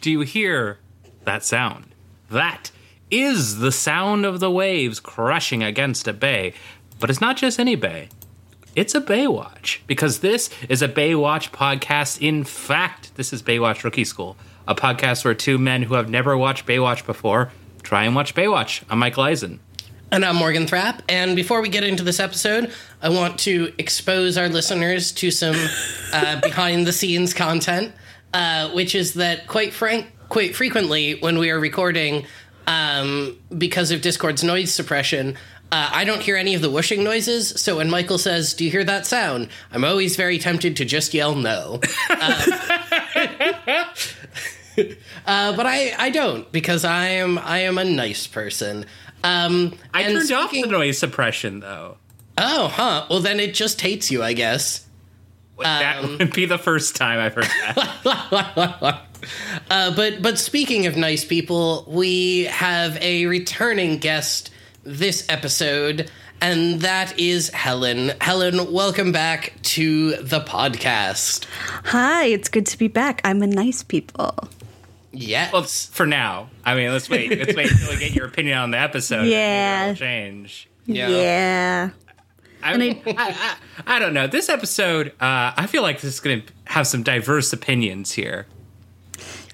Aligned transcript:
Do 0.00 0.10
you 0.10 0.20
hear 0.20 0.78
that 1.24 1.44
sound? 1.44 1.94
That 2.30 2.70
is 3.10 3.58
the 3.58 3.72
sound 3.72 4.24
of 4.24 4.38
the 4.38 4.50
waves 4.50 5.00
crashing 5.00 5.62
against 5.62 6.06
a 6.06 6.12
bay. 6.12 6.54
But 7.00 7.10
it's 7.10 7.20
not 7.20 7.36
just 7.36 7.58
any 7.58 7.74
bay. 7.74 8.08
It's 8.76 8.94
a 8.94 9.00
Baywatch 9.00 9.80
because 9.86 10.20
this 10.20 10.50
is 10.68 10.82
a 10.82 10.88
Baywatch 10.88 11.50
podcast. 11.50 12.20
In 12.20 12.44
fact, 12.44 13.14
this 13.16 13.32
is 13.32 13.42
Baywatch 13.42 13.82
Rookie 13.82 14.04
School, 14.04 14.36
a 14.68 14.74
podcast 14.74 15.24
where 15.24 15.34
two 15.34 15.58
men 15.58 15.82
who 15.82 15.94
have 15.94 16.08
never 16.08 16.36
watched 16.36 16.66
Baywatch 16.66 17.04
before 17.04 17.50
try 17.82 18.04
and 18.04 18.14
watch 18.14 18.34
Baywatch. 18.34 18.84
I'm 18.90 18.98
Michael 18.98 19.24
Eisen. 19.24 19.60
And 20.10 20.24
I'm 20.24 20.36
Morgan 20.36 20.66
Thrapp. 20.66 21.02
And 21.08 21.34
before 21.34 21.60
we 21.60 21.68
get 21.68 21.84
into 21.84 22.02
this 22.02 22.20
episode, 22.20 22.72
I 23.02 23.08
want 23.08 23.38
to 23.40 23.72
expose 23.78 24.38
our 24.38 24.48
listeners 24.48 25.10
to 25.12 25.30
some 25.30 25.56
uh, 26.12 26.40
behind 26.42 26.86
the 26.86 26.92
scenes 26.92 27.34
content, 27.34 27.92
uh, 28.32 28.70
which 28.70 28.94
is 28.94 29.14
that 29.14 29.46
quite 29.46 29.72
frank, 29.72 30.06
quite 30.28 30.54
frequently 30.54 31.18
when 31.20 31.38
we 31.38 31.50
are 31.50 31.58
recording, 31.58 32.26
um, 32.66 33.38
because 33.56 33.90
of 33.90 34.02
Discord's 34.02 34.44
noise 34.44 34.72
suppression, 34.72 35.36
uh, 35.70 35.90
I 35.92 36.04
don't 36.04 36.20
hear 36.22 36.36
any 36.36 36.54
of 36.54 36.62
the 36.62 36.70
whooshing 36.70 37.04
noises. 37.04 37.60
So 37.60 37.76
when 37.76 37.90
Michael 37.90 38.18
says, 38.18 38.54
"Do 38.54 38.64
you 38.64 38.70
hear 38.70 38.84
that 38.84 39.06
sound?" 39.06 39.48
I'm 39.70 39.84
always 39.84 40.16
very 40.16 40.38
tempted 40.38 40.76
to 40.76 40.84
just 40.84 41.12
yell 41.12 41.34
no. 41.34 41.80
Uh, 42.08 42.46
but 45.26 45.66
I, 45.66 45.94
I 45.98 46.10
don't 46.10 46.50
because 46.52 46.84
I 46.84 47.08
am 47.08 47.38
I 47.38 47.60
am 47.60 47.76
a 47.76 47.84
nice 47.84 48.26
person. 48.26 48.86
Um, 49.24 49.76
I 49.92 50.04
turned 50.04 50.32
off 50.32 50.52
the 50.52 50.62
noise 50.62 50.98
suppression 50.98 51.60
though. 51.60 51.98
Oh, 52.38 52.68
huh. 52.68 53.06
Well, 53.10 53.20
then 53.20 53.40
it 53.40 53.52
just 53.52 53.80
hates 53.80 54.10
you, 54.10 54.22
I 54.22 54.32
guess. 54.32 54.86
That 55.58 56.04
Um, 56.04 56.18
would 56.18 56.32
be 56.32 56.46
the 56.46 56.58
first 56.58 56.96
time 56.96 57.18
I've 57.18 57.34
heard 57.34 57.44
that. 57.44 59.02
Uh, 59.68 59.94
but 59.96 60.22
but 60.22 60.38
speaking 60.38 60.86
of 60.86 60.96
nice 60.96 61.24
people, 61.24 61.84
we 61.88 62.44
have 62.44 62.96
a 63.02 63.26
returning 63.26 63.98
guest 63.98 64.50
this 64.84 65.26
episode, 65.28 66.08
and 66.40 66.80
that 66.82 67.18
is 67.18 67.48
Helen. 67.48 68.12
Helen, 68.20 68.72
welcome 68.72 69.10
back 69.10 69.54
to 69.62 70.14
the 70.22 70.38
podcast. 70.40 71.46
Hi, 71.86 72.26
it's 72.26 72.48
good 72.48 72.66
to 72.66 72.78
be 72.78 72.86
back. 72.86 73.20
I'm 73.24 73.42
a 73.42 73.48
nice 73.48 73.82
people. 73.82 74.48
Yes. 75.12 75.52
well, 75.52 75.64
for 75.64 76.06
now. 76.06 76.48
I 76.64 76.76
mean, 76.76 76.92
let's 76.92 77.10
wait. 77.10 77.36
Let's 77.36 77.56
wait 77.56 77.72
until 77.72 77.88
we 77.90 77.98
get 77.98 78.12
your 78.14 78.26
opinion 78.26 78.56
on 78.58 78.70
the 78.70 78.78
episode. 78.78 79.26
Yeah. 79.26 79.94
change. 79.94 80.68
Yeah. 80.86 81.08
Yeah. 81.08 81.90
I, 82.62 82.74
I, 82.74 83.12
I, 83.16 83.56
I 83.86 83.98
don't 83.98 84.14
know. 84.14 84.26
This 84.26 84.48
episode, 84.48 85.08
uh, 85.20 85.52
I 85.56 85.66
feel 85.66 85.82
like 85.82 86.00
this 86.00 86.14
is 86.14 86.20
going 86.20 86.42
to 86.42 86.52
have 86.66 86.86
some 86.86 87.02
diverse 87.02 87.52
opinions 87.52 88.12
here. 88.12 88.46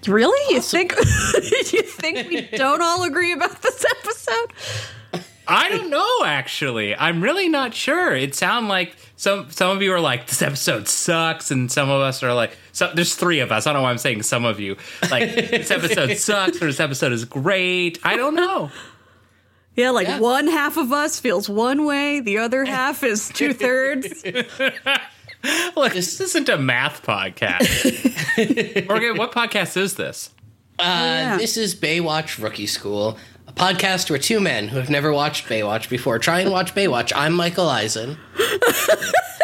Really? 0.07 0.55
You 0.55 0.61
think 0.61 0.93
you 1.73 1.83
think 1.83 2.29
we 2.29 2.43
don't 2.57 2.83
all 2.83 3.05
agree 3.05 3.33
about 3.33 3.63
this 3.63 3.85
episode? 4.01 5.25
I 5.47 5.69
don't 5.69 5.91
know. 5.91 6.25
Actually, 6.25 6.97
I'm 6.97 7.23
really 7.23 7.49
not 7.49 7.75
sure. 7.75 8.15
It 8.15 8.35
sounds 8.35 8.69
like 8.69 8.97
some 9.17 9.51
some 9.51 9.77
of 9.77 9.83
you 9.83 9.93
are 9.93 10.01
like 10.01 10.27
this 10.27 10.43
episode 10.43 10.89
sucks, 10.89 11.51
and 11.51 11.71
some 11.71 11.91
of 11.91 12.01
us 12.01 12.23
are 12.23 12.35
like, 12.35 12.57
so 12.73 12.91
there's 12.95 13.15
three 13.15 13.41
of 13.41 13.53
us. 13.53 13.67
I 13.67 13.73
don't 13.73 13.81
know 13.81 13.85
why 13.85 13.91
I'm 13.91 13.99
saying 13.99 14.23
some 14.23 14.45
of 14.45 14.61
you 14.61 14.77
like 15.11 15.35
this 15.35 15.71
episode 15.71 16.17
sucks 16.19 16.61
or 16.63 16.67
this 16.67 16.81
episode 16.81 17.13
is 17.13 17.25
great. 17.25 17.99
I 18.05 18.17
don't 18.17 18.35
know. 18.35 18.71
Yeah, 19.77 19.91
like 19.91 20.07
Yeah. 20.09 20.21
one 20.21 20.47
half 20.47 20.77
of 20.77 20.93
us 20.93 21.19
feels 21.19 21.49
one 21.49 21.85
way, 21.85 22.21
the 22.21 22.39
other 22.39 22.65
half 22.77 23.03
is 23.03 23.29
two 23.29 23.53
thirds. 23.53 24.25
Look, 25.77 25.93
this 25.93 26.21
isn't 26.21 26.49
a 26.49 26.57
math 26.57 27.03
podcast. 27.03 28.89
Morgan, 28.89 29.17
what 29.19 29.33
podcast 29.33 29.77
is 29.77 29.95
this? 29.97 30.31
Uh, 30.79 31.37
This 31.39 31.57
is 31.57 31.75
Baywatch 31.75 32.43
Rookie 32.43 32.67
School, 32.67 33.19
a 33.47 33.53
podcast 33.53 34.09
where 34.11 34.19
two 34.19 34.41
men 34.41 34.69
who 34.69 34.79
have 34.79 34.89
never 34.91 35.13
watched 35.13 35.47
Baywatch 35.47 35.89
before 35.91 36.19
try 36.19 36.41
and 36.41 36.51
watch 36.51 36.75
Baywatch. 36.75 37.13
I'm 37.15 37.35
Michael 37.35 37.69
Eisen. 37.69 38.17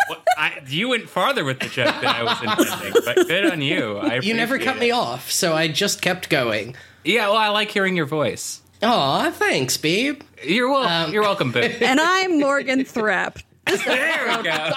What, 0.09 0.25
I, 0.39 0.63
you 0.67 0.89
went 0.89 1.09
farther 1.09 1.45
with 1.45 1.61
the 1.61 1.67
joke 1.69 1.95
than 2.01 2.07
I 2.07 2.23
was 2.23 2.41
intending, 2.43 3.03
but 3.05 3.29
good 3.29 3.51
on 3.53 3.61
you. 3.61 3.99
I 3.99 4.21
You 4.21 4.33
never 4.35 4.55
appreciate 4.55 4.73
cut 4.73 4.81
me 4.81 4.91
off, 4.93 5.31
so 5.31 5.55
I 5.55 5.69
just 5.69 6.01
kept 6.01 6.31
going. 6.31 6.75
Yeah, 7.05 7.29
well, 7.29 7.37
I 7.37 7.49
like 7.49 7.71
hearing 7.71 7.95
your 7.97 8.07
voice. 8.07 8.63
Aw, 8.83 9.31
thanks, 9.33 9.77
babe. 9.77 10.23
You're 10.45 10.71
wel- 10.71 10.87
Um, 10.87 11.13
You're 11.13 11.23
welcome, 11.23 11.53
Boo. 11.53 11.61
And 11.81 12.01
I'm 12.01 12.39
Morgan 12.41 12.85
Thrapp. 12.85 13.39
There 13.67 14.37
we 14.39 14.43
go. 14.43 14.73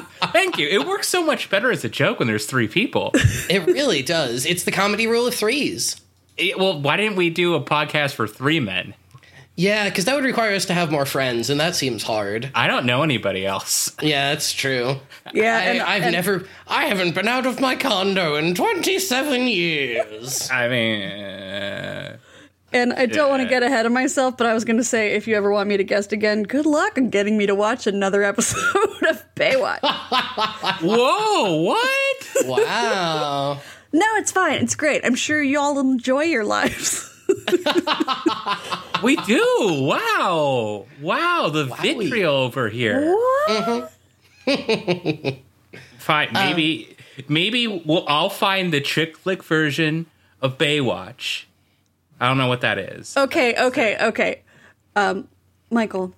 Thank 0.32 0.58
you. 0.58 0.68
It 0.68 0.86
works 0.86 1.08
so 1.08 1.24
much 1.24 1.50
better 1.50 1.70
as 1.70 1.84
a 1.84 1.88
joke 1.88 2.18
when 2.18 2.28
there's 2.28 2.46
three 2.46 2.68
people. 2.68 3.10
It 3.14 3.66
really 3.66 4.02
does. 4.02 4.46
It's 4.46 4.64
the 4.64 4.72
comedy 4.72 5.06
rule 5.06 5.26
of 5.26 5.34
threes. 5.34 6.00
Eh, 6.38 6.52
well, 6.56 6.80
why 6.80 6.96
didn't 6.96 7.16
we 7.16 7.30
do 7.30 7.54
a 7.54 7.60
podcast 7.60 8.14
for 8.14 8.26
three 8.26 8.60
men? 8.60 8.94
Yeah, 9.56 9.88
because 9.88 10.04
that 10.04 10.14
would 10.14 10.24
require 10.24 10.54
us 10.54 10.66
to 10.66 10.74
have 10.74 10.90
more 10.92 11.04
friends, 11.04 11.50
and 11.50 11.58
that 11.58 11.74
seems 11.74 12.04
hard. 12.04 12.50
I 12.54 12.68
don't 12.68 12.86
know 12.86 13.02
anybody 13.02 13.44
else. 13.44 13.90
Yeah, 14.00 14.30
that's 14.30 14.52
true. 14.52 14.96
Yeah, 15.34 15.56
I, 15.56 15.60
and, 15.62 15.80
I've 15.82 16.02
and- 16.04 16.12
never, 16.12 16.46
I 16.68 16.84
haven't 16.86 17.14
been 17.16 17.26
out 17.26 17.44
of 17.44 17.60
my 17.60 17.74
condo 17.74 18.36
in 18.36 18.54
27 18.54 19.42
years. 19.48 20.48
I 20.50 20.68
mean, 20.68 21.02
uh, 21.10 22.16
And 22.72 22.92
I 22.92 23.06
don't 23.06 23.30
want 23.30 23.42
to 23.42 23.48
get 23.48 23.62
ahead 23.62 23.86
of 23.86 23.92
myself, 23.92 24.36
but 24.36 24.46
I 24.46 24.54
was 24.54 24.64
going 24.64 24.76
to 24.76 24.84
say 24.84 25.14
if 25.14 25.26
you 25.26 25.36
ever 25.36 25.50
want 25.50 25.68
me 25.68 25.76
to 25.78 25.84
guest 25.84 26.12
again, 26.12 26.42
good 26.42 26.66
luck 26.66 26.98
on 26.98 27.08
getting 27.08 27.38
me 27.38 27.46
to 27.46 27.54
watch 27.54 27.86
another 27.86 28.22
episode 28.24 29.02
of 29.08 29.24
Baywatch. 29.34 29.80
whoa, 30.82 31.62
what? 31.62 32.26
Wow. 32.44 33.60
no, 33.92 34.06
it's 34.16 34.32
fine. 34.32 34.62
It's 34.62 34.74
great. 34.74 35.04
I'm 35.04 35.14
sure 35.14 35.42
you 35.42 35.58
all 35.58 35.78
enjoy 35.78 36.24
your 36.24 36.44
lives. 36.44 37.04
We 39.02 39.16
do. 39.16 39.44
Wow. 39.82 40.86
Wow, 41.00 41.50
the 41.52 41.64
vitriol 41.64 42.34
over 42.34 42.68
here. 42.68 43.12
what? 43.12 43.92
Mm-hmm. 44.46 45.30
Fine, 45.98 46.32
maybe 46.32 46.96
um, 47.18 47.24
maybe 47.28 47.66
we'll, 47.66 48.04
I'll 48.08 48.30
find 48.30 48.72
the 48.72 48.80
chick 48.80 49.16
flick 49.16 49.42
version 49.44 50.06
of 50.40 50.58
Baywatch. 50.58 51.44
I 52.20 52.28
don't 52.28 52.38
know 52.38 52.48
what 52.48 52.62
that 52.62 52.78
is. 52.78 53.16
Okay, 53.16 53.54
okay, 53.54 53.96
okay. 54.08 54.42
Um, 54.96 55.28
Michael. 55.70 56.14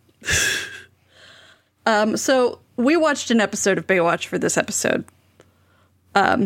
um, 1.87 2.17
so 2.17 2.61
we 2.77 2.97
watched 2.97 3.31
an 3.31 3.41
episode 3.41 3.79
of 3.79 3.87
Baywatch 3.87 4.27
for 4.27 4.39
this 4.39 4.57
episode. 4.57 5.05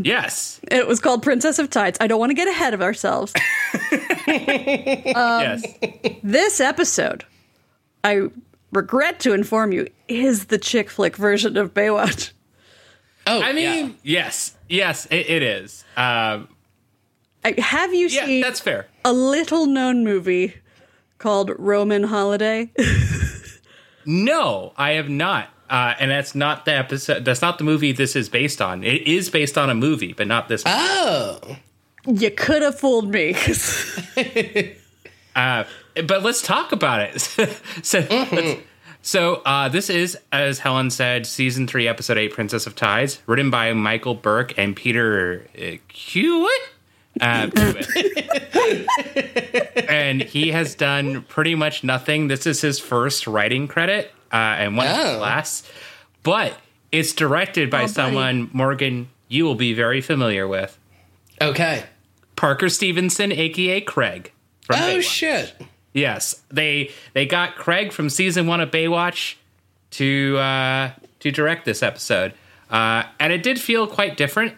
Yes. 0.04 0.60
It 0.70 0.86
was 0.86 1.00
called 1.00 1.22
Princess 1.22 1.58
of 1.58 1.70
Tides. 1.70 1.98
I 2.00 2.06
don't 2.06 2.18
want 2.18 2.30
to 2.30 2.34
get 2.34 2.48
ahead 2.48 2.74
of 2.74 2.82
ourselves. 2.82 3.32
yes. 4.26 5.64
this 6.22 6.60
episode, 6.60 7.24
I 8.02 8.28
regret 8.72 9.20
to 9.20 9.32
inform 9.32 9.72
you, 9.72 9.88
is 10.08 10.46
the 10.46 10.58
chick 10.58 10.90
flick 10.90 11.16
version 11.16 11.56
of 11.56 11.72
Baywatch. 11.72 12.32
Oh, 13.26 13.40
I 13.40 13.52
mean, 13.52 13.96
yeah. 14.02 14.24
yes. 14.24 14.56
Yes, 14.68 15.06
it, 15.06 15.30
it 15.30 15.42
is. 15.42 15.82
Um, 15.96 16.48
I, 17.42 17.54
have 17.58 17.94
you 17.94 18.08
yeah, 18.08 18.26
seen 18.26 18.40
that's 18.42 18.60
fair. 18.60 18.86
A 19.04 19.12
little 19.12 19.66
known 19.66 20.04
movie 20.04 20.54
called 21.18 21.50
Roman 21.58 22.04
Holiday? 22.04 22.70
No, 24.06 24.74
I 24.76 24.90
have 24.92 25.08
not. 25.08 25.48
Uh, 25.70 25.94
and 25.98 26.10
that's 26.10 26.34
not 26.34 26.66
the 26.66 26.74
episode. 26.74 27.24
That's 27.24 27.40
not 27.40 27.56
the 27.56 27.64
movie 27.64 27.90
this 27.92 28.14
is 28.16 28.28
based 28.28 28.60
on. 28.60 28.84
It 28.84 29.06
is 29.06 29.30
based 29.30 29.56
on 29.56 29.70
a 29.70 29.74
movie, 29.74 30.12
but 30.12 30.26
not 30.26 30.46
this. 30.48 30.62
Oh. 30.66 31.40
you 32.06 32.30
could 32.30 32.60
have 32.60 32.78
fooled 32.78 33.10
me. 33.10 33.34
Uh, 35.36 35.64
but 36.06 36.22
let's 36.22 36.42
talk 36.42 36.70
about 36.70 37.00
it. 37.00 37.20
so, 37.82 38.06
let's- 38.10 38.60
so 39.02 39.36
uh, 39.44 39.68
this 39.68 39.90
is, 39.90 40.16
as 40.30 40.60
Helen 40.60 40.90
said, 40.90 41.26
season 41.26 41.66
three, 41.66 41.88
episode 41.88 42.18
eight, 42.18 42.32
Princess 42.32 42.68
of 42.68 42.76
Tides, 42.76 43.20
written 43.26 43.50
by 43.50 43.72
Michael 43.72 44.14
Burke 44.14 44.56
and 44.56 44.76
Peter 44.76 45.44
uh, 45.58 45.78
Hewitt. 45.88 46.50
Uh, 47.20 47.48
and 49.88 50.22
he 50.22 50.50
has 50.50 50.74
done 50.74 51.22
pretty 51.22 51.54
much 51.54 51.84
nothing. 51.84 52.28
This 52.28 52.46
is 52.46 52.60
his 52.60 52.78
first 52.78 53.26
writing 53.26 53.68
credit 53.68 54.10
uh, 54.32 54.36
and 54.36 54.76
one 54.76 54.86
of 54.86 54.96
his 54.96 55.06
Oh. 55.06 55.18
last. 55.18 55.66
But 56.22 56.58
it's 56.92 57.12
directed 57.12 57.70
by 57.70 57.82
buddy. 57.82 57.92
someone, 57.92 58.50
Morgan, 58.52 59.08
you 59.28 59.44
will 59.44 59.54
be 59.54 59.74
very 59.74 60.00
familiar 60.00 60.46
with. 60.48 60.78
Okay. 61.40 61.84
Parker 62.36 62.68
Stevenson, 62.68 63.32
aka 63.32 63.80
Craig. 63.80 64.32
From 64.62 64.76
Oh, 64.76 64.78
Baywatch. 64.96 65.02
shit. 65.02 65.54
Yes, 65.92 66.42
they 66.50 66.90
they 67.12 67.26
got 67.26 67.54
Craig 67.54 67.92
from 67.92 68.10
season 68.10 68.46
one 68.48 68.60
of 68.60 68.70
Baywatch 68.72 69.34
to 69.92 70.36
uh, 70.38 70.90
to 71.20 71.30
direct 71.30 71.64
this 71.64 71.82
episode, 71.84 72.32
uh, 72.70 73.04
and 73.20 73.32
it 73.32 73.44
did 73.44 73.60
feel 73.60 73.86
quite 73.86 74.16
different. 74.16 74.54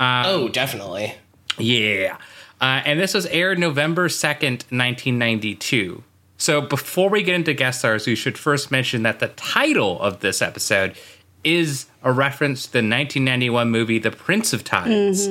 oh, 0.00 0.48
definitely. 0.48 1.14
Yeah, 1.60 2.16
uh, 2.60 2.82
and 2.84 2.98
this 3.00 3.14
was 3.14 3.26
aired 3.26 3.58
November 3.58 4.08
second, 4.08 4.64
nineteen 4.70 5.18
ninety 5.18 5.54
two. 5.54 6.02
So 6.36 6.60
before 6.62 7.10
we 7.10 7.22
get 7.22 7.34
into 7.34 7.52
guest 7.52 7.80
stars, 7.80 8.06
we 8.06 8.14
should 8.14 8.38
first 8.38 8.70
mention 8.70 9.02
that 9.02 9.18
the 9.20 9.28
title 9.28 10.00
of 10.00 10.20
this 10.20 10.40
episode 10.40 10.96
is 11.44 11.86
a 12.02 12.10
reference 12.12 12.62
to 12.66 12.72
the 12.72 12.78
1991 12.78 13.70
movie 13.70 13.98
The 13.98 14.10
Prince 14.10 14.52
of 14.54 14.64
Tides. 14.64 15.26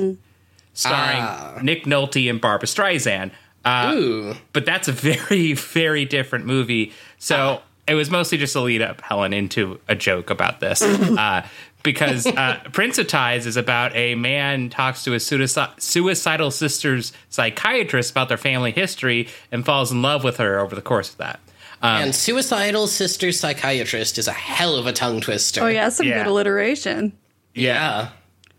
starring 0.72 1.18
Ah. 1.20 1.58
Nick 1.62 1.84
Nolte 1.84 2.30
and 2.30 2.40
Barbra 2.40 2.68
Streisand. 2.68 3.32
Uh, 3.64 3.92
Ooh. 3.94 4.34
but 4.52 4.64
that's 4.64 4.86
a 4.88 4.92
very, 4.92 5.52
very 5.54 6.04
different 6.04 6.46
movie. 6.46 6.92
So 7.18 7.60
it 7.90 7.94
was 7.94 8.08
mostly 8.10 8.38
just 8.38 8.52
to 8.52 8.60
lead 8.60 8.82
up 8.82 9.00
Helen 9.00 9.32
into 9.32 9.80
a 9.88 9.96
joke 9.96 10.30
about 10.30 10.60
this. 10.60 10.80
uh, 10.82 11.44
because 11.82 12.26
uh, 12.26 12.60
Prince 12.72 12.98
of 12.98 13.08
Tides 13.08 13.46
is 13.46 13.56
about 13.56 13.96
a 13.96 14.14
man 14.14 14.70
talks 14.70 15.02
to 15.04 15.12
his 15.12 15.26
suicide, 15.26 15.70
suicidal 15.78 16.50
sister's 16.50 17.12
psychiatrist 17.30 18.10
about 18.12 18.28
their 18.28 18.36
family 18.36 18.70
history 18.70 19.28
and 19.50 19.64
falls 19.64 19.90
in 19.90 20.02
love 20.02 20.22
with 20.22 20.36
her 20.36 20.60
over 20.60 20.74
the 20.76 20.82
course 20.82 21.10
of 21.10 21.16
that. 21.18 21.40
Um, 21.82 22.02
and 22.02 22.14
suicidal 22.14 22.86
sister 22.86 23.32
psychiatrist 23.32 24.18
is 24.18 24.28
a 24.28 24.32
hell 24.32 24.76
of 24.76 24.86
a 24.86 24.92
tongue 24.92 25.20
twister. 25.20 25.62
Oh 25.62 25.66
yeah, 25.68 25.88
some 25.88 26.06
Yeah. 26.06 26.18
good 26.18 26.30
alliteration. 26.30 27.12
Yeah. 27.54 28.10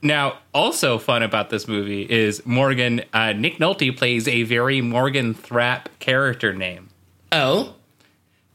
Now, 0.02 0.40
also 0.54 0.98
fun 0.98 1.22
about 1.22 1.52
this 1.52 1.68
movie 1.68 2.02
is 2.02 2.44
Morgan. 2.46 3.04
Uh, 3.14 3.34
Nick 3.34 3.60
Nolte 3.60 3.96
plays 3.96 4.28
a 4.28 4.44
very 4.44 4.82
Morgan 4.82 5.36
Thrapp 5.36 5.90
character 6.00 6.54
name, 6.54 6.90
Oh. 7.32 7.76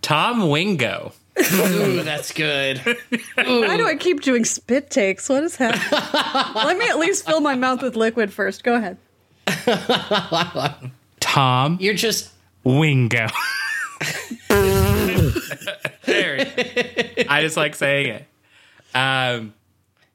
Tom 0.06 0.50
Wingo. 0.50 1.12
Ooh, 1.52 2.02
that's 2.04 2.32
good. 2.32 2.78
Why 3.34 3.76
do 3.76 3.84
I 3.88 3.96
keep 3.98 4.20
doing 4.20 4.44
spit 4.44 4.88
takes? 4.88 5.28
What 5.28 5.42
is 5.42 5.56
happening? 5.56 5.82
Let 6.54 6.78
me 6.78 6.86
at 6.86 7.00
least 7.00 7.26
fill 7.26 7.40
my 7.40 7.56
mouth 7.56 7.82
with 7.82 7.96
liquid 7.96 8.32
first. 8.32 8.62
Go 8.62 8.76
ahead. 8.76 8.98
Tom 11.18 11.78
You're 11.80 11.94
just 11.94 12.30
Wingo. 12.62 13.26
there. 16.04 16.38
I 17.28 17.40
just 17.40 17.56
like 17.56 17.74
saying 17.74 18.06
it. 18.14 18.24
Um, 18.94 19.54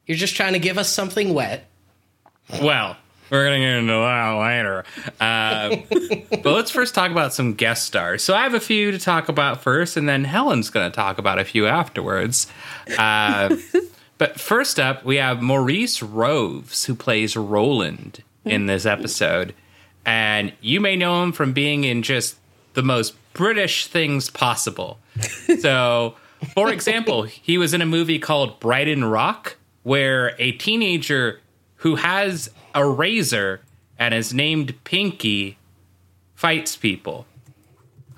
you're 0.06 0.16
just 0.16 0.38
trying 0.38 0.54
to 0.54 0.60
give 0.60 0.78
us 0.78 0.88
something 0.88 1.34
wet. 1.34 1.68
well, 2.62 2.96
we're 3.32 3.46
gonna 3.46 3.60
get 3.60 3.78
into 3.78 3.94
that 3.94 4.32
later. 4.34 4.84
Um, 5.22 6.24
but 6.44 6.54
let's 6.54 6.70
first 6.70 6.94
talk 6.94 7.12
about 7.12 7.34
some 7.34 7.54
guest 7.54 7.86
stars. 7.86 8.24
So 8.24 8.36
I 8.36 8.44
have 8.44 8.54
a 8.54 8.60
few 8.60 8.92
to 8.92 9.00
talk 9.00 9.30
about 9.30 9.64
first, 9.64 9.96
and 9.96 10.08
then 10.08 10.26
Helen's 10.26 10.70
gonna 10.70 10.92
talk 10.92 11.18
about 11.18 11.40
a 11.40 11.46
few 11.46 11.66
afterwards. 11.66 12.48
Uh, 12.98 13.56
but 14.18 14.40
first 14.40 14.80
up, 14.80 15.06
we 15.06 15.16
have 15.16 15.42
Maurice 15.42 16.04
Roves, 16.04 16.86
who 16.86 16.94
plays 16.94 17.38
Roland 17.38 18.22
in 18.44 18.66
this 18.66 18.86
episode, 18.86 19.56
and 20.06 20.52
you 20.60 20.82
may 20.82 20.98
know 20.98 21.24
him 21.24 21.32
from 21.32 21.54
being 21.54 21.86
in 21.86 22.04
just 22.04 22.36
the 22.74 22.84
most 22.84 23.16
British 23.34 23.88
things 23.88 24.30
possible. 24.30 25.00
So, 25.60 26.16
for 26.56 26.72
example, 26.74 27.24
he 27.24 27.60
was 27.60 27.74
in 27.76 27.82
a 27.82 27.86
movie 27.86 28.18
called 28.18 28.60
Brighton 28.60 29.04
Rock, 29.04 29.58
where 29.84 30.34
a 30.40 30.54
teenager 30.54 31.40
who 31.76 31.98
has 31.98 32.50
a 32.74 32.88
razor 32.88 33.62
and 34.00 34.14
is 34.14 34.34
named 34.34 34.74
Pinky 34.84 35.58
fights 36.36 36.76
people. 36.76 37.26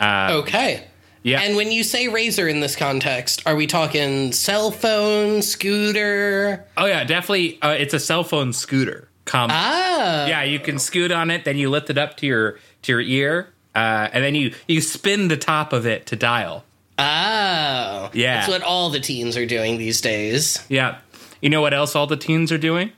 Okay. 0.01 0.85
Yeah. 1.23 1.41
And 1.41 1.55
when 1.55 1.71
you 1.71 1.83
say 1.83 2.09
razor 2.09 2.47
in 2.49 2.59
this 2.59 2.75
context, 2.75 3.43
are 3.45 3.55
we 3.55 3.65
talking 3.67 4.33
cell 4.33 4.71
phone, 4.71 5.41
scooter? 5.41 6.65
oh 6.77 6.85
yeah, 6.85 7.03
definitely. 7.05 7.61
Uh, 7.61 7.75
it's 7.79 7.93
a 7.93 7.99
cell 7.99 8.23
phone 8.25 8.51
scooter. 8.51 9.07
Com- 9.25 9.49
Ah. 9.53 10.25
yeah, 10.27 10.43
you 10.43 10.59
can 10.59 10.77
scoot 10.79 11.09
on 11.13 11.31
it, 11.31 11.45
then 11.45 11.57
you 11.57 11.69
lift 11.69 11.89
it 11.89 11.97
up 11.97 12.17
to 12.17 12.25
your 12.25 12.59
to 12.81 12.91
your 12.91 12.99
ear, 12.99 13.47
uh, 13.73 14.09
and 14.11 14.21
then 14.21 14.35
you 14.35 14.53
you 14.67 14.81
spin 14.81 15.29
the 15.29 15.37
top 15.37 15.71
of 15.71 15.85
it 15.85 16.05
to 16.07 16.17
dial. 16.17 16.65
Oh. 16.99 18.09
Yeah. 18.13 18.35
That's 18.35 18.49
what 18.49 18.61
all 18.61 18.89
the 18.89 18.99
teens 18.99 19.37
are 19.37 19.45
doing 19.45 19.77
these 19.77 20.01
days. 20.01 20.63
Yeah. 20.67 20.97
You 21.41 21.49
know 21.49 21.61
what 21.61 21.73
else 21.73 21.95
all 21.95 22.05
the 22.05 22.17
teens 22.17 22.51
are 22.51 22.57
doing? 22.57 22.91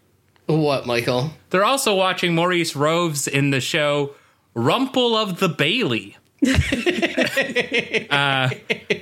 What, 0.45 0.85
Michael? 0.85 1.31
They're 1.49 1.65
also 1.65 1.95
watching 1.95 2.35
Maurice 2.35 2.75
Roves 2.75 3.27
in 3.27 3.49
the 3.49 3.61
show 3.61 4.15
Rumpole 4.55 5.15
of 5.15 5.39
the 5.39 5.49
Bailey. 5.49 6.17
uh, 8.11 8.49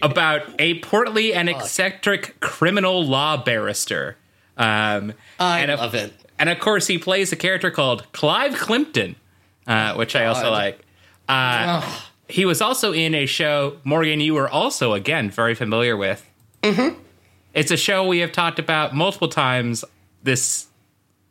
about 0.02 0.44
a 0.60 0.80
portly 0.80 1.34
and 1.34 1.50
eccentric 1.50 2.40
criminal 2.40 3.06
law 3.06 3.36
barrister. 3.44 4.16
Um, 4.58 5.14
I 5.40 5.60
and 5.60 5.72
of, 5.72 5.80
love 5.80 5.96
it. 5.96 6.14
And 6.40 6.50
of 6.50 6.60
course, 6.60 6.88
he 6.88 6.98
plays 6.98 7.32
a 7.32 7.36
character 7.36 7.72
called 7.72 8.12
Clive 8.14 8.54
Climpton, 8.54 9.16
uh, 9.68 9.96
which 9.96 10.16
I 10.16 10.26
also 10.26 10.44
God. 10.44 10.52
like. 10.52 10.86
Uh, 11.28 12.00
he 12.28 12.46
was 12.46 12.62
also 12.62 12.94
in 12.94 13.14
a 13.14 13.26
show, 13.26 13.78
Morgan, 13.84 14.20
you 14.20 14.34
were 14.34 14.50
also, 14.50 14.94
again, 14.94 15.30
very 15.30 15.56
familiar 15.56 15.98
with. 15.98 16.28
Mm-hmm. 16.62 17.00
It's 17.54 17.72
a 17.72 17.78
show 17.78 18.08
we 18.08 18.20
have 18.20 18.32
talked 18.32 18.60
about 18.60 18.96
multiple 18.96 19.28
times 19.28 19.84
this 20.24 20.68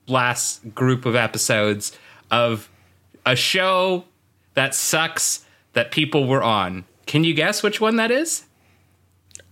last 0.06 0.74
group 0.74 1.06
of 1.06 1.14
episodes 1.14 1.96
of 2.30 2.68
a 3.24 3.36
show 3.36 4.04
that 4.54 4.74
sucks 4.74 5.44
that 5.72 5.90
people 5.90 6.26
were 6.26 6.42
on. 6.42 6.84
Can 7.06 7.24
you 7.24 7.34
guess 7.34 7.62
which 7.62 7.80
one 7.80 7.96
that 7.96 8.10
is? 8.10 8.44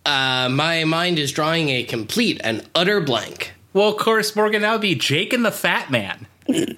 Uh, 0.04 0.48
my 0.50 0.84
mind 0.84 1.18
is 1.18 1.30
drawing 1.32 1.68
a 1.68 1.84
complete 1.84 2.40
and 2.42 2.66
utter 2.74 3.00
blank. 3.00 3.52
Well, 3.72 3.88
of 3.88 3.98
course, 3.98 4.34
Morgan, 4.34 4.62
that 4.62 4.72
would 4.72 4.80
be 4.80 4.94
Jake 4.94 5.32
and 5.32 5.44
the 5.44 5.52
Fat 5.52 5.90
Man. 5.90 6.26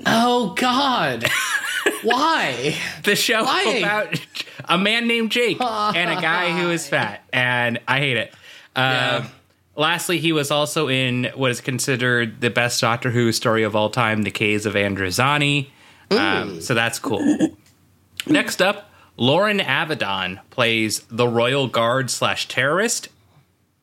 Oh, 0.06 0.54
God. 0.56 1.24
Why? 2.02 2.76
The 3.04 3.16
show 3.16 3.44
Why? 3.44 3.62
about 3.78 4.20
a 4.66 4.76
man 4.76 5.06
named 5.06 5.30
Jake 5.32 5.58
and 5.60 6.10
a 6.10 6.20
guy 6.20 6.50
who 6.50 6.70
is 6.70 6.86
fat, 6.86 7.22
and 7.32 7.80
I 7.88 7.98
hate 7.98 8.16
it. 8.18 8.34
Uh, 8.76 8.80
Yeah. 9.22 9.26
Lastly, 9.74 10.18
he 10.18 10.32
was 10.32 10.50
also 10.50 10.88
in 10.88 11.30
what 11.34 11.50
is 11.50 11.60
considered 11.60 12.40
the 12.40 12.50
best 12.50 12.80
Doctor 12.80 13.10
Who 13.10 13.32
story 13.32 13.62
of 13.62 13.74
all 13.74 13.88
time, 13.90 14.22
The 14.22 14.30
Caves 14.30 14.66
of 14.66 14.74
Androzani. 14.74 15.68
Um, 16.10 16.60
so 16.60 16.74
that's 16.74 16.98
cool. 16.98 17.38
Next 18.26 18.60
up, 18.60 18.90
Loren 19.16 19.60
Avedon 19.60 20.40
plays 20.50 21.00
the 21.10 21.26
Royal 21.26 21.68
Guard 21.68 22.10
slash 22.10 22.48
terrorist. 22.48 23.08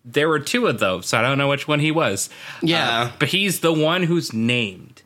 There 0.06 0.30
were 0.30 0.39
two 0.39 0.68
of 0.68 0.80
those, 0.80 1.07
so 1.07 1.18
I 1.18 1.21
don't 1.21 1.38
know 1.38 1.50
which 1.50 1.68
one 1.68 1.80
he 1.80 1.92
was. 1.92 2.30
Yeah. 2.62 3.12
but 3.19 3.30
he's 3.30 3.62
the 3.62 3.74
one 3.74 4.03
who's 4.03 4.31
named. 4.31 5.01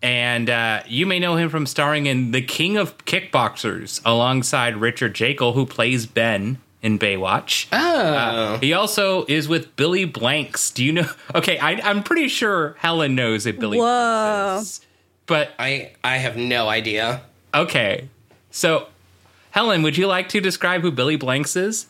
And 0.00 0.48
uh, 0.48 0.82
you 0.86 1.06
may 1.06 1.18
know 1.18 1.36
him 1.36 1.48
from 1.48 1.66
starring 1.66 2.06
in 2.06 2.30
The 2.30 2.42
King 2.42 2.76
of 2.76 2.98
Kickboxers 2.98 4.00
alongside 4.04 4.76
Richard 4.76 5.14
Jaeckel, 5.14 5.54
who 5.54 5.66
plays 5.66 6.06
Ben 6.06 6.58
in 6.82 6.98
Baywatch. 6.98 7.66
Oh. 7.72 8.58
He 8.60 8.72
also 8.72 9.24
is 9.26 9.48
with 9.48 9.74
Billy 9.76 10.04
Blanks. 10.04 10.70
Do 10.70 10.84
you 10.84 10.92
know? 10.92 11.08
Okay, 11.34 11.58
I, 11.58 11.72
I'm 11.82 12.02
pretty 12.02 12.28
sure 12.28 12.74
Helen 12.78 13.14
knows 13.14 13.44
who 13.44 13.52
Billy 13.52 13.78
Whoa. 13.78 13.84
Blanks 13.84 14.68
is. 14.70 14.80
But 15.26 15.50
I 15.58 15.92
I 16.02 16.16
have 16.16 16.36
no 16.36 16.68
idea. 16.68 17.22
okay, 17.54 18.08
so 18.50 18.86
Helen, 19.50 19.82
would 19.82 19.96
you 19.96 20.06
like 20.06 20.28
to 20.30 20.40
describe 20.40 20.80
who 20.82 20.90
Billy 20.90 21.16
Blanks 21.16 21.54
is? 21.56 21.86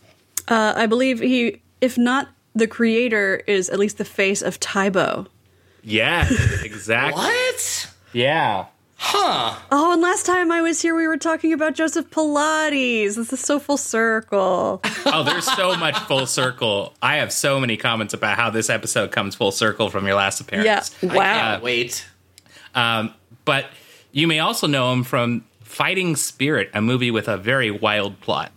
Uh, 0.49 0.73
I 0.77 0.87
believe 0.87 1.21
he, 1.21 1.61
if 1.81 1.97
not 1.99 2.29
the 2.55 2.67
creator, 2.67 3.43
is 3.47 3.69
at 3.69 3.79
least 3.79 3.99
the 3.99 4.05
face 4.05 4.43
of 4.43 4.59
Tae 4.59 4.89
Bo. 4.89 5.27
Yeah, 5.85 6.27
exactly. 6.65 7.23
What? 7.23 7.91
Yeah. 8.13 8.67
Huh. 9.01 9.57
Oh, 9.71 9.93
and 9.93 10.03
last 10.03 10.27
time 10.27 10.51
I 10.51 10.61
was 10.61 10.83
here, 10.83 10.95
we 10.95 11.07
were 11.07 11.17
talking 11.17 11.53
about 11.53 11.75
Joseph 11.75 12.11
Pilates. 12.11 13.15
This 13.15 13.33
is 13.33 13.41
so 13.41 13.59
full 13.59 13.77
circle. 13.77 14.83
Oh, 15.11 15.23
there's 15.23 15.47
so 15.47 15.75
much 15.77 15.97
full 16.01 16.27
circle. 16.27 16.93
I 17.01 17.17
have 17.17 17.33
so 17.33 17.59
many 17.59 17.79
comments 17.79 18.13
about 18.13 18.37
how 18.37 18.51
this 18.51 18.69
episode 18.69 19.11
comes 19.11 19.35
full 19.35 19.53
circle 19.53 19.89
from 19.89 20.05
your 20.07 20.17
last 20.17 20.39
appearance. 20.41 20.95
Yeah. 21.01 21.11
I 21.11 21.17
Wow. 21.17 21.23
can't 21.53 21.63
wait. 21.63 22.07
Um, 22.75 23.15
but 23.47 23.67
you 24.13 24.27
may 24.27 24.41
also 24.41 24.67
know 24.67 24.93
him 24.93 25.05
from 25.05 25.45
Fighting 25.63 26.15
Spirit, 26.15 26.71
a 26.75 26.83
movie 26.83 27.11
with 27.11 27.27
a 27.27 27.39
very 27.39 27.71
wild 27.71 28.21
plot. 28.21 28.53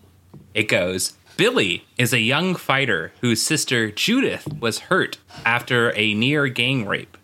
It 0.54 0.64
goes 0.68 1.14
Billy 1.38 1.86
is 1.98 2.12
a 2.12 2.20
young 2.20 2.56
fighter 2.56 3.14
whose 3.22 3.42
sister 3.42 3.90
Judith 3.90 4.46
was 4.60 4.80
hurt 4.80 5.18
after 5.46 5.94
a 5.96 6.14
near 6.14 6.48
gang 6.48 6.86
rape. 6.86 7.18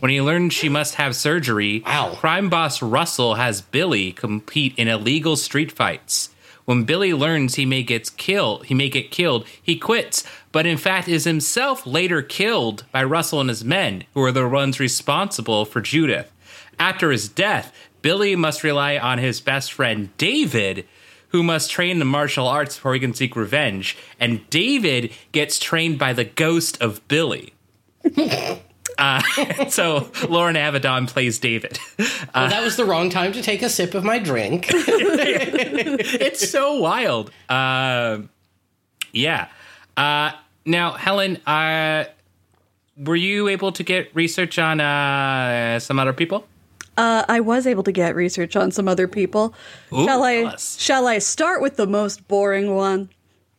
When 0.00 0.10
he 0.10 0.20
learns 0.20 0.52
she 0.54 0.68
must 0.68 0.94
have 0.94 1.16
surgery, 1.16 1.82
Wow. 1.84 2.14
crime 2.14 2.48
boss 2.48 2.80
Russell 2.82 3.34
has 3.34 3.60
Billy 3.60 4.12
compete 4.12 4.74
in 4.76 4.86
illegal 4.88 5.36
street 5.36 5.72
fights. 5.72 6.30
When 6.64 6.84
Billy 6.84 7.14
learns 7.14 7.54
he 7.54 7.64
may 7.64 7.82
get 7.82 8.16
killed, 8.16 8.66
he 8.66 8.74
may 8.74 8.90
get 8.90 9.10
killed, 9.10 9.46
he 9.62 9.76
quits, 9.76 10.22
but 10.52 10.66
in 10.66 10.76
fact 10.76 11.08
is 11.08 11.24
himself 11.24 11.86
later 11.86 12.20
killed 12.22 12.84
by 12.92 13.02
Russell 13.04 13.40
and 13.40 13.48
his 13.48 13.64
men, 13.64 14.04
who 14.14 14.22
are 14.22 14.32
the 14.32 14.46
ones 14.46 14.78
responsible 14.78 15.64
for 15.64 15.80
Judith. 15.80 16.30
After 16.78 17.10
his 17.10 17.28
death, 17.28 17.72
Billy 18.02 18.36
must 18.36 18.62
rely 18.62 18.98
on 18.98 19.18
his 19.18 19.40
best 19.40 19.72
friend 19.72 20.10
David, 20.18 20.86
who 21.28 21.42
must 21.42 21.70
train 21.70 21.98
the 21.98 22.04
martial 22.04 22.46
arts 22.46 22.76
before 22.76 22.94
he 22.94 23.00
can 23.00 23.14
seek 23.14 23.34
revenge. 23.34 23.96
And 24.20 24.48
David 24.50 25.12
gets 25.32 25.58
trained 25.58 25.98
by 25.98 26.12
the 26.12 26.24
ghost 26.24 26.80
of 26.80 27.06
Billy. 27.08 27.54
uh, 28.98 29.20
so 29.68 30.10
Loren 30.28 30.56
Avedon 30.56 31.08
plays 31.08 31.38
David. 31.38 31.78
Well, 31.98 32.48
that 32.48 32.62
was 32.62 32.76
the 32.76 32.84
wrong 32.84 33.10
time 33.10 33.32
to 33.32 33.42
take 33.42 33.62
a 33.62 33.68
sip 33.68 33.94
of 33.94 34.04
my 34.04 34.18
drink. 34.18 34.66
it's 34.70 36.50
so 36.50 36.74
wild. 36.74 37.30
Um 37.48 38.30
yeah. 39.12 39.48
Uh, 39.96 40.32
now, 40.64 40.92
Helen, 40.92 41.38
uh, 41.46 42.04
were 42.96 43.16
you 43.16 43.48
able 43.48 43.72
to 43.72 43.82
get 43.82 44.14
research 44.14 44.58
on 44.58 44.80
uh, 44.80 45.80
some 45.80 45.98
other 45.98 46.12
people? 46.12 46.46
uh, 46.98 47.24
I 47.28 47.40
was 47.40 47.66
able 47.66 47.84
to 47.84 47.92
get 47.92 48.16
research 48.16 48.56
on 48.56 48.72
some 48.72 48.88
other 48.88 49.06
people. 49.06 49.54
Ooh, 49.92 50.04
shall 50.04 50.24
I? 50.24 50.42
us. 50.42 50.78
Shall 50.80 51.06
I 51.06 51.18
start 51.18 51.62
with 51.62 51.76
the 51.76 51.86
most 51.86 52.26
boring 52.26 52.74
one? 52.74 53.08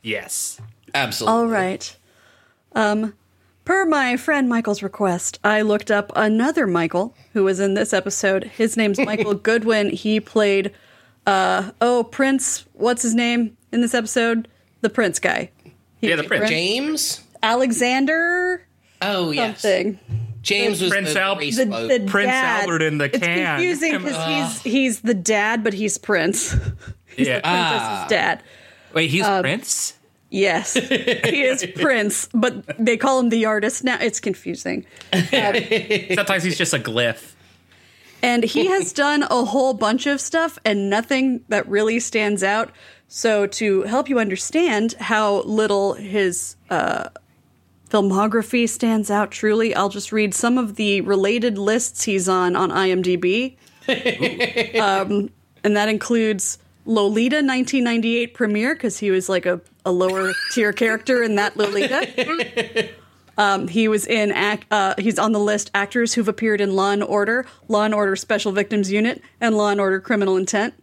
Yes. 0.04 0.60
Absolutely. 0.94 1.40
All 1.40 1.48
right. 1.48 1.96
Um, 2.76 3.14
per 3.70 3.86
my 3.86 4.18
friend 4.18 4.50
Michael's 4.50 4.82
request, 4.82 5.40
I 5.44 5.62
looked 5.62 5.92
up 5.92 6.12
another 6.16 6.66
Michael 6.66 7.16
who 7.34 7.44
was 7.44 7.60
in 7.60 7.76
this 7.76 7.94
episode. 7.94 8.46
His 8.46 8.76
name's 8.76 8.98
Michael 9.06 9.36
Goodwin. 9.36 9.92
He 9.92 10.20
played, 10.20 10.74
uh, 11.28 11.70
oh, 11.80 12.04
Prince. 12.06 12.66
What's 12.74 13.04
his 13.04 13.14
name 13.14 13.56
in 13.72 13.82
this 13.82 13.94
episode? 13.94 14.48
The 14.82 14.90
Prince 14.90 15.20
guy. 15.20 15.52
He- 16.02 16.10
Yeah, 16.10 16.16
the 16.16 16.24
Prince. 16.24 16.50
James? 16.50 17.24
Alexander 17.44 18.66
Oh, 19.04 19.30
yes. 19.30 19.62
something. 19.62 20.00
James 20.42 20.82
was 20.82 20.90
Prince 20.90 21.14
the 21.14 21.22
Al- 21.22 21.36
The, 21.36 21.50
the 22.00 22.06
Prince 22.08 22.32
dad. 22.32 22.62
Albert 22.62 22.82
in 22.82 22.98
the 22.98 23.06
it's 23.06 23.20
can. 23.20 23.58
confusing 23.58 23.98
because 24.02 24.62
he's 24.64 24.74
he's 24.74 25.02
the 25.02 25.14
dad, 25.14 25.64
but 25.64 25.74
he's 25.76 25.98
Prince. 26.00 26.56
Yeah. 27.18 27.42
Princess's 27.42 28.10
dad. 28.10 28.44
Wait, 28.94 29.10
he's 29.10 29.26
Um, 29.26 29.42
Prince? 29.42 29.94
Yes, 30.30 30.74
he 30.74 31.42
is 31.42 31.66
Prince, 31.76 32.30
but 32.34 32.64
they 32.78 32.98
call 32.98 33.20
him 33.20 33.30
the 33.30 33.46
artist 33.46 33.84
now. 33.84 33.98
It's 34.00 34.20
confusing. 34.20 34.86
Sometimes 35.12 36.44
he's 36.44 36.58
just 36.58 36.74
a 36.74 36.80
glyph. 36.80 37.34
And 38.22 38.44
he 38.44 38.68
has 38.68 38.94
done 39.06 39.24
a 39.24 39.46
whole 39.46 39.74
bunch 39.74 40.06
of 40.06 40.22
stuff 40.22 40.60
and 40.64 40.90
nothing 40.90 41.42
that 41.48 41.68
really 41.68 42.00
stands 42.00 42.44
out. 42.44 42.72
So, 43.08 43.48
to 43.48 43.84
help 43.84 44.08
you 44.08 44.20
understand 44.20 44.94
how 45.00 45.42
little 45.42 45.94
his 45.94 46.56
uh, 46.70 47.10
filmography 47.90 48.70
stands 48.70 49.10
out 49.10 49.32
truly, 49.32 49.74
I'll 49.74 49.90
just 49.90 50.12
read 50.12 50.36
some 50.36 50.60
of 50.60 50.76
the 50.76 51.02
related 51.02 51.58
lists 51.58 52.04
he's 52.04 52.30
on 52.30 52.56
on 52.56 52.70
IMDb. 52.70 53.58
um, 54.80 55.32
and 55.64 55.76
that 55.76 55.90
includes 55.90 56.60
Lolita 56.90 57.36
1998 57.38 58.34
premiere, 58.34 58.74
because 58.74 58.98
he 58.98 59.12
was 59.12 59.30
like 59.30 59.46
a, 59.46 59.62
a 59.86 59.92
lower 59.92 60.34
tier 60.54 60.74
character 60.74 61.22
in 61.24 61.36
that 61.36 61.56
Lolita. 61.56 62.90
Um, 63.38 63.70
he 63.70 63.88
was 63.88 64.06
in 64.06 64.34
act. 64.34 64.66
Uh, 64.70 64.96
he's 64.98 65.18
on 65.18 65.32
the 65.32 65.40
list 65.40 65.72
actors 65.74 66.14
who've 66.14 66.28
appeared 66.28 66.60
in 66.60 66.76
Law 66.76 66.92
and 66.92 67.02
Order, 67.02 67.46
Law 67.70 67.86
and 67.86 67.94
Order 67.94 68.18
Special 68.18 68.52
Victims 68.52 68.92
Unit, 68.92 69.22
and 69.40 69.56
Law 69.56 69.70
and 69.70 69.80
Order 69.80 70.02
Criminal 70.02 70.36
Intent. 70.36 70.74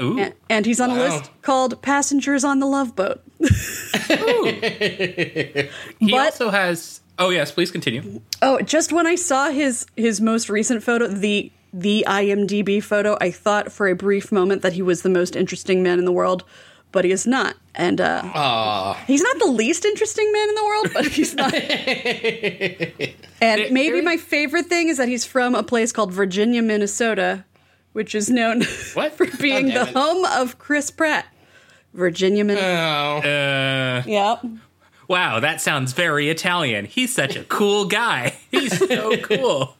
Ooh. 0.00 0.18
A- 0.18 0.32
And 0.50 0.66
he's 0.66 0.80
on 0.80 0.90
a 0.90 0.94
list 0.94 1.30
called 1.42 1.80
Passengers 1.80 2.42
on 2.42 2.58
the 2.58 2.66
Love 2.66 2.96
Boat. 2.96 3.22
he 3.38 3.46
but- 6.10 6.14
also 6.14 6.50
has. 6.50 7.02
Oh, 7.20 7.30
yes, 7.30 7.52
please 7.52 7.70
continue. 7.70 8.20
Oh, 8.40 8.60
just 8.62 8.92
when 8.92 9.06
I 9.06 9.14
saw 9.14 9.50
his 9.50 9.86
his 9.96 10.20
most 10.20 10.48
recent 10.48 10.82
photo, 10.82 11.06
the 11.06 11.52
the 11.72 12.04
IMDb 12.06 12.82
photo, 12.82 13.16
I 13.20 13.30
thought 13.30 13.72
for 13.72 13.88
a 13.88 13.94
brief 13.94 14.30
moment 14.30 14.62
that 14.62 14.74
he 14.74 14.82
was 14.82 15.02
the 15.02 15.08
most 15.08 15.34
interesting 15.36 15.82
man 15.82 15.98
in 15.98 16.04
the 16.04 16.12
world, 16.12 16.44
but 16.92 17.04
he 17.04 17.10
is 17.12 17.26
not. 17.26 17.56
And 17.74 18.00
uh, 18.00 18.22
Aw. 18.24 18.94
he's 19.06 19.22
not 19.22 19.38
the 19.38 19.46
least 19.46 19.84
interesting 19.84 20.30
man 20.32 20.48
in 20.50 20.54
the 20.54 20.64
world, 20.64 20.90
but 20.92 21.06
he's 21.06 21.34
not. 21.34 21.54
and 23.40 23.72
maybe 23.72 24.00
my 24.02 24.18
favorite 24.18 24.66
thing 24.66 24.88
is 24.88 24.98
that 24.98 25.08
he's 25.08 25.24
from 25.24 25.54
a 25.54 25.62
place 25.62 25.92
called 25.92 26.12
Virginia, 26.12 26.60
Minnesota, 26.62 27.44
which 27.94 28.14
is 28.14 28.28
known 28.28 28.62
What? 28.94 29.12
for 29.12 29.26
being 29.38 29.68
damn 29.68 29.74
the 29.86 29.90
it. 29.90 29.96
home 29.96 30.24
of 30.26 30.58
Chris 30.58 30.90
Pratt. 30.90 31.26
Virginia, 31.94 32.44
Minnesota. 32.44 33.22
Oh. 33.24 33.28
Uh, 33.28 34.02
yep. 34.06 34.44
wow, 35.08 35.40
that 35.40 35.60
sounds 35.60 35.92
very 35.92 36.28
Italian. 36.30 36.84
He's 36.86 37.14
such 37.14 37.36
a 37.36 37.44
cool 37.44 37.84
guy. 37.86 38.36
He's 38.50 38.78
so 38.78 39.16
cool. 39.18 39.76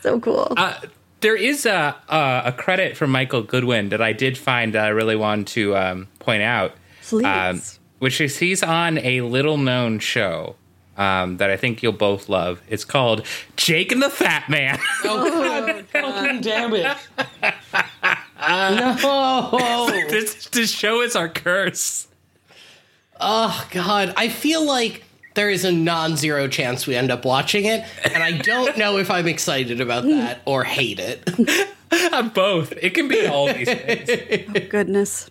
So 0.00 0.18
cool. 0.20 0.52
Uh, 0.56 0.80
there 1.20 1.36
is 1.36 1.66
a, 1.66 1.96
a 2.08 2.42
a 2.46 2.52
credit 2.52 2.96
from 2.96 3.10
Michael 3.10 3.42
Goodwin 3.42 3.90
that 3.90 4.00
I 4.02 4.12
did 4.12 4.36
find 4.38 4.74
that 4.74 4.84
I 4.84 4.88
really 4.88 5.16
wanted 5.16 5.46
to 5.48 5.76
um, 5.76 6.08
point 6.18 6.42
out. 6.42 6.72
Please. 7.02 7.24
um, 7.24 7.62
which 7.98 8.20
is 8.20 8.38
he's 8.38 8.62
on 8.62 8.98
a 8.98 9.20
little 9.20 9.58
known 9.58 9.98
show 9.98 10.56
um, 10.96 11.38
that 11.38 11.50
I 11.50 11.56
think 11.56 11.82
you'll 11.82 11.92
both 11.92 12.28
love. 12.28 12.60
It's 12.68 12.84
called 12.84 13.26
Jake 13.56 13.92
and 13.92 14.02
the 14.02 14.10
Fat 14.10 14.48
Man. 14.48 14.78
Oh, 15.04 15.82
God 15.92 16.42
damn 16.42 16.74
it. 16.74 16.96
no. 19.02 19.86
this, 20.08 20.46
this 20.48 20.70
show 20.70 21.00
is 21.02 21.16
our 21.16 21.28
curse. 21.28 22.06
Oh, 23.20 23.66
God. 23.70 24.14
I 24.16 24.28
feel 24.28 24.64
like 24.64 25.04
there 25.34 25.50
is 25.50 25.64
a 25.64 25.72
non 25.72 26.16
zero 26.16 26.48
chance 26.48 26.86
we 26.86 26.94
end 26.96 27.10
up 27.10 27.24
watching 27.24 27.64
it, 27.64 27.84
and 28.12 28.22
I 28.22 28.32
don't 28.38 28.76
know 28.76 28.98
if 28.98 29.10
I'm 29.10 29.28
excited 29.28 29.80
about 29.80 30.04
that 30.04 30.40
or 30.44 30.64
hate 30.64 30.98
it. 30.98 31.28
Uh, 31.92 32.22
both. 32.22 32.72
It 32.80 32.90
can 32.94 33.08
be 33.08 33.26
all 33.26 33.52
these 33.52 33.68
things. 33.74 34.68
Goodness. 34.68 35.28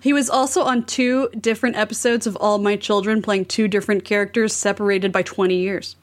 He 0.00 0.12
was 0.12 0.28
also 0.28 0.62
on 0.64 0.84
two 0.84 1.28
different 1.40 1.76
episodes 1.76 2.26
of 2.26 2.34
All 2.38 2.58
My 2.58 2.74
Children, 2.74 3.22
playing 3.22 3.44
two 3.44 3.68
different 3.68 4.04
characters 4.04 4.52
separated 4.52 5.12
by 5.12 5.22
20 5.22 5.54
years. 5.54 5.94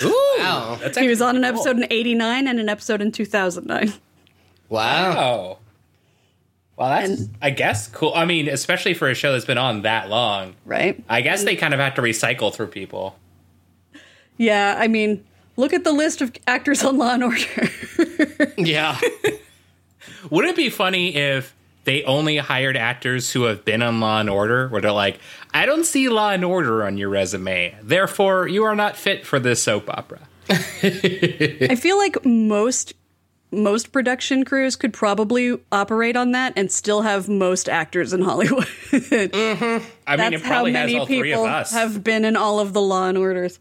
Ooh, 0.00 0.36
Wow. 0.38 0.78
He 0.96 1.08
was 1.08 1.20
on 1.20 1.34
an 1.34 1.42
actually 1.42 1.58
episode 1.58 1.76
in 1.78 1.86
89 1.90 2.46
and 2.46 2.60
an 2.60 2.68
episode 2.68 3.02
in 3.02 3.10
2009. 3.10 3.94
Wow. 4.68 5.12
cool. 5.14 5.61
Well, 6.82 6.90
that's, 6.90 7.20
And- 7.20 7.30
I 7.40 7.50
guess, 7.50 7.86
cool. 7.86 8.12
I 8.12 8.24
mean, 8.24 8.48
especially 8.48 8.94
for 8.94 9.08
a 9.08 9.14
show 9.14 9.30
that's 9.30 9.44
been 9.44 9.56
on 9.56 9.82
that 9.82 10.08
long. 10.08 10.56
Right? 10.64 11.00
I 11.08 11.20
guess 11.20 11.44
they 11.44 11.54
kind 11.54 11.72
of 11.72 11.78
have 11.78 11.94
to 11.94 12.02
recycle 12.02 12.52
through 12.52 12.66
people. 12.68 13.16
Yeah, 14.36 14.74
I 14.76 14.88
mean, 14.88 15.24
look 15.56 15.72
at 15.72 15.84
the 15.84 15.92
list 15.92 16.20
of 16.22 16.32
actors 16.48 16.82
on 16.82 16.98
Law 16.98 17.14
and 17.14 17.22
Order. 17.22 17.38
Yeah. 18.58 18.98
Would 20.30 20.44
it 20.46 20.56
be 20.56 20.70
funny 20.70 21.14
if 21.14 21.54
they 21.84 22.02
only 22.02 22.38
hired 22.38 22.76
actors 22.76 23.30
who 23.30 23.44
have 23.44 23.64
been 23.64 23.80
on 23.80 24.00
Law 24.00 24.18
and 24.18 24.28
Order, 24.28 24.66
where 24.68 24.80
they're 24.80 24.90
like, 24.90 25.20
I 25.54 25.66
don't 25.66 25.84
see 25.84 26.08
Law 26.08 26.30
and 26.30 26.44
Order 26.44 26.84
on 26.84 26.98
your 26.98 27.08
resume, 27.10 27.76
therefore 27.80 28.48
you 28.48 28.64
are 28.64 28.74
not 28.74 28.96
fit 28.96 29.24
for 29.24 29.38
this 29.38 29.62
soap 29.62 29.88
opera. 29.88 30.20
I 30.50 31.76
feel 31.80 31.96
like 31.96 32.24
most 32.24 32.94
most 33.52 33.92
production 33.92 34.44
crews 34.44 34.74
could 34.76 34.92
probably 34.92 35.58
operate 35.70 36.16
on 36.16 36.32
that 36.32 36.52
and 36.56 36.72
still 36.72 37.02
have 37.02 37.28
most 37.28 37.68
actors 37.68 38.12
in 38.12 38.22
Hollywood. 38.22 38.66
I 38.92 38.96
mean, 38.96 39.10
That's 39.10 40.34
it 40.34 40.42
how 40.42 40.48
probably 40.48 40.72
has 40.72 40.86
many 40.86 40.98
all 40.98 41.06
three 41.06 41.32
of 41.32 41.36
people 41.38 41.44
us. 41.46 41.72
have 41.72 42.02
been 42.02 42.24
in 42.24 42.36
all 42.36 42.58
of 42.60 42.72
the 42.72 42.80
Law 42.80 43.08
and 43.08 43.18
Orders. 43.18 43.58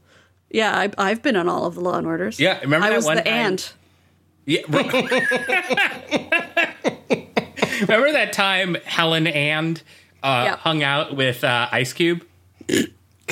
Yeah, 0.49 0.73
I, 0.77 0.91
I've 0.97 1.21
been 1.21 1.35
in 1.35 1.47
all 1.47 1.65
of 1.65 1.75
the 1.75 1.81
Law 1.81 1.95
and 1.97 2.07
Orders. 2.07 2.39
Yeah, 2.39 2.59
remember 2.61 2.87
I 2.87 2.89
that 2.91 2.95
was 2.95 3.05
one 3.05 3.17
the 3.17 3.23
time- 3.23 3.33
ant. 3.33 3.73
Yeah. 4.45 4.61
Remember 7.81 8.11
that 8.11 8.31
time 8.33 8.75
Helen 8.85 9.27
and 9.27 9.81
uh, 10.23 10.43
Yeah. 10.45 10.55
hung 10.57 10.83
out 10.83 11.15
with 11.15 11.43
uh, 11.43 11.67
Ice 11.71 11.93
Cube 11.93 12.23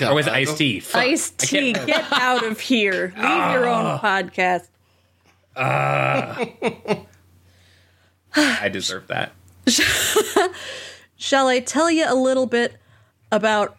or 0.01 0.15
with 0.15 0.27
Ice 0.27 0.53
T? 0.55 0.81
Ice 0.93 1.29
T, 1.31 1.73
get 1.73 2.11
out 2.11 2.43
of 2.45 2.59
here. 2.59 3.13
Leave 3.15 3.51
your 3.53 3.67
own 3.67 3.99
podcast. 3.99 4.67
I 8.35 8.69
deserve 8.71 9.07
that. 9.07 9.33
Shall 11.17 11.47
I 11.47 11.59
tell 11.59 11.91
you 11.91 12.05
a 12.07 12.15
little 12.15 12.45
bit 12.45 12.77
about? 13.31 13.75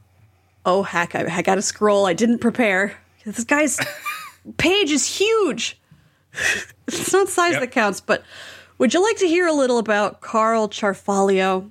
Oh 0.67 0.83
heck, 0.83 1.15
I, 1.15 1.25
I 1.39 1.43
got 1.43 1.55
to 1.57 1.63
scroll. 1.63 2.07
I 2.07 2.13
didn't 2.13 2.39
prepare. 2.41 2.99
This 3.25 3.45
guy's 3.45 3.79
page 4.59 4.91
is 4.91 5.07
huge. 5.07 5.81
it's 6.87 7.13
not 7.13 7.29
size 7.29 7.53
Yep. 7.53 7.61
that 7.63 7.71
counts, 7.73 8.01
but 8.01 8.23
would 8.79 8.93
you 8.95 9.03
like 9.03 9.17
to 9.19 9.27
hear 9.27 9.47
a 9.47 9.53
little 9.53 9.79
about 9.79 10.21
Carl 10.21 10.69
Ciarfalio, 10.69 11.71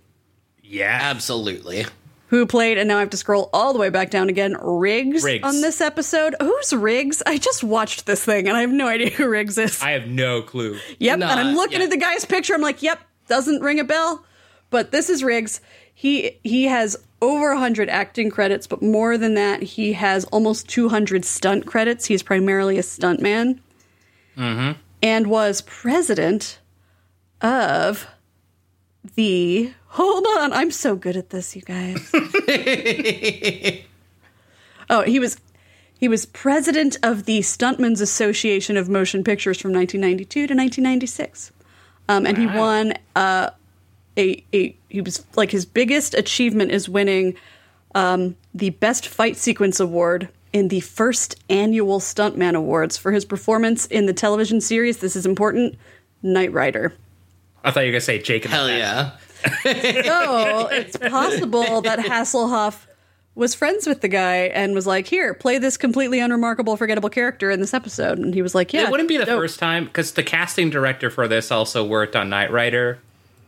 Yeah. 0.63 0.97
Absolutely. 1.01 1.85
Who 2.29 2.45
played? 2.45 2.77
And 2.77 2.87
now 2.87 2.97
I 2.97 2.99
have 2.99 3.09
to 3.09 3.17
scroll 3.17 3.49
all 3.53 3.73
the 3.73 3.79
way 3.79 3.89
back 3.89 4.11
down 4.11 4.29
again. 4.29 4.55
Riggs, 4.61 5.23
Riggs. 5.23 5.43
on 5.43 5.61
this 5.61 5.81
episode. 5.81 6.35
Who's 6.39 6.73
Riggs? 6.73 7.23
I 7.25 7.37
just 7.37 7.63
watched 7.63 8.05
this 8.05 8.23
thing 8.23 8.47
and 8.47 8.55
I 8.55 8.61
have 8.61 8.71
no 8.71 8.87
idea 8.87 9.09
who 9.09 9.27
Riggs 9.27 9.57
is. 9.57 9.81
I 9.81 9.91
have 9.91 10.07
no 10.07 10.43
clue. 10.43 10.77
Yep. 10.99 11.19
Nah, 11.19 11.31
and 11.31 11.39
I'm 11.39 11.55
looking 11.55 11.79
yeah. 11.79 11.85
at 11.85 11.89
the 11.89 11.97
guy's 11.97 12.25
picture. 12.25 12.53
I'm 12.53 12.61
like, 12.61 12.83
yep, 12.83 12.99
doesn't 13.27 13.61
ring 13.61 13.79
a 13.79 13.83
bell. 13.83 14.23
But 14.69 14.91
this 14.91 15.09
is 15.09 15.23
Riggs. 15.23 15.59
He 15.93 16.39
he 16.43 16.65
has 16.65 16.95
over 17.21 17.49
100 17.49 17.89
acting 17.89 18.29
credits, 18.29 18.67
but 18.67 18.81
more 18.81 19.17
than 19.17 19.33
that, 19.33 19.63
he 19.63 19.93
has 19.93 20.23
almost 20.25 20.69
200 20.69 21.25
stunt 21.25 21.65
credits. 21.65 22.05
He's 22.05 22.23
primarily 22.23 22.77
a 22.77 22.83
stuntman. 22.83 23.59
Mm-hmm. 24.37 24.79
And 25.01 25.27
was 25.27 25.61
president 25.61 26.59
of 27.41 28.07
the. 29.15 29.73
Hold 29.87 30.25
on. 30.37 30.53
I'm 30.53 30.71
so 30.71 30.95
good 30.95 31.17
at 31.17 31.29
this, 31.29 31.55
you 31.55 31.61
guys. 31.61 32.09
oh, 34.89 35.03
he 35.03 35.19
was 35.19 35.37
he 35.99 36.07
was 36.07 36.25
president 36.25 36.97
of 37.03 37.25
the 37.25 37.39
Stuntmen's 37.39 38.01
Association 38.01 38.77
of 38.77 38.87
Motion 38.87 39.23
Pictures 39.23 39.59
from 39.59 39.73
1992 39.73 40.47
to 40.47 40.53
1996. 40.53 41.51
Um, 42.07 42.25
and 42.25 42.37
he 42.37 42.47
won 42.47 42.93
uh, 43.15 43.51
a, 44.17 44.43
a, 44.53 44.75
he 44.89 45.01
was 45.01 45.25
like 45.35 45.51
his 45.51 45.65
biggest 45.65 46.13
achievement 46.13 46.71
is 46.71 46.89
winning 46.89 47.35
um, 47.93 48.35
the 48.53 48.71
Best 48.71 49.07
Fight 49.07 49.37
Sequence 49.37 49.79
Award 49.79 50.29
in 50.53 50.69
the 50.69 50.79
first 50.79 51.35
annual 51.49 51.99
Stuntman 51.99 52.55
Awards 52.55 52.97
for 52.97 53.11
his 53.11 53.25
performance 53.25 53.85
in 53.85 54.05
the 54.05 54.13
television 54.13 54.61
series. 54.61 54.97
This 54.97 55.15
is 55.15 55.25
important 55.25 55.75
Knight 56.23 56.51
Rider. 56.51 56.93
I 57.63 57.71
thought 57.71 57.81
you 57.81 57.87
were 57.87 57.93
gonna 57.93 58.01
say 58.01 58.19
Jake. 58.19 58.45
and 58.45 58.53
the 58.53 58.57
Hell 58.57 58.67
Fat 58.67 58.77
yeah. 58.77 59.11
So 60.03 60.67
it's 60.67 60.97
possible 60.97 61.81
that 61.81 61.99
Hasselhoff 61.99 62.85
was 63.35 63.55
friends 63.55 63.87
with 63.87 64.01
the 64.01 64.07
guy 64.07 64.47
and 64.47 64.73
was 64.73 64.85
like, 64.85 65.07
"Here, 65.07 65.33
play 65.33 65.57
this 65.57 65.77
completely 65.77 66.19
unremarkable, 66.19 66.75
forgettable 66.75 67.09
character 67.09 67.49
in 67.49 67.61
this 67.61 67.73
episode." 67.73 68.19
And 68.19 68.33
he 68.33 68.41
was 68.41 68.53
like, 68.53 68.73
"Yeah." 68.73 68.83
It 68.83 68.91
wouldn't 68.91 69.09
be 69.09 69.17
the 69.17 69.25
dope." 69.25 69.39
first 69.39 69.59
time 69.59 69.85
because 69.85 70.13
the 70.13 70.23
casting 70.23 70.69
director 70.69 71.09
for 71.09 71.27
this 71.27 71.51
also 71.51 71.85
worked 71.85 72.15
on 72.15 72.29
Knight 72.29 72.51
Rider. 72.51 72.99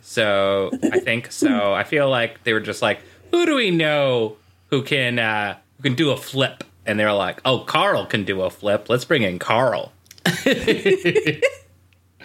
So 0.01 0.71
I 0.91 0.99
think 0.99 1.31
so. 1.31 1.73
I 1.81 1.83
feel 1.83 2.09
like 2.09 2.43
they 2.43 2.53
were 2.53 2.59
just 2.59 2.81
like, 2.81 3.01
who 3.31 3.45
do 3.45 3.55
we 3.55 3.71
know 3.71 4.37
who 4.69 4.83
can 4.83 5.19
uh, 5.19 5.57
who 5.77 5.83
can 5.83 5.95
do 5.95 6.11
a 6.11 6.17
flip? 6.17 6.63
And 6.85 6.99
they're 6.99 7.13
like, 7.13 7.39
oh, 7.45 7.59
Carl 7.59 8.05
can 8.05 8.23
do 8.23 8.41
a 8.41 8.49
flip. 8.49 8.89
Let's 8.89 9.05
bring 9.05 9.21
in 9.21 9.39
Carl. 9.39 9.91
and 10.25 10.37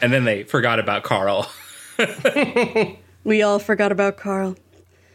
then 0.01 0.25
they 0.25 0.45
forgot 0.45 0.79
about 0.79 1.03
Carl. 1.03 1.51
We 3.25 3.43
all 3.43 3.59
forgot 3.59 3.91
about 3.91 4.17
Carl. 4.17 4.57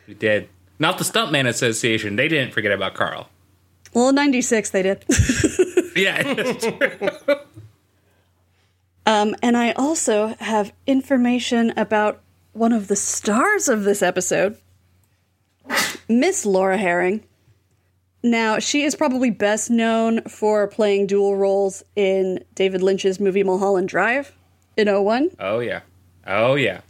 We 0.05 0.13
did. 0.15 0.49
Not 0.79 0.97
the 0.97 1.05
Stuntman 1.05 1.47
Association. 1.47 2.17
They 2.17 2.27
didn't 2.27 2.53
forget 2.53 2.73
about 2.73 2.93
Carl. 2.93 3.29
Well, 3.93 4.09
in 4.09 4.15
'96 4.15 4.69
they 4.71 4.81
did. 4.83 5.05
Yeah. 5.95 7.09
Um, 9.05 9.35
and 9.41 9.57
I 9.57 9.71
also 9.71 10.35
have 10.39 10.71
information 10.85 11.73
about 11.75 12.21
one 12.53 12.71
of 12.71 12.87
the 12.87 12.95
stars 12.95 13.67
of 13.67 13.83
this 13.83 14.03
episode, 14.03 14.57
Miss 16.07 16.45
Laura 16.45 16.77
Herring. 16.77 17.23
Now, 18.23 18.59
she 18.59 18.83
is 18.83 18.95
probably 18.95 19.31
best 19.31 19.71
known 19.71 20.21
for 20.23 20.67
playing 20.67 21.07
dual 21.07 21.35
roles 21.35 21.81
in 21.95 22.43
David 22.53 22.83
Lynch's 22.83 23.19
movie 23.19 23.43
Mulholland 23.43 23.89
Drive 23.89 24.37
in 24.77 24.87
01. 24.87 25.31
oh, 25.39 25.59
yeah. 25.59 25.81
Oh, 26.27 26.55
yeah. 26.55 26.81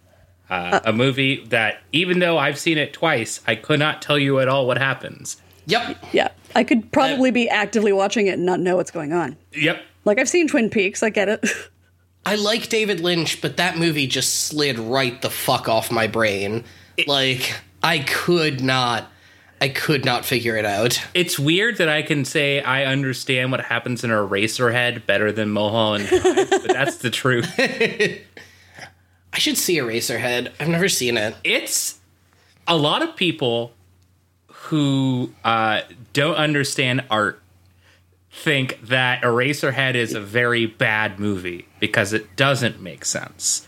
Uh, 0.50 0.80
a 0.84 0.92
movie 0.94 1.46
that, 1.46 1.82
even 1.92 2.20
though 2.20 2.38
I've 2.38 2.60
seen 2.60 2.78
it 2.78 2.94
twice, 2.94 3.40
I 3.48 3.56
could 3.56 3.80
not 3.80 4.02
tell 4.02 4.20
you 4.20 4.40
at 4.40 4.48
all 4.48 4.68
what 4.68 4.78
happens. 4.78 5.42
Yep. 5.68 5.98
Yeah, 6.12 6.30
I 6.56 6.64
could 6.64 6.92
probably 6.92 7.32
be 7.32 7.48
actively 7.48 7.94
watching 7.94 8.28
it 8.28 8.34
and 8.34 8.46
not 8.46 8.60
know 8.60 8.76
what's 8.76 8.92
going 8.92 9.14
on. 9.14 9.38
Yep. 9.54 9.82
Like, 10.04 10.20
I've 10.20 10.28
seen 10.28 10.48
Twin 10.48 10.70
Peaks, 10.70 11.04
I 11.04 11.10
get 11.10 11.30
it. 11.30 11.46
I 12.26 12.36
like 12.36 12.70
David 12.70 13.00
Lynch, 13.00 13.42
but 13.42 13.58
that 13.58 13.78
movie 13.78 14.08
just 14.08 14.46
slid 14.46 14.78
right 14.78 15.20
the 15.22 15.30
fuck 15.30 15.68
off 15.68 15.92
my 15.92 16.08
brain. 16.08 16.64
Like 17.08 17.56
I 17.82 18.00
could 18.00 18.62
not 18.62 19.10
I 19.60 19.70
could 19.70 20.06
not 20.06 20.26
figure 20.26 20.56
it 20.56 20.66
out. 20.66 21.00
It's 21.14 21.40
weird 21.40 21.78
that 21.78 21.90
I 21.90 22.02
can 22.02 22.26
say 22.26 22.62
I 22.62 22.86
understand 22.86 23.52
what 23.52 23.62
happens 23.62 24.04
in 24.04 24.12
a 24.12 24.16
Eraserhead 24.16 25.06
better 25.06 25.32
than 25.32 25.50
Mulholland 25.50 26.08
Drive, 26.08 26.50
but 26.50 26.68
that's 26.68 26.98
the 26.98 27.10
truth. 27.10 27.52
I 29.34 29.40
should 29.40 29.58
see 29.58 29.78
Eraserhead. 29.78 30.52
I've 30.60 30.68
never 30.68 30.90
seen 30.90 31.18
it. 31.18 31.36
It's 31.44 32.00
a 32.68 32.76
lot 32.76 33.02
of 33.02 33.16
people 33.16 33.72
who 34.48 35.34
uh, 35.44 35.82
don't 36.14 36.36
understand 36.36 37.04
art 37.10 37.42
think 38.32 38.80
that 38.82 39.22
Eraserhead 39.24 39.96
is 39.96 40.14
a 40.14 40.22
very 40.22 40.66
bad 40.66 41.20
movie 41.20 41.68
because 41.80 42.14
it 42.14 42.36
doesn't 42.36 42.82
make 42.82 43.04
sense. 43.06 43.68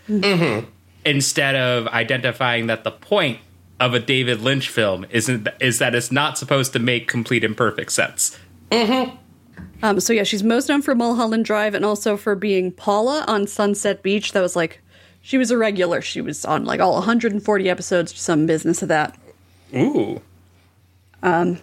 Instead 1.05 1.55
of 1.55 1.88
identifying 1.88 2.67
that 2.67 2.84
the 2.84 2.91
point 2.91 3.39
of 3.79 3.93
a 3.93 4.00
David 4.00 4.39
Lynch 4.39 4.70
film 4.70 5.05
isn't 5.10 5.50
is 5.60 5.79
that 5.79 5.93
it's 5.96 6.12
not 6.12 6.38
supposed 6.38 6.72
to 6.74 6.79
make 6.79 7.08
complete 7.10 7.43
and 7.43 7.58
perfect 7.58 7.91
sense. 7.91 8.39
Um, 9.82 10.00
so 10.00 10.13
yeah, 10.13 10.24
she's 10.24 10.43
most 10.43 10.70
known 10.70 10.82
for 10.82 10.96
Mulholland 10.96 11.43
Drive 11.43 11.74
and 11.74 11.84
also 11.84 12.15
for 12.15 12.36
being 12.36 12.72
Paula 12.72 13.25
on 13.27 13.48
Sunset 13.48 14.01
Beach. 14.01 14.32
That 14.32 14.39
was 14.41 14.55
like, 14.55 14.79
she 15.23 15.37
was 15.39 15.49
a 15.49 15.57
regular. 15.57 16.01
She 16.01 16.21
was 16.21 16.45
on 16.45 16.65
like 16.65 16.79
all 16.79 16.93
140 16.95 17.69
episodes, 17.69 18.19
some 18.19 18.45
business 18.45 18.81
of 18.83 18.89
that. 18.89 19.17
Ooh. 19.75 20.21
Um, 21.23 21.59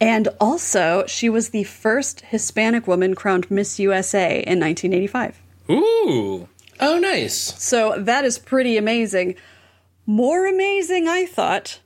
And 0.00 0.28
also, 0.40 1.04
she 1.06 1.28
was 1.30 1.50
the 1.50 1.62
first 1.62 2.22
Hispanic 2.22 2.88
woman 2.88 3.14
crowned 3.14 3.48
Miss 3.50 3.78
USA 3.78 4.42
in 4.44 4.58
1985. 4.58 5.40
Ooh. 5.70 6.48
Oh 6.80 6.98
nice. 6.98 7.36
So 7.62 7.94
that 7.96 8.24
is 8.24 8.38
pretty 8.38 8.76
amazing. 8.76 9.36
More 10.04 10.46
amazing, 10.48 11.06
I 11.06 11.26
thought. 11.26 11.78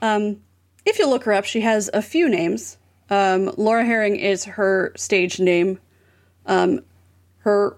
Um, 0.00 0.42
if 0.86 1.00
you 1.00 1.08
look 1.08 1.24
her 1.24 1.32
up, 1.32 1.44
she 1.44 1.62
has 1.62 1.90
a 1.92 2.00
few 2.00 2.28
names. 2.28 2.78
Um, 3.10 3.52
Laura 3.56 3.84
Herring 3.84 4.14
is 4.16 4.44
her 4.44 4.92
stage 4.96 5.40
name. 5.40 5.80
Um, 6.46 6.82
her 7.38 7.76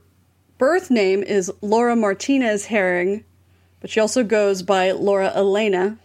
birth 0.59 0.91
name 0.91 1.23
is 1.23 1.53
Laura 1.61 1.97
Martinez 1.97 2.67
Herring, 2.67 3.25
but 3.81 3.91
she 3.91 4.01
also 4.01 4.25
goes 4.25 4.63
by 4.63 4.91
Laura 4.93 5.33
Elena, 5.35 5.99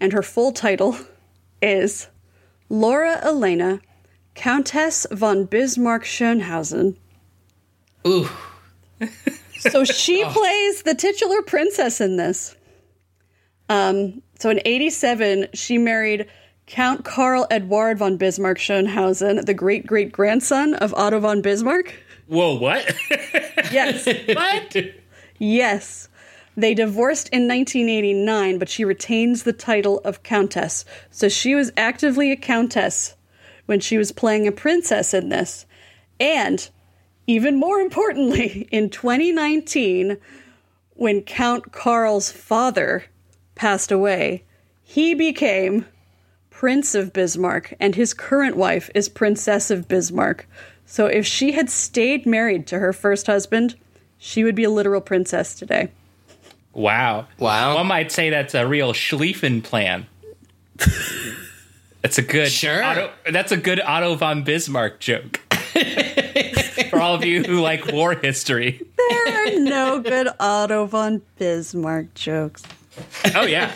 and 0.00 0.12
her 0.12 0.22
full 0.22 0.52
title 0.52 0.96
is 1.62 2.08
Laura 2.68 3.18
Elena, 3.22 3.80
Countess 4.34 5.06
von 5.10 5.44
Bismarck 5.44 6.04
Schönhausen. 6.04 6.96
Ooh. 8.06 8.28
So 9.58 9.84
she 9.84 10.24
plays 10.28 10.82
the 10.82 10.94
titular 10.94 11.42
princess 11.42 12.00
in 12.00 12.16
this. 12.16 12.54
Um, 13.68 14.22
so 14.38 14.50
in 14.50 14.60
87, 14.64 15.48
she 15.54 15.78
married 15.78 16.28
Count 16.66 17.04
Karl 17.04 17.46
Eduard 17.50 17.98
von 17.98 18.16
Bismarck 18.16 18.58
Schönhausen, 18.58 19.44
the 19.44 19.54
great 19.54 19.86
great 19.86 20.12
grandson 20.12 20.74
of 20.74 20.94
Otto 20.94 21.20
von 21.20 21.42
Bismarck. 21.42 21.94
Whoa, 22.28 22.54
what? 22.54 22.94
Yes. 23.72 24.06
what? 24.28 24.76
yes. 25.38 26.08
They 26.56 26.74
divorced 26.74 27.28
in 27.30 27.48
1989, 27.48 28.58
but 28.58 28.68
she 28.68 28.84
retains 28.84 29.42
the 29.42 29.52
title 29.52 30.00
of 30.04 30.22
countess. 30.22 30.84
So 31.10 31.28
she 31.28 31.54
was 31.54 31.72
actively 31.76 32.32
a 32.32 32.36
countess 32.36 33.16
when 33.66 33.80
she 33.80 33.96
was 33.96 34.12
playing 34.12 34.46
a 34.46 34.52
princess 34.52 35.14
in 35.14 35.28
this. 35.28 35.66
And 36.18 36.68
even 37.26 37.60
more 37.60 37.78
importantly, 37.78 38.68
in 38.72 38.90
2019, 38.90 40.16
when 40.90 41.22
Count 41.22 41.72
Carl's 41.72 42.32
father 42.32 43.04
passed 43.54 43.92
away, 43.92 44.44
he 44.82 45.14
became 45.14 45.86
Prince 46.50 46.96
of 46.96 47.12
Bismarck, 47.12 47.74
and 47.78 47.94
his 47.94 48.14
current 48.14 48.56
wife 48.56 48.90
is 48.94 49.08
Princess 49.08 49.70
of 49.70 49.86
Bismarck. 49.86 50.48
So 50.90 51.04
if 51.04 51.26
she 51.26 51.52
had 51.52 51.68
stayed 51.68 52.24
married 52.24 52.66
to 52.68 52.78
her 52.78 52.94
first 52.94 53.26
husband, 53.26 53.74
she 54.16 54.42
would 54.42 54.54
be 54.54 54.64
a 54.64 54.70
literal 54.70 55.02
princess 55.02 55.54
today. 55.54 55.90
Wow. 56.72 57.26
Wow. 57.38 57.74
One 57.74 57.86
might 57.86 58.10
say 58.10 58.30
that's 58.30 58.54
a 58.54 58.66
real 58.66 58.94
Schlieffen 58.94 59.62
plan. 59.62 60.06
That's 62.00 62.16
a 62.16 62.22
good 62.22 62.50
Sure. 62.50 62.82
Otto, 62.82 63.10
that's 63.30 63.52
a 63.52 63.58
good 63.58 63.80
Otto 63.80 64.14
von 64.14 64.44
Bismarck 64.44 64.98
joke. 64.98 65.40
For 66.90 66.98
all 66.98 67.14
of 67.14 67.22
you 67.22 67.42
who 67.42 67.60
like 67.60 67.92
war 67.92 68.14
history. 68.14 68.80
There 68.96 69.46
are 69.56 69.60
no 69.60 70.00
good 70.00 70.28
Otto 70.40 70.86
von 70.86 71.20
Bismarck 71.36 72.14
jokes. 72.14 72.62
Oh 73.34 73.44
yeah. 73.44 73.70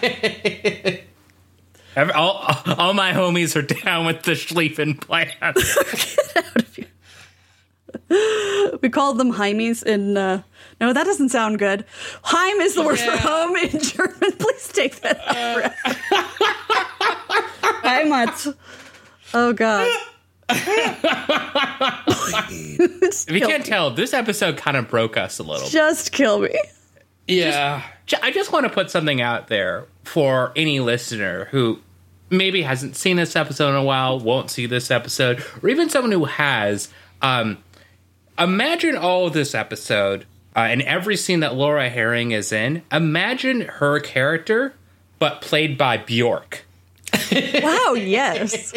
Every- 1.94 2.14
all, 2.14 2.42
all 2.78 2.94
my 2.94 3.12
homies 3.12 3.54
are 3.54 3.60
down 3.62 4.06
with 4.06 4.22
the 4.22 4.32
Schlieffen 4.32 4.98
plan. 4.98 5.30
We 8.82 8.88
called 8.88 9.18
them 9.18 9.32
Heimies 9.32 9.82
in. 9.82 10.16
Uh, 10.16 10.42
no, 10.80 10.92
that 10.92 11.04
doesn't 11.04 11.28
sound 11.30 11.58
good. 11.58 11.84
Heim 12.22 12.60
is 12.60 12.74
the 12.74 12.82
word 12.82 12.98
for 12.98 13.16
home 13.16 13.56
in 13.56 13.78
German. 13.80 14.32
Please 14.38 14.68
take 14.72 15.00
that 15.02 15.20
out. 15.28 15.72
Heimat. 17.84 18.54
Oh 19.34 19.52
God. 19.52 19.88
If 22.50 23.30
you 23.30 23.40
can't 23.40 23.64
tell, 23.64 23.90
this 23.90 24.12
episode 24.14 24.56
kind 24.56 24.76
of 24.76 24.88
broke 24.88 25.16
us 25.16 25.38
a 25.38 25.42
little. 25.42 25.68
Just 25.68 26.12
kill 26.12 26.40
me. 26.40 26.54
Yeah. 27.26 27.82
Ju- 28.06 28.16
I 28.22 28.30
just 28.30 28.52
want 28.52 28.64
to 28.66 28.70
put 28.70 28.90
something 28.90 29.20
out 29.20 29.48
there 29.48 29.86
for 30.04 30.52
any 30.56 30.80
listener 30.80 31.46
who 31.46 31.78
maybe 32.30 32.62
hasn't 32.62 32.96
seen 32.96 33.16
this 33.16 33.36
episode 33.36 33.70
in 33.70 33.76
a 33.76 33.84
while, 33.84 34.18
won't 34.18 34.50
see 34.50 34.66
this 34.66 34.90
episode, 34.90 35.44
or 35.62 35.68
even 35.68 35.88
someone 35.90 36.12
who 36.12 36.24
has. 36.24 36.88
Um, 37.20 37.58
imagine 38.38 38.96
all 38.96 39.26
of 39.26 39.32
this 39.32 39.54
episode 39.54 40.26
uh, 40.56 40.60
and 40.60 40.82
every 40.82 41.16
scene 41.16 41.40
that 41.40 41.54
Laura 41.54 41.88
Herring 41.88 42.32
is 42.32 42.52
in. 42.52 42.82
Imagine 42.92 43.62
her 43.62 44.00
character, 44.00 44.74
but 45.18 45.40
played 45.40 45.76
by 45.78 45.96
Bjork. 45.98 46.64
Wow. 47.62 47.94
Yes. 47.94 48.72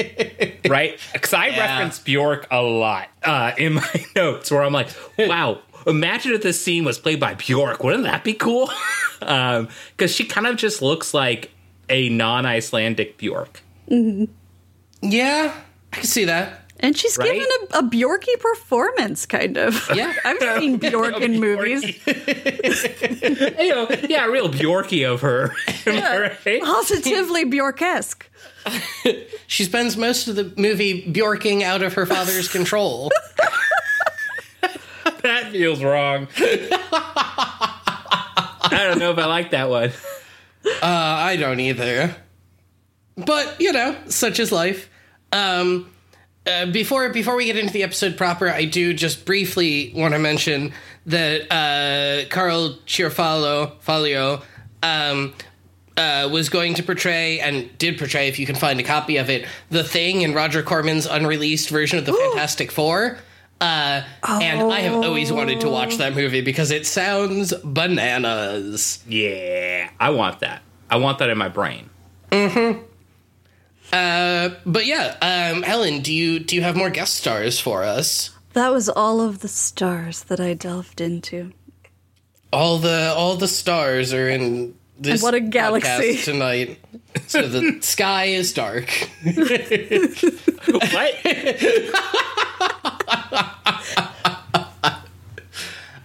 right? 0.69 0.99
Because 1.13 1.33
I 1.33 1.47
Yeah. 1.47 1.59
reference 1.59 1.99
Bjork 1.99 2.47
a 2.51 2.61
lot 2.61 3.07
uh, 3.23 3.51
in 3.57 3.73
my 3.73 4.05
notes, 4.15 4.51
where 4.51 4.61
I'm 4.63 4.71
like, 4.73 4.89
"Wow, 5.17 5.59
imagine 5.87 6.33
if 6.33 6.41
this 6.41 6.61
scene 6.61 6.83
was 6.85 6.97
played 6.99 7.19
by 7.19 7.33
Bjork. 7.33 7.83
Wouldn't 7.83 8.03
that 8.03 8.23
be 8.23 8.33
cool?" 8.33 8.69
Because 9.19 10.13
she 10.13 10.25
kind 10.25 10.45
of 10.47 10.57
just 10.57 10.81
looks 10.81 11.13
like 11.13 11.51
a 11.89 12.09
non-Icelandic 12.09 13.17
Bjork. 13.17 13.61
Yeah. 13.87 15.53
I 15.93 15.95
can 15.95 16.03
see 16.05 16.25
that. 16.25 16.64
And 16.81 16.97
she's 16.97 17.17
Right? 17.17 17.31
given 17.31 17.47
a, 17.73 17.79
a 17.79 17.83
Bjorky 17.83 18.37
performance, 18.39 19.25
kind 19.25 19.57
of. 19.57 19.89
Yeah. 19.95 20.13
I've 20.25 20.39
seen 20.59 20.77
Bjork 20.81 21.19
in 21.21 21.39
movies. 21.39 21.83
you 22.07 23.69
know, 23.69 23.87
yeah, 24.09 24.25
real 24.25 24.49
Bjorky 24.49 25.09
of 25.09 25.21
her. 25.21 25.51
Am 25.85 26.03
I 26.03 26.37
right? 26.45 26.61
Positively 26.61 27.45
Bjorkesque. 27.45 28.25
She 29.47 29.63
spends 29.63 29.95
most 29.95 30.27
of 30.27 30.35
the 30.35 30.51
movie 30.57 31.09
bjorking 31.11 31.63
out 31.63 31.81
of 31.83 31.93
her 31.93 32.05
father's 32.05 32.47
control. 32.49 33.09
That 35.21 35.51
feels 35.51 35.83
wrong. 35.83 36.27
I 38.67 38.69
don't 38.89 38.99
know 38.99 39.11
if 39.11 39.17
I 39.17 39.25
like 39.25 39.51
that 39.51 39.69
one. 39.69 39.91
Uh, 40.65 40.71
I 40.83 41.35
don't 41.37 41.59
either. 41.59 42.15
But 43.17 43.55
you 43.59 43.71
know, 43.71 43.95
such 44.07 44.39
is 44.39 44.51
life. 44.51 44.89
Um, 45.31 45.89
uh, 46.47 46.65
before 46.67 47.09
before 47.09 47.35
we 47.35 47.45
get 47.45 47.57
into 47.57 47.73
the 47.73 47.83
episode 47.83 48.17
proper, 48.17 48.49
I 48.49 48.65
do 48.65 48.93
just 48.93 49.25
briefly 49.25 49.91
want 49.95 50.13
to 50.13 50.19
mention 50.19 50.71
that 51.07 51.51
uh, 51.51 52.27
Carl 52.29 52.77
Chiarfalo 52.85 53.73
Falio 53.81 54.41
um, 54.83 55.33
uh, 55.97 56.29
was 56.31 56.49
going 56.49 56.73
to 56.75 56.83
portray 56.83 57.39
and 57.39 57.75
did 57.77 57.97
portray, 57.97 58.27
if 58.27 58.37
you 58.39 58.45
can 58.45 58.55
find 58.55 58.79
a 58.79 58.83
copy 58.83 59.17
of 59.17 59.29
it, 59.29 59.47
the 59.69 59.83
Thing 59.83 60.21
in 60.21 60.33
Roger 60.33 60.61
Corman's 60.63 61.05
unreleased 61.05 61.69
version 61.69 61.97
of 61.99 62.05
the 62.05 62.13
Fantastic 62.13 62.71
Four. 62.71 63.17
Uh, 63.61 64.03
And 64.41 64.71
I 64.71 64.81
have 64.81 64.93
always 64.95 65.31
wanted 65.31 65.61
to 65.61 65.69
watch 65.69 65.97
that 65.97 66.13
movie 66.13 66.41
because 66.41 66.71
it 66.71 66.85
sounds 66.85 67.53
bananas. 67.63 69.01
Yeah, 69.07 69.89
I 69.99 70.09
want 70.09 70.41
that. 70.41 70.61
I 70.89 70.97
want 70.97 71.19
that 71.19 71.29
in 71.29 71.37
my 71.37 71.47
brain. 71.47 71.89
Uh, 73.95 74.49
but 74.65 74.85
yeah, 74.85 75.15
um, 75.21 75.63
Helen, 75.63 76.01
do 76.01 76.13
you 76.13 76.39
do 76.39 76.55
you 76.55 76.61
have 76.61 76.75
more 76.75 76.89
guest 76.89 77.15
stars 77.15 77.59
for 77.61 77.83
us? 77.83 78.29
That 78.51 78.71
was 78.73 78.89
all 78.89 79.21
of 79.21 79.39
the 79.39 79.47
stars 79.47 80.23
that 80.25 80.39
I 80.41 80.53
delved 80.53 80.99
into. 80.99 81.53
All 82.51 82.77
the 82.77 83.13
all 83.15 83.37
the 83.37 83.47
stars 83.47 84.13
are 84.13 84.27
in 84.29 84.75
this 84.99 85.23
what 85.23 85.33
a 85.33 85.39
galaxy. 85.39 86.17
tonight. 86.17 86.77
So 87.27 87.47
the 87.47 87.77
sky 87.81 88.25
is 88.25 88.51
dark. 88.53 88.89
What? 89.23 91.15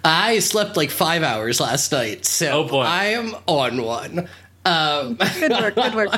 I 0.04 0.38
slept 0.38 0.76
like 0.76 0.90
five 0.90 1.22
hours 1.22 1.60
last 1.60 1.92
night, 1.92 2.24
so 2.24 2.50
Oh, 2.50 2.64
boy. 2.68 2.82
I 2.82 3.04
am 3.06 3.34
on 3.46 3.82
one. 3.82 4.28
Um, 4.64 5.16
Good 5.38 5.50
work, 5.52 5.74
good 5.74 5.94
work. 5.94 6.10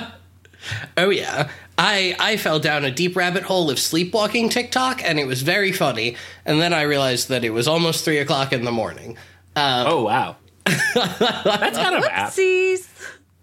oh 0.97 1.11
yeah, 1.11 1.51
I 1.79 2.15
I 2.19 2.37
fell 2.37 2.59
down 2.61 2.85
a 2.85 2.91
deep 2.91 3.17
rabbit 3.17 3.45
hole 3.45 3.71
of 3.71 3.79
sleepwalking 3.79 4.49
TikTok, 4.51 5.03
and 5.05 5.19
it 5.19 5.27
was 5.27 5.43
very 5.43 5.73
funny. 5.73 6.17
And 6.45 6.61
then 6.61 6.73
I 6.73 6.83
realized 6.83 7.29
that 7.29 7.45
it 7.45 7.51
was 7.51 7.67
almost 7.67 8.05
three 8.05 8.19
o'clock 8.19 8.53
in 8.53 8.65
the 8.65 8.73
morning. 8.73 9.17
Oh 9.57 10.03
wow, 10.05 10.37
that's 10.65 11.77
kind 11.79 11.97
of 11.97 12.05
apt. 12.11 12.35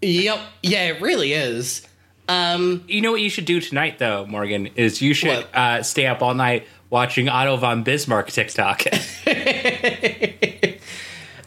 Yep, 0.02 0.40
yeah, 0.62 0.86
it 0.88 1.00
really 1.02 1.32
is. 1.34 1.86
Um, 2.28 2.84
You 2.88 3.00
know 3.00 3.10
what 3.12 3.20
you 3.20 3.28
should 3.30 3.44
do 3.44 3.60
tonight, 3.60 3.98
though, 3.98 4.24
Morgan? 4.26 4.68
Is 4.76 5.02
you 5.02 5.12
should 5.14 5.44
uh, 5.52 5.82
stay 5.82 6.06
up 6.06 6.22
all 6.22 6.32
night 6.34 6.66
watching 6.88 7.28
Otto 7.28 7.56
von 7.56 7.82
Bismarck 7.82 8.30
TikTok. 8.30 8.82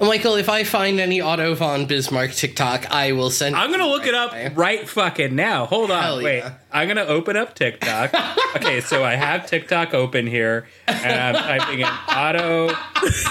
Michael, 0.03 0.35
if 0.35 0.49
I 0.49 0.63
find 0.63 0.99
any 0.99 1.21
Otto 1.21 1.55
von 1.55 1.85
Bismarck 1.85 2.31
TikTok, 2.33 2.91
I 2.91 3.13
will 3.13 3.29
send. 3.29 3.55
I'm 3.55 3.71
gonna 3.71 3.87
look 3.87 4.05
it 4.05 4.13
up 4.13 4.33
right 4.55 4.87
fucking 4.87 5.35
now. 5.35 5.65
Hold 5.65 5.91
on, 5.91 6.01
Hell 6.03 6.21
wait. 6.23 6.37
yeah. 6.39 6.53
I'm 6.71 6.87
gonna 6.87 7.05
open 7.05 7.35
up 7.37 7.55
TikTok. 7.55 8.13
okay, 8.55 8.81
so 8.81 9.03
I 9.03 9.15
have 9.15 9.47
TikTok 9.47 9.93
open 9.93 10.27
here, 10.27 10.67
and 10.87 11.37
I'm 11.37 11.59
typing 11.59 11.79
in 11.79 11.87
Otto 12.09 12.75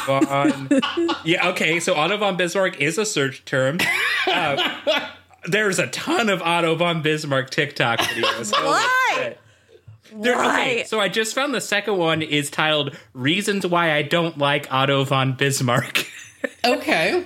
von. 0.07 0.81
Yeah, 1.25 1.49
okay. 1.51 1.79
So 1.81 1.95
Otto 1.95 2.17
von 2.17 2.37
Bismarck 2.37 2.81
is 2.81 2.99
a 2.99 3.05
search 3.07 3.45
term. 3.45 3.79
Uh, 4.27 5.09
there's 5.47 5.79
a 5.79 5.87
ton 5.89 6.29
of 6.29 6.41
Otto 6.43 6.75
von 6.75 7.03
Bismarck 7.03 7.51
TikTok 7.51 7.99
videos. 8.01 8.53
Holy 8.57 8.69
Why? 8.69 9.15
shit. 9.15 9.39
There- 10.15 10.39
okay, 10.45 10.85
so 10.85 11.01
I 11.01 11.09
just 11.09 11.35
found 11.35 11.55
the 11.55 11.61
second 11.61 11.97
one 11.97 12.23
is 12.23 12.51
titled 12.51 12.97
"Reasons 13.15 13.67
Why 13.67 13.93
I 13.95 14.03
Don't 14.03 14.39
Like 14.39 14.73
Otto 14.73 15.05
von 15.05 15.35
Bismarck." 15.35 16.07
Okay. 16.65 17.25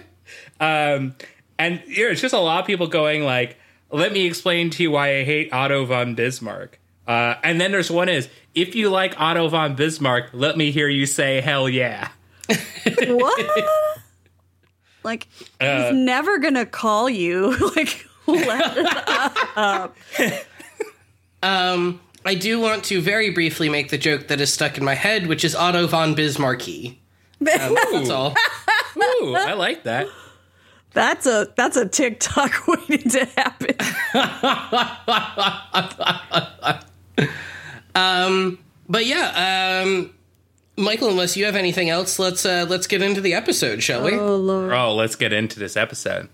Um, 0.60 1.14
and 1.58 1.82
you 1.86 2.04
know, 2.06 2.10
it's 2.12 2.20
just 2.20 2.34
a 2.34 2.38
lot 2.38 2.60
of 2.60 2.66
people 2.66 2.86
going 2.86 3.22
like, 3.24 3.58
"Let 3.90 4.12
me 4.12 4.26
explain 4.26 4.70
to 4.70 4.82
you 4.82 4.90
why 4.90 5.18
I 5.18 5.24
hate 5.24 5.52
Otto 5.52 5.84
von 5.84 6.14
Bismarck." 6.14 6.78
Uh, 7.06 7.34
and 7.42 7.60
then 7.60 7.70
there's 7.72 7.90
one 7.90 8.08
is, 8.08 8.28
"If 8.54 8.74
you 8.74 8.90
like 8.90 9.18
Otto 9.20 9.48
von 9.48 9.74
Bismarck, 9.74 10.30
let 10.32 10.56
me 10.56 10.70
hear 10.70 10.88
you 10.88 11.06
say 11.06 11.40
hell 11.40 11.68
yeah." 11.68 12.08
What? 13.08 13.66
like, 15.02 15.28
Uh, 15.60 15.84
he's 15.90 15.94
never 15.94 16.38
gonna 16.38 16.66
call 16.66 17.08
you. 17.10 17.56
like, 17.76 18.06
let 18.26 18.76
it 20.18 20.46
Um, 21.42 22.00
I 22.24 22.34
do 22.34 22.58
want 22.58 22.84
to 22.84 23.00
very 23.00 23.30
briefly 23.30 23.68
make 23.68 23.90
the 23.90 23.98
joke 23.98 24.28
that 24.28 24.40
is 24.40 24.52
stuck 24.52 24.78
in 24.78 24.84
my 24.84 24.94
head, 24.94 25.26
which 25.26 25.44
is 25.44 25.54
Otto 25.54 25.86
von 25.86 26.14
Bismarcky. 26.16 26.96
Um, 27.40 27.76
that's 27.92 28.10
all. 28.10 28.34
Ooh, 28.96 29.34
I 29.36 29.52
like 29.54 29.84
that. 29.84 30.06
That's 30.92 31.26
a 31.26 31.48
that's 31.56 31.76
a 31.76 31.86
TikTok 31.86 32.66
waiting 32.88 33.10
to 33.10 33.24
happen. 33.36 33.74
But 38.88 39.06
yeah, 39.06 39.82
um, 39.84 40.14
Michael, 40.76 41.08
unless 41.08 41.36
you 41.36 41.44
have 41.46 41.56
anything 41.56 41.90
else, 41.90 42.18
let's 42.18 42.46
uh, 42.46 42.66
let's 42.68 42.86
get 42.86 43.02
into 43.02 43.20
the 43.20 43.34
episode, 43.34 43.82
shall 43.82 44.04
we? 44.04 44.14
Oh 44.14 44.36
lord. 44.36 44.72
Oh, 44.72 44.94
let's 44.94 45.16
get 45.16 45.32
into 45.32 45.58
this 45.58 45.76
episode. 45.76 46.28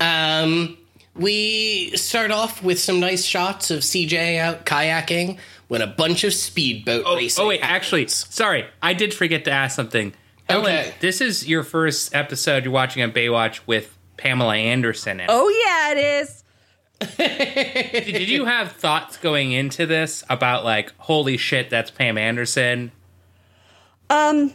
Um, 0.00 0.78
we 1.14 1.90
start 1.96 2.30
off 2.30 2.62
with 2.62 2.78
some 2.80 3.00
nice 3.00 3.24
shots 3.24 3.70
of 3.70 3.80
CJ 3.80 4.38
out 4.38 4.66
kayaking 4.66 5.38
when 5.68 5.82
a 5.82 5.86
bunch 5.86 6.24
of 6.24 6.34
speedboat 6.34 7.04
Oh, 7.06 7.16
racing. 7.16 7.44
oh 7.44 7.48
wait, 7.48 7.60
actually, 7.62 8.06
sorry, 8.08 8.66
I 8.82 8.94
did 8.94 9.14
forget 9.14 9.44
to 9.44 9.50
ask 9.50 9.76
something. 9.76 10.12
Ellen, 10.48 10.66
Okay. 10.66 10.94
this 11.00 11.20
is 11.20 11.48
your 11.48 11.62
first 11.62 12.14
episode 12.14 12.64
you're 12.64 12.72
watching 12.72 13.02
on 13.02 13.12
Baywatch 13.12 13.60
with 13.66 13.96
Pamela 14.16 14.56
Anderson. 14.56 15.20
In. 15.20 15.26
Oh 15.28 15.48
yeah, 15.48 15.92
it 15.92 15.98
is. 16.22 16.44
Did 17.16 18.28
you 18.28 18.44
have 18.44 18.72
thoughts 18.72 19.16
going 19.16 19.52
into 19.52 19.86
this 19.86 20.22
about 20.30 20.64
like, 20.64 20.92
holy 20.98 21.36
shit, 21.36 21.70
that's 21.70 21.90
Pam 21.90 22.16
Anderson? 22.18 22.92
Um, 24.10 24.52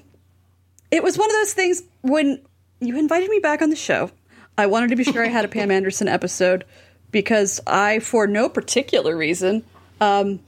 it 0.92 1.04
was 1.04 1.18
one 1.18 1.30
of 1.30 1.36
those 1.36 1.54
things 1.54 1.84
when 2.02 2.42
you 2.80 2.98
invited 2.98 3.30
me 3.30 3.40
back 3.40 3.62
on 3.62 3.70
the 3.70 3.76
show. 3.76 4.12
I 4.58 4.68
wanted 4.68 4.90
to 4.90 4.96
be 4.96 5.04
sure 5.04 5.24
I 5.24 5.28
had 5.30 5.46
a 5.46 5.50
Pam 5.50 5.72
Anderson 5.72 6.08
episode 6.08 6.66
because 7.12 7.60
I, 7.68 8.00
for 8.00 8.28
no 8.28 8.48
particular 8.48 9.18
reason, 9.18 9.64
um, 10.00 10.40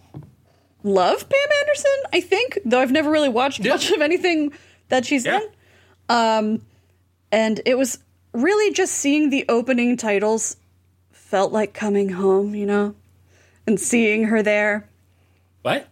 love 0.83 1.27
Pam 1.27 1.49
Anderson. 1.61 1.91
I 2.13 2.21
think, 2.21 2.59
though 2.63 2.79
I've 2.79 2.91
never 2.91 3.09
really 3.11 3.29
watched 3.29 3.63
much 3.63 3.91
of 3.91 4.01
anything 4.01 4.53
that 4.91 5.05
she's 5.05 5.25
Yeah. 5.25 5.39
in. 5.39 5.47
Um, 6.07 6.61
and 7.31 7.59
it 7.65 7.77
was 7.77 7.99
really 8.33 8.71
just 8.73 8.93
seeing 8.93 9.29
the 9.29 9.45
opening 9.49 9.97
titles 9.97 10.55
felt 11.11 11.51
like 11.51 11.73
coming 11.73 12.09
home, 12.09 12.53
you 12.55 12.65
know, 12.65 12.93
and 13.65 13.79
seeing 13.79 14.25
her 14.25 14.43
there. 14.43 14.87
What? 15.63 15.87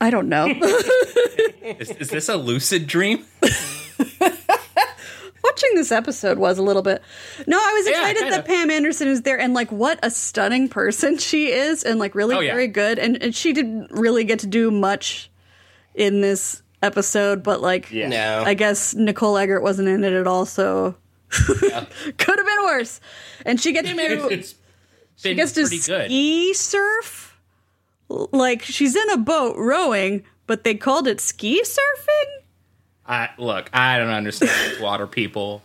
I 0.00 0.10
don't 0.10 0.28
know. 0.28 0.46
Is, 1.62 1.90
is 1.92 2.10
this 2.10 2.28
a 2.28 2.36
lucid 2.36 2.86
dream? 2.88 3.24
watching 5.44 5.74
this 5.74 5.92
episode 5.92 6.38
was 6.38 6.58
a 6.58 6.62
little 6.62 6.82
bit. 6.82 7.02
No, 7.46 7.56
I 7.58 7.72
was 7.74 7.86
excited 7.86 8.18
kinda. 8.22 8.36
that 8.36 8.46
Pam 8.46 8.70
Anderson 8.70 9.08
is 9.08 9.22
there 9.22 9.38
and 9.38 9.54
like 9.54 9.70
what 9.70 9.98
a 10.02 10.10
stunning 10.10 10.68
person 10.68 11.18
she 11.18 11.48
is 11.52 11.82
and 11.84 11.98
like 11.98 12.14
really 12.14 12.34
Oh, 12.36 12.40
yeah. 12.40 12.52
very 12.52 12.68
good 12.68 12.98
and, 12.98 13.22
and 13.22 13.34
she 13.34 13.52
didn't 13.52 13.90
really 13.90 14.24
get 14.24 14.40
to 14.40 14.46
do 14.46 14.70
much 14.70 15.30
in 15.94 16.20
this 16.20 16.62
episode, 16.82 17.42
but 17.42 17.60
like 17.60 17.90
Yeah. 17.90 18.08
No. 18.08 18.42
I 18.44 18.54
guess 18.54 18.94
Nicole 18.94 19.36
Eggert 19.38 19.62
wasn't 19.62 19.88
in 19.88 20.04
it 20.04 20.12
at 20.12 20.26
all, 20.26 20.44
so 20.46 20.96
could 21.30 21.60
have 21.70 21.88
been 22.18 22.64
worse. 22.64 23.00
And 23.46 23.60
she 23.60 23.72
gets 23.72 23.88
to 23.88 23.96
It's 24.32 24.54
she 25.16 25.28
been 25.30 25.36
gets 25.36 25.52
to 25.52 25.60
pretty 25.62 25.78
good. 25.78 26.06
ski 26.06 26.54
surf. 26.54 27.38
Like 28.08 28.62
she's 28.62 28.94
in 28.96 29.10
a 29.10 29.16
boat 29.16 29.56
rowing, 29.56 30.24
but 30.46 30.64
they 30.64 30.74
called 30.74 31.06
it 31.08 31.20
ski 31.20 31.62
surfing. 31.62 32.42
I, 33.06 33.30
look, 33.38 33.68
I 33.72 33.98
don't 33.98 34.10
understand 34.10 34.50
these 34.72 34.80
water 34.82 35.06
people. 35.06 35.62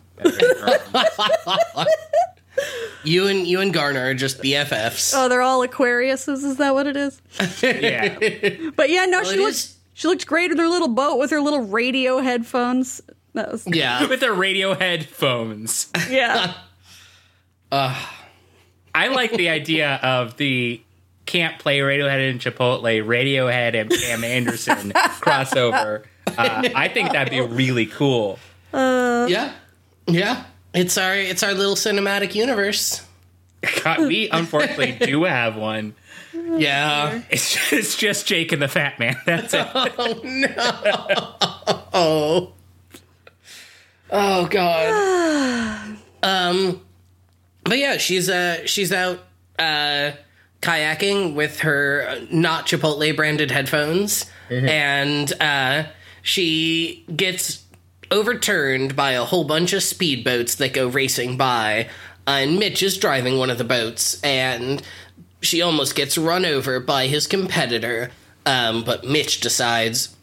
you 3.04 3.26
and 3.28 3.46
you 3.46 3.60
and 3.60 3.72
Garner 3.72 4.00
are 4.10 4.14
just 4.14 4.42
BFFs. 4.42 5.12
Oh, 5.16 5.28
they're 5.28 5.42
all 5.42 5.66
Aquariuses. 5.66 6.42
Is 6.44 6.56
that 6.56 6.74
what 6.74 6.86
it 6.86 6.96
is? 6.96 7.20
yeah. 7.62 8.18
But 8.74 8.90
yeah, 8.90 9.04
no, 9.06 9.20
Well, 9.20 9.30
she 9.32 9.38
was. 9.38 9.44
looked 9.44 9.50
is- 9.50 9.76
she 9.98 10.06
looked 10.06 10.28
great 10.28 10.52
in 10.52 10.58
her 10.58 10.68
little 10.68 10.86
boat 10.86 11.18
with 11.18 11.32
her 11.32 11.40
little 11.40 11.62
radio 11.62 12.18
headphones. 12.18 13.00
That 13.32 13.50
was 13.50 13.66
yeah. 13.66 14.06
With 14.08 14.22
her 14.22 14.32
radio 14.32 14.74
headphones. 14.74 15.90
yeah. 16.08 16.54
I 17.72 19.08
like 19.08 19.32
the 19.32 19.48
idea 19.48 19.96
of 19.96 20.36
the 20.36 20.80
can't 21.26 21.58
play 21.58 21.80
Radiohead 21.80 22.30
and 22.30 22.40
Chipotle, 22.40 23.04
Radiohead 23.04 23.74
and 23.74 23.90
Pam 23.90 24.22
Anderson 24.22 24.92
crossover. 25.20 26.04
Uh, 26.28 26.68
I 26.76 26.86
think 26.86 27.10
that'd 27.10 27.32
be 27.32 27.40
really 27.40 27.86
cool. 27.86 28.38
Yeah, 28.72 29.52
yeah. 30.06 30.44
It's 30.74 30.96
our 30.96 31.16
it's 31.16 31.42
our 31.42 31.54
little 31.54 31.74
cinematic 31.74 32.36
universe. 32.36 33.04
God, 33.82 34.06
we 34.06 34.28
unfortunately 34.30 34.92
do 34.92 35.24
have 35.24 35.56
one. 35.56 35.96
Yeah. 36.56 37.22
It's 37.30 37.52
just, 37.54 37.72
it's 37.72 37.96
just 37.96 38.26
Jake 38.26 38.52
and 38.52 38.62
the 38.62 38.68
Fat 38.68 38.98
Man. 38.98 39.16
That's 39.26 39.54
it. 39.54 39.66
Oh. 41.92 42.52
Oh 44.10 44.46
God. 44.46 45.96
um 46.22 46.80
but 47.64 47.78
yeah, 47.78 47.98
she's 47.98 48.28
uh 48.30 48.64
she's 48.66 48.92
out 48.92 49.20
uh 49.58 50.12
kayaking 50.62 51.34
with 51.34 51.60
her 51.60 52.20
not 52.30 52.66
Chipotle 52.66 53.14
branded 53.14 53.50
headphones 53.50 54.24
and 54.50 55.32
uh 55.40 55.84
she 56.22 57.04
gets 57.14 57.64
overturned 58.10 58.96
by 58.96 59.12
a 59.12 59.24
whole 59.24 59.44
bunch 59.44 59.72
of 59.72 59.82
speedboats 59.82 60.56
that 60.56 60.72
go 60.72 60.88
racing 60.88 61.36
by 61.36 61.88
uh, 62.26 62.32
and 62.32 62.58
Mitch 62.58 62.82
is 62.82 62.96
driving 62.98 63.38
one 63.38 63.50
of 63.50 63.58
the 63.58 63.64
boats 63.64 64.20
and 64.22 64.82
she 65.40 65.62
almost 65.62 65.94
gets 65.94 66.18
run 66.18 66.44
over 66.44 66.80
by 66.80 67.06
his 67.06 67.26
competitor 67.26 68.10
um, 68.46 68.82
but 68.82 69.04
Mitch 69.04 69.40
decides 69.40 70.14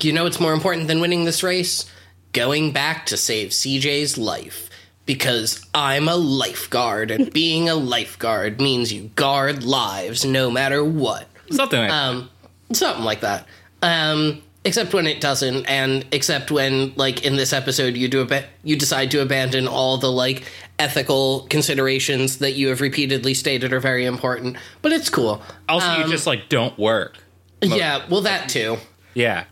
you 0.00 0.12
know 0.12 0.24
what's 0.24 0.40
more 0.40 0.52
important 0.52 0.88
than 0.88 1.00
winning 1.00 1.24
this 1.24 1.42
race? 1.42 1.90
Going 2.32 2.72
back 2.72 3.06
to 3.06 3.16
save 3.16 3.50
CJ's 3.50 4.18
life. 4.18 4.68
Because 5.06 5.64
I'm 5.74 6.08
a 6.08 6.16
lifeguard, 6.16 7.10
and 7.10 7.30
being 7.32 7.68
a 7.68 7.74
lifeguard 7.74 8.60
means 8.60 8.92
you 8.92 9.10
guard 9.16 9.62
lives 9.62 10.24
no 10.24 10.50
matter 10.50 10.82
what. 10.82 11.28
Something 11.50 11.80
like 11.80 11.90
Um, 11.92 12.30
something 12.72 13.04
like 13.04 13.20
that. 13.20 13.46
Um, 13.82 14.42
except 14.64 14.94
when 14.94 15.06
it 15.06 15.20
doesn't, 15.20 15.66
and 15.66 16.06
except 16.10 16.50
when, 16.50 16.94
like 16.96 17.24
in 17.24 17.36
this 17.36 17.52
episode, 17.52 17.96
you 17.98 18.08
do 18.08 18.22
a 18.22 18.24
ba- 18.24 18.46
you 18.62 18.76
decide 18.76 19.10
to 19.10 19.20
abandon 19.20 19.68
all 19.68 19.98
the 19.98 20.10
like 20.10 20.50
ethical 20.78 21.46
considerations 21.50 22.38
that 22.38 22.52
you 22.54 22.68
have 22.68 22.80
repeatedly 22.80 23.34
stated 23.34 23.72
are 23.72 23.80
very 23.80 24.04
important. 24.04 24.56
But 24.82 24.92
it's 24.92 25.08
cool. 25.08 25.42
Also, 25.68 25.96
you 25.98 26.08
just 26.10 26.26
like 26.26 26.48
don't 26.48 26.76
work. 26.78 27.16
Yeah, 27.62 28.04
well, 28.10 28.22
that 28.22 28.48
too. 28.48 28.76
Yeah. 29.14 29.44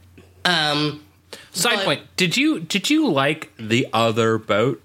Um, 0.45 1.05
Side 1.53 1.77
But- 1.77 1.85
point: 1.85 2.01
Did 2.17 2.37
you 2.37 2.61
did 2.61 2.91
you 2.91 3.09
like 3.09 3.53
the 3.59 3.87
other 3.93 4.39
boat? 4.39 4.83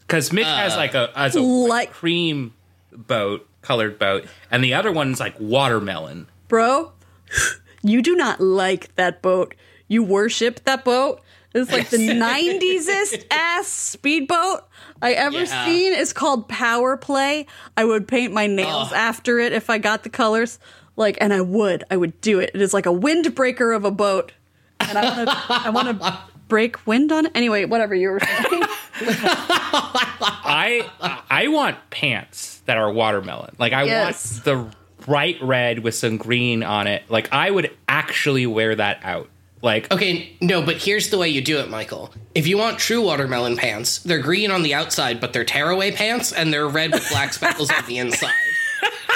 Because 0.00 0.32
Mitch 0.32 0.46
has 0.46 0.74
like 0.76 0.94
a 0.94 1.10
as 1.16 1.34
a 1.36 1.40
Like- 1.40 1.92
cream 1.92 2.54
boat, 2.92 3.46
colored 3.62 3.98
boat, 3.98 4.26
and 4.50 4.64
the 4.64 4.74
other 4.74 4.90
one's 4.90 5.20
like 5.20 5.34
watermelon. 5.38 6.26
Bro, 6.48 6.92
you 7.82 8.02
do 8.02 8.16
not 8.16 8.40
like 8.40 8.94
that 8.96 9.20
boat. 9.22 9.54
You 9.86 10.02
worship 10.02 10.64
that 10.64 10.84
boat. 10.84 11.20
It's 11.54 11.72
like 11.72 11.88
the 11.90 11.96
90s 12.08 13.24
ass 13.30 13.66
speedboat 13.68 14.64
I 15.00 15.12
ever 15.12 15.40
Yeah. 15.40 15.64
seen. 15.64 15.92
is 15.94 16.12
called 16.12 16.48
Power 16.48 16.96
Play. 16.96 17.46
I 17.76 17.84
would 17.84 18.08
paint 18.08 18.32
my 18.32 18.46
nails 18.46 18.88
Ugh. 18.88 18.94
after 18.96 19.38
it 19.38 19.52
if 19.52 19.70
I 19.70 19.78
got 19.78 20.02
the 20.02 20.08
colors. 20.10 20.58
Like, 20.96 21.16
and 21.20 21.32
I 21.32 21.40
would. 21.40 21.84
I 21.90 21.96
would 21.96 22.20
do 22.20 22.40
it. 22.40 22.50
It 22.54 22.60
is 22.60 22.74
like 22.74 22.86
a 22.86 22.90
windbreaker 22.92 23.74
of 23.76 23.84
a 23.84 23.90
boat. 23.90 24.32
And 24.80 24.98
I 24.98 25.04
want 25.16 25.28
to 25.28 25.36
I 25.48 25.70
want 25.70 26.00
to 26.00 26.18
break 26.48 26.86
wind 26.86 27.12
on 27.12 27.26
it. 27.26 27.32
Anyway, 27.34 27.64
whatever 27.66 27.94
you 27.94 28.10
were 28.10 28.20
saying. 28.20 28.62
I 29.80 30.88
I 31.30 31.48
want 31.48 31.76
pants 31.90 32.60
that 32.66 32.76
are 32.76 32.90
watermelon. 32.90 33.54
Like 33.58 33.72
I 33.72 33.84
Yes. 33.84 34.34
want 34.34 34.44
the 34.44 34.76
bright 35.04 35.36
red 35.42 35.80
with 35.80 35.94
some 35.94 36.16
green 36.16 36.62
on 36.62 36.86
it. 36.86 37.02
Like 37.08 37.32
I 37.32 37.50
would 37.50 37.74
actually 37.88 38.46
wear 38.46 38.74
that 38.74 39.00
out. 39.02 39.28
Like 39.62 39.92
Okay, 39.92 40.36
no, 40.40 40.62
but 40.62 40.76
here's 40.76 41.10
the 41.10 41.18
way 41.18 41.28
you 41.28 41.40
do 41.40 41.58
it, 41.58 41.68
Michael. 41.68 42.12
If 42.34 42.46
you 42.46 42.58
want 42.58 42.78
true 42.78 43.02
watermelon 43.02 43.56
pants, 43.56 43.98
they're 43.98 44.20
green 44.20 44.50
on 44.50 44.62
the 44.62 44.74
outside, 44.74 45.20
but 45.20 45.32
they're 45.32 45.44
tearaway 45.44 45.90
pants, 45.90 46.32
and 46.32 46.52
they're 46.52 46.68
red 46.68 46.92
with 46.92 47.08
black 47.10 47.32
speckles 47.32 47.70
on 47.70 47.84
the 47.86 47.98
inside. 47.98 48.32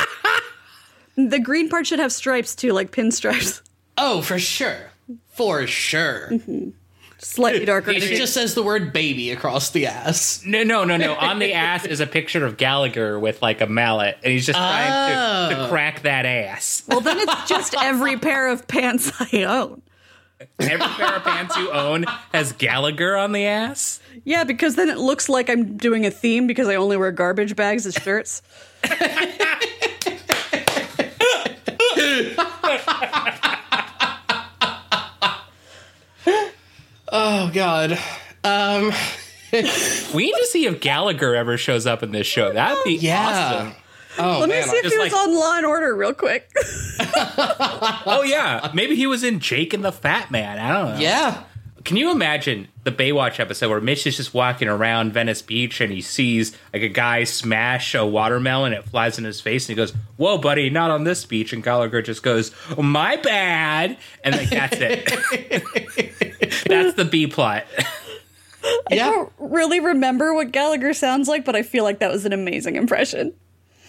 the 1.16 1.38
green 1.38 1.68
part 1.68 1.86
should 1.86 2.00
have 2.00 2.12
stripes 2.12 2.54
too, 2.54 2.72
like 2.72 2.90
pinstripes. 2.90 3.62
Oh, 3.96 4.22
for 4.22 4.38
sure. 4.38 4.90
For 5.28 5.66
sure. 5.66 6.28
Mm-hmm. 6.30 6.70
Slightly 7.18 7.64
darker. 7.64 7.92
It 7.92 8.00
just 8.00 8.34
says 8.34 8.54
the 8.54 8.64
word 8.64 8.92
baby 8.92 9.30
across 9.30 9.70
the 9.70 9.86
ass. 9.86 10.42
no 10.44 10.64
no 10.64 10.82
no 10.82 10.96
no. 10.96 11.14
On 11.14 11.38
the 11.38 11.52
ass 11.52 11.84
is 11.84 12.00
a 12.00 12.06
picture 12.06 12.44
of 12.44 12.56
Gallagher 12.56 13.16
with 13.16 13.40
like 13.42 13.60
a 13.60 13.66
mallet, 13.66 14.18
and 14.24 14.32
he's 14.32 14.44
just 14.44 14.58
trying 14.58 15.50
to, 15.50 15.54
to 15.54 15.62
oh. 15.62 15.68
crack 15.68 16.02
that 16.02 16.26
ass. 16.26 16.82
well, 16.88 17.00
then 17.00 17.20
it's 17.20 17.48
just 17.48 17.76
every 17.80 18.16
pair 18.16 18.48
of 18.48 18.66
pants 18.66 19.12
I 19.20 19.44
own. 19.44 19.82
Every 20.58 20.78
pair 20.78 21.16
of 21.16 21.24
pants 21.24 21.56
you 21.56 21.70
own 21.70 22.04
has 22.32 22.52
Gallagher 22.52 23.16
on 23.16 23.32
the 23.32 23.46
ass. 23.46 24.00
Yeah, 24.24 24.44
because 24.44 24.76
then 24.76 24.88
it 24.88 24.98
looks 24.98 25.28
like 25.28 25.48
I'm 25.50 25.76
doing 25.76 26.06
a 26.06 26.10
theme 26.10 26.46
because 26.46 26.68
I 26.68 26.76
only 26.76 26.96
wear 26.96 27.12
garbage 27.12 27.56
bags 27.56 27.86
as 27.86 27.94
shirts. 27.94 28.42
Oh, 37.14 37.50
God. 37.52 37.98
Um, 38.42 38.90
We 39.52 40.24
need 40.24 40.32
to 40.32 40.46
see 40.50 40.64
if 40.64 40.80
Gallagher 40.80 41.34
ever 41.34 41.58
shows 41.58 41.86
up 41.86 42.02
in 42.02 42.10
this 42.12 42.26
show. 42.26 42.52
That'd 42.54 42.82
be 42.84 42.94
yeah. 42.96 43.28
awesome. 43.28 43.81
Oh, 44.18 44.40
Let 44.40 44.48
me 44.48 44.54
man. 44.56 44.68
see 44.68 44.76
if 44.76 44.92
he 44.92 44.98
was 44.98 45.12
like- 45.12 45.20
on 45.22 45.34
Law 45.34 45.56
and 45.56 45.66
Order 45.66 45.94
real 45.96 46.14
quick. 46.14 46.50
Oh 48.04 48.22
yeah, 48.24 48.70
maybe 48.74 48.94
he 48.96 49.06
was 49.06 49.22
in 49.24 49.40
Jake 49.40 49.72
and 49.72 49.84
the 49.84 49.92
Fat 49.92 50.30
Man. 50.30 50.58
I 50.58 50.72
don't 50.72 50.94
know. 50.94 51.00
Yeah. 51.00 51.44
Can 51.84 51.96
you 51.96 52.10
imagine 52.12 52.68
the 52.84 52.92
Baywatch 52.92 53.40
episode 53.40 53.68
where 53.70 53.80
Mitch 53.80 54.06
is 54.06 54.16
just 54.16 54.32
walking 54.34 54.68
around 54.68 55.12
Venice 55.12 55.42
Beach 55.42 55.80
and 55.80 55.92
he 55.92 56.00
sees 56.00 56.56
like 56.72 56.82
a 56.82 56.88
guy 56.88 57.24
smash 57.24 57.94
a 57.94 58.06
watermelon, 58.06 58.72
and 58.72 58.84
it 58.84 58.88
flies 58.88 59.18
in 59.18 59.24
his 59.24 59.40
face, 59.40 59.64
and 59.68 59.70
he 59.70 59.74
goes, 59.76 59.92
"Whoa, 60.16 60.38
buddy, 60.38 60.70
not 60.70 60.90
on 60.92 61.04
this 61.04 61.24
beach." 61.24 61.52
And 61.52 61.62
Gallagher 61.62 62.02
just 62.02 62.22
goes, 62.22 62.52
oh, 62.76 62.82
"My 62.82 63.16
bad," 63.16 63.96
and 64.22 64.36
like 64.36 64.50
that's 64.50 64.76
it. 64.78 65.06
that's 66.68 66.94
the 66.94 67.08
B 67.10 67.26
plot. 67.26 67.64
I 68.90 68.94
Yeah. 68.94 69.06
don't 69.10 69.32
really 69.38 69.80
remember 69.80 70.34
what 70.34 70.52
Gallagher 70.52 70.92
sounds 70.94 71.26
like, 71.28 71.44
but 71.44 71.56
I 71.56 71.62
feel 71.62 71.82
like 71.82 71.98
that 71.98 72.12
was 72.12 72.24
an 72.24 72.32
amazing 72.32 72.76
impression. 72.76 73.32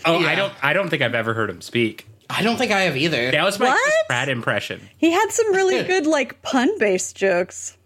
Oh, 0.06 0.20
Yeah. 0.20 0.28
I 0.28 0.36
don't, 0.36 0.54
I 0.62 0.74
don't 0.74 0.90
think 0.90 1.02
I've 1.02 1.16
ever 1.16 1.34
heard 1.34 1.50
him 1.50 1.62
speak. 1.62 2.08
I 2.30 2.42
don't 2.42 2.58
think 2.58 2.72
I 2.72 2.82
have 2.82 2.98
either. 2.98 3.32
That 3.32 3.44
was 3.44 3.60
my 3.60 3.68
What? 3.68 3.82
Chris 3.84 3.96
Pratt 4.08 4.30
impression. 4.30 4.82
He 4.98 5.12
had 5.12 5.30
some 5.32 5.54
really 5.54 5.84
good 5.88 6.06
like 6.08 6.42
pun 6.42 6.78
based 6.80 7.16
jokes. 7.16 7.78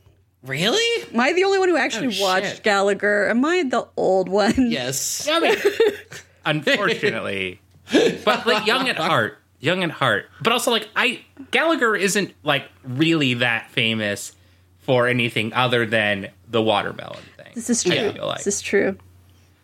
Really? 0.44 1.04
Am 1.14 1.20
I 1.20 1.34
the 1.34 1.44
only 1.44 1.58
one 1.60 1.68
who 1.68 1.76
actually 1.76 2.16
Oh, 2.18 2.22
watched 2.22 2.48
shit. 2.56 2.64
Gallagher? 2.64 3.28
Am 3.30 3.44
I 3.44 3.64
the 3.64 3.88
old 3.98 4.30
one? 4.30 4.54
Yes. 4.72 5.28
I 5.30 5.40
mean, 5.40 5.58
unfortunately, 6.46 7.60
but 7.92 8.46
like 8.46 8.66
young 8.66 8.88
at 8.88 8.98
heart, 8.98 9.38
young 9.60 9.84
at 9.84 9.92
heart. 9.92 10.28
But 10.42 10.54
also, 10.54 10.72
like 10.72 10.88
I 10.96 11.22
Gallagher 11.52 11.96
isn't 11.96 12.34
like 12.44 12.66
really 12.84 13.36
that 13.36 13.70
famous 13.72 14.34
for 14.80 15.08
anything 15.08 15.52
other 15.54 15.86
than 15.86 16.30
the 16.50 16.62
watermelon 16.62 17.24
thing. 17.38 17.52
This 17.56 17.70
is 17.70 17.84
true. 17.84 17.96
I 17.96 18.10
like. 18.24 18.38
This 18.38 18.48
is 18.48 18.62
true. 18.62 18.98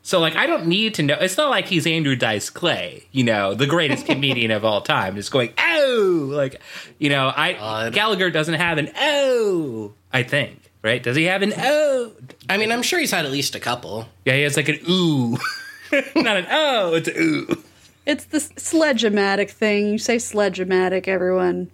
So 0.04 0.20
like 0.20 0.36
I 0.36 0.48
don't 0.48 0.68
need 0.68 0.96
to 0.96 1.04
know. 1.04 1.18
It's 1.20 1.38
not 1.38 1.50
like 1.50 1.66
he's 1.66 1.88
Andrew 1.88 2.16
Dice 2.16 2.50
Clay, 2.50 3.06
you 3.12 3.24
know, 3.24 3.54
the 3.54 3.66
greatest 3.66 4.06
comedian 4.06 4.52
of 4.52 4.66
all 4.66 4.82
time, 4.82 5.16
just 5.16 5.32
going 5.32 5.54
oh, 5.58 6.28
like 6.30 6.62
you 7.00 7.10
know, 7.10 7.32
I 7.36 7.54
God. 7.54 7.94
Gallagher 7.94 8.30
doesn't 8.30 8.56
have 8.56 8.78
an 8.78 8.92
oh. 8.98 9.94
I 10.12 10.24
think 10.24 10.60
right? 10.84 11.02
Does 11.02 11.16
he 11.16 11.24
have 11.24 11.42
an 11.42 11.54
oh? 11.58 12.12
I 12.50 12.58
mean, 12.58 12.72
I'm 12.72 12.84
sure 12.84 13.00
he's 13.00 13.12
had 13.12 13.26
at 13.26 13.32
least 13.32 13.56
a 13.56 13.60
couple. 13.60 14.08
Yeah, 14.26 14.36
he 14.36 14.42
has 14.44 14.58
like 14.58 14.70
an 14.70 14.80
ooh, 14.89 15.32
not 16.16 16.38
an 16.38 16.48
oh. 16.52 16.94
It's 16.94 17.08
an 17.08 17.16
ooh. 17.18 17.63
It's 18.06 18.26
the 18.26 18.42
sledge-o-matic 18.42 19.50
thing. 19.50 19.88
You 19.88 19.98
say 19.98 20.20
sledge-o-matic, 20.20 21.08
everyone. 21.08 21.72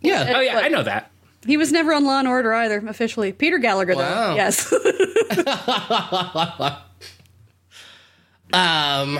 Yeah. 0.00 0.32
Oh 0.34 0.40
yeah, 0.40 0.54
What? 0.54 0.64
I 0.64 0.68
know 0.68 0.82
that. 0.82 1.10
He 1.44 1.58
was 1.58 1.70
never 1.70 1.92
on 1.92 2.04
Law 2.04 2.18
and 2.18 2.26
Order 2.26 2.52
either, 2.54 2.78
officially. 2.88 3.32
Peter 3.32 3.58
Gallagher, 3.58 3.94
Wow. 3.94 4.30
though. 4.30 4.34
Yes. 4.36 4.72
Um, 8.52 9.18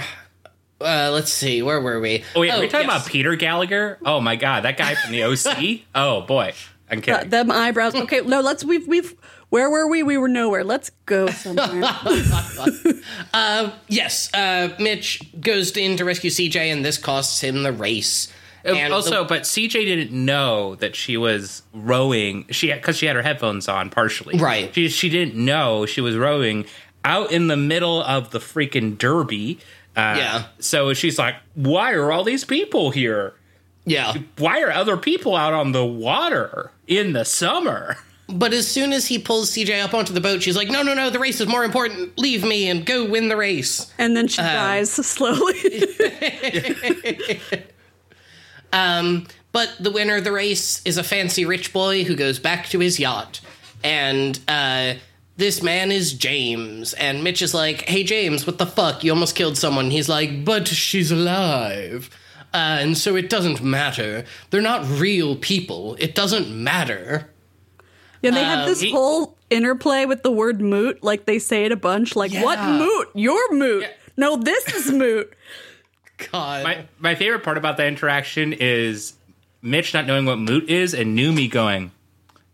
uh, 0.81 1.11
let's 1.13 1.33
see. 1.33 1.63
Where 1.63 1.81
were 1.81 2.01
we? 2.01 2.25
Oh 2.35 2.43
yeah, 2.43 2.57
are 2.57 2.61
we 2.61 2.69
talking 2.69 2.89
yes. 2.89 3.03
about 3.03 3.11
Peter 3.11 3.35
Gallagher? 3.37 3.99
Oh 4.05 4.21
my 4.21 4.37
god, 4.37 4.65
that 4.65 4.77
guy 4.77 4.95
from 4.95 5.13
the 5.13 5.25
OC. 5.25 5.81
oh 5.95 6.23
boy, 6.23 6.53
I'm 6.91 7.01
kidding. 7.01 7.31
Them 7.31 7.51
eyebrows. 7.51 7.95
Okay, 7.95 8.21
no, 8.21 8.41
let's. 8.41 8.65
We've. 8.65 8.87
We've. 8.87 9.15
Where 9.49 9.71
were 9.71 9.87
we? 9.89 10.03
We 10.03 10.17
were 10.19 10.29
nowhere. 10.29 10.65
Let's 10.65 10.91
go 11.07 11.29
somewhere. 11.29 11.83
Yes. 13.89 14.33
Uh, 14.35 14.75
Mitch 14.81 15.21
goes 15.41 15.77
in 15.77 15.97
to 15.97 16.05
rescue 16.05 16.31
CJ, 16.31 16.57
and 16.73 16.85
this 16.85 16.99
costs 16.99 17.41
him 17.43 17.63
the 17.63 17.73
race. 17.73 18.33
And 18.65 18.93
Uh, 18.93 18.97
also, 18.97 19.23
the- 19.23 19.29
but 19.29 19.43
CJ 19.43 19.85
didn't 19.85 20.11
know 20.13 20.75
that 20.77 20.97
she 20.97 21.17
was 21.17 21.63
rowing. 21.73 22.47
She 22.51 22.73
because 22.73 22.97
she 22.99 23.07
had 23.07 23.15
her 23.15 23.23
headphones 23.23 23.69
on 23.69 23.91
partially. 23.91 24.39
Right. 24.39 24.75
She 24.75 24.89
she 24.89 25.09
didn't 25.09 25.37
know 25.37 25.87
she 25.87 26.01
was 26.01 26.17
rowing 26.17 26.67
out 27.07 27.33
in 27.33 27.47
the 27.47 27.57
middle 27.57 28.03
of 28.03 28.31
the 28.33 28.39
freaking 28.39 28.99
derby 28.99 29.59
yeah. 29.97 30.45
So 30.59 30.93
she's 30.95 31.19
like, 31.19 31.37
"Why 31.55 31.93
are 31.93 32.13
all 32.13 32.25
these 32.25 32.45
people 32.45 32.91
here? 32.91 33.35
Yeah. 33.85 34.15
Why 34.39 34.61
are 34.63 34.71
other 34.71 34.97
people 34.97 35.37
out 35.37 35.55
on 35.55 35.73
the 35.73 35.85
water 35.85 36.71
in 36.87 37.13
the 37.13 37.25
summer?" 37.25 37.97
But 38.29 38.53
as 38.53 38.67
soon 38.67 38.93
as 38.93 39.07
he 39.07 39.21
pulls 39.21 39.53
CJ 39.53 39.85
up 39.85 39.95
onto 39.95 40.13
the 40.13 40.21
boat, 40.21 40.43
she's 40.43 40.57
like, 40.57 40.69
no, 40.69 40.83
no, 40.83 40.95
no, 40.95 41.11
the 41.11 41.19
race 41.21 41.41
is 41.41 41.47
more 41.47 41.65
important. 41.65 42.19
Leave 42.19 42.43
me 42.43 42.69
and 42.69 42.85
go 42.85 43.09
win 43.09 43.29
the 43.29 43.37
race. 43.37 43.93
And 43.99 44.17
then 44.17 44.27
she 44.27 44.43
dies 44.43 44.91
slowly. 45.07 45.55
Um, 48.73 49.29
but 49.53 49.73
the 49.79 49.93
winner 49.93 50.17
of 50.17 50.25
the 50.25 50.33
race 50.33 50.83
is 50.85 50.99
a 50.99 51.05
fancy 51.05 51.45
rich 51.47 51.73
boy 51.73 52.03
who 52.03 52.17
goes 52.17 52.41
back 52.41 52.67
to 52.71 52.81
his 52.81 52.99
yacht. 52.99 53.41
And 53.85 54.39
uh, 54.49 54.95
this 55.37 55.63
man 55.63 55.93
is 55.93 56.13
James. 56.13 56.95
And 56.95 57.23
Mitch 57.23 57.43
is 57.43 57.55
like, 57.55 57.83
hey, 57.89 58.03
James, 58.05 58.47
what 58.47 58.59
the 58.59 58.67
fuck? 58.67 59.05
You 59.05 59.13
almost 59.13 59.35
killed 59.37 59.57
someone. 59.57 59.91
He's 59.91 60.09
like, 60.09 60.45
but 60.45 60.69
she's 60.69 61.11
alive. 61.11 62.11
Uh, 62.55 62.79
and 62.81 62.97
so 62.97 63.17
it 63.17 63.29
doesn't 63.29 63.63
matter. 63.63 64.25
They're 64.51 64.63
not 64.63 64.89
real 64.89 65.37
people. 65.37 65.97
It 65.99 66.15
doesn't 66.15 66.49
matter. 66.51 67.31
Yeah, 68.23 68.31
they 68.31 68.45
have 68.45 68.67
this 68.67 68.81
he- 68.81 68.91
whole 68.91 69.37
interplay 69.51 70.07
with 70.07 70.23
the 70.23 70.31
word 70.31 70.61
moot, 70.61 71.03
like 71.03 71.27
they 71.27 71.39
say 71.39 71.65
it 71.67 71.73
a 71.73 71.77
bunch. 71.77 72.17
Like, 72.17 72.33
what 72.33 72.59
moot? 72.59 73.09
You're 73.15 73.55
moot. 73.55 73.87
No, 74.17 74.37
this 74.37 74.67
is 74.75 74.91
moot. 74.91 75.33
God. 76.33 76.65
My 76.65 76.87
my 76.99 77.15
favorite 77.15 77.43
part 77.43 77.59
about 77.59 77.77
that 77.77 77.89
interaction 77.89 78.55
is 78.55 79.13
Mitch 79.61 79.93
not 79.93 80.07
knowing 80.07 80.25
what 80.25 80.39
moot 80.39 80.71
is 80.71 80.95
and 80.95 81.17
Numi 81.17 81.51
going, 81.51 81.93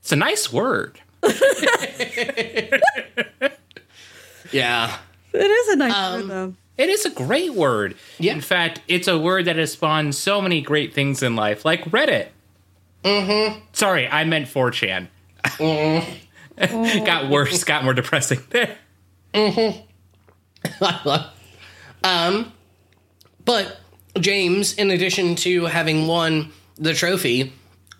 "It's 0.01 0.11
a 0.11 0.17
nice 0.17 0.53
word." 0.53 1.01
yeah. 4.53 4.99
It 5.33 5.39
is 5.39 5.69
a 5.69 5.77
nice 5.77 6.13
word, 6.13 6.29
though. 6.29 6.55
It 6.79 6.89
is 6.89 7.05
a 7.07 7.11
great 7.11 7.55
word. 7.55 7.97
Yeah. 8.19 8.33
In 8.33 8.41
fact, 8.41 8.81
it's 8.89 9.07
a 9.07 9.19
word 9.19 9.45
that 9.45 9.57
has 9.57 9.73
spawned 9.73 10.15
so 10.15 10.41
many 10.41 10.61
great 10.63 10.95
things 10.95 11.23
in 11.23 11.37
life, 11.37 11.65
like 11.65 11.85
Reddit. 11.85 12.29
Mm-hmm. 13.05 13.61
Sorry, 13.73 14.09
I 14.09 14.25
meant 14.25 14.47
4chan. 14.47 15.09
got 17.05 17.31
worse, 17.31 17.65
got 17.65 17.85
more 17.85 17.95
depressing 17.95 18.41
there. 18.51 18.77
um, 22.05 22.53
but 23.45 23.79
James, 24.19 24.75
in 24.75 24.91
addition 24.91 25.35
to 25.37 25.67
having 25.67 26.07
won 26.07 26.53
the 26.77 26.95
trophy, 26.95 27.53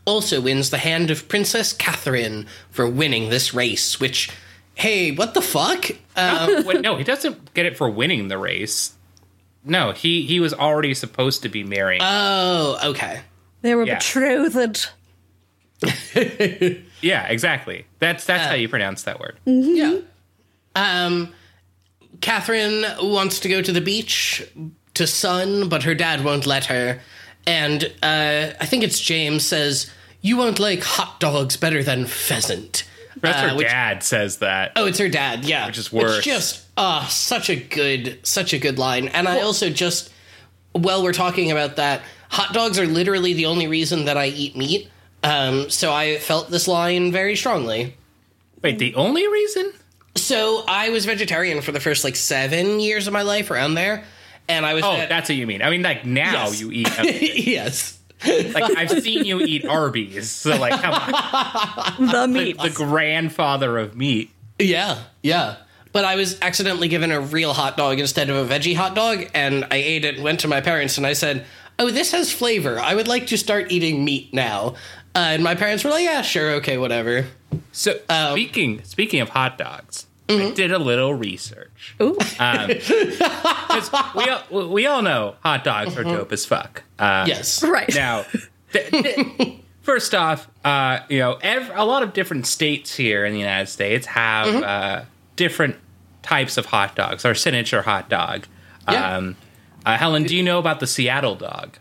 also 0.05 0.41
wins 0.41 0.71
the 0.71 0.79
hand 0.79 1.11
of 1.11 1.29
Princess 1.29 1.73
Catherine 1.73 2.47
for 2.71 2.89
winning 2.89 3.31
this 3.31 3.55
race. 3.55 4.01
Which, 4.01 4.31
hey, 4.75 5.13
what 5.13 5.35
the 5.35 5.43
fuck? 5.43 5.91
Uh, 6.17 6.63
Wait, 6.67 6.81
no, 6.81 6.97
he 6.97 7.05
doesn't 7.05 7.55
get 7.55 7.67
it 7.67 7.77
for 7.77 7.89
winning 7.89 8.29
the 8.29 8.39
race. 8.39 8.95
No, 9.65 9.93
he 9.93 10.23
he 10.27 10.41
was 10.41 10.53
already 10.53 10.93
supposed 10.95 11.43
to 11.43 11.49
be 11.49 11.63
marrying. 11.63 12.01
oh, 12.05 12.79
okay. 12.91 13.21
They 13.61 13.75
were 13.77 13.85
Yeah. 13.85 13.99
betrothed. 13.99 14.89
yeah, 17.01 17.27
exactly. 17.29 17.87
That's 17.99 18.25
that's 18.25 18.47
how 18.47 18.55
you 18.55 18.69
pronounce 18.69 19.03
that 19.05 19.21
word. 19.21 19.39
Yeah. 19.45 19.99
Um, 20.75 21.33
Catherine 22.21 22.85
wants 23.01 23.41
to 23.41 23.49
go 23.49 23.63
to 23.63 23.73
the 23.73 23.81
beach 23.81 24.43
to 24.95 25.07
sun, 25.07 25.69
but 25.69 25.83
her 25.85 25.95
dad 25.95 26.25
won't 26.25 26.47
let 26.47 26.67
her. 26.67 27.01
And 27.47 27.85
uh, 28.03 28.53
I 28.61 28.67
think 28.67 28.85
it's 28.85 29.01
James 29.01 29.45
says, 29.47 29.91
"You 30.21 30.37
won't 30.37 30.59
like 30.61 30.83
hot 30.83 31.19
dogs 31.21 31.57
better 31.57 31.83
than 31.83 32.07
pheasant." 32.07 32.85
That's 33.21 33.39
Uh, 33.39 33.49
her 33.51 33.57
which- 33.57 33.69
dad 33.69 34.03
says 34.03 34.39
that. 34.39 34.73
Oh, 34.77 34.87
it's 34.87 34.99
her 34.99 35.09
dad. 35.09 35.45
Yeah, 35.45 35.67
Which 35.67 35.79
is 35.79 35.93
worse. 35.93 36.19
It's 36.19 36.27
just 36.27 36.63
ah, 36.77 37.07
such 37.11 37.51
a 37.51 37.57
good, 37.57 38.19
such 38.23 38.53
a 38.53 38.59
good 38.59 38.79
line. 38.79 39.09
And 39.09 39.29
I 39.29 39.41
also 39.43 39.69
just, 39.71 40.11
while 40.73 41.03
we're 41.03 41.13
talking 41.13 41.51
about 41.53 41.77
that, 41.77 42.03
hot 42.31 42.53
dogs 42.55 42.79
are 42.79 42.87
literally 42.87 43.35
the 43.35 43.47
only 43.47 43.67
reason 43.69 44.07
that 44.07 44.17
I 44.17 44.27
eat 44.27 44.57
meat. 44.57 44.89
Um, 45.23 45.71
so 45.71 45.93
I 45.93 46.19
felt 46.19 46.51
this 46.51 46.67
line 46.67 47.13
very 47.13 47.37
strongly. 47.37 47.95
Wait, 48.63 48.79
the 48.79 48.95
only 48.97 49.29
reason? 49.29 49.73
So 50.17 50.65
I 50.67 50.89
was 50.89 51.05
vegetarian 51.05 51.61
for 51.63 51.71
the 51.73 51.81
first 51.81 52.05
like 52.05 52.17
seven 52.17 52.81
years 52.81 53.07
of 53.07 53.13
my 53.13 53.23
life, 53.23 53.51
around 53.51 53.75
there, 53.75 54.05
and 54.49 54.65
I 54.67 54.75
was. 54.75 54.85
Oh, 54.85 54.93
at- 54.97 55.09
that's 55.09 55.29
what 55.29 55.37
you 55.37 55.47
mean. 55.47 55.63
I 55.63 55.71
mean, 55.71 55.83
like 55.83 56.05
now 56.05 56.45
Yes. 56.49 56.61
you 56.61 56.71
eat. 56.73 56.89
yes. 57.47 57.99
like 58.25 58.77
I've 58.77 59.03
seen 59.03 59.25
you 59.25 59.41
eat 59.41 59.65
Arby's, 59.65 60.31
so 60.31 60.57
like 60.57 60.81
come 60.81 60.95
on, 60.95 62.07
The 62.07 62.13
the, 62.21 62.29
meat. 62.29 62.59
the 62.61 62.71
grandfather 62.71 63.79
of 63.79 63.97
meat. 63.97 64.31
Yeah, 64.59 64.99
yeah. 65.23 65.57
But 65.93 66.05
I 66.05 66.15
was 66.17 66.39
accidentally 66.41 66.89
given 66.89 67.11
a 67.11 67.21
real 67.21 67.53
hot 67.53 67.77
dog 67.77 67.99
instead 67.99 68.31
of 68.31 68.37
a 68.51 68.55
veggie 68.55 68.77
hot 68.77 68.95
dog, 68.95 69.27
and 69.35 69.65
I 69.71 69.77
ate 69.77 70.05
it 70.05 70.15
and 70.15 70.25
went 70.25 70.41
to 70.41 70.49
my 70.49 70.61
parents 70.61 70.97
and 70.99 71.07
I 71.07 71.13
said, 71.15 71.45
Oh, 71.79 71.91
this 71.91 72.13
has 72.13 72.33
flavor. 72.33 72.79
I 72.79 72.95
would 72.95 73.09
like 73.09 73.27
to 73.29 73.37
start 73.39 73.73
eating 73.73 74.05
meat 74.05 74.33
now. 74.33 74.77
Uh, 75.15 75.19
and 75.19 75.43
my 75.45 75.55
parents 75.55 75.83
were 75.85 75.91
like, 75.91 76.05
Yeah, 76.05 76.23
sure, 76.23 76.53
okay, 76.53 76.79
whatever. 76.79 77.27
So 77.73 77.99
Um, 78.09 78.33
speaking 78.33 78.83
speaking 78.85 79.21
of 79.21 79.31
hot 79.31 79.59
dogs, 79.59 80.07
I 80.29 80.51
did 80.53 80.73
a 80.73 80.79
little 80.79 81.13
research. 81.15 81.95
Ooh. 82.01 82.17
Um, 82.39 82.71
'cause 82.71 83.91
we 84.15 84.29
all, 84.29 84.69
we 84.69 84.87
all 84.87 85.03
know 85.03 85.35
hot 85.43 85.65
dogs 85.65 85.97
are 85.97 86.05
dope 86.05 86.33
as 86.33 86.47
fuck. 86.47 86.83
Uh, 86.99 87.25
Yes. 87.29 87.63
right. 87.63 87.93
Now, 87.95 88.25
th- 88.73 88.91
th- 88.91 89.59
first 89.83 90.15
off, 90.15 90.49
uh, 90.65 91.01
you 91.09 91.19
know, 91.19 91.35
ev- 91.43 91.71
a 91.75 91.85
lot 91.85 92.03
of 92.03 92.13
different 92.13 92.47
states 92.47 92.95
here 92.95 93.25
in 93.25 93.33
the 93.35 93.39
United 93.41 93.67
States 93.69 94.07
have 94.07 94.47
uh, 94.63 95.03
different 95.37 95.77
types 96.23 96.57
of 96.57 96.67
hot 96.67 96.95
dogs. 96.97 97.25
Our 97.25 97.35
signature 97.35 97.83
hot 97.83 98.09
dog. 98.09 98.47
Yeah. 98.91 99.17
Um, 99.17 99.37
uh, 99.85 99.97
Helen, 99.99 100.23
do 100.25 100.37
you 100.37 100.43
know 100.43 100.59
about 100.59 100.81
the 100.81 100.87
Seattle 100.87 101.35
dog? 101.35 101.77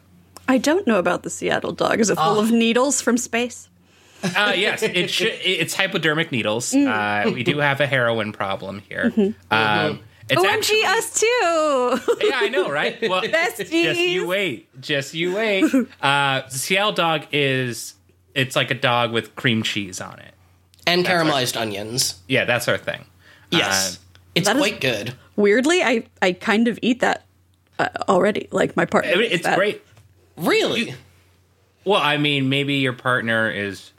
I 0.47 0.57
don't 0.57 0.85
know 0.87 0.97
about 0.99 1.23
the 1.23 1.29
Seattle 1.29 1.71
dog. 1.71 1.99
Is 1.99 2.09
it 2.09 2.15
full 2.15 2.37
Ah. 2.37 2.41
of 2.41 2.51
needles 2.51 2.99
from 3.01 3.17
space? 3.17 3.69
Uh, 4.23 4.53
yes, 4.55 4.83
it 4.83 5.09
sh- 5.09 5.25
it's 5.43 5.73
hypodermic 5.73 6.31
needles. 6.31 6.71
Mm. 6.71 7.27
Uh, 7.27 7.31
we 7.31 7.43
do 7.43 7.57
have 7.59 7.81
a 7.81 7.87
heroin 7.87 8.31
problem 8.31 8.81
here. 8.87 9.11
Mm-hmm. 9.15 9.53
Um, 9.53 9.99
it's 10.29 10.41
OMG, 10.41 10.47
actually, 10.47 10.83
us 10.85 11.19
too. 11.19 12.27
yeah, 12.27 12.39
I 12.41 12.49
know, 12.49 12.69
right? 12.69 12.97
Well, 13.09 13.21
just 13.21 13.71
you 13.71 14.27
wait, 14.27 14.69
just 14.81 15.13
you 15.13 15.35
wait. 15.35 15.65
Uh, 16.01 16.41
the 16.49 16.57
Seattle 16.57 16.93
dog 16.93 17.25
is 17.31 17.95
it's 18.33 18.55
like 18.55 18.71
a 18.71 18.75
dog 18.75 19.11
with 19.11 19.35
cream 19.35 19.63
cheese 19.63 19.99
on 19.99 20.19
it. 20.19 20.33
And 20.87 21.05
caramelized 21.05 21.59
onions. 21.59 22.21
Yeah, 22.27 22.45
that's 22.45 22.67
our 22.67 22.77
thing. 22.77 23.05
Yes. 23.51 23.97
Uh, 23.97 23.99
it's 24.35 24.47
that 24.47 24.55
is- 24.55 24.61
quite 24.61 24.79
good. 24.81 25.13
Weirdly, 25.35 25.81
I 25.83 26.03
I 26.21 26.33
kind 26.33 26.67
of 26.67 26.77
eat 26.81 26.99
that 27.01 27.25
uh, 27.79 27.89
already. 28.07 28.47
Like 28.51 28.75
my 28.75 28.85
partner. 28.85 29.11
I 29.11 29.15
mean, 29.15 29.31
it's 29.31 29.43
that. 29.43 29.57
great. 29.57 29.81
Really? 30.37 30.93
Well, 31.83 31.99
I 32.01 32.17
mean, 32.17 32.47
maybe 32.49 32.75
your 32.75 32.93
partner 32.93 33.49
is 33.49 33.91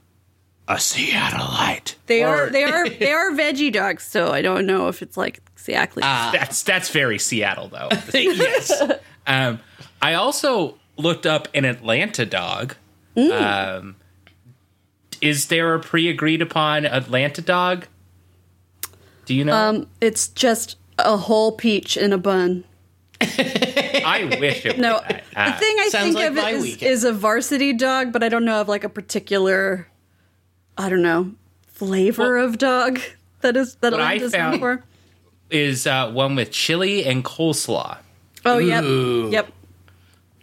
a 0.68 0.74
Seattleite. 0.76 1.94
They 2.06 2.22
Or- 2.24 2.44
are 2.46 2.50
they 2.50 2.64
are 2.64 2.88
they 2.88 3.12
are 3.12 3.30
veggie 3.32 3.72
dogs, 3.72 4.04
so 4.04 4.30
I 4.32 4.42
don't 4.42 4.66
know 4.66 4.88
if 4.88 5.02
it's 5.02 5.16
like 5.16 5.40
exactly. 5.54 6.02
Ah. 6.04 6.30
That's 6.32 6.62
that's 6.62 6.88
very 6.90 7.18
Seattle 7.18 7.68
though. 7.68 7.88
yes. 8.14 8.72
um, 9.26 9.60
I 10.00 10.14
also 10.14 10.78
looked 10.96 11.26
up 11.26 11.48
an 11.54 11.64
Atlanta 11.64 12.24
dog. 12.26 12.76
Um, 13.16 13.96
is 15.20 15.46
there 15.48 15.74
a 15.74 15.80
pre-agreed 15.80 16.40
upon 16.42 16.86
Atlanta 16.86 17.42
dog? 17.42 17.86
Do 19.26 19.34
you 19.34 19.44
know? 19.44 19.54
um, 19.54 19.86
it's 20.00 20.28
just 20.28 20.76
a 20.98 21.16
whole 21.16 21.52
peach 21.52 21.96
in 21.96 22.12
a 22.12 22.18
bun. 22.18 22.64
I 23.20 24.36
wish 24.40 24.66
it. 24.66 24.78
No, 24.78 24.94
was 24.94 25.02
that. 25.08 25.24
the 25.32 25.40
Uh, 25.40 25.58
thing 25.58 25.76
I 25.78 25.88
think 25.90 26.14
like 26.16 26.30
of 26.30 26.38
is, 26.38 26.82
is 26.82 27.04
a 27.04 27.12
varsity 27.12 27.72
dog, 27.72 28.12
but 28.12 28.22
I 28.24 28.28
don't 28.28 28.44
know 28.44 28.60
of 28.60 28.68
like 28.68 28.82
a 28.84 28.88
particular, 28.88 29.86
I 30.78 30.88
don't 30.88 31.02
know, 31.02 31.32
flavor 31.68 32.36
of 32.38 32.58
dog 32.58 33.00
that 33.40 33.56
is 33.56 33.74
that 33.76 33.92
What 33.92 34.00
I 34.00 34.14
Atlanta's 34.14 34.32
known 34.32 34.40
found- 34.52 34.60
for. 34.60 34.84
is 35.50 35.86
uh, 35.86 36.10
one 36.10 36.34
with 36.36 36.50
chili 36.50 37.04
and 37.04 37.24
coleslaw. 37.24 37.98
Oh 38.44 38.58
yeah, 38.58 38.80
yep. 39.30 39.52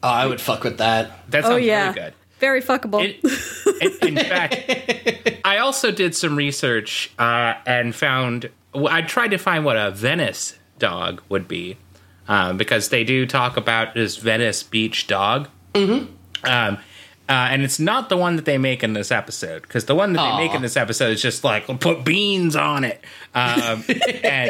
Oh, 0.02 0.08
I 0.08 0.26
would 0.26 0.40
fuck 0.40 0.64
with 0.64 0.78
that. 0.78 1.30
That 1.32 1.44
sounds 1.44 1.54
Oh 1.56 1.58
yeah, 1.58 1.84
really 1.90 1.94
good. 2.00 2.14
very 2.40 2.62
fuckable. 2.62 3.04
It- 3.04 4.02
in, 4.02 4.18
in 4.18 4.26
fact, 4.26 5.40
I 5.46 5.58
also 5.58 5.92
did 5.92 6.16
some 6.16 6.36
research 6.36 7.12
uh, 7.20 7.56
and 7.66 7.94
found 7.96 8.50
I 8.74 9.02
tried 9.02 9.30
to 9.32 9.38
find 9.38 9.66
what 9.66 9.78
a 9.78 9.92
Venice 9.92 10.58
dog 10.78 11.22
would 11.30 11.48
be 11.48 11.76
um, 12.28 12.58
because 12.58 12.90
they 12.90 13.04
do 13.04 13.26
talk 13.26 13.58
about 13.58 13.94
this 13.96 14.18
Venice 14.18 14.64
beach 14.64 15.08
dog. 15.08 15.50
Mm-hmm. 15.74 16.14
Um, 16.46 16.78
uh, 17.30 17.48
and 17.52 17.62
it's 17.62 17.80
not 17.80 18.10
the 18.10 18.18
one 18.18 18.36
that 18.38 18.46
they 18.46 18.58
make 18.58 18.84
in 18.84 18.94
this 18.94 19.12
episode 19.12 19.62
because 19.62 19.86
the 19.86 19.96
one 19.96 20.14
that 20.14 20.32
they 20.32 20.38
make 20.48 20.56
in 20.56 20.62
this 20.64 20.76
episode 20.76 21.12
is 21.12 21.22
just 21.22 21.44
like 21.44 21.68
put 21.80 22.04
beans 22.04 22.56
on 22.56 22.84
it. 22.84 23.04
Um, 23.36 23.84
and 24.24 24.50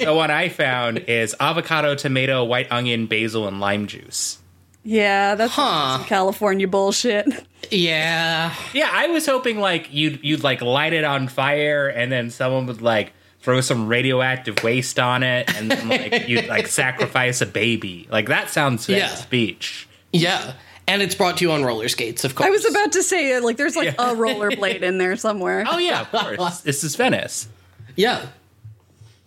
the 0.00 0.12
one 0.14 0.30
I 0.30 0.48
found 0.48 0.98
is 1.08 1.34
avocado, 1.40 1.94
tomato, 1.96 2.44
white 2.44 2.70
onion, 2.70 3.06
basil, 3.06 3.48
and 3.48 3.58
lime 3.60 3.86
juice. 3.88 4.38
yeah, 4.84 5.34
that's 5.34 5.52
Huh. 5.54 5.98
some 5.98 6.06
California 6.06 6.68
bullshit. 6.68 7.26
Yeah. 7.70 8.54
Yeah, 8.72 8.90
I 8.92 9.08
was 9.08 9.26
hoping 9.26 9.58
like 9.60 9.92
you'd 9.92 10.20
you'd 10.22 10.42
like 10.44 10.62
light 10.62 10.92
it 10.92 11.04
on 11.04 11.28
fire 11.28 11.88
and 11.88 12.10
then 12.12 12.30
someone 12.30 12.66
would 12.66 12.82
like 12.82 13.12
throw 13.40 13.60
some 13.60 13.88
radioactive 13.88 14.62
waste 14.62 15.00
on 15.00 15.24
it, 15.24 15.52
and 15.56 15.68
then 15.70 15.88
like 15.88 16.28
you'd 16.28 16.46
like 16.46 16.66
sacrifice 16.68 17.40
a 17.40 17.46
baby. 17.46 18.06
Like 18.10 18.28
that 18.28 18.50
sounds 18.50 18.88
Yeah. 18.88 19.06
Venice 19.08 19.24
Beach. 19.26 19.88
Yeah. 20.12 20.52
And 20.88 21.00
it's 21.00 21.14
brought 21.14 21.36
to 21.38 21.44
you 21.44 21.52
on 21.52 21.64
roller 21.64 21.88
skates, 21.88 22.24
of 22.24 22.34
course. 22.34 22.46
I 22.46 22.50
was 22.50 22.68
about 22.68 22.92
to 22.92 23.02
say, 23.02 23.34
uh, 23.36 23.42
like, 23.42 23.56
there's 23.56 23.76
like 23.76 23.94
Yeah. 23.96 24.12
a 24.12 24.16
rollerblade 24.16 24.82
in 24.82 24.98
there 24.98 25.16
somewhere. 25.16 25.64
Oh 25.68 25.78
yeah, 25.78 26.02
of 26.02 26.10
course. 26.36 26.60
this 26.62 26.84
is 26.84 26.96
Venice. 26.96 27.48
Yeah. 27.96 28.26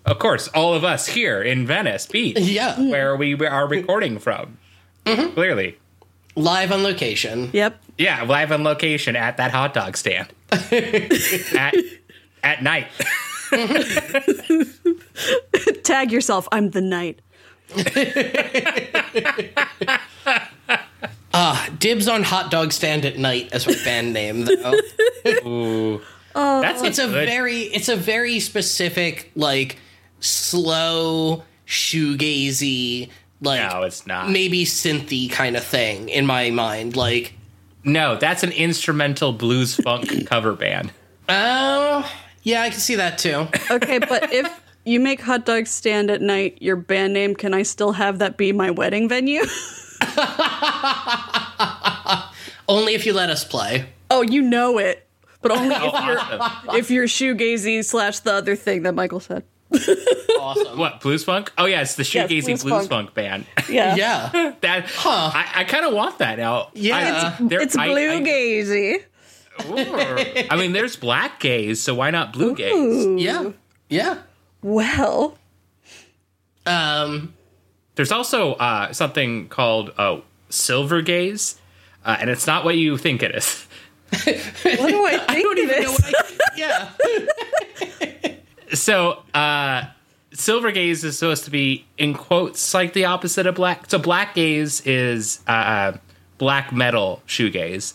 Of 0.06 0.20
course, 0.20 0.48
all 0.50 0.74
of 0.74 0.84
us 0.84 1.08
here 1.08 1.42
in 1.42 1.66
Venice 1.66 2.06
Beach, 2.06 2.38
Yeah. 2.40 2.80
where 2.80 3.16
we 3.16 3.34
are 3.46 3.68
recording 3.68 4.20
from. 4.20 4.58
Mm-hmm. 5.06 5.34
Clearly. 5.34 5.78
Live 6.36 6.72
on 6.72 6.84
location. 6.84 7.50
Yep. 7.54 7.82
Yeah, 7.98 8.24
live 8.24 8.52
on 8.52 8.64
location 8.64 9.16
at 9.16 9.38
that 9.38 9.52
hot 9.52 9.74
dog 9.74 9.96
stand. 9.96 10.28
at 10.52 11.74
at 12.44 12.62
night. 12.62 12.88
Tag 15.84 16.12
yourself. 16.12 16.48
I'm 16.52 16.72
the 16.72 16.82
night. 21.36 21.80
Dibs 21.80 22.08
on 22.08 22.24
hot 22.24 22.52
dog 22.52 22.72
stand 22.74 23.06
at 23.06 23.18
night 23.18 23.50
as 23.54 23.68
our 23.68 23.74
band 23.84 24.14
name, 24.14 24.46
though. 24.46 24.74
Ooh. 25.46 26.02
Oh, 26.38 26.62
that's 26.62 26.82
it's 26.84 27.00
a 27.00 27.08
very 27.08 27.60
it's 27.62 27.88
a 27.88 27.96
very 27.96 28.42
specific 28.42 29.32
like 29.36 29.78
slow 30.20 31.44
shoegazy 31.66 33.10
like 33.42 33.72
No, 33.72 33.84
it's 33.84 34.06
not. 34.06 34.30
maybe 34.30 34.66
synthy 34.66 35.32
kind 35.32 35.56
of 35.56 35.64
thing 35.64 36.10
in 36.10 36.26
my 36.26 36.50
mind 36.52 36.96
like 36.98 37.34
No, 37.86 38.18
that's 38.18 38.44
an 38.44 38.52
instrumental 38.52 39.32
blues 39.32 39.76
funk 39.76 40.28
cover 40.28 40.54
band. 40.54 40.92
oh 41.30 42.10
yeah 42.44 42.62
i 42.64 42.70
can 42.70 42.80
see 42.80 42.96
that 42.96 43.18
too 43.18 43.48
Okay, 43.72 44.00
but 44.00 44.34
if 44.34 44.62
you 44.84 45.00
make 45.00 45.22
hot 45.22 45.46
dog 45.46 45.66
stand 45.68 46.12
at 46.12 46.22
night, 46.22 46.58
your 46.62 46.76
band 46.76 47.14
name, 47.14 47.34
can 47.36 47.56
I 47.56 47.64
still 47.64 47.94
have 47.94 48.20
that 48.20 48.38
be 48.38 48.52
my 48.52 48.70
wedding 48.70 49.10
venue? 49.10 49.42
only 52.68 52.94
if 52.96 53.06
you 53.06 53.14
let 53.14 53.30
us 53.30 53.44
play 53.44 53.88
oh, 54.12 54.22
you 54.22 54.42
know 54.42 54.78
it. 54.78 55.08
But 55.42 55.52
only 55.52 55.76
Oh, 55.78 55.88
if 55.88 56.06
you're 56.06 56.20
awesome. 56.20 56.76
if 56.76 56.92
you're 56.92 57.06
shoegazy 57.08 57.84
slash 57.84 58.20
the 58.20 58.34
other 58.34 58.56
thing 58.56 58.84
that 58.84 58.94
Michael 58.94 59.20
said. 59.20 59.44
awesome 60.40 60.78
What, 60.78 61.02
blues 61.02 61.24
funk? 61.24 61.52
Oh 61.58 61.66
yeah, 61.66 61.82
it's 61.82 61.96
the 61.96 62.04
Yes, 62.04 62.30
shoegazy 62.30 62.46
blues 62.46 62.64
blues, 62.64 62.88
funk. 62.88 62.90
funk. 62.90 63.14
band. 63.14 63.46
Yeah. 63.70 63.96
yeah 64.32 64.54
that 64.62 64.86
I, 65.06 65.52
I 65.56 65.64
kind 65.66 65.86
of 65.86 65.94
want 65.94 66.20
that 66.20 66.38
now. 66.38 66.70
Yeah. 66.74 67.36
I, 67.40 67.44
there- 67.48 67.62
It's 67.62 67.76
I- 67.76 67.88
blue 67.88 68.12
I- 68.12 68.22
gazy. 68.22 69.04
I 69.58 70.58
mean, 70.58 70.74
there's 70.74 70.98
black 70.98 71.40
gaze, 71.40 71.80
so 71.82 71.96
why 71.96 72.12
not 72.12 72.34
blue 72.34 72.56
gaze? 72.56 73.22
yeah 73.24 73.52
yeah 73.90 74.20
Well, 74.62 75.38
um 76.66 77.34
There's 77.96 78.12
also 78.12 78.54
uh, 78.54 78.94
something 78.94 79.48
called 79.48 79.92
uh, 79.98 80.20
silver 80.50 81.02
gaze, 81.02 81.60
uh, 82.06 82.18
and 82.20 82.30
it's 82.30 82.46
not 82.46 82.66
what 82.66 82.76
you 82.78 82.98
think 82.98 83.24
it 83.24 83.34
is. 83.34 83.68
what 84.12 84.24
do 84.24 85.06
I 85.06 85.18
think 85.18 85.30
i 85.30 85.42
don't 85.42 85.58
it 85.58 85.64
even 85.64 85.84
know 85.84 85.92
what 85.92 86.06
i 86.06 86.34
yeah 86.56 86.92
So, 88.74 89.24
uh, 89.34 89.86
silver 90.34 90.72
gaze 90.72 91.04
is 91.04 91.18
supposed 91.20 91.46
to 91.46 91.52
be 91.52 91.86
in 91.98 92.14
quotes 92.14 92.74
like 92.74 92.94
the 92.94 93.06
opposite 93.06 93.48
of 93.48 93.56
black. 93.56 93.90
So, 93.90 94.00
black 94.00 94.36
gaze 94.36 94.82
is 94.86 95.40
uh, 95.48 95.94
black 96.38 96.74
metal 96.74 97.22
shoe 97.26 97.50
gaze. 97.50 97.94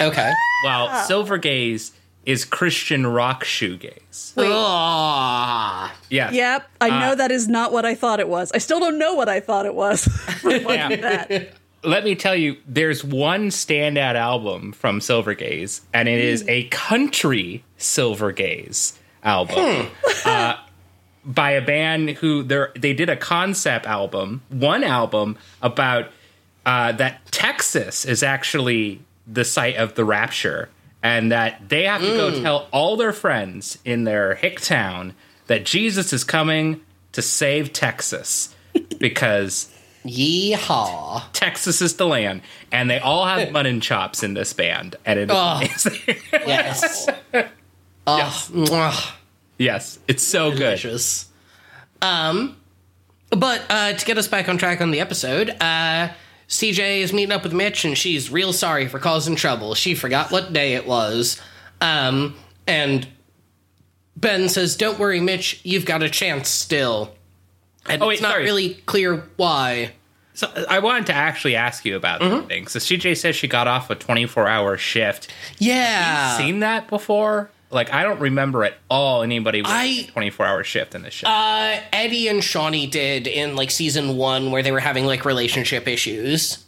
okay 0.00 0.32
while 0.64 1.04
silver 1.04 1.38
gaze 1.38 1.92
is 2.28 2.44
Christian 2.44 3.06
rock 3.06 3.42
shoegaze. 3.42 4.34
Ah. 4.36 5.94
Yes. 6.10 6.34
Yep, 6.34 6.68
I 6.80 6.88
know 6.90 7.12
Uh, 7.12 7.14
that 7.14 7.30
is 7.30 7.48
not 7.48 7.72
what 7.72 7.86
I 7.86 7.94
thought 7.94 8.20
it 8.20 8.28
was. 8.28 8.52
I 8.52 8.58
still 8.58 8.78
don't 8.80 8.98
know 8.98 9.14
what 9.14 9.30
I 9.30 9.40
thought 9.40 9.64
it 9.64 9.74
was. 9.74 10.06
Yeah. 10.44 11.44
Let 11.84 12.04
me 12.04 12.14
tell 12.16 12.34
you, 12.36 12.56
there's 12.66 13.02
one 13.04 13.48
standout 13.48 14.14
album 14.16 14.72
from 14.72 15.00
Silver 15.00 15.32
Gaze, 15.34 15.80
and 15.94 16.08
it 16.08 16.18
is 16.22 16.44
a 16.48 16.64
country 16.64 17.64
Silver 17.78 18.30
Gaze 18.32 18.98
album 19.22 19.88
uh, 20.24 20.56
by 21.24 21.52
a 21.52 21.62
band 21.62 22.10
who 22.10 22.42
they 22.42 22.66
they 22.76 22.92
did 22.92 23.08
a 23.08 23.16
concept 23.16 23.86
album, 23.86 24.42
one 24.50 24.82
album 24.84 25.38
about 25.62 26.06
uh, 26.66 26.92
that 26.92 27.24
Texas 27.30 28.04
is 28.04 28.22
actually 28.24 29.00
the 29.26 29.44
site 29.44 29.76
of 29.76 29.94
the 29.94 30.04
rapture, 30.04 30.68
and 31.02 31.30
that 31.32 31.68
they 31.68 31.84
have 31.84 32.00
to 32.00 32.06
go 32.08 32.40
tell 32.42 32.68
all 32.72 32.96
their 32.96 33.12
friends 33.12 33.78
in 33.84 34.04
their 34.04 34.34
hick 34.34 34.60
town 34.60 35.14
that 35.46 35.64
Jesus 35.64 36.12
is 36.12 36.24
coming 36.24 36.80
to 37.12 37.22
save 37.22 37.72
Texas 37.72 38.54
because. 38.98 39.72
yeehaw 40.04 41.22
Texas 41.32 41.80
is 41.80 41.96
the 41.96 42.06
land, 42.06 42.42
and 42.72 42.90
they 42.90 42.98
all 42.98 43.26
have 43.26 43.50
mutton 43.52 43.80
chops 43.80 44.22
in 44.22 44.34
this 44.34 44.52
band, 44.52 44.96
and 45.04 45.18
it 45.18 45.30
is 45.30 45.36
Oh. 45.36 45.56
amazing. 45.56 46.16
yes 46.32 47.08
oh, 48.06 49.14
yes, 49.58 49.98
it's 50.08 50.22
so 50.22 50.50
good. 50.54 50.80
Um, 52.00 52.56
but 53.30 53.62
uh, 53.68 53.92
to 53.92 54.04
get 54.06 54.18
us 54.18 54.28
back 54.28 54.48
on 54.48 54.56
track 54.58 54.80
on 54.80 54.90
the 54.90 55.00
episode, 55.00 55.50
uh, 55.60 56.08
CJ 56.48 57.00
is 57.00 57.12
meeting 57.12 57.32
up 57.32 57.42
with 57.42 57.52
Mitch, 57.52 57.84
and 57.84 57.96
she's 57.96 58.30
real 58.30 58.52
sorry 58.52 58.88
for 58.88 58.98
causing 58.98 59.36
trouble. 59.36 59.74
She 59.74 59.94
forgot 59.94 60.30
what 60.30 60.52
day 60.52 60.74
it 60.74 60.86
was. 60.86 61.40
Um, 61.80 62.34
and 62.66 63.06
Ben 64.16 64.48
says, 64.48 64.76
"Don't 64.76 64.98
worry, 64.98 65.20
Mitch. 65.20 65.60
You've 65.62 65.84
got 65.84 66.02
a 66.02 66.08
chance 66.08 66.48
still." 66.48 67.14
And 67.86 68.02
Oh, 68.02 68.08
wait, 68.08 68.14
it's 68.14 68.22
not 68.22 68.32
sorry. 68.32 68.44
really 68.44 68.74
clear 68.86 69.24
why. 69.36 69.92
So 70.34 70.48
I 70.68 70.78
wanted 70.78 71.06
to 71.06 71.14
actually 71.14 71.56
ask 71.56 71.84
you 71.84 71.96
about 71.96 72.20
Mm-hmm. 72.20 72.36
that 72.36 72.48
thing. 72.48 72.66
So 72.68 72.78
CJ 72.78 73.16
says 73.16 73.34
she 73.36 73.48
got 73.48 73.66
off 73.66 73.90
a 73.90 73.94
24 73.94 74.46
hour 74.48 74.76
shift. 74.76 75.28
Yeah, 75.58 76.36
Seen 76.38 76.60
that 76.60 76.88
before? 76.88 77.50
Like 77.70 77.92
I 77.92 78.02
don't 78.02 78.20
remember 78.20 78.64
at 78.64 78.74
all 78.88 79.22
anybody 79.22 79.60
with 79.60 79.70
I- 79.70 79.84
a 79.84 80.06
24 80.06 80.46
hour 80.46 80.64
shift 80.64 80.94
in 80.94 81.02
this 81.02 81.14
show. 81.14 81.26
uh, 81.28 81.80
Eddie 81.92 82.28
and 82.28 82.40
Shauni 82.40 82.90
did 82.90 83.26
in 83.26 83.56
like 83.56 83.70
season 83.70 84.16
one, 84.16 84.50
where 84.50 84.62
they 84.62 84.72
were 84.72 84.80
having 84.80 85.04
like 85.04 85.24
relationship 85.24 85.86
issues. 85.86 86.64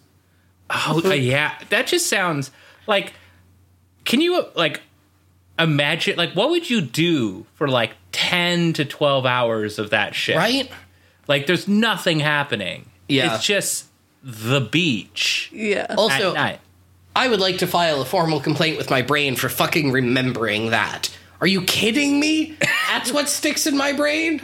oh 0.69 1.01
uh, 1.05 1.09
yeah, 1.15 1.55
that 1.71 1.87
just 1.87 2.07
sounds 2.07 2.51
like. 2.87 3.15
Can 4.05 4.21
you 4.21 4.45
like 4.55 4.81
imagine 5.59 6.17
like 6.17 6.33
what 6.33 6.51
would 6.51 6.69
you 6.71 6.81
do 6.81 7.47
for 7.55 7.69
like 7.69 7.93
10 8.13 8.73
to 8.75 8.85
12 8.85 9.27
hours 9.27 9.79
of 9.79 9.91
that 9.91 10.15
shift? 10.15 10.39
Right? 10.39 10.71
Like 11.29 11.47
there's 11.47 11.69
nothing 11.69 12.19
happening. 12.21 12.87
Yeah. 13.09 13.35
It's 13.35 13.45
just 13.45 13.87
the 14.23 14.61
beach 14.61 15.51
Yeah. 15.53 15.95
Also, 15.97 16.31
at 16.31 16.35
night. 16.35 16.61
I 17.15 17.29
would 17.29 17.41
like 17.41 17.59
to 17.59 17.67
file 17.67 18.01
a 18.01 18.05
formal 18.05 18.41
complaint 18.41 18.79
with 18.79 18.91
my 18.91 19.03
brain 19.03 19.37
for 19.37 19.49
fucking 19.49 19.93
remembering 19.93 20.71
that. 20.71 21.17
Are 21.41 21.47
you 21.47 21.63
kidding 21.63 22.21
me? 22.21 22.57
That's 22.91 23.13
what 23.13 23.29
sticks 23.29 23.67
in 23.67 23.77
my 23.77 23.93
brain? 23.93 24.43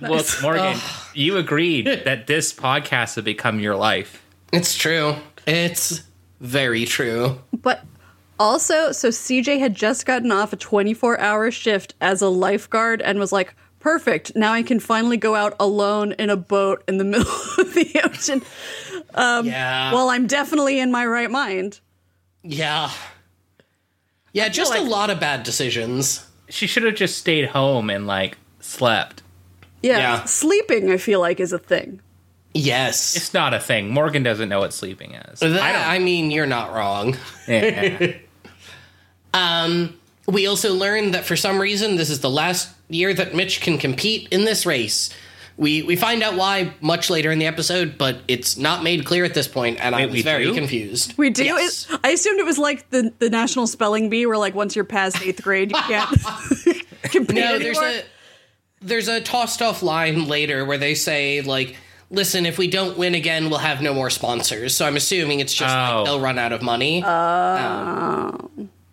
Well, 0.00 0.24
Morgan, 0.42 0.78
you 1.14 1.38
agreed 1.38 1.86
that 1.86 2.26
this 2.26 2.52
podcast 2.52 3.16
would 3.16 3.24
become 3.24 3.60
your 3.60 3.76
life. 3.76 4.22
It's 4.52 4.76
true. 4.76 5.16
It's 5.46 6.02
very 6.40 6.84
true. 6.84 7.40
But 7.52 7.82
also, 8.38 8.92
so 8.92 9.08
CJ 9.08 9.58
had 9.58 9.74
just 9.74 10.04
gotten 10.04 10.30
off 10.30 10.52
a 10.52 10.56
24 10.56 11.18
hour 11.18 11.50
shift 11.50 11.94
as 12.00 12.20
a 12.22 12.28
lifeguard 12.28 13.00
and 13.00 13.18
was 13.18 13.32
like, 13.32 13.54
perfect. 13.80 14.34
Now 14.36 14.52
I 14.52 14.62
can 14.62 14.80
finally 14.80 15.16
go 15.16 15.34
out 15.34 15.56
alone 15.58 16.12
in 16.12 16.28
a 16.28 16.36
boat 16.36 16.84
in 16.88 16.98
the 16.98 17.04
middle 17.04 17.32
of 17.58 17.74
the 17.74 18.00
ocean. 18.04 18.42
Um, 19.14 19.46
yeah. 19.46 19.92
Well, 19.92 20.10
I'm 20.10 20.26
definitely 20.26 20.78
in 20.78 20.90
my 20.90 21.06
right 21.06 21.30
mind. 21.30 21.80
Yeah. 22.46 22.90
Yeah, 24.32 24.48
just 24.48 24.74
a 24.74 24.82
lot 24.82 25.10
of 25.10 25.18
bad 25.20 25.42
decisions. 25.44 26.26
She 26.48 26.66
should 26.66 26.82
have 26.82 26.94
just 26.94 27.18
stayed 27.18 27.46
home 27.48 27.88
and 27.90 28.06
like 28.06 28.36
slept. 28.60 29.22
Yeah. 29.82 29.98
Yeah. 29.98 30.24
Sleeping, 30.24 30.90
I 30.90 30.96
feel 30.98 31.20
like, 31.20 31.40
is 31.40 31.52
a 31.52 31.58
thing. 31.58 32.00
Yes. 32.54 33.16
It's 33.16 33.34
not 33.34 33.54
a 33.54 33.60
thing. 33.60 33.90
Morgan 33.90 34.22
doesn't 34.22 34.48
know 34.48 34.60
what 34.60 34.72
sleeping 34.72 35.14
is. 35.14 35.40
That- 35.40 35.60
I. 35.60 35.96
I 35.96 35.98
mean, 35.98 36.30
you're 36.30 36.46
not 36.46 36.72
wrong. 36.74 37.16
Yeah. 37.48 38.14
Um, 39.34 39.98
we 40.26 40.46
also 40.46 40.72
learned 40.72 41.12
that 41.12 41.26
for 41.26 41.36
some 41.36 41.58
reason 41.58 41.96
this 41.96 42.08
is 42.08 42.20
the 42.20 42.30
last 42.30 42.74
year 42.88 43.12
that 43.12 43.34
Mitch 43.34 43.60
can 43.60 43.76
compete 43.76 44.28
in 44.30 44.44
this 44.46 44.64
race. 44.64 45.10
We 45.58 45.82
we 45.82 45.96
find 45.96 46.22
out 46.22 46.36
why 46.36 46.74
much 46.82 47.08
later 47.08 47.30
in 47.32 47.38
the 47.38 47.46
episode, 47.46 47.96
but 47.96 48.18
it's 48.28 48.58
not 48.58 48.82
made 48.82 49.06
clear 49.06 49.24
at 49.24 49.32
this 49.32 49.48
point, 49.48 49.78
and 49.80 49.94
I 49.94 50.02
Wait, 50.04 50.10
was 50.12 50.22
very 50.22 50.44
do? 50.44 50.54
confused. 50.54 51.14
We 51.16 51.30
do. 51.30 51.44
Yes. 51.44 51.90
It, 51.90 51.98
I 52.04 52.10
assumed 52.10 52.38
it 52.40 52.44
was 52.44 52.58
like 52.58 52.90
the, 52.90 53.10
the 53.20 53.30
national 53.30 53.66
spelling 53.66 54.10
bee, 54.10 54.26
where 54.26 54.36
like 54.36 54.54
once 54.54 54.76
you're 54.76 54.84
past 54.84 55.22
eighth 55.22 55.42
grade, 55.42 55.70
you 55.72 55.78
can't 55.78 56.10
compete 57.04 57.36
No, 57.36 57.58
there's 57.58 57.78
anymore. 57.78 58.00
a 58.00 58.84
there's 58.84 59.08
a 59.08 59.20
tossed 59.22 59.62
off 59.62 59.82
line 59.82 60.26
later 60.28 60.66
where 60.66 60.76
they 60.76 60.94
say 60.94 61.40
like, 61.40 61.76
"Listen, 62.10 62.44
if 62.44 62.58
we 62.58 62.68
don't 62.68 62.98
win 62.98 63.14
again, 63.14 63.48
we'll 63.48 63.58
have 63.60 63.80
no 63.80 63.94
more 63.94 64.10
sponsors." 64.10 64.76
So 64.76 64.84
I'm 64.86 64.96
assuming 64.96 65.40
it's 65.40 65.54
just 65.54 65.74
Oh. 65.74 65.78
like 65.96 66.04
they'll 66.04 66.20
run 66.20 66.38
out 66.38 66.52
of 66.52 66.60
money. 66.60 67.02
Oh. 67.02 68.50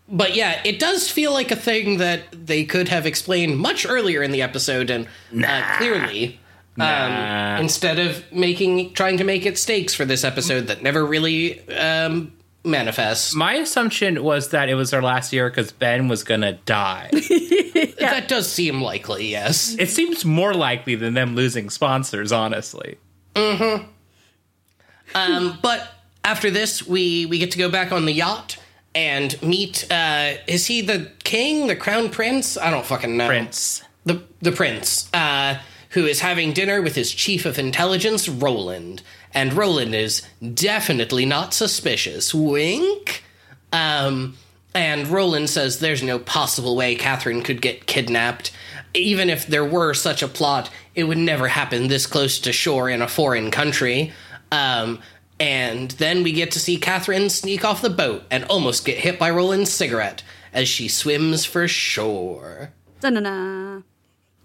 but 0.07 0.33
yeah, 0.35 0.61
it 0.63 0.79
does 0.79 1.09
feel 1.09 1.33
like 1.33 1.51
a 1.51 1.55
thing 1.57 1.97
that 1.97 2.21
they 2.31 2.63
could 2.63 2.87
have 2.87 3.05
explained 3.05 3.57
much 3.57 3.85
earlier 3.85 4.23
in 4.23 4.31
the 4.31 4.41
episode 4.41 4.89
and 4.89 5.07
uh, 5.45 5.77
clearly. 5.77 6.39
Nah. 6.75 7.55
Um, 7.55 7.61
instead 7.61 7.99
of 7.99 8.23
making 8.31 8.93
trying 8.93 9.17
to 9.17 9.23
make 9.23 9.45
it 9.45 9.57
stakes 9.57 9.93
for 9.93 10.05
this 10.05 10.23
episode 10.23 10.67
that 10.67 10.81
never 10.81 11.05
really 11.05 11.67
um, 11.69 12.33
manifests. 12.63 13.35
My 13.35 13.53
assumption 13.55 14.23
was 14.23 14.49
that 14.49 14.69
it 14.69 14.75
was 14.75 14.89
their 14.91 15.01
last 15.01 15.31
year 15.33 15.49
because 15.49 15.71
Ben 15.71 16.07
was 16.07 16.23
gonna 16.23 16.53
die. 16.65 17.11
That 17.99 18.27
does 18.27 18.51
seem 18.51 18.81
likely, 18.81 19.27
yes. 19.31 19.75
it 19.79 19.89
seems 19.89 20.25
more 20.25 20.53
likely 20.53 20.95
than 20.95 21.13
them 21.13 21.35
losing 21.35 21.69
sponsors, 21.69 22.31
honestly. 22.31 22.97
Um, 25.15 25.57
but 25.61 25.87
after 26.23 26.49
this, 26.49 26.85
we 26.85 27.25
we 27.25 27.39
get 27.39 27.51
to 27.51 27.57
go 27.57 27.69
back 27.69 27.91
on 27.91 28.05
the 28.05 28.11
yacht 28.11 28.57
and 28.95 29.41
meet. 29.41 29.91
Uh, 29.91 30.33
is 30.47 30.67
he 30.67 30.81
the 30.81 31.11
king, 31.23 31.67
the 31.67 31.75
crown 31.75 32.09
prince? 32.09 32.57
I 32.57 32.69
don't 32.71 32.85
fucking 32.85 33.15
know. 33.17 33.27
Prince. 33.27 33.83
the 34.05 34.23
the 34.41 34.51
prince, 34.51 35.09
uh, 35.13 35.57
who 35.93 36.05
is 36.05 36.21
having 36.21 36.53
dinner 36.53 36.81
with 36.81 36.95
his 36.95 37.11
chief 37.11 37.45
of 37.45 37.59
intelligence, 37.59 38.27
Roland, 38.27 39.01
and 39.31 39.53
Roland 39.53 39.93
is 39.93 40.23
definitely 40.53 41.25
not 41.25 41.53
suspicious. 41.53 42.33
Wink. 42.33 43.23
Um, 43.71 44.35
and 44.73 45.07
Roland 45.07 45.49
says 45.49 45.79
there's 45.79 46.01
no 46.01 46.17
possible 46.17 46.75
way 46.75 46.95
Catherine 46.95 47.43
could 47.43 47.61
get 47.61 47.85
kidnapped. 47.85 48.51
Even 48.95 49.29
if 49.29 49.45
there 49.45 49.65
were 49.65 49.93
such 49.93 50.23
a 50.23 50.27
plot, 50.27 50.69
it 50.95 51.03
would 51.03 51.17
never 51.17 51.47
happen 51.47 51.87
this 51.87 52.07
close 52.07 52.39
to 52.39 52.51
shore 52.51 52.89
in 52.89 53.01
a 53.01 53.07
foreign 53.07 53.51
country. 53.51 54.13
Um, 54.51 54.99
and 55.39 55.91
then 55.91 56.23
we 56.23 56.31
get 56.31 56.51
to 56.51 56.59
see 56.59 56.77
Catherine 56.77 57.29
sneak 57.29 57.63
off 57.63 57.81
the 57.81 57.89
boat 57.89 58.23
and 58.31 58.45
almost 58.45 58.85
get 58.85 58.97
hit 58.97 59.19
by 59.19 59.29
Roland's 59.29 59.71
cigarette 59.71 60.23
as 60.53 60.67
she 60.67 60.87
swims 60.87 61.45
for 61.45 61.67
shore. 61.67 62.71
Da-na-na. 62.99 63.81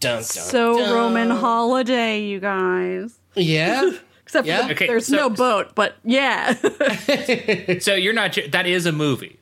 Dun, 0.00 0.16
dun, 0.16 0.22
So 0.24 0.78
dun. 0.78 0.94
Roman 0.94 1.30
holiday, 1.30 2.20
you 2.22 2.40
guys. 2.40 3.18
Yeah. 3.34 3.90
Except 4.22 4.46
Yeah. 4.46 4.66
the, 4.66 4.72
Okay, 4.74 4.86
there's 4.86 5.06
so- 5.06 5.16
no 5.16 5.30
boat, 5.30 5.74
but 5.74 5.96
yeah. 6.04 6.52
So 7.80 7.94
you're 7.94 8.12
not. 8.12 8.36
That 8.52 8.66
is 8.66 8.86
a 8.86 8.92
movie. 8.92 9.38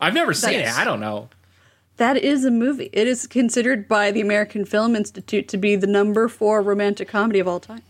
I've 0.00 0.14
never 0.14 0.34
seen 0.34 0.60
is. 0.60 0.68
it. 0.70 0.78
I 0.78 0.84
don't 0.84 1.00
know. 1.00 1.28
that 1.96 2.16
is 2.16 2.44
a 2.44 2.50
movie. 2.50 2.90
It 2.92 3.06
is 3.06 3.26
considered 3.26 3.86
by 3.88 4.10
the 4.10 4.20
American 4.20 4.64
Film 4.64 4.96
Institute 4.96 5.48
to 5.48 5.56
be 5.56 5.76
the 5.76 5.86
number 5.86 6.28
four 6.28 6.60
romantic 6.62 7.08
comedy 7.08 7.38
of 7.38 7.46
all 7.48 7.60
time. 7.60 7.82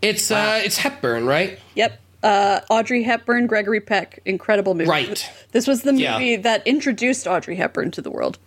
It's 0.00 0.30
uh 0.30 0.60
it's 0.64 0.78
Hepburn, 0.78 1.26
right? 1.26 1.58
Yep. 1.76 1.98
Uh, 2.24 2.60
Audrey 2.70 3.02
Hepburn, 3.02 3.48
Gregory 3.48 3.80
Peck, 3.80 4.20
incredible 4.24 4.74
movie. 4.74 4.88
Right. 4.88 5.28
This 5.50 5.66
was 5.66 5.82
the 5.82 5.92
Yeah. 5.94 6.12
movie 6.14 6.36
that 6.36 6.64
introduced 6.66 7.26
Audrey 7.26 7.56
Hepburn 7.56 7.90
to 7.92 8.00
the 8.02 8.10
world. 8.12 8.38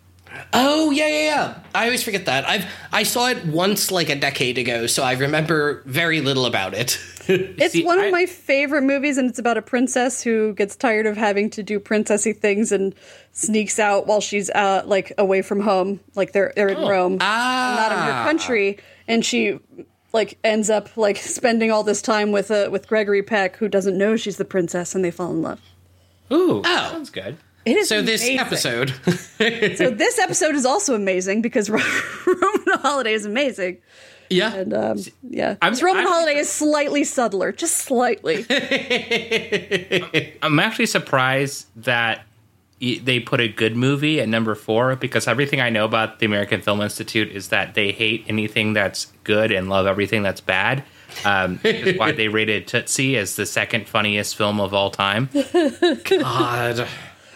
Oh 0.53 0.91
yeah, 0.91 1.07
yeah, 1.07 1.23
yeah. 1.25 1.59
I 1.73 1.86
always 1.86 2.03
forget 2.03 2.25
that. 2.25 2.47
I've 2.47 2.65
I 2.91 3.03
saw 3.03 3.27
it 3.29 3.45
once 3.45 3.91
like 3.91 4.09
a 4.09 4.15
decade 4.15 4.57
ago, 4.57 4.88
so 4.88 5.03
I 5.03 5.13
remember 5.13 5.81
very 5.86 6.21
little 6.21 6.45
about 6.45 6.73
it. 6.73 6.99
It's 7.27 7.73
See, 7.73 7.83
one 7.83 7.97
of 7.97 8.05
I- 8.05 8.11
my 8.11 8.25
favorite 8.27 8.83
movies, 8.83 9.17
and 9.17 9.27
it's 9.27 9.39
about 9.39 9.57
a 9.57 9.61
princess 9.63 10.21
who 10.21 10.53
gets 10.53 10.75
tired 10.75 11.07
of 11.07 11.17
having 11.17 11.49
to 11.51 11.63
do 11.63 11.79
princessy 11.79 12.38
things 12.38 12.71
and 12.71 12.93
sneaks 13.31 13.79
out 13.79 14.05
while 14.05 14.21
she's 14.21 14.51
uh, 14.51 14.83
like 14.86 15.11
away 15.17 15.41
from 15.41 15.59
home, 15.59 15.99
like 16.13 16.33
they're 16.33 16.53
they're 16.55 16.69
in 16.69 16.88
Rome, 16.88 17.17
ah. 17.21 17.75
not 17.79 17.91
in 17.91 17.97
her 17.97 18.23
country, 18.23 18.77
and 19.07 19.25
she 19.25 19.59
like 20.13 20.38
ends 20.43 20.69
up 20.69 20.95
like 20.97 21.17
spending 21.38 21.71
all 21.71 21.81
this 21.81 21.99
time 22.03 22.31
with 22.31 22.51
uh, 22.51 22.69
with 22.71 22.88
Gregory 22.88 23.23
Peck, 23.23 23.55
who 23.55 23.67
doesn't 23.67 23.97
know 23.97 24.15
she's 24.15 24.38
the 24.38 24.45
princess, 24.45 24.93
and 24.93 25.03
they 25.03 25.09
fall 25.09 25.31
in 25.31 25.41
love. 25.41 25.59
Ooh, 26.31 26.61
Oh. 26.63 26.89
sounds 26.91 27.09
good. 27.09 27.38
It 27.66 27.78
is 27.78 27.89
So 27.89 28.01
this 28.01 28.28
episode, 28.28 28.89
So 29.78 29.89
this 29.89 30.20
episode 30.20 30.55
is 30.55 30.66
also 30.66 30.93
amazing 30.95 31.41
because 31.41 31.70
Roman 31.70 31.82
Holiday 32.82 33.13
is 33.13 33.26
amazing, 33.26 33.78
yeah, 34.30 34.53
and 34.53 34.74
um, 34.74 34.99
yeah, 35.28 35.55
I'm- 35.61 35.74
Roman 35.82 36.03
I'm- 36.03 36.07
Holiday 36.13 36.38
is 36.38 36.49
slightly 36.49 37.03
subtler, 37.03 37.51
just 37.51 37.78
slightly. 37.78 38.45
I'm 40.43 40.59
actually 40.59 40.86
surprised 40.88 41.68
that 41.76 42.22
they 42.80 43.20
put 43.20 43.39
a 43.39 43.47
good 43.47 43.76
movie 43.76 44.20
at 44.20 44.28
number 44.30 44.53
four 44.53 44.95
because 44.95 45.28
everything 45.28 45.59
I 45.61 45.70
know 45.70 45.86
about 45.86 46.20
the 46.20 46.26
American 46.26 46.61
Film 46.61 46.82
Institute 46.82 47.30
is 47.32 47.47
that 47.49 47.74
they 47.74 47.91
hate 47.91 48.26
anything 48.28 48.74
that's 48.74 49.07
good 49.24 49.51
and 49.51 49.70
love 49.70 49.88
everything 49.88 50.22
that's 50.24 50.41
bad. 50.41 50.84
Um, 51.24 51.61
is 51.63 51.97
why 51.97 52.11
they 52.11 52.28
rated 52.28 52.68
Tootsie 52.68 53.16
as 53.18 53.38
the 53.38 53.45
second 53.45 53.88
funniest 53.88 54.36
film 54.36 54.59
of 54.59 54.74
all 54.74 54.91
time. 54.91 55.30
God, 56.03 56.86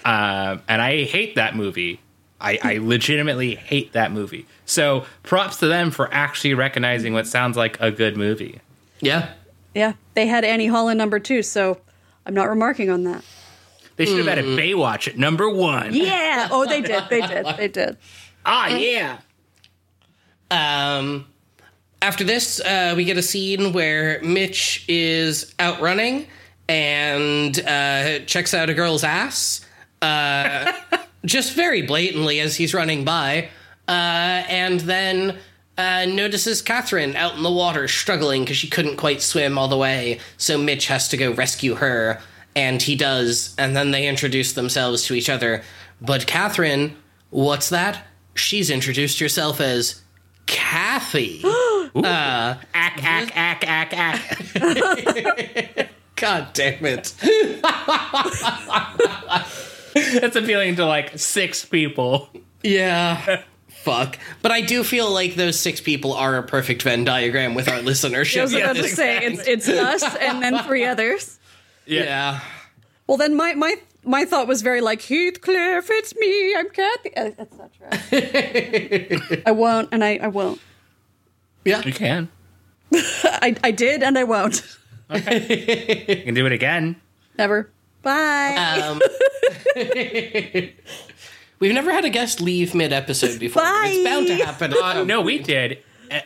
Um, 0.05 0.61
and 0.67 0.81
I 0.81 1.03
hate 1.03 1.35
that 1.35 1.55
movie. 1.55 1.99
I, 2.41 2.57
I 2.63 2.77
legitimately 2.77 3.55
hate 3.55 3.93
that 3.93 4.11
movie. 4.11 4.45
So 4.65 5.05
props 5.23 5.57
to 5.57 5.67
them 5.67 5.91
for 5.91 6.13
actually 6.13 6.53
recognizing 6.53 7.13
what 7.13 7.27
sounds 7.27 7.57
like 7.57 7.79
a 7.81 7.91
good 7.91 8.15
movie. 8.17 8.61
yeah. 9.01 9.33
Yeah, 9.75 9.93
they 10.15 10.25
had 10.25 10.43
Annie 10.43 10.65
Hall 10.65 10.89
in 10.89 10.97
number 10.97 11.19
two, 11.19 11.43
so 11.43 11.79
I'm 12.25 12.33
not 12.33 12.49
remarking 12.49 12.89
on 12.89 13.03
that. 13.03 13.23
They 13.97 14.05
should 14.05 14.17
have 14.17 14.25
had 14.25 14.39
a 14.39 14.43
Baywatch 14.43 15.07
at 15.07 15.15
number 15.17 15.47
one. 15.47 15.93
Yeah. 15.93 16.47
Oh, 16.49 16.65
they 16.65 16.81
did. 16.81 17.03
They 17.09 17.21
did. 17.21 17.45
They 17.55 17.67
did. 17.67 17.97
Ah, 18.45 18.67
yeah. 18.69 19.19
Um, 20.49 21.27
after 22.01 22.23
this, 22.23 22.59
uh, 22.61 22.93
we 22.95 23.03
get 23.03 23.17
a 23.17 23.21
scene 23.21 23.73
where 23.73 24.21
Mitch 24.23 24.85
is 24.87 25.53
out 25.59 25.81
running 25.81 26.27
and 26.67 27.59
uh, 27.65 28.19
checks 28.25 28.53
out 28.53 28.69
a 28.69 28.73
girl's 28.73 29.03
ass, 29.03 29.65
uh, 30.01 30.71
just 31.25 31.53
very 31.53 31.81
blatantly 31.81 32.39
as 32.39 32.55
he's 32.55 32.73
running 32.73 33.03
by, 33.03 33.49
uh, 33.87 33.91
and 33.91 34.79
then 34.81 35.37
uh, 35.77 36.05
notices 36.05 36.61
Catherine 36.61 37.15
out 37.15 37.35
in 37.35 37.43
the 37.43 37.51
water 37.51 37.87
struggling 37.87 38.43
because 38.43 38.57
she 38.57 38.69
couldn't 38.69 38.97
quite 38.97 39.21
swim 39.21 39.57
all 39.57 39.67
the 39.67 39.77
way. 39.77 40.19
So 40.37 40.57
Mitch 40.57 40.87
has 40.87 41.07
to 41.09 41.17
go 41.17 41.31
rescue 41.31 41.75
her, 41.75 42.21
and 42.55 42.81
he 42.81 42.95
does, 42.95 43.55
and 43.57 43.75
then 43.75 43.91
they 43.91 44.07
introduce 44.07 44.53
themselves 44.53 45.05
to 45.05 45.13
each 45.13 45.29
other. 45.29 45.63
But 46.01 46.27
Catherine, 46.27 46.95
what's 47.29 47.69
that? 47.69 48.05
She's 48.33 48.69
introduced 48.69 49.19
herself 49.19 49.61
as 49.61 50.01
Kathy. 50.45 51.41
Ack, 52.73 53.03
ack, 53.03 53.31
ack, 53.35 53.63
ack, 53.67 53.93
ack. 55.77 55.89
God 56.15 56.49
damn 56.53 56.85
it. 56.85 57.13
That's 60.19 60.35
appealing 60.35 60.75
to 60.77 60.85
like 60.85 61.17
six 61.17 61.65
people. 61.65 62.29
Yeah. 62.63 63.43
Fuck. 63.69 64.19
But 64.41 64.51
I 64.51 64.61
do 64.61 64.83
feel 64.83 65.09
like 65.09 65.35
those 65.35 65.57
six 65.57 65.79
people 65.79 66.13
are 66.13 66.37
a 66.37 66.43
perfect 66.43 66.81
Venn 66.81 67.05
diagram 67.05 67.55
with 67.55 67.69
our 67.69 67.79
listenership. 67.79 68.39
I 68.39 68.43
was 68.43 68.53
about 68.53 68.75
to 68.75 68.87
say 68.87 69.25
it's 69.25 69.47
it's 69.47 69.69
us 69.69 70.03
and 70.17 70.43
then 70.43 70.63
three 70.63 70.85
others. 70.85 71.39
Yeah. 71.85 72.41
Well, 73.07 73.17
then 73.17 73.35
my 73.35 73.53
my 73.53 73.75
my 74.03 74.25
thought 74.25 74.47
was 74.47 74.61
very 74.61 74.81
like 74.81 75.01
Heathcliff. 75.01 75.89
It's 75.89 76.15
me. 76.17 76.55
I'm 76.55 76.69
Kathy. 76.69 77.15
Uh, 77.15 77.31
that's 77.37 77.57
not 77.57 77.71
true. 77.73 79.41
I 79.45 79.51
won't, 79.51 79.89
and 79.91 80.03
I 80.03 80.19
I 80.21 80.27
won't. 80.27 80.59
Yeah. 81.63 81.81
You 81.83 81.93
can. 81.93 82.29
I 82.93 83.55
I 83.63 83.71
did, 83.71 84.03
and 84.03 84.17
I 84.17 84.23
won't. 84.25 84.61
Okay. 85.11 86.05
you 86.17 86.23
can 86.23 86.33
do 86.33 86.45
it 86.45 86.51
again. 86.51 86.95
Never. 87.37 87.71
Bye. 88.01 88.55
Um, 88.81 89.01
we've 91.59 91.73
never 91.73 91.91
had 91.91 92.05
a 92.05 92.09
guest 92.09 92.41
leave 92.41 92.73
mid 92.73 92.93
episode 92.93 93.39
before. 93.39 93.61
but 93.63 93.87
It's 93.87 94.03
bound 94.03 94.27
to 94.27 94.35
happen. 94.35 94.73
Uh, 94.73 95.03
no, 95.03 95.21
we 95.21 95.39
did. 95.39 95.79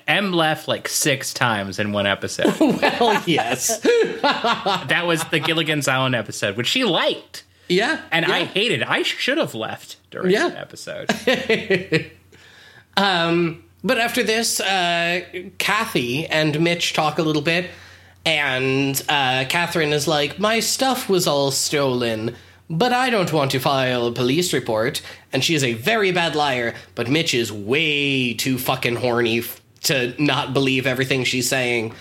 M 0.07 0.31
left 0.31 0.67
like 0.67 0.87
six 0.87 1.33
times 1.33 1.77
in 1.79 1.91
one 1.91 2.07
episode. 2.07 2.57
well, 2.59 3.21
yes. 3.25 3.79
that 4.21 5.03
was 5.05 5.23
the 5.25 5.39
Gilligan's 5.39 5.87
Island 5.87 6.15
episode, 6.15 6.55
which 6.55 6.67
she 6.67 6.83
liked. 6.85 7.43
Yeah. 7.67 8.01
And 8.11 8.25
I 8.25 8.45
hated. 8.45 8.83
I 8.83 9.01
should 9.03 9.37
have 9.37 9.53
left 9.55 9.97
during 10.11 10.31
Yeah. 10.31 10.49
that 10.49 10.57
episode. 10.57 12.11
um, 12.97 13.63
But 13.83 13.97
after 13.97 14.23
this, 14.23 14.61
uh, 14.61 15.21
Kathy 15.57 16.27
and 16.27 16.57
Mitch 16.61 16.93
talk 16.93 17.19
a 17.19 17.23
little 17.23 17.41
bit, 17.41 17.69
and 18.25 19.01
uh, 19.09 19.45
Catherine 19.49 19.93
is 19.93 20.07
like, 20.07 20.39
My 20.39 20.59
stuff 20.59 21.09
was 21.09 21.27
all 21.27 21.51
stolen, 21.51 22.35
but 22.69 22.93
I 22.93 23.09
don't 23.09 23.33
want 23.33 23.51
to 23.51 23.59
file 23.59 24.07
a 24.07 24.11
police 24.11 24.53
report. 24.53 25.01
And 25.31 25.43
she 25.43 25.55
is 25.55 25.63
a 25.63 25.73
very 25.73 26.11
bad 26.11 26.35
liar, 26.35 26.75
but 26.95 27.09
Mitch 27.09 27.33
is 27.33 27.51
way 27.51 28.33
too 28.33 28.57
fucking 28.57 28.97
horny 28.97 29.39
f- 29.39 29.61
to 29.83 30.13
not 30.21 30.53
believe 30.53 30.87
everything 30.87 31.23
she's 31.23 31.49
saying. 31.49 31.93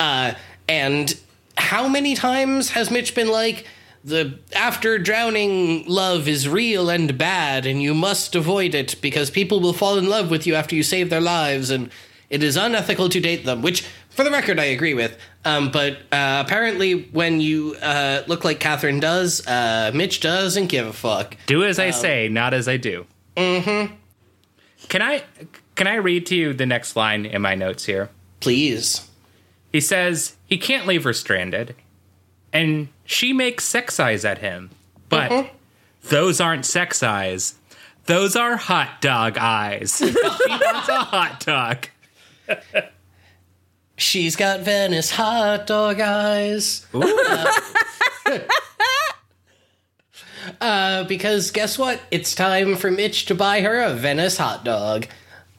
Uh, 0.00 0.34
and 0.68 1.18
how 1.56 1.88
many 1.88 2.14
times 2.14 2.70
has 2.70 2.90
Mitch 2.90 3.14
been 3.14 3.28
like, 3.28 3.66
the 4.04 4.38
after 4.54 4.96
drowning 4.98 5.84
love 5.86 6.28
is 6.28 6.48
real 6.48 6.88
and 6.88 7.18
bad 7.18 7.66
and 7.66 7.82
you 7.82 7.94
must 7.94 8.34
avoid 8.34 8.74
it 8.74 8.94
because 9.02 9.28
people 9.28 9.60
will 9.60 9.72
fall 9.72 9.98
in 9.98 10.08
love 10.08 10.30
with 10.30 10.46
you 10.46 10.54
after 10.54 10.76
you 10.76 10.84
save 10.84 11.10
their 11.10 11.20
lives 11.20 11.68
and 11.68 11.90
it 12.30 12.42
is 12.42 12.56
unethical 12.56 13.08
to 13.08 13.20
date 13.20 13.44
them, 13.44 13.62
which, 13.62 13.84
for 14.18 14.24
the 14.24 14.32
record, 14.32 14.58
I 14.58 14.64
agree 14.64 14.94
with. 14.94 15.16
Um, 15.44 15.70
but 15.70 15.92
uh, 16.10 16.42
apparently, 16.44 17.04
when 17.12 17.40
you 17.40 17.76
uh, 17.80 18.24
look 18.26 18.44
like 18.44 18.58
Catherine 18.58 18.98
does, 18.98 19.46
uh, 19.46 19.92
Mitch 19.94 20.18
doesn't 20.18 20.66
give 20.66 20.88
a 20.88 20.92
fuck. 20.92 21.36
Do 21.46 21.62
as 21.62 21.78
I 21.78 21.90
say, 21.90 22.28
not 22.28 22.52
as 22.52 22.66
I 22.66 22.78
do. 22.78 23.06
Mm-hmm. 23.36 23.94
Can 24.88 25.02
I 25.02 25.22
can 25.76 25.86
I 25.86 25.94
read 25.94 26.26
to 26.26 26.34
you 26.34 26.52
the 26.52 26.66
next 26.66 26.96
line 26.96 27.26
in 27.26 27.42
my 27.42 27.54
notes 27.54 27.84
here? 27.84 28.10
Please. 28.40 29.08
He 29.70 29.80
says 29.80 30.34
he 30.46 30.58
can't 30.58 30.88
leave 30.88 31.04
her 31.04 31.12
stranded, 31.12 31.76
and 32.52 32.88
she 33.04 33.32
makes 33.32 33.64
sex 33.64 34.00
eyes 34.00 34.24
at 34.24 34.38
him. 34.38 34.70
But 35.08 35.52
those 36.02 36.40
aren't 36.40 36.66
sex 36.66 37.04
eyes. 37.04 37.54
Those 38.06 38.34
are 38.34 38.56
hot 38.56 39.00
dog 39.00 39.38
eyes. 39.38 39.98
she 39.98 40.06
wants 40.06 40.88
a 40.88 41.04
hot 41.04 41.38
dog. 41.38 41.86
She's 43.98 44.36
got 44.36 44.60
Venice 44.60 45.10
hot 45.10 45.66
dog 45.66 46.00
eyes. 46.00 46.86
Uh, 50.60 51.04
because 51.04 51.50
guess 51.50 51.78
what? 51.78 52.00
It's 52.10 52.34
time 52.34 52.76
for 52.76 52.90
Mitch 52.90 53.26
to 53.26 53.34
buy 53.34 53.60
her 53.60 53.80
a 53.82 53.92
Venice 53.92 54.38
hot 54.38 54.64
dog. 54.64 55.06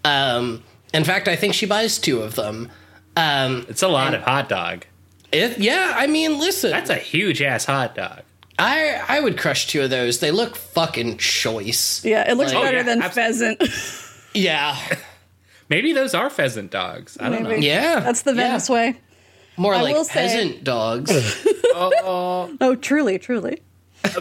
Um, 0.04 0.64
in 0.94 1.04
fact, 1.04 1.28
I 1.28 1.36
think 1.36 1.54
she 1.54 1.66
buys 1.68 2.00
two 2.00 2.22
of 2.22 2.36
them. 2.36 2.72
Um, 3.16 3.66
It's 3.70 3.84
a 3.84 3.88
lot 3.88 4.14
of 4.16 4.22
hot 4.24 4.50
dog. 4.50 4.86
it, 5.32 5.60
yeah, 5.60 5.94
I 5.96 6.08
mean, 6.08 6.40
listen, 6.40 6.72
That's 6.72 6.90
a 6.90 6.96
huge 6.96 7.42
ass 7.42 7.66
hot 7.66 7.94
dog. 7.96 8.22
I 8.58 9.02
I 9.08 9.20
would 9.20 9.38
crush 9.38 9.68
two 9.68 9.82
of 9.84 9.90
those. 9.90 10.20
They 10.20 10.32
look 10.32 10.56
fucking 10.56 11.18
choice. 11.18 12.04
Yeah, 12.04 12.30
it 12.30 12.36
looks 12.36 12.52
Like- 12.54 12.64
better 12.64 12.78
Oh, 12.78 12.80
yeah, 12.80 12.84
than 12.84 13.02
abs- 13.04 13.16
pheasant. 13.16 13.62
Yeah, 14.34 14.76
Maybe 15.70 15.94
those 15.94 16.14
are 16.14 16.30
pheasant 16.30 16.72
dogs. 16.72 17.18
I 17.20 17.30
don't 17.30 17.44
know. 17.44 17.52
Yeah. 17.52 18.00
That's 18.00 18.24
the 18.24 18.34
yeah. 18.34 18.60
Way. 18.70 18.98
More 19.58 19.74
I 19.76 19.82
like 19.82 19.96
will 19.96 20.04
say- 20.06 20.14
peasant 20.14 20.64
dogs. 20.64 21.46
Oh, 21.82 22.76
truly, 22.82 23.18
truly. 23.20 23.62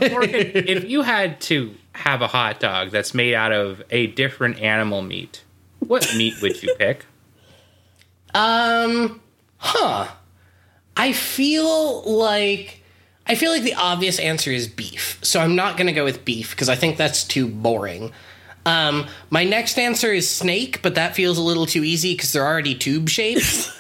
Morgan, 0.01 0.31
if 0.55 0.85
you 0.89 1.03
had 1.03 1.41
to 1.43 1.75
have 1.93 2.23
a 2.23 2.29
hot 2.29 2.61
dog 2.61 2.91
that's 2.91 3.15
made 3.15 3.35
out 3.35 3.51
of 3.51 3.83
a 3.91 4.07
different 4.09 4.61
animal 4.61 5.03
meat, 5.03 5.43
what 5.81 6.09
meat 6.17 6.41
would 6.41 6.63
you 6.63 6.73
pick? 6.79 7.05
Um, 8.35 9.21
huh. 9.57 10.09
I 10.97 11.13
feel 11.13 12.03
like 12.03 12.83
I 13.27 13.35
feel 13.35 13.51
like 13.51 13.63
the 13.63 13.75
obvious 13.75 14.19
answer 14.19 14.51
is 14.51 14.69
beef. 14.69 15.19
So 15.23 15.41
I'm 15.41 15.55
not 15.57 15.77
going 15.77 15.87
to 15.87 15.93
go 15.93 16.05
with 16.05 16.25
beef 16.25 16.51
because 16.51 16.69
I 16.69 16.75
think 16.77 16.97
that's 16.97 17.25
too 17.25 17.47
boring. 17.49 18.13
Um, 18.67 19.07
my 19.31 19.45
next 19.45 19.79
answer 19.79 20.13
is 20.13 20.29
snake, 20.29 20.81
but 20.83 20.95
that 20.97 21.15
feels 21.15 21.39
a 21.39 21.43
little 21.43 21.67
too 21.67 21.85
easy 21.85 22.15
because 22.15 22.33
they're 22.33 22.47
already 22.47 22.75
tube 22.75 23.09
shaped. 23.09 23.73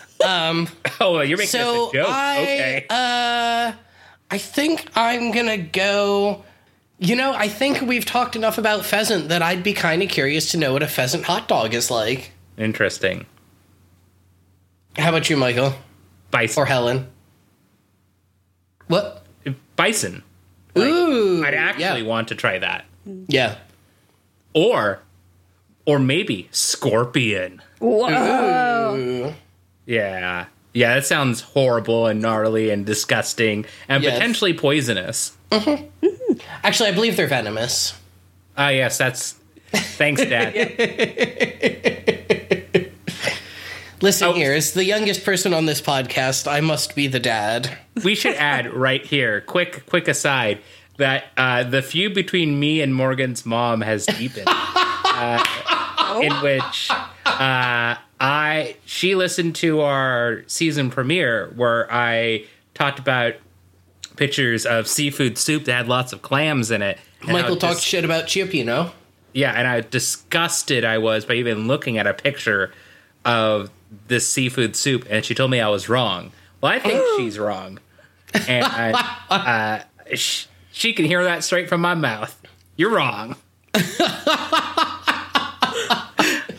Oh, 1.00 1.12
well, 1.12 1.24
you're 1.24 1.38
making 1.38 1.50
so 1.50 1.90
a 1.90 1.92
joke. 1.92 2.08
I, 2.08 2.42
okay. 2.42 2.86
uh, 2.90 3.72
I 4.30 4.38
think 4.38 4.90
I'm 4.94 5.30
gonna 5.30 5.58
go. 5.58 6.44
You 6.98 7.14
know, 7.14 7.32
I 7.32 7.48
think 7.48 7.82
we've 7.82 8.04
talked 8.04 8.34
enough 8.34 8.58
about 8.58 8.84
pheasant 8.84 9.28
that 9.28 9.42
I'd 9.42 9.62
be 9.62 9.72
kind 9.72 10.02
of 10.02 10.08
curious 10.08 10.50
to 10.50 10.58
know 10.58 10.72
what 10.72 10.82
a 10.82 10.88
pheasant 10.88 11.24
hot 11.24 11.46
dog 11.46 11.72
is 11.72 11.90
like. 11.90 12.32
Interesting. 12.56 13.26
How 14.96 15.10
about 15.10 15.30
you, 15.30 15.36
Michael 15.36 15.74
Bison. 16.32 16.60
or 16.60 16.66
Helen? 16.66 17.06
What? 18.88 19.24
Bison. 19.76 20.24
Ooh, 20.76 21.44
I'd 21.44 21.54
actually 21.54 22.00
yeah. 22.00 22.06
want 22.06 22.28
to 22.28 22.34
try 22.34 22.58
that. 22.58 22.84
Yeah. 23.28 23.56
Or, 24.55 25.01
or 25.86 25.99
maybe 25.99 26.49
scorpion. 26.51 27.62
Whoa. 27.78 29.34
Yeah. 29.86 30.46
Yeah, 30.74 30.94
that 30.94 31.07
sounds 31.07 31.40
horrible 31.40 32.07
and 32.07 32.20
gnarly 32.20 32.70
and 32.70 32.84
disgusting 32.86 33.64
and 33.88 34.05
Yes. 34.05 34.14
potentially 34.14 34.53
poisonous. 34.55 35.32
Actually, 36.62 36.90
I 36.90 36.92
believe 36.92 37.16
they're 37.16 37.26
venomous. 37.26 37.94
Ah, 38.57 38.68
yes, 38.68 38.99
that's. 38.99 39.34
Thanks, 39.72 40.20
Dad. 40.24 40.55
Listen 44.01 44.28
Oh. 44.28 44.32
here, 44.32 44.53
as 44.53 44.74
the 44.74 44.84
youngest 44.84 45.24
person 45.24 45.53
on 45.53 45.66
this 45.66 45.80
podcast, 45.80 46.46
I 46.51 46.61
must 46.61 46.94
be 46.94 47.09
the 47.09 47.18
dad. 47.18 47.76
we 48.05 48.14
should 48.14 48.36
add 48.36 48.72
right 48.72 49.05
here, 49.05 49.40
quick, 49.40 49.86
quick 49.86 50.07
aside, 50.07 50.61
that 50.99 51.24
uh, 51.36 51.64
the 51.64 51.82
feud 51.82 52.14
between 52.14 52.61
me 52.61 52.80
and 52.80 52.94
Morgan's 52.94 53.44
mom 53.46 53.80
has 53.80 54.07
deepened. 54.07 54.49
uh, 54.49 56.20
in 56.22 56.32
which 56.34 56.90
uh, 57.26 57.96
I 58.20 58.76
she 58.84 59.14
listened 59.14 59.55
to 59.57 59.80
our 59.80 60.42
season 60.46 60.90
premiere 60.90 61.53
where 61.57 61.90
I 61.92 62.44
talked 62.74 62.99
about 62.99 63.34
pictures 64.16 64.66
of 64.66 64.88
seafood 64.88 65.38
soup 65.38 65.64
that 65.64 65.72
had 65.72 65.88
lots 65.88 66.12
of 66.12 66.22
clams 66.22 66.70
in 66.70 66.82
it. 66.82 66.99
Michael 67.26 67.57
talked 67.57 67.76
dis- 67.76 67.84
shit 67.84 68.05
about 68.05 68.24
Cioppino. 68.26 68.92
yeah, 69.32 69.53
and 69.53 69.66
how 69.66 69.80
disgusted 69.80 70.84
I 70.84 70.99
was 70.99 71.24
by 71.24 71.34
even 71.34 71.66
looking 71.68 71.99
at 71.99 72.07
a 72.07 72.14
picture 72.14 72.72
of 73.24 73.70
this 74.09 74.28
seafood 74.28 74.76
soup, 74.76 75.07
and 75.11 75.24
she 75.24 75.34
told 75.34 75.51
me 75.51 75.61
I 75.61 75.68
was 75.68 75.88
wrong. 75.88 76.32
Well, 76.61 76.72
I 76.72 76.78
think 76.78 77.03
she's 77.16 77.38
wrong, 77.38 77.78
and 78.49 78.64
I, 78.64 79.16
uh, 80.11 80.14
sh- 80.14 80.46
she 80.78 80.92
can 80.92 81.06
hear 81.06 81.24
that 81.24 81.42
straight 81.42 81.68
from 81.68 81.80
my 81.80 81.94
mouth. 81.96 82.40
You're 82.76 82.90
wrong. 82.94 83.34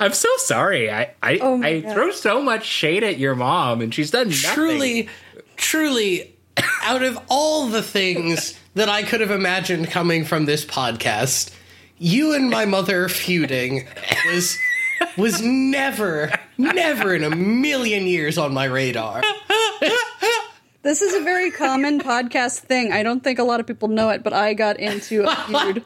I'm 0.01 0.11
so 0.13 0.27
sorry. 0.37 0.91
I 0.91 1.11
I, 1.23 1.39
Oh 1.41 1.61
I 1.63 1.79
God. 1.79 1.93
throw 1.93 2.11
so 2.11 2.41
much 2.41 2.65
shade 2.65 3.03
at 3.03 3.17
your 3.17 3.33
mom, 3.35 3.79
and 3.81 3.93
she's 3.93 4.11
done 4.11 4.27
nothing. 4.27 4.53
Truly, 4.53 5.09
truly, 5.55 6.35
out 6.83 7.01
of 7.01 7.17
all 7.29 7.67
the 7.67 7.81
things 7.81 8.59
that 8.75 8.89
I 8.89 9.03
could 9.03 9.21
have 9.21 9.31
imagined 9.31 9.89
coming 9.89 10.25
from 10.25 10.45
this 10.45 10.65
podcast, 10.65 11.51
you 11.97 12.33
and 12.33 12.49
my 12.49 12.65
mother 12.65 13.07
feuding 13.07 13.87
was 14.25 14.57
was 15.17 15.41
never, 15.41 16.31
never 16.57 17.15
in 17.15 17.23
a 17.23 17.29
million 17.33 18.03
years 18.05 18.37
on 18.37 18.53
my 18.53 18.65
radar. 18.65 19.21
This 20.89 21.03
is 21.03 21.13
a 21.13 21.19
very 21.19 21.51
common 21.51 21.99
podcast 21.99 22.61
thing. 22.61 22.91
I 22.91 23.03
don't 23.03 23.23
think 23.23 23.37
a 23.37 23.43
lot 23.43 23.59
of 23.59 23.67
people 23.67 23.89
know 23.89 24.09
it, 24.09 24.23
but 24.23 24.33
I 24.33 24.55
got 24.55 24.79
into 24.79 25.21
a 25.23 25.35
feud 25.45 25.85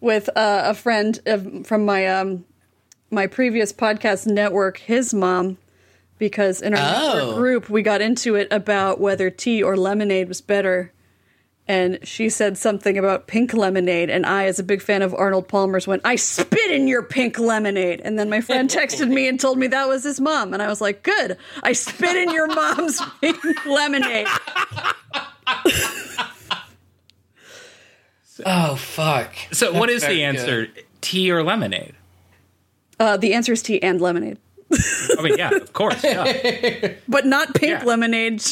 with 0.00 0.28
uh, 0.30 0.62
a 0.64 0.74
friend 0.74 1.20
of, 1.24 1.68
from 1.68 1.84
my 1.84 2.04
um, 2.08 2.44
my 3.12 3.28
previous 3.28 3.72
podcast 3.72 4.26
network, 4.26 4.78
his 4.78 5.14
mom, 5.14 5.56
because 6.18 6.62
in 6.62 6.74
our 6.74 6.80
Oh. 6.82 7.34
group 7.36 7.70
we 7.70 7.82
got 7.82 8.00
into 8.00 8.34
it 8.34 8.48
about 8.50 8.98
whether 8.98 9.30
tea 9.30 9.62
or 9.62 9.76
lemonade 9.76 10.26
was 10.26 10.40
better. 10.40 10.92
And 11.70 12.00
she 12.02 12.30
said 12.30 12.58
something 12.58 12.98
about 12.98 13.28
pink 13.28 13.54
lemonade, 13.54 14.10
and 14.10 14.26
I, 14.26 14.46
as 14.46 14.58
a 14.58 14.64
big 14.64 14.82
fan 14.82 15.02
of 15.02 15.14
Arnold 15.14 15.46
Palmer's, 15.46 15.86
went, 15.86 16.02
"I 16.04 16.16
spit 16.16 16.68
in 16.68 16.88
your 16.88 17.00
pink 17.00 17.38
lemonade." 17.38 18.00
And 18.04 18.18
then 18.18 18.28
my 18.28 18.40
friend 18.40 18.68
texted 18.78 19.08
me 19.08 19.28
and 19.28 19.38
told 19.38 19.56
me 19.56 19.68
that 19.68 19.86
was 19.86 20.02
his 20.02 20.20
mom, 20.20 20.52
and 20.52 20.60
I 20.60 20.66
was 20.66 20.80
like, 20.80 21.04
"Good, 21.04 21.36
I 21.62 21.72
spit 21.74 22.16
in 22.16 22.32
your 22.32 22.48
mom's 22.48 23.00
pink 23.20 23.66
lemonade." 23.66 24.26
Oh 28.46 28.74
fuck! 28.76 29.34
So, 29.52 29.70
what 29.74 29.90
is 29.90 30.00
the 30.00 30.06
very 30.06 30.24
answer? 30.24 30.68
Tea 31.02 31.30
or 31.30 31.42
lemonade? 31.42 31.94
Uh, 32.98 33.18
the 33.18 33.34
answer 33.34 33.52
is 33.52 33.60
tea 33.60 33.82
and 33.82 34.00
lemonade, 34.00 34.38
I 35.18 35.22
mean, 35.22 35.36
yeah, 35.38 35.50
of 35.50 35.72
course. 35.72 36.02
Yeah. 36.04 36.92
but 37.08 37.26
not 37.26 37.54
pink 37.54 37.80
Yeah. 37.80 37.84
lemonade. 37.84 38.42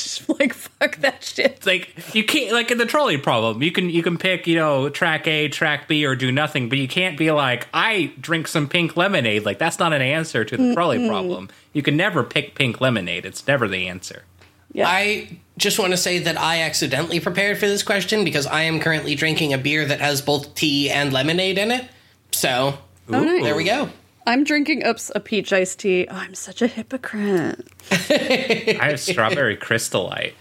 like 0.41 0.53
fuck 0.53 0.97
that 0.97 1.23
shit. 1.23 1.47
It's 1.59 1.67
like 1.67 2.15
you 2.15 2.25
can't 2.25 2.53
like 2.53 2.71
in 2.71 2.79
the 2.79 2.87
trolley 2.87 3.17
problem. 3.19 3.63
You 3.63 3.71
can 3.73 3.89
you 3.91 4.03
can 4.03 4.19
pick 4.19 4.47
you 4.47 4.57
know 4.57 4.89
track 4.89 5.27
A, 5.27 5.49
track 5.49 5.87
B, 5.89 6.05
or 6.05 6.17
do 6.17 6.33
nothing, 6.33 6.69
but 6.69 6.79
you 6.79 6.89
can't 6.89 7.17
be 7.17 7.31
like 7.31 7.69
I 7.73 8.13
drink 8.21 8.49
some 8.49 8.69
pink 8.69 8.97
lemonade. 8.97 9.45
Like 9.45 9.59
that's 9.59 9.79
not 9.79 9.93
an 9.93 10.03
answer 10.03 10.45
to 10.45 10.57
the 10.57 10.75
trolley 10.75 11.07
problem. 11.09 11.49
You 11.73 11.83
can 11.83 11.97
never 11.97 12.25
pick 12.25 12.55
pink 12.55 12.81
lemonade. 12.81 13.25
It's 13.25 13.47
never 13.47 13.69
the 13.69 13.87
answer. 13.89 14.25
Yeah. 14.73 14.87
I 14.89 15.39
just 15.57 15.79
want 15.79 15.93
to 15.93 15.97
say 15.97 16.19
that 16.19 16.39
I 16.39 16.61
accidentally 16.63 17.21
prepared 17.21 17.59
for 17.59 17.67
this 17.67 17.83
question 17.83 18.23
because 18.25 18.47
I 18.47 18.63
am 18.63 18.81
currently 18.81 19.15
drinking 19.15 19.55
a 19.55 19.59
beer 19.59 19.85
that 19.87 20.01
has 20.01 20.21
both 20.21 20.55
tea 20.55 20.91
and 20.91 21.13
lemonade 21.13 21.57
in 21.59 21.71
it. 21.71 21.87
So 22.33 22.79
Oh, 23.11 23.21
nice. 23.25 23.43
there 23.43 23.57
we 23.57 23.65
go. 23.65 23.89
I'm 24.29 24.45
drinking 24.45 24.87
oops 24.87 25.11
a 25.15 25.21
peach 25.21 25.55
iced 25.55 25.79
tea. 25.81 26.07
Oh, 26.11 26.15
I'm 26.15 26.35
such 26.35 26.61
a 26.61 26.67
hypocrite. 26.67 27.67
I 27.91 28.89
have 28.91 29.01
strawberry 29.01 29.57
crystal 29.57 30.05
light. 30.05 30.35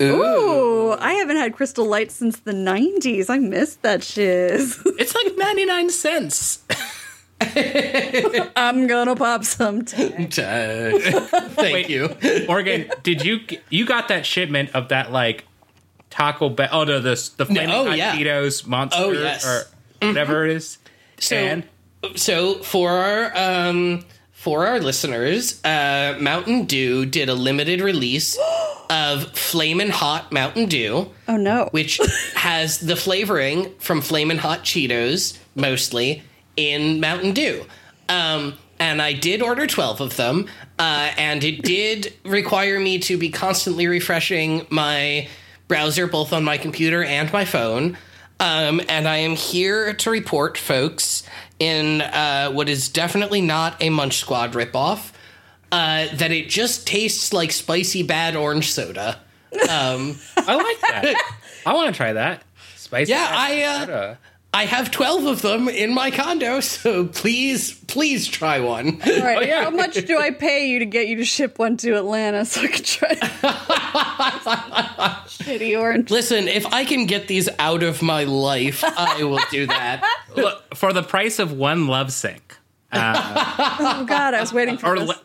Ooh, 0.00 0.92
I 0.92 1.14
haven't 1.14 1.36
had 1.36 1.54
Crystal 1.54 1.84
Light 1.84 2.10
since 2.12 2.40
the 2.40 2.52
90s. 2.52 3.30
I 3.30 3.38
missed 3.38 3.82
that 3.82 4.02
shiz. 4.04 4.80
It's 4.98 5.14
like 5.14 5.36
ninety 5.36 5.64
nine 5.66 5.90
cents. 5.90 6.62
I'm 8.56 8.86
gonna 8.86 9.16
pop 9.16 9.44
some 9.44 9.84
tea. 9.84 10.10
Thank 10.30 11.56
Wait. 11.58 11.90
you. 11.90 12.16
Morgan, 12.46 12.90
did 13.02 13.24
you 13.24 13.40
you 13.68 13.84
got 13.84 14.06
that 14.08 14.24
shipment 14.24 14.70
of 14.74 14.90
that 14.90 15.10
like 15.10 15.44
Taco 16.10 16.48
Bell? 16.48 16.68
Oh 16.70 16.84
no, 16.84 17.00
the 17.00 17.14
the 17.36 17.46
flaming 17.46 17.74
oh, 17.74 17.86
hot 17.86 17.98
yeah. 17.98 18.14
Cheetos 18.16 18.64
monster 18.66 19.02
Oh, 19.02 19.10
yes. 19.10 19.44
or 19.44 19.64
whatever 20.06 20.44
it 20.46 20.52
is. 20.56 20.78
So, 21.18 21.36
and 21.36 21.64
so 22.14 22.56
for 22.56 22.90
our 22.90 23.32
um, 23.36 24.04
for 24.32 24.66
our 24.66 24.78
listeners, 24.80 25.64
uh, 25.64 26.16
Mountain 26.20 26.64
Dew 26.66 27.06
did 27.06 27.28
a 27.28 27.34
limited 27.34 27.80
release 27.80 28.38
of 28.90 29.24
Flamin' 29.36 29.90
Hot 29.90 30.30
Mountain 30.32 30.66
Dew, 30.66 31.10
Oh 31.28 31.36
no. 31.36 31.68
which 31.72 31.98
has 32.34 32.78
the 32.80 32.96
flavoring 32.96 33.72
from 33.78 34.00
Flamin' 34.02 34.38
Hot 34.38 34.60
Cheetos 34.64 35.38
mostly 35.54 36.22
in 36.56 37.00
Mountain 37.00 37.32
Dew. 37.32 37.64
Um, 38.08 38.54
and 38.78 39.00
I 39.00 39.14
did 39.14 39.40
order 39.40 39.66
12 39.66 40.00
of 40.00 40.16
them, 40.16 40.46
uh, 40.78 41.10
and 41.16 41.42
it 41.42 41.62
did 41.62 42.12
require 42.24 42.78
me 42.78 42.98
to 42.98 43.16
be 43.16 43.30
constantly 43.30 43.86
refreshing 43.86 44.66
my 44.68 45.28
browser, 45.68 46.06
both 46.06 46.32
on 46.34 46.44
my 46.44 46.58
computer 46.58 47.02
and 47.02 47.32
my 47.32 47.44
phone. 47.46 47.96
Um, 48.40 48.80
and 48.88 49.08
I 49.08 49.18
am 49.18 49.36
here 49.36 49.94
to 49.94 50.10
report, 50.10 50.58
folks, 50.58 51.22
in 51.58 52.00
uh, 52.00 52.50
what 52.50 52.68
is 52.68 52.88
definitely 52.88 53.40
not 53.40 53.80
a 53.82 53.90
Munch 53.90 54.18
Squad 54.18 54.52
ripoff, 54.52 55.12
uh, 55.72 56.06
that 56.14 56.30
it 56.30 56.48
just 56.48 56.86
tastes 56.86 57.32
like 57.32 57.52
spicy 57.52 58.02
bad 58.02 58.36
orange 58.36 58.72
soda. 58.72 59.20
Um, 59.52 60.18
I 60.36 60.54
like 60.54 60.80
that. 60.80 61.34
I 61.66 61.74
want 61.74 61.94
to 61.94 61.96
try 61.96 62.12
that. 62.12 62.42
Spicy. 62.76 63.10
Yeah, 63.12 63.26
I, 63.30 63.62
uh, 63.62 63.80
soda. 63.80 64.18
I 64.54 64.66
have 64.66 64.90
12 64.92 65.26
of 65.26 65.42
them 65.42 65.68
in 65.68 65.92
my 65.92 66.10
condo, 66.12 66.60
so 66.60 67.06
please, 67.08 67.74
please 67.88 68.28
try 68.28 68.60
one. 68.60 69.00
All 69.04 69.18
right, 69.20 69.38
Oh, 69.38 69.40
yeah. 69.46 69.64
how 69.64 69.70
much 69.70 69.94
do 70.06 70.16
I 70.18 70.30
pay 70.30 70.68
you 70.68 70.78
to 70.78 70.86
get 70.86 71.08
you 71.08 71.16
to 71.16 71.24
ship 71.24 71.58
one 71.58 71.76
to 71.78 71.96
Atlanta 71.96 72.44
so 72.44 72.60
I 72.62 72.66
can 72.68 72.84
try? 72.84 73.14
Shitty 75.26 75.78
orange. 75.78 76.10
Listen, 76.10 76.48
if 76.48 76.66
I 76.66 76.84
can 76.84 77.06
get 77.06 77.26
these 77.28 77.48
out 77.58 77.82
of 77.82 78.00
my 78.02 78.24
life, 78.24 78.82
I 78.84 79.24
will 79.24 79.40
do 79.50 79.66
that. 79.66 80.02
Look, 80.36 80.74
for 80.76 80.92
the 80.92 81.02
price 81.02 81.38
of 81.38 81.52
one 81.52 81.86
love 81.88 82.12
sync, 82.12 82.56
uh, 82.92 83.76
Oh 83.80 84.04
God, 84.06 84.34
I 84.34 84.40
was 84.40 84.52
waiting 84.52 84.78
for 84.78 84.86
or 84.94 84.98
this. 85.00 85.08
le- 85.08 85.20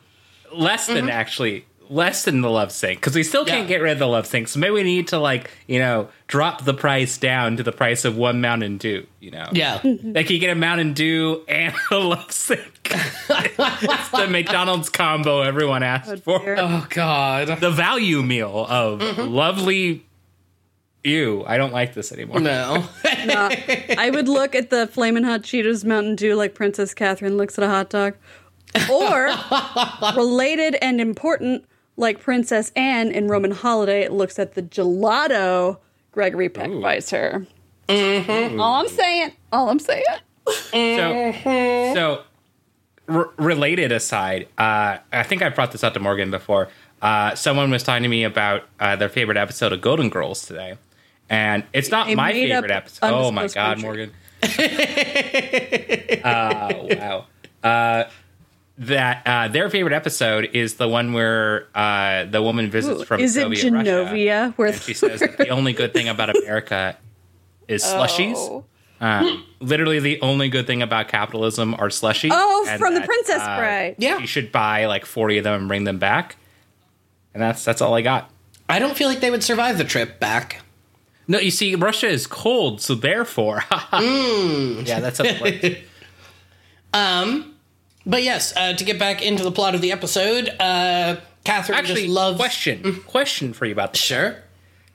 less 0.57 0.87
than 0.87 0.97
mm-hmm. 1.05 1.09
actually, 1.09 1.65
less 1.89 2.23
than 2.23 2.41
the 2.41 2.49
love 2.49 2.71
sync, 2.71 2.99
because 2.99 3.15
we 3.15 3.23
still 3.23 3.45
can't 3.45 3.63
Yeah. 3.63 3.77
get 3.77 3.81
rid 3.81 3.93
of 3.93 3.99
the 3.99 4.07
love 4.07 4.27
sync. 4.27 4.47
So 4.47 4.59
maybe 4.59 4.73
we 4.73 4.83
need 4.83 5.07
to 5.09 5.17
like 5.19 5.51
you 5.67 5.79
know 5.79 6.09
drop 6.27 6.63
the 6.63 6.73
price 6.73 7.17
down 7.17 7.57
to 7.57 7.63
the 7.63 7.71
price 7.71 8.05
of 8.05 8.15
one 8.15 8.39
Mountain 8.41 8.77
Dew. 8.77 9.05
You 9.19 9.31
know, 9.31 9.49
Yeah. 9.51 9.79
like 9.83 10.29
you 10.29 10.39
get 10.39 10.51
a 10.51 10.55
Mountain 10.55 10.93
Dew 10.93 11.43
and 11.47 11.73
a 11.91 11.97
love 11.97 12.31
sync. 12.31 12.61
it's 13.29 14.09
the 14.09 14.27
McDonald's 14.29 14.89
combo 14.89 15.41
everyone 15.41 15.83
asked 15.83 16.09
oh, 16.09 16.17
for. 16.17 16.39
dear. 16.39 16.55
Oh, 16.59 16.87
God. 16.89 17.59
The 17.59 17.71
value 17.71 18.21
meal 18.23 18.65
of 18.69 18.99
mm-hmm. 18.99 19.21
lovely. 19.21 20.05
Ew, 21.03 21.43
I 21.47 21.57
don't 21.57 21.71
like 21.71 21.93
this 21.93 22.11
anymore. 22.11 22.39
No. 22.41 22.85
I 23.03 24.09
would 24.13 24.27
look 24.27 24.53
at 24.55 24.69
the 24.69 24.87
Flamin' 24.87 25.23
Hot 25.23 25.41
Cheetos 25.41 25.85
Mountain 25.85 26.15
Dew 26.15 26.35
like 26.35 26.55
Princess 26.55 26.93
Catherine 26.93 27.37
looks 27.37 27.57
at 27.57 27.63
a 27.63 27.67
hot 27.69 27.89
dog. 27.89 28.15
Or, 28.91 29.29
related 30.15 30.75
and 30.81 31.01
important, 31.01 31.65
like 31.99 32.19
Princess 32.21 32.71
Anne 32.75 33.11
in 33.11 33.27
Roman 33.27 33.51
Holiday 33.51 34.07
looks 34.07 34.39
at 34.39 34.55
the 34.55 34.63
gelato 34.63 35.77
Gregory 36.11 36.49
Peck 36.49 36.71
buys 36.81 37.09
her. 37.11 37.45
All 38.59 38.75
I'm 38.75 38.87
saying. 38.87 39.31
All 39.51 39.69
I'm 39.69 39.79
saying. 39.79 40.05
So, 40.63 41.93
so 41.93 42.23
r- 43.07 43.29
related 43.37 43.91
aside, 43.91 44.47
uh, 44.57 44.97
I 45.11 45.23
think 45.23 45.41
I 45.41 45.49
brought 45.49 45.71
this 45.71 45.83
up 45.83 45.93
to 45.93 45.99
Morgan 45.99 46.31
before. 46.31 46.69
Uh, 47.01 47.35
someone 47.35 47.69
was 47.69 47.83
talking 47.83 48.03
to 48.03 48.09
me 48.09 48.23
about 48.23 48.63
uh, 48.79 48.95
their 48.95 49.09
favorite 49.09 49.37
episode 49.37 49.73
of 49.73 49.81
Golden 49.81 50.09
Girls 50.09 50.45
today, 50.45 50.75
and 51.29 51.63
it's 51.73 51.89
not 51.91 52.09
A 52.09 52.15
my 52.15 52.31
favorite 52.31 52.71
episode. 52.71 53.07
Oh 53.07 53.31
my 53.31 53.47
god, 53.47 53.81
country. 53.81 53.83
Morgan! 53.83 54.11
uh, 56.23 57.25
wow. 57.63 58.07
That 58.79 59.23
uh, 59.25 59.47
their 59.49 59.69
favorite 59.69 59.93
episode 59.93 60.51
is 60.53 60.75
the 60.75 60.87
one 60.87 61.11
where 61.11 61.67
uh, 61.75 62.23
the 62.23 62.41
woman 62.41 62.71
visits 62.71 63.01
Ooh, 63.01 63.05
from 63.05 63.19
is 63.19 63.35
it 63.35 63.41
Soviet 63.41 63.71
Russia, 63.71 63.89
Genovia? 63.89 64.53
Where 64.53 64.69
and 64.69 64.81
she 64.81 64.93
says 64.93 65.19
that 65.19 65.37
the 65.37 65.49
only 65.49 65.73
good 65.73 65.91
thing 65.91 66.07
about 66.07 66.35
America 66.35 66.97
is 67.67 67.83
slushies. 67.85 68.35
Oh. 68.37 68.63
Uh, 69.01 69.37
literally, 69.59 69.99
the 69.99 70.21
only 70.21 70.47
good 70.47 70.65
thing 70.65 70.81
about 70.81 71.09
capitalism 71.09 71.73
are 71.73 71.89
slushies. 71.89 72.31
Oh, 72.31 72.65
and 72.69 72.79
from 72.79 72.95
the 72.95 73.01
Princess 73.01 73.41
uh, 73.41 73.57
Bride. 73.57 73.95
Yeah. 73.97 74.17
You 74.17 74.27
should 74.27 74.51
buy 74.51 74.85
like 74.85 75.05
forty 75.05 75.37
of 75.37 75.43
them 75.43 75.59
and 75.59 75.67
bring 75.67 75.83
them 75.83 75.99
back. 75.99 76.37
And 77.33 77.43
that's 77.43 77.65
that's 77.65 77.81
all 77.81 77.93
I 77.93 78.01
got. 78.01 78.29
I 78.69 78.79
don't 78.79 78.95
feel 78.95 79.09
like 79.09 79.19
they 79.19 79.31
would 79.31 79.43
survive 79.43 79.77
the 79.77 79.83
trip 79.83 80.21
back. 80.21 80.61
No, 81.27 81.37
you 81.37 81.51
see, 81.51 81.75
Russia 81.75 82.07
is 82.07 82.25
cold, 82.27 82.81
so 82.81 82.95
therefore, 82.95 83.63
yeah, 83.93 84.99
that's 84.99 85.17
how 85.19 85.25
it 85.25 85.41
works. 85.41 85.79
But 88.05 88.23
yes, 88.23 88.55
uh, 88.55 88.73
to 88.73 88.83
get 88.83 88.97
back 88.99 89.21
into 89.21 89.43
the 89.43 89.51
plot 89.51 89.75
of 89.75 89.81
the 89.81 89.91
episode, 89.91 90.49
uh, 90.59 91.17
Catherine 91.43 91.77
Actually, 91.77 92.03
just 92.03 92.13
loves. 92.13 92.37
question 92.37 93.01
question 93.07 93.53
for 93.53 93.65
you 93.65 93.71
about 93.71 93.93
this 93.93 94.01
Sure. 94.01 94.37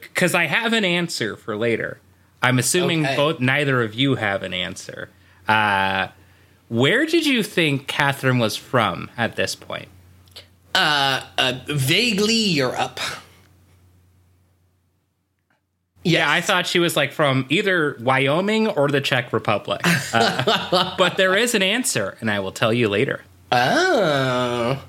because 0.00 0.34
I 0.34 0.44
have 0.46 0.72
an 0.72 0.84
answer 0.84 1.36
for 1.36 1.56
later. 1.56 1.98
I'm 2.42 2.58
assuming 2.58 3.04
Okay. 3.06 3.16
both 3.16 3.40
neither 3.40 3.82
of 3.82 3.94
you 3.94 4.16
have 4.16 4.42
an 4.42 4.52
answer. 4.52 5.08
Uh, 5.48 6.08
where 6.68 7.06
did 7.06 7.24
you 7.26 7.42
think 7.42 7.86
Catherine 7.86 8.38
was 8.38 8.56
from 8.56 9.10
at 9.16 9.36
this 9.36 9.54
point? 9.54 9.88
Uh, 10.74 11.22
vaguely 11.68 12.34
Europe. 12.34 12.98
Yeah, 16.04 16.30
I 16.30 16.40
thought 16.40 16.66
she 16.66 16.78
was 16.78 16.96
like 16.96 17.12
from 17.12 17.46
either 17.48 17.96
Wyoming 18.00 18.66
or 18.68 18.88
the 18.88 19.00
Czech 19.00 19.32
Republic. 19.32 19.82
Uh, 20.12 20.94
but 20.98 21.16
there 21.16 21.36
is 21.36 21.54
an 21.54 21.62
answer, 21.62 22.16
and 22.20 22.30
I 22.30 22.40
will 22.40 22.52
tell 22.52 22.72
you 22.72 22.88
later. 22.88 23.22
Oh. 23.52 24.82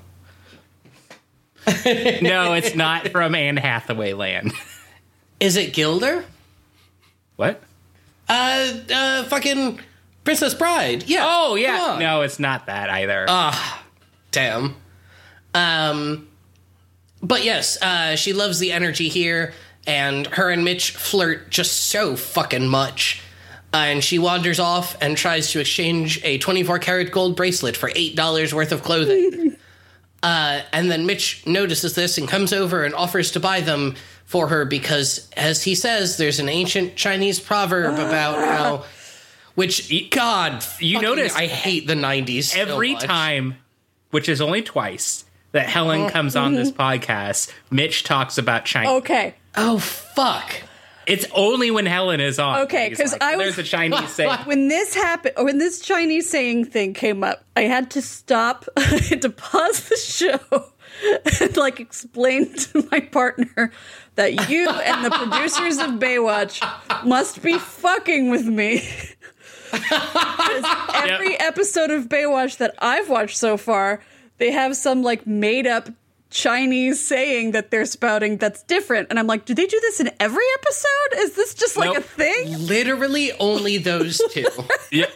No, 1.66 2.52
it's 2.54 2.74
not 2.74 3.08
from 3.08 3.34
Anne 3.34 3.56
Hathaway 3.56 4.12
land. 4.12 4.52
Is 5.40 5.56
it 5.56 5.72
Guilder? 5.72 6.24
What? 7.36 7.60
Uh, 8.28 8.72
uh, 8.92 9.24
fucking 9.24 9.80
Princess 10.24 10.54
Bride. 10.54 11.04
Yeah. 11.06 11.24
Oh, 11.26 11.54
yeah. 11.54 11.98
No, 11.98 12.22
it's 12.22 12.38
not 12.38 12.66
that 12.66 12.88
either. 12.90 13.26
Ah, 13.28 13.84
Damn. 14.30 14.74
Um, 15.54 16.28
but 17.22 17.44
yes, 17.44 17.80
uh, 17.82 18.16
she 18.16 18.32
loves 18.32 18.58
the 18.58 18.72
energy 18.72 19.08
here, 19.08 19.52
and 19.86 20.26
her 20.28 20.50
and 20.50 20.64
Mitch 20.64 20.92
flirt 20.92 21.50
just 21.50 21.86
so 21.86 22.16
fucking 22.16 22.66
much. 22.68 23.20
Uh, 23.72 23.78
and 23.78 24.04
she 24.04 24.18
wanders 24.18 24.60
off 24.60 24.96
and 25.02 25.16
tries 25.16 25.50
to 25.50 25.60
exchange 25.60 26.20
a 26.22 26.38
24 26.38 26.78
karat 26.78 27.10
gold 27.10 27.36
bracelet 27.36 27.76
for 27.76 27.90
$8 27.90 28.52
worth 28.52 28.70
of 28.70 28.82
clothing. 28.84 29.56
uh, 30.22 30.60
and 30.72 30.90
then 30.90 31.06
Mitch 31.06 31.44
notices 31.46 31.94
this 31.94 32.16
and 32.16 32.28
comes 32.28 32.52
over 32.52 32.84
and 32.84 32.94
offers 32.94 33.32
to 33.32 33.40
buy 33.40 33.60
them 33.60 33.96
for 34.26 34.48
her 34.48 34.64
because, 34.64 35.28
as 35.36 35.64
he 35.64 35.74
says, 35.74 36.16
there's 36.16 36.38
an 36.38 36.48
ancient 36.48 36.94
Chinese 36.96 37.40
proverb 37.40 37.94
about 37.94 38.36
how. 38.48 38.84
Which, 39.56 40.10
God, 40.10 40.64
You 40.80 41.00
notice 41.00 41.34
I 41.36 41.46
hate 41.46 41.86
the 41.86 41.94
90s. 41.94 42.44
so 42.44 42.60
Every 42.60 42.94
much. 42.94 43.04
time, 43.04 43.56
which 44.10 44.28
is 44.28 44.40
only 44.40 44.62
twice, 44.62 45.24
that 45.52 45.68
Helen 45.68 46.10
comes 46.10 46.34
on 46.34 46.54
this 46.54 46.72
podcast, 46.72 47.52
Mitch 47.70 48.02
talks 48.02 48.36
about 48.38 48.64
China. 48.64 48.94
Okay. 48.94 49.34
Oh, 49.56 49.78
fuck. 49.78 50.62
It's 51.06 51.26
only 51.32 51.70
when 51.70 51.84
Helen 51.86 52.20
is 52.20 52.38
on. 52.38 52.60
Okay, 52.62 52.88
because 52.88 53.12
like, 53.12 53.22
I 53.22 53.36
was- 53.36 53.44
There's 53.56 53.58
a 53.66 53.70
Chinese 53.70 54.08
saying. 54.14 54.30
when 54.46 54.68
this 54.68 54.94
happened, 54.94 55.34
when 55.38 55.58
this 55.58 55.80
Chinese 55.80 56.28
saying 56.30 56.66
thing 56.66 56.94
came 56.94 57.22
up, 57.22 57.44
I 57.56 57.62
had 57.62 57.90
to 57.92 58.02
stop, 58.02 58.64
I 58.76 58.80
had 58.80 59.22
to 59.22 59.30
pause 59.30 59.88
the 59.88 59.96
show 59.96 60.38
and 61.42 61.56
like 61.58 61.78
explain 61.80 62.54
to 62.54 62.88
my 62.90 63.00
partner 63.00 63.70
that 64.14 64.48
you 64.48 64.68
and 64.70 65.04
the 65.04 65.10
producers 65.10 65.78
of 65.78 65.90
Baywatch 66.00 66.60
must 67.04 67.42
be 67.42 67.58
fucking 67.58 68.30
with 68.30 68.46
me. 68.46 68.88
every 70.94 71.38
episode 71.38 71.90
of 71.90 72.08
Baywatch 72.08 72.58
that 72.58 72.74
I've 72.78 73.10
watched 73.10 73.36
so 73.36 73.56
far, 73.56 74.00
they 74.38 74.52
have 74.52 74.76
some 74.76 75.02
like 75.02 75.26
made 75.26 75.66
up 75.66 75.88
Chinese 76.34 77.02
saying 77.04 77.52
that 77.52 77.70
they're 77.70 77.86
spouting 77.86 78.38
that's 78.38 78.64
different. 78.64 79.06
And 79.08 79.20
I'm 79.20 79.28
like, 79.28 79.44
do 79.44 79.54
they 79.54 79.66
do 79.66 79.78
this 79.80 80.00
in 80.00 80.10
every 80.18 80.44
episode? 80.58 81.18
Is 81.18 81.36
this 81.36 81.54
just 81.54 81.76
like 81.76 81.96
a 81.96 82.00
thing? 82.00 82.66
Literally 82.66 83.30
only 83.38 83.78
those 83.78 84.20
two. 84.32 84.44
Yeah. 84.90 85.06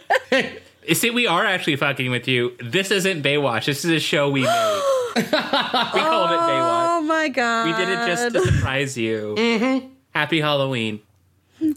See, 0.93 1.09
we 1.11 1.27
are 1.27 1.45
actually 1.45 1.75
fucking 1.75 2.09
with 2.09 2.27
you. 2.27 2.55
This 2.63 2.89
isn't 2.89 3.21
Baywatch. 3.21 3.65
This 3.65 3.83
is 3.85 3.91
a 3.91 3.99
show 3.99 4.29
we 4.29 4.41
made. 4.43 4.47
we 5.17 5.21
called 5.23 6.31
it 6.31 6.39
Baywatch. 6.39 6.87
Oh 6.97 7.01
my 7.05 7.27
god. 7.29 7.65
We 7.65 7.73
did 7.73 7.89
it 7.89 8.07
just 8.07 8.33
to 8.33 8.41
surprise 8.41 8.97
you. 8.97 9.35
Mm-hmm. 9.37 9.87
Happy 10.15 10.39
Halloween. 10.39 11.01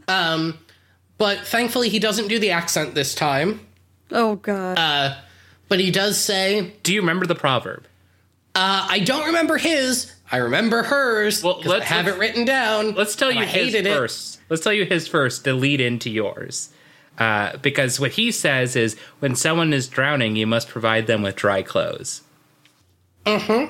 Um, 0.08 0.56
but 1.18 1.40
thankfully, 1.40 1.88
he 1.88 1.98
doesn't 1.98 2.28
do 2.28 2.38
the 2.38 2.50
accent 2.52 2.94
this 2.94 3.14
time. 3.14 3.60
Oh 4.12 4.36
god. 4.36 4.78
Uh, 4.78 5.16
But 5.68 5.80
he 5.80 5.90
does 5.90 6.16
say, 6.18 6.74
Do 6.84 6.94
you 6.94 7.00
remember 7.00 7.26
the 7.26 7.34
proverb? 7.34 7.86
Uh, 8.54 8.86
I 8.90 9.00
don't 9.00 9.26
remember 9.26 9.58
his. 9.58 10.12
I 10.30 10.38
remember 10.38 10.82
hers. 10.82 11.42
Well, 11.42 11.56
'cause 11.56 11.66
I 11.66 11.68
let's- 11.68 11.84
have 11.86 12.06
let's- 12.06 12.16
it 12.16 12.20
written 12.20 12.44
down. 12.44 12.94
Let's 12.94 13.16
tell 13.16 13.30
you 13.30 13.40
I 13.40 13.44
his 13.44 13.72
hated 13.72 13.86
it. 13.86 13.94
first. 13.96 14.38
Let's 14.48 14.62
tell 14.62 14.72
you 14.72 14.84
his 14.84 15.06
first 15.08 15.44
to 15.44 15.52
lead 15.54 15.80
into 15.80 16.10
yours. 16.10 16.70
Uh, 17.18 17.56
because 17.58 18.00
what 18.00 18.12
he 18.12 18.30
says 18.32 18.74
is 18.74 18.96
when 19.20 19.34
someone 19.36 19.72
is 19.74 19.86
drowning, 19.88 20.34
you 20.36 20.46
must 20.46 20.68
provide 20.68 21.06
them 21.06 21.22
with 21.22 21.36
dry 21.36 21.62
clothes. 21.62 22.22
Uh, 23.26 23.68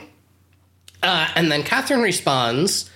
and 1.34 1.50
then 1.50 1.62
Catherine 1.64 2.00
responds, 2.02 2.88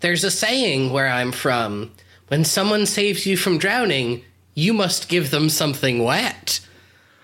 There's 0.00 0.24
a 0.24 0.30
saying 0.30 0.90
where 0.92 1.06
I'm 1.08 1.32
from 1.32 1.92
when 2.28 2.44
someone 2.44 2.86
saves 2.86 3.26
you 3.26 3.36
from 3.36 3.58
drowning, 3.58 4.24
you 4.54 4.72
must 4.72 5.08
give 5.08 5.30
them 5.30 5.48
something 5.48 6.02
wet. 6.02 6.60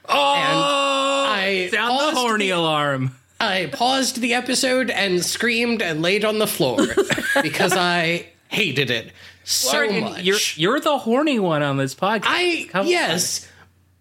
Oh, 0.08 0.14
I 0.14 1.68
sound 1.72 1.98
the 1.98 2.20
horny 2.20 2.50
alarm. 2.50 3.16
I 3.40 3.66
paused 3.72 4.20
the 4.20 4.34
episode 4.34 4.90
and 4.90 5.24
screamed 5.24 5.80
and 5.82 6.02
laid 6.02 6.24
on 6.24 6.38
the 6.38 6.46
floor 6.46 6.78
because 7.42 7.72
I 7.72 8.26
hated 8.48 8.90
it 8.90 9.12
so 9.44 9.72
Morgan, 9.80 10.00
much. 10.04 10.22
You're 10.22 10.38
you're 10.56 10.80
the 10.80 10.98
horny 10.98 11.38
one 11.38 11.62
on 11.62 11.76
this 11.76 11.94
podcast. 11.94 12.24
I 12.26 12.66
Come 12.70 12.82
on. 12.82 12.88
yes, 12.88 13.48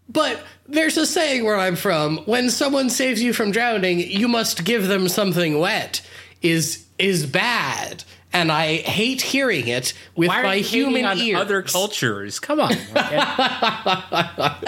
but 0.09 0.43
there's 0.67 0.97
a 0.97 1.05
saying 1.05 1.45
where 1.45 1.57
I'm 1.57 1.75
from: 1.75 2.17
when 2.25 2.49
someone 2.49 2.89
saves 2.89 3.21
you 3.21 3.33
from 3.33 3.51
drowning, 3.51 3.99
you 3.99 4.27
must 4.27 4.65
give 4.65 4.87
them 4.87 5.07
something 5.07 5.57
wet. 5.59 6.01
Is 6.41 6.85
is 6.97 7.25
bad, 7.25 8.03
and 8.31 8.51
I 8.51 8.77
hate 8.77 9.21
hearing 9.21 9.67
it 9.67 9.93
with 10.15 10.27
Why 10.29 10.39
are 10.41 10.43
my 10.43 10.53
you 10.55 10.63
human 10.63 11.05
on 11.05 11.17
ears. 11.17 11.39
other 11.41 11.61
cultures? 11.61 12.39
Come 12.39 12.59
on. 12.59 12.73
Morgan. 12.93 13.21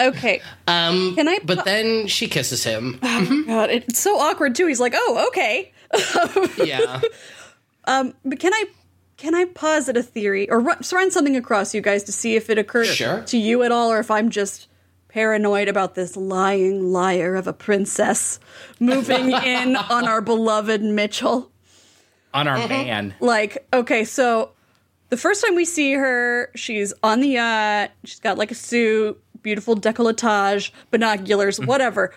Okay. 0.00 0.40
Um, 0.66 1.14
Can 1.14 1.28
I? 1.28 1.38
But 1.44 1.64
then 1.64 2.06
she 2.06 2.26
kisses 2.28 2.64
him. 2.64 2.98
Oh 3.02 3.44
God, 3.46 3.70
it's 3.70 3.98
so 3.98 4.18
awkward 4.18 4.54
too. 4.54 4.66
He's 4.66 4.80
like, 4.80 4.94
"Oh, 4.96 5.26
okay." 5.28 5.72
yeah. 6.64 7.00
Um, 7.84 8.14
But 8.24 8.38
can 8.40 8.52
I? 8.52 8.64
Can 9.16 9.34
I 9.36 9.44
posit 9.44 9.96
a 9.96 10.02
theory 10.02 10.50
or 10.50 10.58
run, 10.58 10.78
run 10.92 11.10
something 11.12 11.36
across 11.36 11.74
you 11.74 11.80
guys 11.80 12.02
to 12.04 12.12
see 12.12 12.34
if 12.34 12.50
it 12.50 12.58
occurs 12.58 12.88
Sure. 12.88 13.22
to 13.22 13.38
you 13.38 13.62
at 13.62 13.70
all, 13.70 13.92
or 13.92 14.00
if 14.00 14.10
I'm 14.10 14.30
just 14.30 14.66
paranoid 15.08 15.68
about 15.68 15.94
this 15.94 16.16
lying 16.16 16.92
liar 16.92 17.36
of 17.36 17.46
a 17.46 17.52
princess 17.52 18.40
moving 18.80 19.30
in 19.44 19.76
on 19.76 20.08
our 20.08 20.20
beloved 20.20 20.82
Mitchell? 20.82 21.52
On 22.34 22.46
Mm-hmm. 22.46 22.62
our 22.62 22.68
man. 22.68 23.14
like 23.20 23.66
okay 23.72 24.04
so 24.04 24.50
the 25.10 25.16
first 25.16 25.44
time 25.44 25.54
we 25.54 25.64
see 25.64 25.92
her 25.94 26.50
she's 26.54 26.92
on 27.02 27.20
the 27.20 27.28
yacht 27.28 27.90
she's 28.04 28.20
got 28.20 28.38
like 28.38 28.50
a 28.50 28.54
suit 28.54 29.20
beautiful 29.42 29.76
decolletage 29.76 30.70
binoculars 30.90 31.58
mm-hmm. 31.58 31.66
whatever 31.66 32.14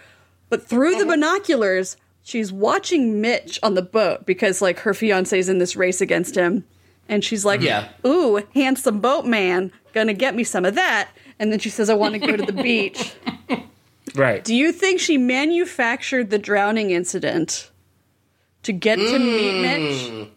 but 0.49 0.65
through 0.67 0.91
the 0.91 0.99
mm-hmm. 1.01 1.09
binoculars 1.09 1.97
she's 2.23 2.51
watching 2.51 3.19
mitch 3.21 3.59
on 3.63 3.73
the 3.73 3.81
boat 3.81 4.25
because 4.25 4.61
like 4.61 4.79
her 4.79 4.93
fiance's 4.93 5.49
in 5.49 5.57
this 5.59 5.75
race 5.75 6.01
against 6.01 6.35
him 6.35 6.63
and 7.09 7.23
she's 7.23 7.43
like 7.45 7.61
Yeah. 7.61 7.89
ooh 8.05 8.41
handsome 8.53 8.99
boatman 9.01 9.71
gonna 9.93 10.13
get 10.13 10.33
me 10.35 10.43
some 10.43 10.65
of 10.65 10.75
that 10.75 11.09
and 11.39 11.51
then 11.51 11.59
she 11.59 11.69
says 11.69 11.89
i 11.89 11.93
want 11.93 12.13
to 12.13 12.19
go 12.19 12.35
to 12.37 12.45
the 12.45 12.53
beach 12.63 13.13
Right. 14.15 14.43
do 14.45 14.55
you 14.55 14.71
think 14.71 14.99
she 15.01 15.17
manufactured 15.17 16.29
the 16.29 16.37
drowning 16.39 16.91
incident 16.91 17.69
to 18.65 18.73
get 18.73 18.97
to 18.97 19.19
meet 19.19 19.61
mitch 19.61 20.27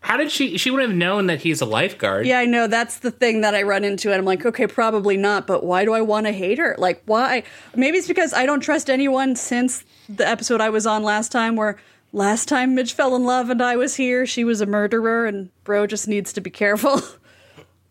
How 0.00 0.18
did 0.18 0.30
she? 0.30 0.58
She 0.58 0.70
would 0.70 0.82
have 0.82 0.94
known 0.94 1.28
that 1.28 1.40
he's 1.40 1.62
a 1.62 1.64
lifeguard. 1.64 2.26
Yeah, 2.26 2.38
I 2.38 2.44
know. 2.44 2.66
That's 2.66 2.98
the 2.98 3.10
thing 3.10 3.40
that 3.40 3.54
I 3.54 3.62
run 3.62 3.84
into. 3.84 4.10
And 4.10 4.18
I'm 4.18 4.26
like, 4.26 4.44
okay, 4.44 4.66
probably 4.66 5.16
not. 5.16 5.46
But 5.46 5.64
why 5.64 5.86
do 5.86 5.94
I 5.94 6.02
want 6.02 6.26
to 6.26 6.32
hate 6.32 6.58
her? 6.58 6.74
Like, 6.76 7.02
why? 7.06 7.42
Maybe 7.74 7.96
it's 7.96 8.06
because 8.06 8.34
I 8.34 8.44
don't 8.44 8.60
trust 8.60 8.90
anyone 8.90 9.34
since 9.34 9.82
the 10.08 10.28
episode 10.28 10.60
I 10.60 10.68
was 10.68 10.86
on 10.86 11.02
last 11.02 11.32
time, 11.32 11.56
where 11.56 11.76
last 12.12 12.48
time 12.48 12.74
Mitch 12.74 12.92
fell 12.92 13.16
in 13.16 13.24
love 13.24 13.48
and 13.48 13.62
I 13.62 13.76
was 13.76 13.94
here, 13.96 14.26
she 14.26 14.44
was 14.44 14.60
a 14.60 14.66
murderer, 14.66 15.24
and 15.24 15.48
bro 15.64 15.86
just 15.86 16.06
needs 16.06 16.34
to 16.34 16.42
be 16.42 16.50
careful. 16.50 17.00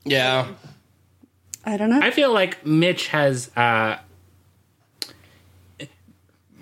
Yeah. 0.06 0.48
I 1.66 1.78
don't 1.78 1.90
know. 1.90 2.00
I 2.00 2.12
feel 2.12 2.32
like 2.32 2.64
Mitch 2.66 3.08
has. 3.08 3.50
uh 3.58 3.98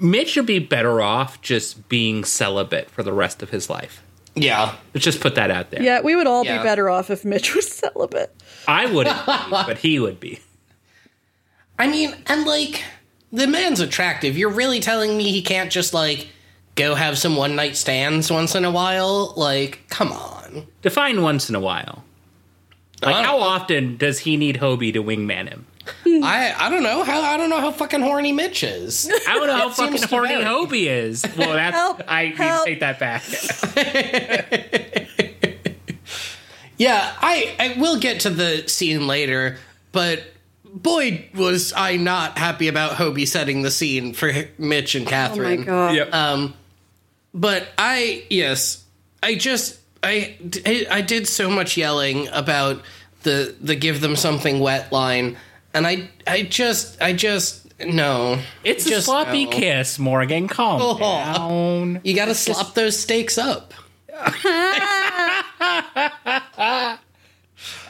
Mitch 0.01 0.29
should 0.29 0.45
be 0.45 0.59
better 0.59 1.01
off 1.01 1.41
just 1.41 1.87
being 1.89 2.23
celibate 2.23 2.89
for 2.89 3.03
the 3.03 3.13
rest 3.13 3.41
of 3.43 3.51
his 3.51 3.69
life. 3.69 4.01
Yeah. 4.35 4.75
Let's 4.93 5.03
just 5.05 5.19
put 5.21 5.35
that 5.35 5.51
out 5.51 5.71
there. 5.71 5.81
yeah, 5.83 6.01
we 6.01 6.15
would 6.15 6.27
all 6.27 6.43
Yeah. 6.45 6.57
be 6.57 6.63
better 6.63 6.89
off 6.89 7.09
if 7.09 7.23
Mitch 7.25 7.53
was 7.55 7.69
celibate. 7.71 8.33
I 8.67 8.85
wouldn't, 8.85 9.15
be, 9.25 9.31
but 9.51 9.77
he 9.79 9.99
would 9.99 10.19
be. 10.19 10.39
I 11.77 11.87
mean, 11.87 12.15
and 12.27 12.45
like, 12.45 12.83
the 13.31 13.47
man's 13.47 13.79
attractive. 13.79 14.37
You're 14.37 14.49
really 14.49 14.79
telling 14.79 15.17
me 15.17 15.31
he 15.31 15.41
can't 15.41 15.71
just 15.71 15.93
like 15.93 16.27
go 16.75 16.95
have 16.95 17.17
some 17.17 17.35
one 17.35 17.55
night 17.55 17.75
stands 17.75 18.31
once 18.31 18.55
in 18.55 18.65
a 18.65 18.71
while? 18.71 19.33
Like, 19.35 19.81
come 19.89 20.11
on. 20.11 20.67
Define 20.81 21.21
once 21.21 21.49
in 21.49 21.55
a 21.55 21.59
while. 21.59 22.03
Like, 23.03 23.25
how 23.25 23.39
often 23.39 23.97
does 23.97 24.19
he 24.19 24.37
need 24.37 24.57
Hobie 24.57 24.93
to 24.93 25.03
wingman 25.03 25.49
him? 25.49 25.65
I 26.05 26.53
I 26.57 26.69
don't 26.69 26.83
know 26.83 27.03
how 27.03 27.21
I 27.21 27.37
don't 27.37 27.49
know 27.49 27.59
how 27.59 27.71
fucking 27.71 28.01
horny 28.01 28.31
Mitch 28.31 28.63
is. 28.63 29.09
I 29.27 29.33
don't 29.35 29.47
know 29.47 29.57
how 29.57 29.69
fucking 29.69 30.01
horny 30.03 30.29
vary. 30.29 30.43
Hobie 30.43 30.87
is. 30.87 31.25
Well, 31.37 31.53
that's 31.53 31.75
Help, 31.75 32.01
I 32.07 32.25
need 32.29 32.37
to 32.37 32.61
take 32.65 32.79
that 32.81 32.99
back. 32.99 33.23
Yeah, 36.77 37.13
I 37.21 37.55
I 37.59 37.79
will 37.79 37.99
get 37.99 38.21
to 38.21 38.31
the 38.31 38.67
scene 38.67 39.05
later, 39.05 39.57
but 39.91 40.23
boy 40.65 41.29
was 41.35 41.73
I 41.77 41.97
not 41.97 42.39
happy 42.39 42.69
about 42.69 42.93
Hobie 42.93 43.27
setting 43.27 43.61
the 43.61 43.69
scene 43.69 44.13
for 44.13 44.31
Mitch 44.57 44.95
and 44.95 45.05
Catherine. 45.05 45.45
Oh 45.45 45.49
my 45.49 45.55
Catherine. 45.57 45.65
god. 45.65 45.95
Yep. 45.95 46.13
Um, 46.13 46.53
but 47.35 47.67
I 47.77 48.23
yes, 48.31 48.83
I 49.21 49.35
just 49.35 49.79
I 50.01 50.35
I 50.65 50.87
I 50.89 51.01
did 51.01 51.27
so 51.27 51.51
much 51.51 51.77
yelling 51.77 52.27
about 52.29 52.81
the 53.21 53.55
the 53.61 53.75
give 53.75 54.01
them 54.01 54.15
something 54.15 54.59
wet 54.59 54.91
line, 54.91 55.37
and 55.73 55.87
I 55.87 56.09
I 56.27 56.43
just 56.43 57.01
I 57.01 57.13
just 57.13 57.67
no. 57.83 58.37
it's 58.63 58.85
a 58.85 58.89
just 58.89 59.05
sloppy 59.07 59.45
no. 59.45 59.51
kiss, 59.51 59.97
Morgan. 59.99 60.47
Calm 60.47 60.79
Oh. 60.81 60.97
down. 60.99 62.01
You 62.03 62.15
got 62.15 62.25
to 62.25 62.35
slop 62.35 62.73
those 62.75 62.97
steaks 62.99 63.37
up. 63.37 63.73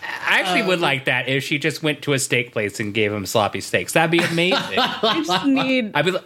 I 0.04 0.39
actually 0.39 0.64
would 0.64 0.76
um, 0.76 0.82
like 0.82 1.06
that 1.06 1.28
if 1.28 1.43
she 1.43 1.60
just 1.60 1.84
went 1.84 2.02
to 2.04 2.14
a 2.14 2.20
steak 2.20 2.52
place 2.52 2.80
and 2.80 2.93
gave 2.93 3.12
him 3.14 3.26
sloppy 3.26 3.62
steaks. 3.62 3.93
That'd 3.93 4.12
be 4.12 4.20
amazing. 4.20 4.58
I 4.80 5.24
just 5.26 5.45
need 5.45 5.91
I'd 5.93 6.06
be 6.06 6.12
like, 6.12 6.24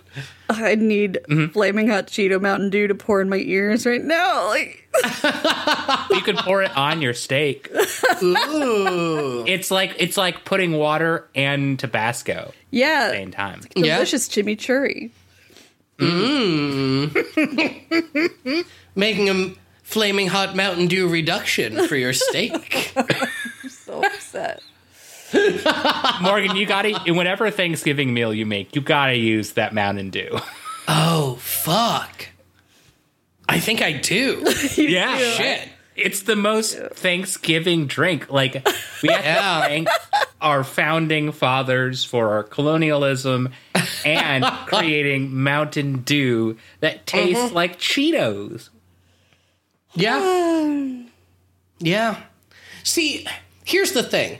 I 0.50 0.76
need 0.76 1.20
mm-hmm. 1.30 1.52
flaming 1.52 1.90
hot 1.90 2.08
Cheeto 2.08 2.40
Mountain 2.40 2.70
Dew 2.70 2.88
to 2.88 2.96
pour 2.96 3.22
in 3.22 3.30
my 3.30 3.38
ears 3.38 3.86
right 3.86 4.04
now. 4.04 4.48
Like 4.48 4.88
you 6.12 6.22
could 6.22 6.38
pour 6.38 6.64
it 6.64 6.76
on 6.78 7.02
your 7.02 7.14
steak. 7.14 7.70
Ooh, 8.24 9.44
It's 9.48 9.72
like 9.72 9.96
it's 9.98 10.18
like 10.18 10.46
putting 10.46 10.74
water 10.74 11.28
and 11.36 11.78
Tabasco 11.78 12.34
at 12.34 12.48
the 12.72 12.78
yeah, 12.78 13.10
same 13.12 13.32
time. 13.32 13.62
Yeah. 13.76 13.96
delicious 13.96 14.30
chimichurri. 14.30 15.12
Mm. 15.98 17.06
making 18.96 19.30
a 19.30 19.54
flaming 19.84 20.28
hot 20.28 20.56
Mountain 20.56 20.88
Dew 20.88 21.08
reduction 21.08 21.88
for 21.88 21.96
your 21.96 22.14
steak. 22.14 22.94
So 24.36 24.58
upset. 25.32 26.22
Morgan, 26.22 26.56
you 26.56 26.66
gotta 26.66 26.92
whenever 27.14 27.50
Thanksgiving 27.52 28.14
meal 28.14 28.34
you 28.34 28.46
make, 28.46 28.76
you 28.76 28.82
gotta 28.82 29.16
use 29.18 29.54
that 29.54 29.74
Mountain 29.74 30.10
Dew. 30.12 30.38
oh 30.88 31.38
fuck! 31.40 32.28
I 33.50 33.60
think 33.60 33.82
I 33.82 33.94
do. 33.94 34.44
yeah, 34.78 35.18
Shit. 35.18 35.70
It's 35.96 36.24
the 36.24 36.36
most 36.36 36.78
Thanksgiving 36.78 37.88
drink. 37.88 38.30
Like 38.30 38.54
we 39.02 39.10
have 39.10 39.24
Yeah. 39.26 39.62
to 39.62 39.68
thank 39.68 39.88
our 40.42 40.64
founding 40.64 41.32
fathers 41.32 42.04
for 42.04 42.32
our 42.32 42.44
colonialism 42.44 43.50
and 44.06 44.44
creating 44.68 45.34
Mountain 45.36 46.00
Dew 46.02 46.58
that 46.82 47.06
tastes 47.08 47.52
like 47.54 47.80
Cheetos. 47.80 48.70
Yeah. 49.94 51.02
Yeah. 51.80 52.22
See, 52.84 53.26
here's 53.66 53.92
the 53.92 54.04
thing 54.04 54.38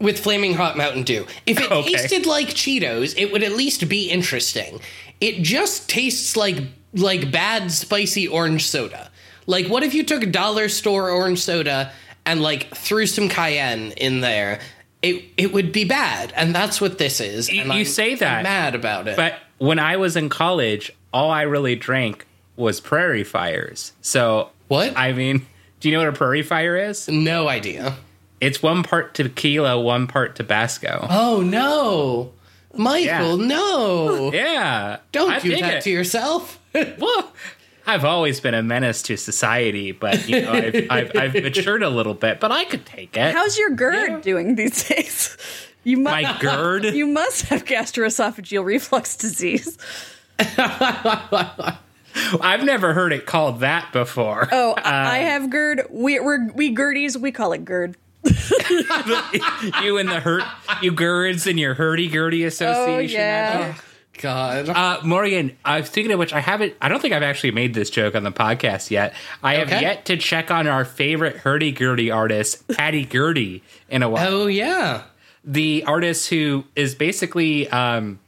with 0.00 0.18
Flaming 0.20 0.54
Hot 0.54 0.76
Mountain 0.76 1.02
Dew. 1.02 1.26
If 1.46 1.58
it 1.60 1.70
Okay. 1.72 1.92
tasted 1.92 2.26
like 2.26 2.48
Cheetos, 2.48 3.14
it 3.18 3.32
would 3.32 3.42
at 3.42 3.52
least 3.52 3.88
be 3.88 4.08
interesting. 4.08 4.80
It 5.20 5.42
just 5.42 5.88
tastes 5.90 6.36
like 6.36 6.58
like 6.94 7.30
bad 7.32 7.70
spicy 7.72 8.28
orange 8.28 8.66
soda. 8.68 9.10
Like 9.46 9.66
what 9.66 9.82
if 9.82 9.94
you 9.94 10.04
took 10.04 10.30
dollar 10.30 10.68
store 10.68 11.10
orange 11.10 11.40
soda 11.40 11.90
and 12.24 12.40
like 12.40 12.74
threw 12.76 13.06
some 13.06 13.28
cayenne 13.28 13.92
in 13.96 14.20
there? 14.20 14.60
It 15.02 15.24
it 15.38 15.52
would 15.54 15.72
be 15.72 15.84
bad, 15.84 16.30
and 16.36 16.54
that's 16.54 16.78
what 16.80 16.98
this 16.98 17.20
is. 17.20 17.48
You- 17.50 17.62
and 17.62 17.70
you 17.70 17.76
I'm- 17.78 17.84
say 17.86 18.14
that, 18.16 18.38
I'm 18.38 18.42
mad 18.44 18.74
about 18.74 19.08
it. 19.08 19.16
But 19.16 19.38
when 19.58 19.78
I 19.78 19.96
was 19.96 20.14
in 20.16 20.28
college, 20.28 20.92
all 21.12 21.30
I 21.30 21.42
really 21.42 21.74
drank 21.74 22.26
was 22.56 22.80
Prairie 22.80 23.24
Fires. 23.24 23.92
So 24.02 24.50
What? 24.68 24.92
I 24.96 25.12
mean, 25.12 25.46
do 25.80 25.88
you 25.88 25.94
know 25.96 26.00
what 26.04 26.08
a 26.14 26.16
Prairie 26.18 26.42
Fire 26.42 26.76
is? 26.76 27.08
no 27.08 27.48
idea. 27.48 27.96
It's 28.40 28.62
one 28.62 28.82
part 28.82 29.14
tequila, 29.14 29.78
one 29.80 30.06
part 30.06 30.34
Tabasco. 30.36 31.06
Oh 31.10 31.42
no, 31.42 32.32
Michael! 32.74 33.38
Yeah. 33.40 33.46
No, 33.46 34.32
Yeah, 34.34 34.98
don't 35.12 35.30
I 35.32 35.38
do 35.40 35.50
that 35.58 35.74
it. 35.74 35.82
to 35.84 35.90
yourself. 35.90 36.58
Well, 36.98 37.32
I've 37.86 38.04
always 38.04 38.38
been 38.40 38.54
a 38.54 38.62
menace 38.62 39.02
to 39.02 39.16
society, 39.16 39.90
but 39.90 40.28
you 40.28 40.42
know, 40.42 40.52
I've, 40.52 40.86
I've, 40.90 41.16
I've 41.16 41.34
matured 41.34 41.82
a 41.82 41.88
little 41.90 42.14
bit. 42.14 42.38
But 42.38 42.52
I 42.52 42.64
could 42.64 42.86
take 42.86 43.16
it. 43.16 43.34
How's 43.34 43.58
your 43.58 43.70
GERD 43.70 44.22
doing 44.22 44.54
these 44.54 44.86
days? 44.88 45.36
You 45.82 45.96
mu- 45.96 46.04
My 46.04 46.36
GERD. 46.38 46.94
You 46.94 47.06
must 47.08 47.46
have 47.46 47.64
gastroesophageal 47.64 48.64
reflux 48.64 49.16
disease. 49.16 49.76
I've 52.40 52.64
never 52.64 52.92
heard 52.94 53.12
it 53.12 53.26
called 53.26 53.60
that 53.60 53.92
before. 53.92 54.48
Oh, 54.52 54.72
uh, 54.72 54.80
I 54.84 55.18
have 55.18 55.50
GERD. 55.50 55.86
We, 55.90 56.20
we're 56.20 56.50
we 56.52 56.74
GERDies. 56.74 57.16
We 57.16 57.32
call 57.32 57.52
it 57.52 57.64
GERD. 57.64 57.96
you 59.82 59.98
and 59.98 60.08
the 60.08 60.20
hurt, 60.22 60.42
you 60.82 60.92
GERDs 60.92 61.46
and 61.48 61.58
your 61.58 61.74
hurdy 61.74 62.08
gurdy 62.08 62.44
association. 62.44 63.20
Oh, 63.20 63.22
yeah. 63.22 63.74
God. 64.18 64.68
Uh, 64.68 65.00
Morgan, 65.02 65.56
I 65.64 65.80
was 65.80 65.88
thinking 65.88 66.12
of 66.12 66.18
which 66.18 66.34
I 66.34 66.40
haven't. 66.40 66.74
I 66.82 66.88
don't 66.90 67.00
think 67.00 67.14
I've 67.14 67.22
actually 67.22 67.52
made 67.52 67.72
this 67.72 67.88
joke 67.88 68.14
on 68.14 68.22
the 68.22 68.32
podcast 68.32 68.90
yet. 68.90 69.14
I 69.42 69.54
have 69.54 69.70
yet 69.70 70.04
to 70.06 70.18
check 70.18 70.50
on 70.50 70.66
our 70.66 70.84
favorite 70.84 71.36
hurdy 71.36 71.72
gurdy 71.72 72.10
artist, 72.10 72.68
Patty 72.68 73.06
Gurdy, 73.06 73.62
in 73.88 74.02
a 74.02 74.10
while. 74.10 74.28
oh 74.28 74.46
yeah. 74.46 75.04
the 75.42 75.84
artist 75.86 76.28
who 76.28 76.64
is 76.76 76.94
basically 76.94 77.68
um 77.70 78.18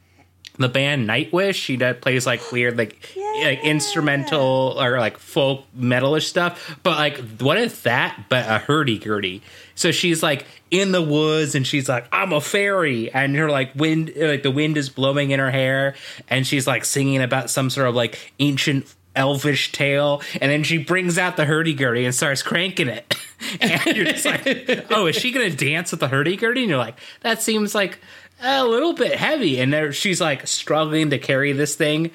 the 0.57 0.69
band 0.69 1.07
Nightwish. 1.07 1.55
She 1.55 1.77
does 1.77 1.97
plays 2.01 2.25
like 2.25 2.51
weird 2.51 2.77
like 2.77 3.15
like 3.41 3.63
instrumental 3.63 4.75
or 4.79 4.99
like 4.99 5.17
folk 5.17 5.65
metalish 5.77 6.23
stuff. 6.25 6.77
But 6.83 6.97
like 6.97 7.17
what 7.39 7.57
is 7.57 7.81
that 7.83 8.25
but 8.29 8.45
a 8.47 8.59
hurdy 8.59 8.99
gurdy? 8.99 9.41
So 9.75 9.91
she's 9.91 10.21
like 10.21 10.45
in 10.69 10.91
the 10.91 11.01
woods 11.01 11.55
and 11.55 11.65
she's 11.65 11.89
like, 11.89 12.05
I'm 12.11 12.33
a 12.33 12.41
fairy 12.41 13.11
and 13.11 13.35
her 13.35 13.49
like 13.49 13.73
wind 13.75 14.13
like 14.15 14.43
the 14.43 14.51
wind 14.51 14.77
is 14.77 14.89
blowing 14.89 15.31
in 15.31 15.39
her 15.39 15.51
hair 15.51 15.95
and 16.29 16.45
she's 16.45 16.67
like 16.67 16.85
singing 16.85 17.21
about 17.21 17.49
some 17.49 17.69
sort 17.69 17.87
of 17.87 17.95
like 17.95 18.33
ancient 18.39 18.93
elvish 19.15 19.71
tale 19.71 20.21
and 20.41 20.51
then 20.51 20.63
she 20.63 20.77
brings 20.77 21.19
out 21.19 21.37
the 21.37 21.45
hurdy-gurdy 21.45 22.03
and 22.03 22.15
starts 22.15 22.41
cranking 22.41 22.87
it 22.87 23.15
and 23.61 23.95
you're 23.95 24.05
just 24.05 24.25
like 24.25 24.87
oh 24.89 25.05
is 25.05 25.15
she 25.15 25.31
gonna 25.31 25.51
dance 25.51 25.91
with 25.91 25.99
the 25.99 26.07
hurdy-gurdy 26.07 26.61
and 26.61 26.69
you're 26.69 26.79
like 26.79 26.97
that 27.21 27.39
seems 27.39 27.75
like 27.75 27.99
a 28.43 28.63
little 28.65 28.93
bit 28.93 29.15
heavy 29.15 29.59
and 29.59 29.71
there 29.73 29.91
she's 29.91 30.19
like 30.21 30.45
struggling 30.47 31.09
to 31.09 31.17
carry 31.17 31.53
this 31.53 31.75
thing 31.75 32.11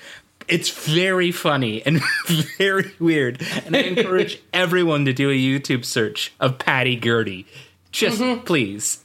it's 0.47 0.71
very 0.71 1.33
funny 1.33 1.83
and 1.85 2.01
very 2.59 2.93
weird 2.99 3.43
and 3.67 3.75
i 3.75 3.81
encourage 3.81 4.41
everyone 4.53 5.05
to 5.07 5.13
do 5.13 5.31
a 5.31 5.35
youtube 5.35 5.85
search 5.85 6.33
of 6.41 6.59
patty 6.59 6.97
gurdy 6.97 7.47
just 7.93 8.23
please 8.45 9.03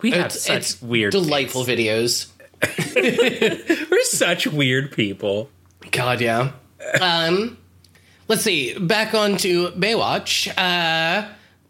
we 0.00 0.10
have 0.12 0.26
It's, 0.26 0.42
such 0.42 0.56
it's 0.56 0.82
weird 0.82 1.12
delightful 1.12 1.64
videos. 1.64 2.28
tastes. 2.60 3.86
we're 3.90 4.04
such 4.04 4.46
weird 4.46 4.92
people 4.92 5.48
God, 5.92 6.20
yeah. 6.20 6.50
Um, 7.00 7.56
let's 8.26 8.42
see. 8.42 8.76
Back 8.78 9.14
on 9.14 9.36
to 9.38 9.68
Baywatch. 9.68 10.48
Uh, 10.58 11.28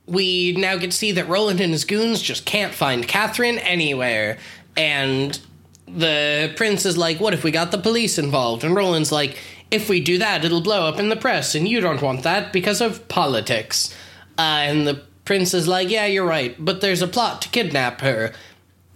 we 0.08 0.52
now 0.52 0.76
get 0.76 0.90
to 0.90 0.96
see 0.96 1.12
that 1.12 1.28
Roland 1.28 1.60
and 1.60 1.72
his 1.72 1.84
goons 1.84 2.20
just 2.22 2.44
can't 2.44 2.74
find 2.74 3.06
Catherine 3.06 3.58
anywhere. 3.58 4.38
And 4.76 5.38
the 5.86 6.52
prince 6.56 6.86
is 6.86 6.96
like, 6.96 7.20
What 7.20 7.34
if 7.34 7.44
we 7.44 7.50
got 7.50 7.70
the 7.70 7.78
police 7.78 8.18
involved? 8.18 8.64
And 8.64 8.74
Roland's 8.74 9.12
like, 9.12 9.38
If 9.70 9.88
we 9.88 10.00
do 10.00 10.18
that, 10.18 10.44
it'll 10.44 10.60
blow 10.62 10.86
up 10.86 10.98
in 10.98 11.08
the 11.08 11.16
press, 11.16 11.54
and 11.54 11.68
you 11.68 11.80
don't 11.80 12.02
want 12.02 12.22
that 12.22 12.52
because 12.52 12.80
of 12.80 13.06
politics. 13.08 13.94
Uh, 14.38 14.62
and 14.62 14.86
the 14.86 15.02
prince 15.24 15.52
is 15.54 15.68
like, 15.68 15.90
Yeah, 15.90 16.06
you're 16.06 16.26
right, 16.26 16.56
but 16.58 16.80
there's 16.80 17.02
a 17.02 17.08
plot 17.08 17.42
to 17.42 17.48
kidnap 17.50 18.00
her. 18.00 18.32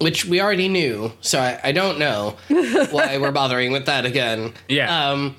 Which 0.00 0.24
we 0.24 0.40
already 0.40 0.68
knew, 0.68 1.12
so 1.20 1.38
I, 1.38 1.60
I 1.62 1.72
don't 1.72 1.98
know 2.00 2.36
why 2.48 3.18
we're 3.18 3.30
bothering 3.30 3.70
with 3.70 3.86
that 3.86 4.04
again. 4.04 4.52
yeah 4.66 5.10
Um, 5.12 5.36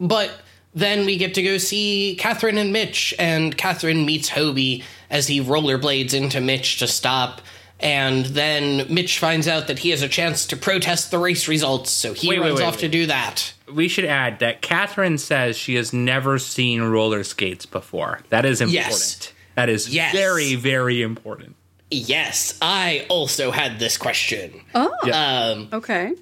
but 0.00 0.32
then 0.74 1.04
we 1.06 1.16
get 1.16 1.34
to 1.34 1.42
go 1.42 1.58
see 1.58 2.16
Catherine 2.18 2.58
and 2.58 2.72
Mitch, 2.72 3.14
and 3.18 3.56
Catherine 3.56 4.04
meets 4.06 4.30
Hobie 4.30 4.82
as 5.10 5.26
he 5.26 5.40
rollerblades 5.40 6.14
into 6.14 6.40
Mitch 6.40 6.78
to 6.78 6.86
stop. 6.86 7.42
And 7.80 8.26
then 8.26 8.86
Mitch 8.94 9.18
finds 9.18 9.48
out 9.48 9.66
that 9.66 9.80
he 9.80 9.90
has 9.90 10.02
a 10.02 10.08
chance 10.08 10.46
to 10.46 10.56
protest 10.56 11.10
the 11.10 11.18
race 11.18 11.48
results, 11.48 11.90
so 11.90 12.12
he 12.14 12.28
Wait, 12.28 12.38
wait, 12.38 12.46
runs 12.46 12.60
wait, 12.60 12.66
off 12.66 12.74
wait. 12.76 12.80
to 12.82 12.88
do 12.88 13.06
that. 13.06 13.52
we 13.74 13.88
should 13.88 14.04
add 14.04 14.38
that 14.38 14.62
Catherine 14.62 15.18
says 15.18 15.56
she 15.58 15.74
has 15.74 15.92
never 15.92 16.38
seen 16.38 16.80
roller 16.82 17.24
skates 17.24 17.66
before. 17.66 18.20
That 18.28 18.44
is 18.44 18.60
important. 18.60 18.86
Yes. 18.92 19.32
That 19.56 19.68
is 19.68 19.88
Yes. 19.92 20.14
very, 20.14 20.54
very 20.54 21.02
important. 21.02 21.56
Yes, 21.90 22.56
I 22.62 23.04
also 23.10 23.50
had 23.50 23.78
this 23.80 23.96
question. 23.98 24.62
Oh, 24.74 24.90
Um, 25.12 25.68
okay. 25.72 26.12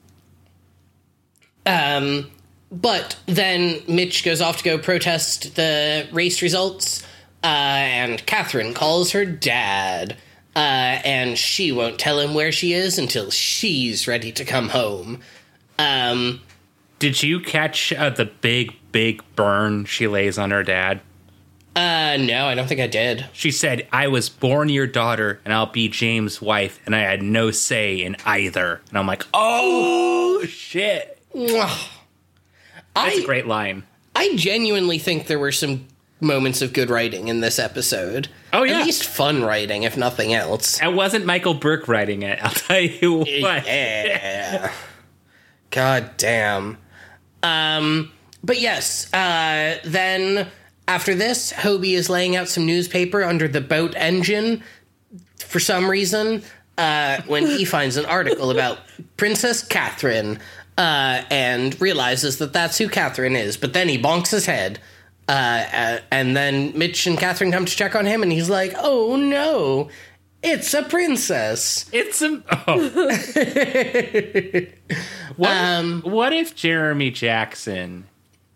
Um, 1.66 2.30
but 2.70 3.18
then 3.26 3.80
Mitch 3.88 4.24
goes 4.24 4.40
off 4.40 4.58
to 4.58 4.64
go 4.64 4.78
protest 4.78 5.56
the 5.56 6.08
race 6.12 6.42
results, 6.42 7.02
uh, 7.42 7.46
and 7.46 8.24
Catherine 8.26 8.74
calls 8.74 9.12
her 9.12 9.24
dad, 9.24 10.16
uh, 10.54 10.58
and 10.58 11.36
she 11.38 11.72
won't 11.72 11.98
tell 11.98 12.20
him 12.20 12.34
where 12.34 12.52
she 12.52 12.72
is 12.72 12.98
until 12.98 13.30
she's 13.30 14.06
ready 14.06 14.32
to 14.32 14.44
come 14.44 14.68
home. 14.70 15.20
Um, 15.78 16.40
Did 16.98 17.22
you 17.22 17.40
catch 17.40 17.92
uh, 17.92 18.10
the 18.10 18.26
big, 18.26 18.74
big 18.92 19.22
burn 19.36 19.84
she 19.86 20.06
lays 20.06 20.38
on 20.38 20.50
her 20.50 20.62
dad? 20.62 21.00
uh, 21.76 22.16
no, 22.20 22.46
I 22.46 22.54
don't 22.54 22.66
think 22.66 22.80
I 22.80 22.88
did. 22.88 23.26
She 23.32 23.50
said, 23.52 23.86
I 23.92 24.08
was 24.08 24.28
born 24.28 24.68
your 24.68 24.88
daughter 24.88 25.40
and 25.44 25.54
I'll 25.54 25.66
be 25.66 25.88
James' 25.88 26.42
wife, 26.42 26.80
and 26.84 26.94
I 26.96 27.00
had 27.00 27.22
no 27.22 27.52
say 27.52 28.02
in 28.02 28.16
either. 28.26 28.80
And 28.88 28.98
I'm 28.98 29.06
like, 29.06 29.24
oh, 29.32 30.44
shit. 30.46 31.22
That's 32.94 33.18
I 33.18 33.20
a 33.20 33.24
great 33.26 33.46
line. 33.46 33.84
I 34.14 34.34
genuinely 34.36 34.98
think 34.98 35.26
there 35.26 35.38
were 35.38 35.52
some 35.52 35.86
moments 36.20 36.60
of 36.62 36.72
good 36.72 36.90
writing 36.90 37.28
in 37.28 37.40
this 37.40 37.58
episode. 37.58 38.28
Oh, 38.52 38.62
yeah. 38.62 38.80
at 38.80 38.86
least 38.86 39.04
fun 39.04 39.42
writing, 39.42 39.84
if 39.84 39.96
nothing 39.96 40.34
else. 40.34 40.80
It 40.82 40.92
wasn't 40.92 41.24
Michael 41.24 41.54
Berk 41.54 41.88
writing 41.88 42.22
it, 42.22 42.38
I'll 42.42 42.50
tell 42.50 42.80
you 42.80 43.18
what. 43.18 43.66
Yeah. 43.66 44.72
God 45.70 46.10
damn. 46.16 46.76
Um, 47.42 48.10
but 48.42 48.60
yes, 48.60 49.12
uh, 49.14 49.78
then 49.84 50.48
after 50.88 51.14
this, 51.14 51.52
Hobie 51.52 51.92
is 51.94 52.10
laying 52.10 52.36
out 52.36 52.48
some 52.48 52.66
newspaper 52.66 53.22
under 53.22 53.46
the 53.46 53.60
boat 53.60 53.94
engine 53.96 54.62
for 55.38 55.60
some 55.60 55.88
reason 55.88 56.42
uh, 56.76 57.22
when 57.26 57.46
he 57.46 57.64
finds 57.76 57.96
an 57.96 58.06
article 58.06 58.50
about 58.50 58.78
Princess 59.16 59.62
Catherine 59.62 60.38
uh, 60.78 61.22
and 61.30 61.80
realizes 61.80 62.38
that 62.38 62.52
that's 62.52 62.78
who 62.78 62.88
Catherine 62.88 63.36
is. 63.36 63.56
But 63.56 63.72
then 63.72 63.88
he 63.88 63.98
bonks 64.00 64.30
his 64.30 64.46
head. 64.46 64.78
Uh, 65.28 65.32
uh, 65.72 65.98
and 66.10 66.36
then 66.36 66.76
Mitch 66.76 67.06
and 67.06 67.16
Catherine 67.18 67.52
come 67.52 67.64
to 67.64 67.76
check 67.76 67.94
on 67.94 68.04
him, 68.06 68.22
and 68.22 68.32
he's 68.32 68.50
like, 68.50 68.74
"Oh 68.78 69.14
no, 69.16 69.88
it's 70.42 70.74
a 70.74 70.82
princess." 70.82 71.88
It's 71.92 72.20
a. 72.22 72.42
Oh. 72.66 72.78
what, 75.36 76.04
what 76.04 76.32
if 76.32 76.54
Jeremy 76.54 77.10
Jackson 77.10 78.06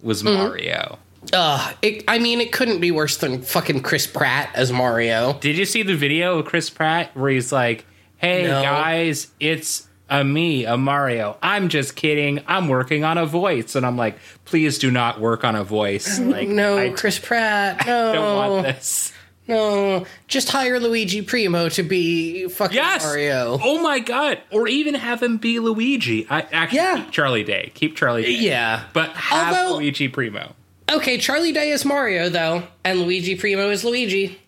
was 0.03 0.25
Mario? 0.25 0.99
Uh, 1.33 1.73
it, 1.81 2.05
I 2.07 2.19
mean, 2.19 2.41
it 2.41 2.53
couldn't 2.53 2.81
be 2.81 2.91
worse 2.91 3.17
than 3.17 3.43
fucking 3.43 3.81
Chris 3.83 4.07
Pratt 4.07 4.51
as 4.55 4.73
Mario. 4.73 5.35
Did 5.41 5.57
you 5.57 5.65
see 5.65 5.83
the 5.83 5.97
video 5.97 6.39
of 6.39 6.47
Chris 6.47 6.69
Pratt 6.71 7.17
where 7.17 7.31
he's 7.31 7.51
like, 7.53 7.87
"Hey 8.19 8.43
No. 8.45 8.63
guys, 8.63 9.29
it's 9.41 9.89
a 10.21 10.25
me, 10.25 10.65
a 10.65 10.77
Mario. 10.77 11.37
I'm 11.43 11.69
just 11.69 11.97
kidding. 11.97 12.43
I'm 12.47 12.69
working 12.69 13.05
on 13.05 13.19
a 13.19 13.27
voice." 13.27 13.75
And 13.75 13.85
I'm 13.87 13.97
like, 13.97 14.19
"Please 14.45 14.79
do 14.79 14.91
not 14.91 15.21
work 15.21 15.45
on 15.45 15.55
a 15.57 15.65
voice. 15.65 16.19
Like, 16.35 16.49
No, 16.49 16.79
I 16.79 16.91
Chris 16.91 17.19
Pratt. 17.19 17.87
No, 17.87 18.13
don't 18.15 18.37
want 18.37 18.63
this." 18.67 19.13
no. 19.47 20.07
Just 20.27 20.51
hire 20.51 20.81
Luigi 20.81 21.21
Primo 21.23 21.69
to 21.71 21.83
be 21.83 22.49
fucking 22.49 22.75
Yes. 22.77 23.05
Mario. 23.05 23.59
Oh 23.63 23.83
my 23.83 23.99
god! 23.99 24.39
Or 24.51 24.67
even 24.69 24.95
have 24.95 25.23
him 25.23 25.37
be 25.37 25.59
Luigi. 25.59 26.27
I 26.31 26.41
actually 26.51 26.79
Yeah. 26.79 26.97
keep 27.03 27.11
Charlie 27.11 27.45
Day. 27.45 27.71
Keep 27.75 27.97
Charlie 27.97 28.23
Day. 28.23 28.31
Yeah. 28.31 28.85
But 28.93 29.11
have 29.11 29.55
Although- 29.55 29.77
Luigi 29.77 30.09
Primo. 30.09 30.55
Okay, 30.91 31.17
Charlie 31.19 31.53
Day 31.53 31.71
is 31.71 31.85
Mario 31.85 32.29
though, 32.29 32.63
and 32.85 33.01
Luigi 33.01 33.37
Primo 33.37 33.71
is 33.71 33.85
Luigi. 33.85 34.39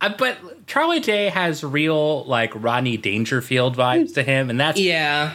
Uh, 0.00 0.10
but 0.18 0.36
Charlie 0.66 1.00
Day 1.00 1.28
has 1.28 1.62
real 1.62 2.24
like 2.24 2.52
Rodney 2.54 2.96
Dangerfield 2.96 3.76
vibes 3.76 4.14
to 4.14 4.22
him, 4.22 4.50
and 4.50 4.58
that's 4.60 4.78
Yeah. 4.80 5.34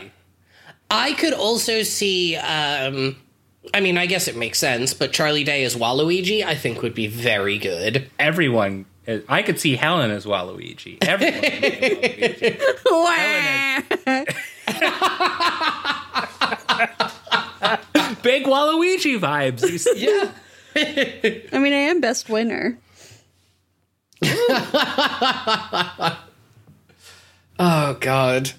I 0.89 1.13
could 1.13 1.33
also 1.33 1.83
see. 1.83 2.35
Um, 2.35 3.15
I 3.73 3.79
mean, 3.79 3.97
I 3.97 4.07
guess 4.07 4.27
it 4.27 4.35
makes 4.35 4.59
sense, 4.59 4.93
but 4.93 5.13
Charlie 5.13 5.43
Day 5.45 5.63
as 5.63 5.75
Waluigi, 5.75 6.43
I 6.43 6.55
think 6.55 6.81
would 6.81 6.95
be 6.95 7.07
very 7.07 7.57
good. 7.57 8.09
everyone. 8.19 8.85
I 9.27 9.41
could 9.41 9.59
see 9.59 9.75
Helen 9.75 10.11
as 10.11 10.25
Waluigi. 10.25 10.97
Everyone. 11.01 11.41
Big 18.21 18.45
Waluigi 18.45 19.19
vibes. 19.19 19.61
You 19.69 19.77
see- 19.77 20.05
Yeah. 20.05 20.31
I 21.53 21.59
mean, 21.59 21.73
I 21.73 21.77
am 21.89 21.99
best 21.99 22.29
winner. 22.29 22.77
Oh 27.59 27.95
God. 27.99 28.51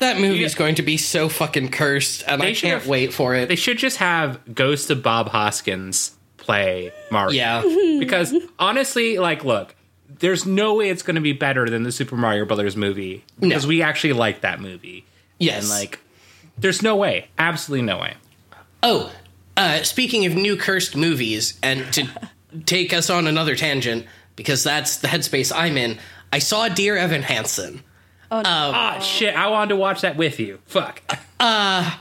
That 0.00 0.18
movie's 0.18 0.52
Yeah. 0.52 0.58
going 0.58 0.74
to 0.74 0.82
be 0.82 0.96
so 0.98 1.28
fucking 1.28 1.70
cursed, 1.70 2.24
and 2.26 2.42
They 2.42 2.50
I 2.50 2.54
can't 2.54 2.80
have- 2.80 2.86
wait 2.88 3.14
for 3.14 3.34
it. 3.34 3.48
They 3.48 3.56
should 3.56 3.78
just 3.78 3.96
have 3.98 4.38
Ghost 4.54 4.90
of 4.90 5.02
Bob 5.02 5.28
Hoskins 5.30 6.12
play 6.36 6.92
Mario. 7.10 7.32
yeah. 7.36 7.62
because 7.98 8.34
honestly, 8.58 9.18
like, 9.18 9.44
look, 9.44 9.74
there's 10.18 10.44
no 10.44 10.74
way 10.74 10.90
it's 10.90 11.02
going 11.02 11.14
to 11.14 11.22
be 11.22 11.32
better 11.32 11.68
than 11.70 11.84
the 11.84 11.92
Super 11.92 12.16
Mario 12.16 12.44
Brothers 12.44 12.76
movie 12.76 13.24
because 13.40 13.64
No. 13.64 13.68
we 13.68 13.80
actually 13.82 14.12
like 14.12 14.42
that 14.42 14.60
movie. 14.60 15.06
Yes. 15.38 15.62
And 15.62 15.70
like, 15.70 16.00
there's 16.58 16.82
no 16.82 16.96
way, 16.96 17.28
absolutely 17.38 17.86
no 17.86 17.98
way. 17.98 18.14
Oh, 18.82 19.10
uh, 19.56 19.82
speaking 19.84 20.26
of 20.26 20.34
new 20.34 20.56
cursed 20.56 20.96
movies, 20.96 21.58
and 21.62 21.90
to 21.94 22.06
take 22.66 22.92
us 22.92 23.08
on 23.08 23.26
another 23.26 23.56
tangent, 23.56 24.04
because 24.36 24.64
that's 24.64 24.98
the 24.98 25.08
headspace 25.08 25.52
I'm 25.54 25.76
in, 25.76 25.98
I 26.32 26.38
saw 26.38 26.68
Dear 26.68 26.96
Evan 26.96 27.22
Hansen. 27.22 27.82
Oh, 28.30 28.40
no. 28.40 28.48
um, 28.48 28.74
ah, 28.74 28.98
shit! 28.98 29.36
I 29.36 29.48
wanted 29.48 29.70
to 29.70 29.76
watch 29.76 30.00
that 30.00 30.16
with 30.16 30.40
you. 30.40 30.58
Fuck. 30.66 31.02
Uh, 31.38 31.94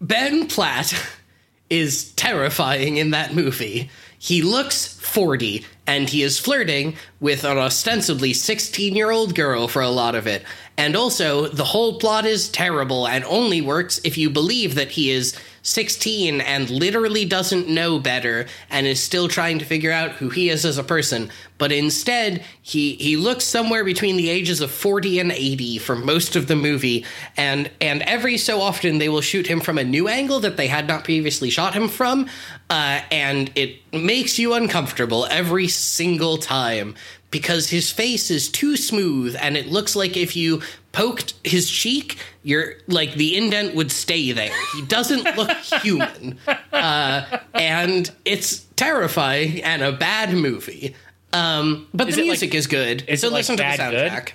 ben 0.00 0.46
Platt 0.46 0.94
is 1.70 2.12
terrifying 2.12 2.96
in 2.96 3.10
that 3.10 3.34
movie. 3.34 3.90
He 4.18 4.42
looks 4.42 4.86
40 5.00 5.64
and 5.86 6.08
he 6.08 6.22
is 6.22 6.38
flirting 6.38 6.96
with 7.20 7.44
an 7.44 7.56
ostensibly 7.56 8.32
16 8.32 8.94
year 8.94 9.10
old 9.10 9.34
girl 9.34 9.66
for 9.66 9.82
a 9.82 9.88
lot 9.88 10.14
of 10.14 10.26
it. 10.26 10.44
And 10.80 10.96
also, 10.96 11.46
the 11.46 11.62
whole 11.62 11.98
plot 11.98 12.24
is 12.24 12.48
terrible 12.48 13.06
and 13.06 13.22
only 13.24 13.60
works 13.60 14.00
if 14.02 14.16
you 14.16 14.30
believe 14.30 14.76
that 14.76 14.92
he 14.92 15.10
is 15.10 15.38
16 15.60 16.40
and 16.40 16.70
literally 16.70 17.26
doesn't 17.26 17.68
know 17.68 17.98
better 17.98 18.46
and 18.70 18.86
is 18.86 18.98
still 18.98 19.28
trying 19.28 19.58
to 19.58 19.66
figure 19.66 19.92
out 19.92 20.12
who 20.12 20.30
he 20.30 20.48
is 20.48 20.64
as 20.64 20.78
a 20.78 20.82
person. 20.82 21.30
But 21.58 21.70
instead, 21.70 22.42
he, 22.62 22.94
he 22.94 23.18
looks 23.18 23.44
somewhere 23.44 23.84
between 23.84 24.16
the 24.16 24.30
ages 24.30 24.62
of 24.62 24.70
40 24.70 25.18
and 25.18 25.32
80 25.32 25.76
for 25.76 25.96
most 25.96 26.34
of 26.34 26.46
the 26.46 26.56
movie. 26.56 27.04
And, 27.36 27.70
and 27.82 28.00
every 28.04 28.38
so 28.38 28.62
often, 28.62 28.96
they 28.96 29.10
will 29.10 29.20
shoot 29.20 29.48
him 29.48 29.60
from 29.60 29.76
a 29.76 29.84
new 29.84 30.08
angle 30.08 30.40
that 30.40 30.56
they 30.56 30.68
had 30.68 30.88
not 30.88 31.04
previously 31.04 31.50
shot 31.50 31.74
him 31.74 31.88
from. 31.88 32.26
Uh, 32.70 33.02
and 33.10 33.52
it 33.54 33.80
makes 33.92 34.38
you 34.38 34.54
uncomfortable 34.54 35.26
every 35.30 35.68
single 35.68 36.38
time 36.38 36.94
because 37.30 37.70
his 37.70 37.90
face 37.92 38.30
is 38.30 38.48
too 38.48 38.76
smooth 38.76 39.36
and 39.40 39.56
it 39.56 39.66
looks 39.66 39.94
like 39.94 40.16
if 40.16 40.34
you 40.36 40.60
poked 40.92 41.34
his 41.44 41.70
cheek 41.70 42.18
you're 42.42 42.74
like 42.88 43.14
the 43.14 43.36
indent 43.36 43.74
would 43.74 43.92
stay 43.92 44.32
there 44.32 44.50
he 44.74 44.82
doesn't 44.86 45.24
look 45.36 45.50
human 45.82 46.36
uh, 46.72 47.38
and 47.54 48.10
it's 48.24 48.60
terrifying 48.76 49.62
and 49.62 49.82
a 49.82 49.92
bad 49.92 50.32
movie 50.34 50.94
um, 51.32 51.86
but 51.94 52.08
Is 52.08 52.16
the 52.16 52.22
it 52.22 52.24
like- 52.24 52.28
music 52.30 52.54
is 52.54 52.66
good 52.66 53.04
is 53.06 53.20
so 53.20 53.28
it 53.28 53.32
like 53.32 53.38
listen 53.40 53.56
to 53.56 53.62
the 53.62 53.68
bad 53.68 53.90
good? 53.92 54.10
soundtrack 54.12 54.32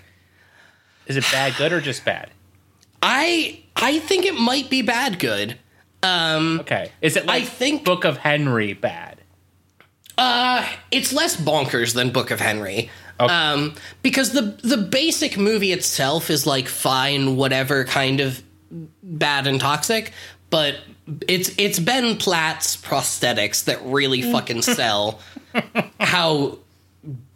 Is 1.08 1.18
it 1.18 1.26
bad, 1.32 1.56
good, 1.58 1.74
or 1.74 1.82
just 1.82 2.06
bad? 2.06 2.30
i 3.02 3.62
i 3.76 4.00
think 4.00 4.26
it 4.26 4.36
might 4.36 4.70
be 4.70 4.82
bad 4.82 5.20
good 5.20 5.58
Okay. 6.08 6.92
Is 7.02 7.16
it 7.18 7.26
like 7.26 7.42
I 7.42 7.46
think- 7.48 7.84
Book 7.84 8.04
of 8.06 8.18
Henry 8.18 8.74
bad? 8.74 9.15
Uh, 10.18 10.68
it's 10.92 11.12
less 11.12 11.36
bonkers 11.36 11.94
than 11.94 12.12
Book 12.12 12.32
of 12.32 12.40
Henry. 12.40 12.90
Um, 13.20 13.76
because 14.02 14.32
the 14.32 14.58
the 14.62 14.78
basic 14.78 15.38
movie 15.38 15.72
itself 15.72 16.30
is 16.30 16.46
like 16.46 16.68
fine, 16.68 17.38
whatever 17.38 17.86
kind 17.86 18.20
of 18.20 18.44
bad 19.02 19.48
and 19.48 19.60
toxic, 19.60 20.12
but 20.50 20.76
it's 21.28 21.52
it's 21.58 21.80
Ben 21.80 22.18
Platt's 22.18 22.76
prosthetics 22.76 23.64
that 23.66 23.82
really 23.86 24.22
fucking 24.22 24.64
sell 24.64 25.20
how 26.00 26.58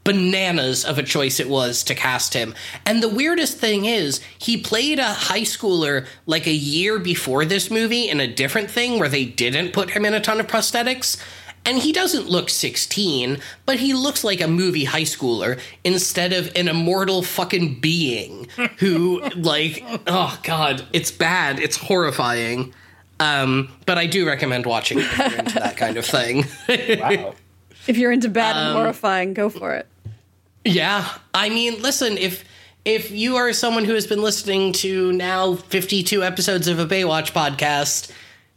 bananas 0.03 0.85
of 0.85 0.97
a 0.97 1.03
choice 1.03 1.39
it 1.39 1.47
was 1.47 1.83
to 1.83 1.93
cast 1.93 2.33
him. 2.33 2.55
And 2.85 3.03
the 3.03 3.09
weirdest 3.09 3.57
thing 3.57 3.85
is, 3.85 4.21
he 4.37 4.57
played 4.57 4.97
a 4.97 5.13
high 5.13 5.41
schooler 5.41 6.07
like 6.25 6.47
a 6.47 6.51
year 6.51 6.97
before 6.97 7.45
this 7.45 7.69
movie 7.69 8.09
in 8.09 8.19
a 8.19 8.27
different 8.27 8.71
thing 8.71 8.97
where 8.97 9.09
they 9.09 9.25
didn't 9.25 9.71
put 9.71 9.91
him 9.91 10.05
in 10.05 10.13
a 10.13 10.19
ton 10.19 10.39
of 10.39 10.47
prosthetics. 10.47 11.21
And 11.69 11.77
he 11.77 11.91
doesn't 11.91 12.27
look 12.27 12.49
16, 12.49 13.37
but 13.67 13.77
he 13.77 13.93
looks 13.93 14.23
like 14.23 14.41
a 14.41 14.47
movie 14.47 14.85
high 14.85 15.03
schooler 15.03 15.59
instead 15.83 16.33
of 16.33 16.51
an 16.55 16.67
immortal 16.67 17.21
fucking 17.21 17.79
being 17.79 18.47
who, 18.79 19.21
like, 19.35 19.83
oh 20.07 20.39
god, 20.41 20.83
it's 20.93 21.11
bad. 21.11 21.59
It's 21.59 21.77
horrifying. 21.77 22.73
Um, 23.19 23.69
but 23.85 23.99
I 23.99 24.07
do 24.07 24.25
recommend 24.25 24.65
watching 24.65 24.97
it 24.97 25.03
if 25.05 25.17
you're 25.19 25.39
into 25.39 25.59
that 25.59 25.77
kind 25.77 25.97
of 25.97 26.05
thing. 26.07 26.45
Wow. 26.99 27.35
If 27.85 27.97
you're 27.97 28.11
into 28.11 28.29
bad 28.29 28.55
Um, 28.57 28.67
and 28.69 28.77
horrifying, 28.77 29.35
go 29.35 29.49
for 29.49 29.75
it. 29.75 29.85
Yeah, 30.65 31.07
I 31.35 31.49
mean, 31.49 31.81
listen, 31.83 32.17
if 32.17 32.43
if 32.83 33.11
you 33.11 33.35
are 33.35 33.53
someone 33.53 33.85
who 33.85 33.93
has 33.93 34.07
been 34.07 34.23
listening 34.23 34.71
to 34.73 35.11
now 35.11 35.53
52 35.53 36.23
episodes 36.23 36.67
of 36.67 36.79
a 36.79 36.85
Baywatch 36.87 37.31
podcast, 37.31 38.11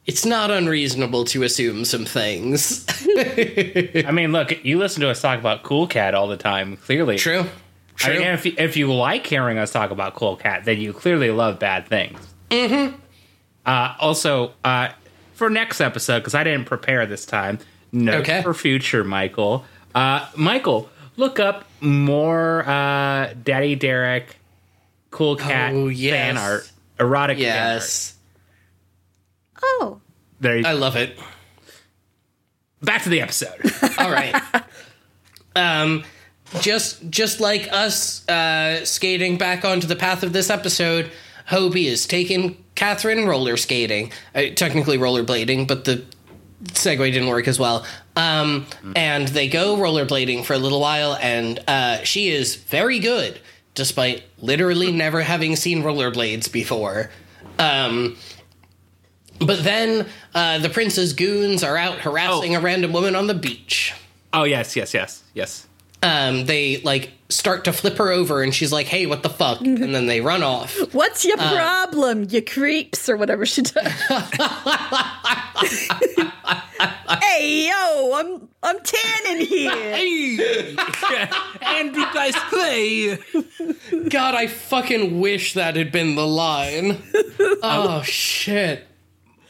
it's 0.06 0.24
not 0.24 0.50
unreasonable 0.50 1.24
to 1.26 1.42
assume 1.42 1.84
some 1.84 2.04
things. 2.04 2.86
I 3.16 4.10
mean, 4.12 4.32
look, 4.32 4.64
you 4.64 4.78
listen 4.78 5.00
to 5.02 5.10
us 5.10 5.20
talk 5.20 5.38
about 5.38 5.62
Cool 5.62 5.86
Cat 5.86 6.14
all 6.14 6.28
the 6.28 6.36
time. 6.36 6.76
Clearly, 6.76 7.16
True. 7.18 7.40
I 7.40 8.04
True. 8.06 8.18
mean, 8.18 8.28
if 8.28 8.46
you, 8.46 8.54
if 8.58 8.76
you 8.76 8.92
like 8.92 9.26
hearing 9.26 9.58
us 9.58 9.70
talk 9.70 9.90
about 9.90 10.14
Cool 10.14 10.36
Cat, 10.36 10.64
then 10.64 10.80
you 10.80 10.92
clearly 10.92 11.30
love 11.30 11.58
bad 11.58 11.86
things. 11.86 12.18
Mm-hmm. 12.50 12.96
Uh, 13.64 13.94
also, 14.00 14.52
uh, 14.64 14.88
for 15.34 15.48
next 15.50 15.80
episode, 15.80 16.18
because 16.20 16.34
I 16.34 16.42
didn't 16.44 16.64
prepare 16.64 17.06
this 17.06 17.24
time. 17.26 17.58
Note 17.92 18.22
Okay. 18.22 18.42
for 18.42 18.54
future, 18.54 19.04
Michael. 19.04 19.64
Uh, 19.94 20.26
Michael, 20.36 20.88
look 21.16 21.38
up 21.38 21.64
more 21.80 22.66
uh, 22.66 23.34
Daddy 23.44 23.74
Derek, 23.76 24.36
Cool 25.10 25.36
Cat 25.36 25.74
Oh, 25.74 25.88
yes. 25.88 26.12
fan 26.14 26.38
art, 26.38 26.70
erotic 26.98 27.38
yes. 27.38 28.14
Oh, 29.62 30.00
There 30.40 30.58
you 30.58 30.64
I 30.66 30.72
love 30.72 30.96
it. 30.96 31.18
Back 32.82 33.02
to 33.04 33.08
the 33.08 33.20
episode. 33.20 33.60
All 33.98 34.10
right. 34.10 34.34
um, 35.54 36.04
just 36.60 37.08
just 37.10 37.40
like 37.40 37.68
us 37.72 38.28
uh, 38.28 38.84
skating 38.84 39.38
back 39.38 39.64
onto 39.64 39.86
the 39.86 39.96
path 39.96 40.22
of 40.22 40.32
this 40.32 40.50
episode, 40.50 41.10
Hobie 41.48 41.84
is 41.86 42.06
taking 42.06 42.62
Catherine 42.74 43.26
roller 43.26 43.56
skating, 43.56 44.10
uh, 44.34 44.42
technically 44.56 44.98
rollerblading, 44.98 45.68
but 45.68 45.84
the 45.84 46.04
segue 46.64 47.12
didn't 47.12 47.28
work 47.28 47.46
as 47.48 47.58
well. 47.58 47.86
Um, 48.16 48.66
and 48.96 49.28
they 49.28 49.48
go 49.48 49.76
rollerblading 49.76 50.44
for 50.44 50.54
a 50.54 50.58
little 50.58 50.80
while, 50.80 51.14
and 51.16 51.62
uh, 51.68 52.02
she 52.04 52.28
is 52.30 52.56
very 52.56 52.98
good, 52.98 53.40
despite 53.74 54.22
literally 54.38 54.92
never 54.92 55.22
having 55.22 55.56
seen 55.56 55.82
rollerblades 55.82 56.50
before. 56.52 57.10
Um, 57.58 58.16
but 59.46 59.62
then 59.64 60.06
uh, 60.34 60.58
the 60.58 60.68
prince's 60.68 61.12
goons 61.12 61.62
are 61.64 61.76
out 61.76 61.98
harassing 61.98 62.54
Oh. 62.54 62.58
a 62.58 62.62
random 62.62 62.92
woman 62.92 63.14
on 63.16 63.26
the 63.26 63.34
beach. 63.34 63.92
oh 64.32 64.44
yes, 64.44 64.74
yes, 64.76 64.94
yes, 64.94 65.22
yes. 65.34 65.66
Um, 66.04 66.46
they 66.46 66.78
like 66.78 67.12
start 67.28 67.64
to 67.64 67.72
flip 67.72 67.96
her 67.98 68.10
over, 68.10 68.42
and 68.42 68.52
she's 68.52 68.72
like, 68.72 68.86
"Hey, 68.88 69.06
what 69.06 69.22
the 69.22 69.30
fuck?" 69.30 69.60
And 69.64 69.94
then 69.94 70.06
they 70.06 70.20
run 70.20 70.42
off. 70.42 70.76
what's 70.92 71.24
your 71.24 71.38
Uh, 71.40 71.54
problem, 71.54 72.26
you 72.28 72.42
creeps, 72.42 73.08
or 73.08 73.16
whatever 73.16 73.46
she 73.46 73.62
does? 73.62 73.86
hey, 77.22 77.68
yo, 77.68 78.12
I'm 78.14 78.48
I'm 78.64 78.78
tanning 78.80 79.46
here. 79.46 79.70
and 81.62 81.94
you 81.94 82.04
guys 82.12 82.34
play. 82.50 83.18
God, 84.08 84.34
I 84.34 84.46
fucking 84.48 85.20
wish 85.20 85.54
that 85.54 85.76
had 85.76 85.92
been 85.92 86.14
the 86.16 86.26
line. 86.26 87.00
oh 87.62 88.02
shit. 88.02 88.86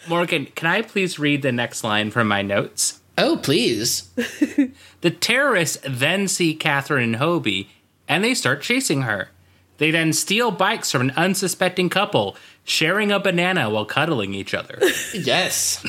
Morgan, 0.08 0.46
can 0.54 0.66
I 0.68 0.82
please 0.82 1.18
read 1.18 1.42
the 1.42 1.52
next 1.52 1.84
line 1.84 2.10
from 2.10 2.28
my 2.28 2.42
notes? 2.42 3.00
Oh 3.18 3.36
please. 3.42 4.10
The 5.02 5.10
terrorists 5.10 5.78
then 5.84 6.28
see 6.28 6.54
Catherine 6.54 7.14
and 7.14 7.16
Hobie, 7.22 7.66
and 8.06 8.22
they 8.22 8.34
start 8.34 8.62
chasing 8.62 9.02
her. 9.02 9.30
They 9.78 9.90
then 9.90 10.12
steal 10.12 10.52
bikes 10.52 10.92
from 10.92 11.00
an 11.02 11.10
unsuspecting 11.16 11.88
couple, 11.88 12.36
sharing 12.62 13.10
a 13.10 13.18
banana 13.18 13.68
while 13.68 13.84
cuddling 13.84 14.32
each 14.32 14.54
other. 14.54 14.78
Yes. 15.12 15.84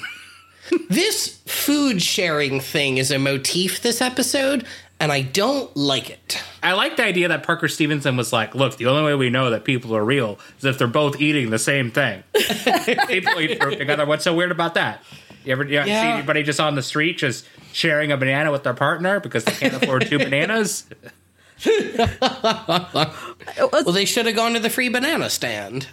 this 0.90 1.38
food 1.46 2.02
sharing 2.02 2.60
thing 2.60 2.98
is 2.98 3.12
a 3.12 3.20
motif 3.20 3.82
this 3.84 4.02
episode, 4.02 4.66
and 5.04 5.12
I 5.12 5.22
don't 5.22 5.76
like 5.76 6.10
it. 6.10 6.42
I 6.64 6.72
like 6.72 6.96
the 6.96 7.04
idea 7.04 7.28
that 7.28 7.44
Parker 7.44 7.68
Stevenson 7.68 8.16
was 8.16 8.32
like, 8.32 8.56
look, 8.56 8.78
the 8.78 8.86
only 8.86 9.04
way 9.04 9.16
we 9.16 9.30
know 9.30 9.50
that 9.50 9.66
people 9.66 9.94
are 9.98 10.04
real 10.04 10.40
is 10.60 10.64
if 10.64 10.78
they're 10.78 10.88
both 10.88 11.20
eating 11.20 11.50
the 11.50 11.60
same 11.60 11.92
thing. 11.92 12.24
people 12.34 13.38
eat 13.42 13.62
fruit 13.62 13.78
together. 13.78 14.06
What's 14.06 14.24
so 14.24 14.34
weird 14.34 14.52
about 14.52 14.76
that? 14.76 15.04
You 15.44 15.52
ever 15.52 15.66
you 15.66 15.78
ever 15.78 15.90
see 15.90 15.94
anybody 15.94 16.42
just 16.42 16.62
on 16.62 16.76
the 16.76 16.82
street 16.82 17.18
just 17.18 17.46
sharing 17.74 18.14
a 18.14 18.18
banana 18.18 18.50
with 18.50 18.64
their 18.64 18.74
partner 18.74 19.20
because 19.20 19.44
they 19.44 19.52
can't 19.52 19.74
afford 19.74 20.06
two 20.08 20.18
bananas? 20.20 20.86
Well, 23.58 23.92
they 23.92 24.06
should 24.06 24.26
have 24.26 24.36
gone 24.36 24.54
to 24.54 24.60
the 24.60 24.70
free 24.70 24.90
banana 24.90 25.30
stand. 25.30 25.88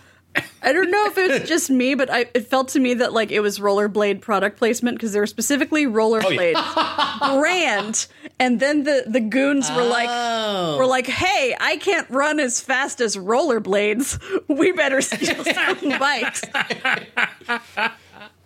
I 0.62 0.72
don't 0.72 0.90
know 0.90 1.06
if 1.06 1.18
it's 1.18 1.48
just 1.48 1.70
me, 1.70 1.94
but 1.94 2.10
I, 2.12 2.26
it 2.34 2.46
felt 2.46 2.68
to 2.68 2.80
me 2.80 2.94
that 2.94 3.12
like 3.12 3.30
it 3.30 3.40
was 3.40 3.58
rollerblade 3.58 4.20
product 4.20 4.58
placement 4.58 4.96
because 4.96 5.12
they 5.12 5.20
were 5.20 5.26
specifically 5.26 5.86
oh, 5.86 5.90
rollerblade 5.90 6.54
brand, 7.40 8.06
and 8.38 8.60
then 8.60 8.84
the 8.84 9.04
the 9.06 9.20
goons 9.20 9.70
were 9.72 9.84
like 9.84 10.08
Oh. 10.10 10.76
were 10.78 10.86
like, 10.86 11.06
"Hey, 11.06 11.56
I 11.58 11.76
can't 11.78 12.08
run 12.10 12.40
as 12.40 12.60
fast 12.60 13.00
as 13.00 13.16
rollerblades. 13.16 14.20
We 14.48 14.72
better 14.72 15.00
steal 15.00 15.42
some 15.80 15.98
bikes." 15.98 16.42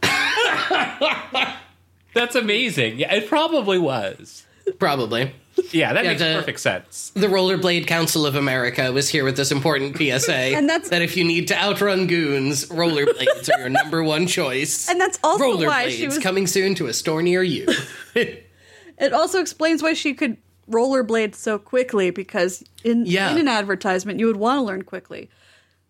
That's 2.15 2.37
amazing. 2.37 3.01
Yeah, 3.01 3.13
it 3.15 3.29
probably 3.29 3.79
was. 3.79 4.47
Probably. 4.79 5.33
Yeah, 5.71 5.93
that 5.93 6.05
makes 6.05 6.21
the- 6.21 6.35
perfect 6.35 6.59
sense. 6.61 7.13
The 7.15 7.29
Rollerblade 7.29 7.87
Council 7.87 8.27
of 8.27 8.35
America 8.35 8.91
was 8.93 9.09
here 9.09 9.25
with 9.25 9.37
this 9.37 9.53
important 9.53 9.97
PSA. 9.99 10.33
And 10.35 10.69
that's- 10.69 10.91
that 10.91 11.03
if 11.03 11.17
you 11.17 11.25
need 11.25 11.49
to 11.49 11.57
outrun 11.57 12.07
goons, 12.07 12.67
rollerblades 12.67 13.49
are 13.55 13.61
your 13.61 13.69
number 13.69 14.03
one 14.03 14.27
choice. 14.27 14.89
And 14.89 15.01
that's 15.01 15.19
also 15.23 15.45
rollerblades 15.45 15.67
why 15.67 15.89
she 15.91 16.07
was. 16.07 16.19
coming 16.19 16.47
soon 16.47 16.75
to 16.77 16.87
a 16.87 16.93
store 16.93 17.23
near 17.23 17.43
you. 17.43 17.69
it 18.15 19.13
also 19.13 19.41
explains 19.41 19.83
why 19.83 19.93
she 19.93 20.15
could 20.15 20.37
rollerblade 20.71 21.35
so 21.35 21.59
quickly 21.59 22.11
because 22.11 22.65
in 22.83 23.05
Yeah. 23.07 23.31
in 23.31 23.39
an 23.39 23.49
advertisement 23.49 24.19
you 24.19 24.27
would 24.27 24.37
want 24.37 24.59
to 24.59 24.63
learn 24.63 24.83
quickly. 24.83 25.29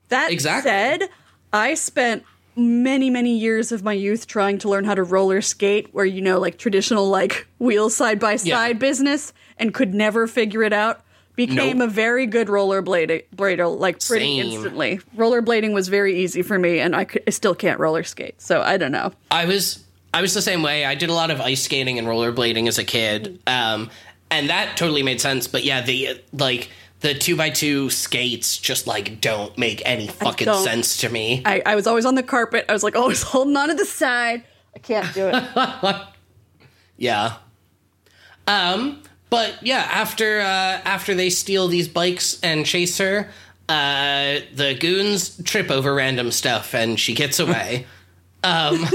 That 0.09 0.30
Exactly. 0.32 0.68
said, 0.70 1.09
I 1.52 1.74
spent 1.74 2.24
many 2.56 3.10
many 3.10 3.36
years 3.36 3.72
of 3.72 3.82
my 3.82 3.93
youth 3.93 4.26
trying 4.26 4.59
to 4.59 4.68
learn 4.68 4.85
how 4.85 4.94
to 4.94 5.02
roller 5.02 5.40
skate 5.40 5.89
where 5.93 6.05
you 6.05 6.20
know 6.20 6.39
like 6.39 6.56
traditional 6.59 7.09
like 7.09 7.47
wheel 7.59 7.90
side 7.90 8.18
by 8.20 8.36
side 8.36 8.47
Yeah. 8.47 8.72
business 8.74 9.32
and 9.59 9.74
could 9.74 9.94
never 9.94 10.26
figure 10.26 10.62
it 10.62 10.72
out 10.72 11.01
became 11.36 11.78
Nope. 11.78 11.89
a 11.89 11.93
very 11.93 12.26
good 12.26 12.47
rollerblader 12.47 13.24
blader 13.35 13.76
like 13.78 13.98
pretty 14.06 14.40
Same. 14.40 14.52
instantly 14.52 15.01
rollerblading 15.16 15.72
was 15.72 15.89
very 15.89 16.20
easy 16.22 16.43
for 16.43 16.59
me 16.59 16.78
and 16.78 16.94
I, 16.94 17.05
could, 17.05 17.22
I 17.26 17.31
still 17.31 17.55
can't 17.56 17.81
roller 17.81 18.05
skate 18.05 18.40
so 18.40 18.62
i 18.62 18.76
don't 18.76 18.93
know 18.93 19.12
I 19.31 19.47
was 19.47 19.82
I 20.12 20.20
was 20.22 20.32
the 20.32 20.43
same 20.43 20.62
way. 20.62 20.85
I 20.85 20.94
did 20.94 21.09
a 21.09 21.12
lot 21.12 21.32
of 21.32 21.40
ice 21.40 21.64
skating 21.64 21.98
and 21.98 22.06
rollerblading 22.06 22.68
as 22.68 22.78
a 22.78 22.85
kid, 22.85 23.40
um, 23.48 23.90
and 24.31 24.48
that 24.48 24.76
totally 24.76 25.02
made 25.02 25.20
sense. 25.20 25.48
But 25.48 25.64
yeah, 25.64 25.81
the 25.81 26.20
like 26.32 26.70
the 27.05 27.14
two 27.14 27.36
by 27.36 27.51
two 27.51 27.90
skates 27.90 28.56
just 28.59 28.86
like 28.86 29.20
don't 29.20 29.56
make 29.59 29.82
any 29.85 30.06
fucking 30.09 30.47
don't. 30.47 30.64
sense 30.64 30.97
to 31.02 31.09
me. 31.10 31.43
I, 31.44 31.62
I 31.66 31.74
was 31.76 31.86
always 31.86 32.05
on 32.06 32.14
the 32.14 32.22
carpet 32.22 32.64
i 32.68 32.72
was 32.72 32.82
like 32.82 32.97
always 32.97 33.22
holding 33.32 33.56
on 33.56 33.68
to 33.68 33.74
the 33.74 33.85
side 33.85 34.43
i 34.74 34.78
can't 34.78 35.12
do 35.14 35.28
it 35.32 35.97
Yeah. 36.97 37.35
Um, 38.47 39.02
but 39.31 39.55
yeah, 39.62 39.86
after 39.90 40.40
uh, 40.40 40.44
after 40.85 41.14
they 41.14 41.31
steal 41.31 41.66
these 41.68 41.89
bikes 41.89 42.39
and 42.43 42.64
chase 42.64 42.98
her, 42.98 43.31
uh, 43.68 44.40
the 44.55 44.76
goons 44.78 45.43
trip 45.43 45.70
over 45.70 45.94
random 45.94 46.31
stuff 46.31 46.74
and 46.74 46.98
she 47.01 47.14
gets 47.14 47.40
away. 47.44 47.86
um, 48.44 48.86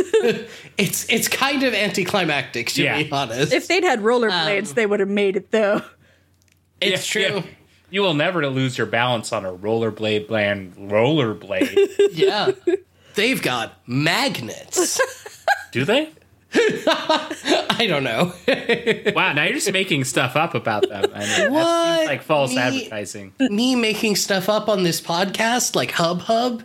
it's 0.77 1.09
it's 1.09 1.27
kind 1.27 1.63
of 1.63 1.73
anticlimactic 1.73 2.67
to 2.71 2.83
Yeah. 2.83 3.03
be 3.03 3.11
honest. 3.11 3.51
If 3.51 3.67
they'd 3.67 3.83
had 3.83 3.99
rollerblades, 4.01 4.73
they 4.75 4.85
would 4.85 4.99
have 5.01 5.09
made 5.09 5.35
it 5.35 5.51
though. 5.51 5.81
it's 6.79 7.13
Yeah, 7.15 7.29
true. 7.31 7.35
yeah. 7.39 7.43
You 7.91 8.01
will 8.01 8.13
never 8.13 8.45
lose 8.47 8.77
your 8.77 8.87
balance 8.87 9.31
on 9.33 9.45
a 9.45 9.51
rollerblade 9.53 10.27
bland 10.27 10.75
rollerblade. 10.75 11.89
Yeah. 12.11 12.51
They've 13.15 13.41
got 13.41 13.73
magnets. 13.87 14.99
Do 15.71 15.85
they? 15.85 16.09
I 16.53 17.85
don't 17.87 18.03
know. 18.03 18.33
Wow, 19.15 19.33
now 19.33 19.43
you're 19.43 19.53
just 19.53 19.71
making 19.71 20.03
stuff 20.05 20.35
up 20.35 20.53
about 20.55 20.87
them. 20.89 21.05
I 21.13 21.19
mean, 21.39 21.51
What? 21.53 22.05
like 22.05 22.23
false 22.23 22.51
Me- 22.51 22.57
advertising. 22.59 23.33
Me 23.39 23.75
making 23.75 24.15
stuff 24.15 24.49
up 24.49 24.67
on 24.69 24.83
this 24.83 24.99
podcast 25.01 25.75
like 25.75 25.91
Hub 25.91 26.21
Hub. 26.21 26.63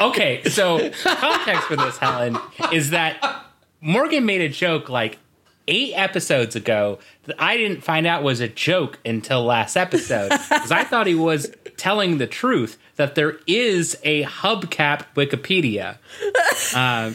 Okay, 0.00 0.42
so 0.48 0.90
context 1.04 1.64
for 1.68 1.76
this, 1.76 1.96
Helen, 1.98 2.36
is 2.72 2.90
that 2.90 3.44
Morgan 3.80 4.24
made 4.26 4.40
a 4.40 4.48
joke 4.48 4.88
like 4.88 5.18
eight 5.68 5.92
episodes 5.94 6.56
ago 6.56 6.98
that 7.24 7.36
I 7.40 7.56
didn't 7.56 7.82
find 7.82 8.06
out 8.06 8.22
was 8.22 8.40
a 8.40 8.48
joke 8.48 8.98
until 9.04 9.44
last 9.44 9.76
episode 9.76 10.28
because 10.48 10.72
I 10.72 10.84
thought 10.84 11.06
he 11.06 11.14
was 11.14 11.52
telling 11.76 12.18
the 12.18 12.26
truth 12.26 12.78
that 12.96 13.14
there 13.14 13.38
is 13.46 13.96
a 14.04 14.24
hubcap 14.24 15.04
Wikipedia. 15.14 15.98
Um, 16.76 17.14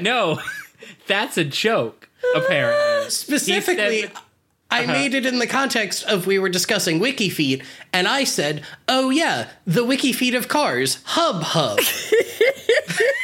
no, 0.00 0.40
that's 1.06 1.36
a 1.38 1.44
joke. 1.44 2.08
Apparently, 2.34 3.10
Specifically, 3.10 4.02
said- 4.02 4.12
I 4.72 4.86
made 4.86 5.14
it 5.14 5.26
in 5.26 5.40
the 5.40 5.48
context 5.48 6.04
of 6.04 6.26
we 6.28 6.38
were 6.38 6.48
discussing 6.48 7.00
WikiFeet, 7.00 7.64
and 7.92 8.06
I 8.06 8.22
said, 8.22 8.62
"Oh 8.86 9.10
yeah, 9.10 9.48
the 9.66 9.84
WikiFeet 9.84 10.36
of 10.36 10.46
cars, 10.48 10.98
Hub 11.04 11.42
Hub." 11.42 11.80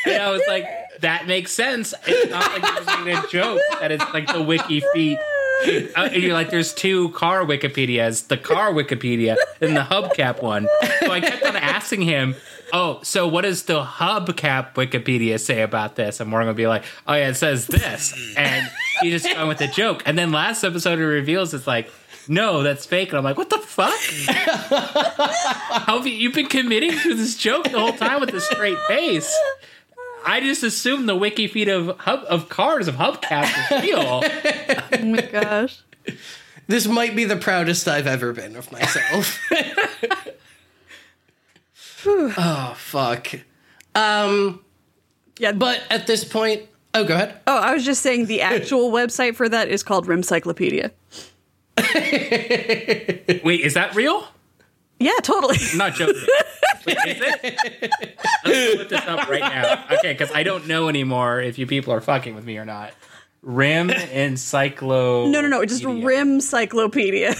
And 0.06 0.22
I 0.22 0.30
was 0.30 0.42
like, 0.46 0.64
that 1.00 1.26
makes 1.26 1.52
sense. 1.52 1.94
It's 2.06 2.30
not 2.30 2.52
like 2.52 2.62
you're 2.62 2.84
just 2.84 3.04
making 3.04 3.24
a 3.24 3.26
joke 3.28 3.60
that 3.80 3.92
it's 3.92 4.04
like 4.12 4.32
the 4.32 4.42
wiki 4.42 4.82
feet. 4.92 5.18
Uh, 5.96 6.10
you're 6.12 6.34
like, 6.34 6.50
there's 6.50 6.74
two 6.74 7.08
car 7.10 7.44
Wikipedias, 7.44 8.28
the 8.28 8.36
car 8.36 8.72
Wikipedia 8.72 9.36
and 9.60 9.74
the 9.74 9.80
hubcap 9.80 10.42
one. 10.42 10.68
So 11.00 11.10
I 11.10 11.20
kept 11.20 11.42
on 11.44 11.56
asking 11.56 12.02
him, 12.02 12.34
oh, 12.74 13.00
so 13.02 13.26
what 13.26 13.42
does 13.42 13.62
the 13.62 13.82
hubcap 13.82 14.74
Wikipedia 14.74 15.40
say 15.40 15.62
about 15.62 15.96
this? 15.96 16.20
And 16.20 16.30
going 16.30 16.46
to 16.46 16.52
be 16.52 16.66
like, 16.66 16.84
oh, 17.06 17.14
yeah, 17.14 17.28
it 17.28 17.36
says 17.36 17.66
this. 17.66 18.12
And 18.36 18.70
he 19.00 19.10
just 19.10 19.24
went 19.24 19.48
with 19.48 19.58
the 19.58 19.68
joke. 19.68 20.02
And 20.04 20.18
then 20.18 20.30
last 20.30 20.62
episode, 20.62 20.98
he 20.98 21.04
reveals 21.04 21.54
it's 21.54 21.66
like, 21.66 21.90
no, 22.28 22.62
that's 22.62 22.84
fake. 22.84 23.10
And 23.10 23.18
I'm 23.18 23.24
like, 23.24 23.38
what 23.38 23.48
the 23.48 23.58
fuck? 23.58 23.98
How 25.86 25.98
have 25.98 26.06
you, 26.06 26.12
you've 26.12 26.34
been 26.34 26.48
committing 26.48 26.90
to 26.98 27.14
this 27.14 27.36
joke 27.36 27.64
the 27.64 27.78
whole 27.78 27.92
time 27.92 28.20
with 28.20 28.34
a 28.34 28.40
straight 28.40 28.78
face? 28.88 29.34
I 30.26 30.40
just 30.40 30.62
assumed 30.64 31.08
the 31.08 31.14
wiki 31.16 31.46
feet 31.46 31.68
of 31.68 31.96
hub, 32.00 32.24
of 32.28 32.48
cars 32.48 32.88
of 32.88 32.96
hubcaps 32.96 33.72
is 33.72 33.82
real. 33.82 34.22
Oh 34.98 35.04
my 35.04 35.20
gosh. 35.20 35.80
this 36.68 36.86
might 36.86 37.14
be 37.14 37.24
the 37.24 37.36
proudest 37.36 37.86
I've 37.86 38.06
ever 38.06 38.32
been 38.32 38.56
of 38.56 38.70
myself. 38.72 39.40
oh 42.06 42.74
fuck. 42.76 43.28
Um, 43.94 44.64
Yeah, 45.38 45.52
but 45.52 45.82
at 45.90 46.06
this 46.06 46.24
point, 46.24 46.62
oh, 46.94 47.04
go 47.04 47.14
ahead. 47.14 47.40
oh, 47.46 47.58
I 47.58 47.74
was 47.74 47.84
just 47.84 48.02
saying 48.02 48.26
the 48.26 48.40
actual 48.42 48.90
website 48.90 49.36
for 49.36 49.48
that 49.48 49.68
is 49.68 49.82
called 49.82 50.06
Rimcyclopedia. 50.06 50.90
Wait, 53.44 53.60
is 53.60 53.74
that 53.74 53.94
real? 53.94 54.26
Yeah, 54.98 55.12
totally. 55.22 55.58
I'm 55.72 55.78
not 55.78 55.94
joking. 55.94 56.22
Wait, 56.86 56.96
is 57.06 57.20
it? 57.20 57.58
Let's 58.44 58.76
put 58.76 58.88
this 58.88 59.06
up 59.06 59.28
right 59.28 59.40
now. 59.40 59.84
Okay, 59.98 60.12
because 60.12 60.30
I 60.32 60.42
don't 60.42 60.66
know 60.66 60.88
anymore 60.88 61.40
if 61.40 61.58
you 61.58 61.66
people 61.66 61.92
are 61.92 62.00
fucking 62.00 62.34
with 62.34 62.44
me 62.44 62.56
or 62.56 62.64
not. 62.64 62.92
Rim 63.42 63.90
Encyclo. 63.90 65.30
No, 65.30 65.40
no, 65.40 65.48
no, 65.48 65.64
just 65.64 65.82
Rimcyclopedia. 65.84 67.36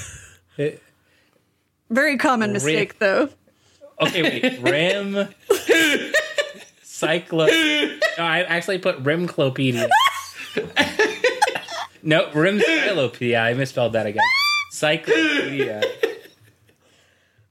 Very 1.90 2.18
common 2.18 2.52
mistake, 2.52 2.98
though. 2.98 3.30
Okay, 4.00 4.22
wait. 4.22 4.60
Rim 4.60 5.28
Cyclo. 6.84 7.48
No, 8.18 8.24
I 8.24 8.42
actually 8.42 8.78
put 8.78 9.02
Rimclopedia. 9.02 9.88
no, 12.02 12.26
Rimcyclopedia. 12.30 13.40
I 13.42 13.54
misspelled 13.54 13.94
that 13.94 14.06
again. 14.06 14.22
Cyclopedia. 14.70 15.82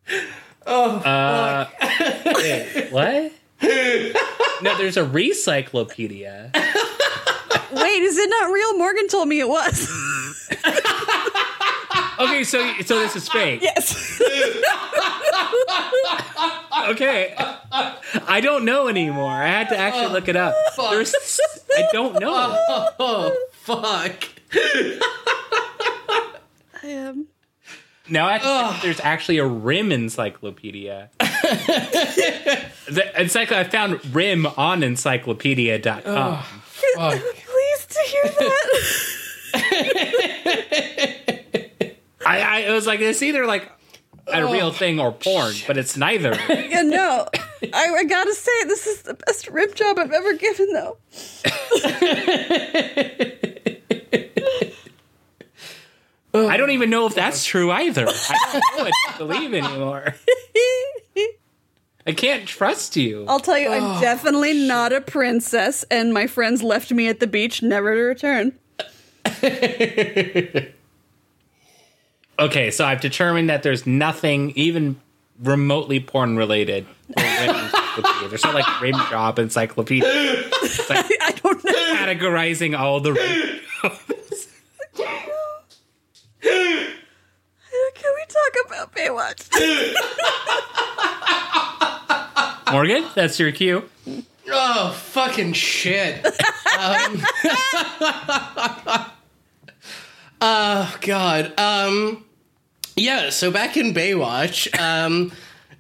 Oh, 0.68 0.96
Uh, 0.98 1.68
wait, 2.26 2.90
what? 2.92 3.32
No, 4.64 4.76
there's 4.78 4.98
a 4.98 5.04
recyclopedia. 5.06 6.52
Wait, 7.72 8.02
is 8.02 8.18
it 8.18 8.30
not 8.32 8.52
real? 8.52 8.76
Morgan 8.78 9.08
told 9.08 9.28
me 9.28 9.40
it 9.40 9.48
was. 9.48 9.88
Okay, 12.18 12.44
so 12.44 12.74
so 12.86 12.98
this 13.00 13.16
is 13.16 13.30
fake. 13.30 13.62
yes. 13.62 14.20
Okay, 16.90 17.36
I 18.28 18.40
don't 18.42 18.66
know 18.66 18.88
anymore. 18.88 19.32
I 19.32 19.48
had 19.48 19.70
to 19.70 19.78
actually 19.78 20.08
look 20.14 20.28
it 20.28 20.36
up. 20.36 20.56
There's, 20.78 21.14
I 21.78 21.88
don't 21.92 22.20
know. 22.20 22.58
oh 23.00 23.36
fuck. 23.52 24.30
I 24.56 25.00
am. 26.88 27.28
Now 28.08 28.28
I 28.28 28.38
have 28.38 28.42
to 28.42 28.48
check 28.48 28.76
if 28.76 28.82
there's 28.84 29.00
actually 29.00 29.40
a 29.40 29.46
rim 29.46 29.92
encyclopedia. 29.92 31.10
the 31.20 33.12
encycl- 33.16 33.54
I 33.54 33.64
found 33.64 34.14
rim 34.16 34.46
on 34.46 34.82
encyclopedia.com. 34.82 36.44
Fuck. 36.66 37.22
Pleased 37.22 37.92
to 37.92 38.00
hear 38.08 38.24
that. 38.24 39.56
I, 42.26 42.42
I 42.42 42.60
it 42.62 42.72
was 42.72 42.88
like 42.88 43.00
it's 43.00 43.22
either 43.22 43.46
like 43.46 43.72
a 44.28 44.44
real 44.52 44.72
thing 44.72 45.00
or 45.00 45.12
porn, 45.12 45.54
but 45.68 45.78
it's 45.78 45.96
neither. 45.96 46.36
yeah, 46.50 46.82
no. 46.82 47.28
I, 47.74 47.94
I 47.94 48.04
gotta 48.06 48.34
say, 48.34 48.64
this 48.66 48.88
is 48.88 49.04
the 49.04 49.14
best 49.14 49.48
rib 49.50 49.76
job 49.76 50.00
I've 50.00 50.12
ever 50.12 50.34
given, 50.34 50.74
though. 50.74 50.98
Oh. 56.36 56.48
I 56.50 56.58
don't 56.58 56.72
even 56.72 56.90
know 56.90 57.08
if 57.08 57.16
that's 57.16 57.46
true 57.46 57.72
either. 57.72 58.08
I 58.08 58.50
don't 58.52 58.78
know 58.78 58.84
what 58.84 58.94
to 59.12 59.18
believe 59.18 59.54
anymore. 59.54 60.16
I 62.08 62.12
can't 62.12 62.48
trust 62.48 62.96
you. 62.96 63.26
I'll 63.28 63.40
tell 63.40 63.58
you, 63.58 63.70
I'm 63.70 63.98
oh, 63.98 64.02
definitely 64.02 64.68
not 64.68 64.94
a 64.94 65.02
princess, 65.02 65.84
and 65.90 66.14
my 66.14 66.28
friends 66.28 66.62
left 66.62 66.92
me 66.92 67.08
at 67.08 67.20
the 67.20 67.28
beach, 67.28 67.64
never 67.64 67.96
to 67.96 68.02
return. 68.02 68.52
Okay, 72.38 72.70
so 72.70 72.86
I've 72.86 73.00
determined 73.00 73.50
that 73.50 73.64
there's 73.64 73.88
nothing 73.88 74.52
even 74.56 75.00
remotely 75.42 76.00
porn 76.00 76.36
related. 76.36 76.86
for 77.18 77.24
Rim 77.24 77.56
Encyclopedia. 77.56 78.30
There's 78.30 78.44
not 78.44 78.56
like 78.56 78.82
rim 78.82 78.96
job 79.10 79.40
encyclopedia. 79.40 80.06
It's 80.08 80.90
like 80.90 81.06
I 81.22 81.32
don't 81.42 81.64
know. 81.64 81.72
categorizing 81.72 82.78
all 82.78 83.00
the 83.00 83.14
rim 83.14 83.60
Can 87.96 88.12
we 88.16 88.26
talk 88.28 88.54
about 88.68 88.94
Baywatch? 88.96 89.50
Morgan, 92.72 93.04
that's 93.16 93.40
your 93.40 93.52
cue. 93.52 93.90
Oh, 94.52 94.92
fucking 94.92 95.54
shit. 95.54 96.24
um, 96.24 96.32
oh, 100.42 100.96
God. 101.02 101.60
Um, 101.60 102.26
yeah, 102.96 103.32
so 103.32 103.50
back 103.50 103.76
in 103.76 103.96
Baywatch, 103.96 104.80
um, 104.80 105.32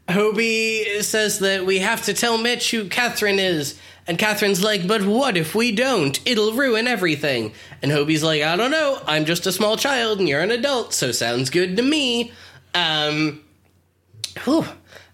Hobie 0.07 1.01
says 1.01 1.39
that 1.39 1.65
we 1.65 1.79
have 1.79 2.03
to 2.03 2.13
tell 2.13 2.37
Mitch 2.37 2.71
who 2.71 2.87
Catherine 2.87 3.39
is. 3.39 3.79
And 4.07 4.19
Catherine's 4.19 4.63
like, 4.63 4.87
but 4.87 5.03
what 5.03 5.35
if 5.35 5.55
we 5.55 5.71
don't? 5.71 6.19
It'll 6.27 6.53
ruin 6.53 6.87
everything. 6.87 7.53
And 7.81 7.91
Hobie's 7.91 8.23
like, 8.23 8.43
I 8.43 8.55
don't 8.55 8.69
know. 8.69 9.01
I'm 9.07 9.25
just 9.25 9.47
a 9.47 9.51
small 9.51 9.77
child 9.77 10.19
and 10.19 10.29
you're 10.29 10.41
an 10.41 10.51
adult, 10.51 10.93
so 10.93 11.11
sounds 11.11 11.49
good 11.49 11.75
to 11.77 11.83
me. 11.83 12.31
Um, 12.75 13.41
whew. 14.43 14.65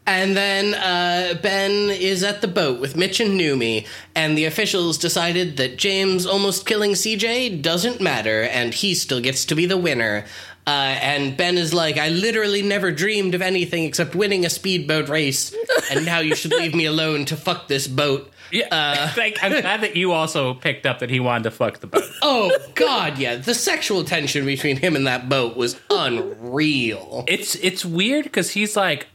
And 0.06 0.36
then 0.36 0.74
uh, 0.74 1.40
Ben 1.42 1.72
is 1.92 2.24
at 2.24 2.42
the 2.42 2.48
boat 2.48 2.82
with 2.82 2.98
Mitch 2.98 3.20
and 3.20 3.40
Numi, 3.40 3.86
and 4.16 4.36
the 4.36 4.46
officials 4.46 4.98
decided 4.98 5.58
that 5.58 5.78
James 5.78 6.26
almost 6.26 6.66
killing 6.66 6.94
CJ 6.94 7.62
doesn't 7.62 8.02
matter, 8.02 8.42
and 8.42 8.74
he 8.74 8.96
still 8.96 9.22
gets 9.22 9.46
to 9.46 9.56
be 9.56 9.68
the 9.68 9.78
winner. 9.78 10.26
Uh, 10.68 10.70
and 11.02 11.36
Ben 11.36 11.58
is 11.58 11.74
like, 11.74 11.98
I 11.98 12.10
literally 12.10 12.62
never 12.62 12.92
dreamed 12.92 13.34
of 13.36 13.42
anything 13.42 13.84
except 13.86 14.14
winning 14.16 14.46
a 14.46 14.50
speedboat 14.50 15.10
race, 15.10 15.56
and 15.92 16.06
now 16.06 16.20
you 16.20 16.36
should 16.36 16.52
leave 16.52 16.76
me 16.76 16.86
alone 16.86 17.26
to 17.26 17.36
fuck 17.36 17.68
this 17.68 17.88
boat. 17.88 18.32
Yeah, 18.52 19.12
like, 19.18 19.40
I'm 19.42 19.60
glad 19.62 19.82
that 19.82 19.96
you 19.96 20.12
also 20.12 20.54
picked 20.54 20.86
up 20.86 21.00
that 21.00 21.10
he 21.10 21.20
wanted 21.20 21.46
to 21.46 21.52
fuck 21.52 21.80
the 21.80 21.88
boat. 21.88 22.04
Oh, 22.22 22.56
God, 22.76 23.18
yeah. 23.18 23.38
The 23.38 23.56
sexual 23.56 24.04
tension 24.04 24.46
between 24.46 24.78
him 24.78 24.96
and 24.96 25.08
that 25.08 25.28
boat 25.30 25.58
was 25.58 25.80
unreal. 25.90 27.24
It's 27.28 27.56
it's 27.56 27.84
weird 27.86 28.24
because 28.26 28.52
he's 28.52 28.76
like, 28.76 29.08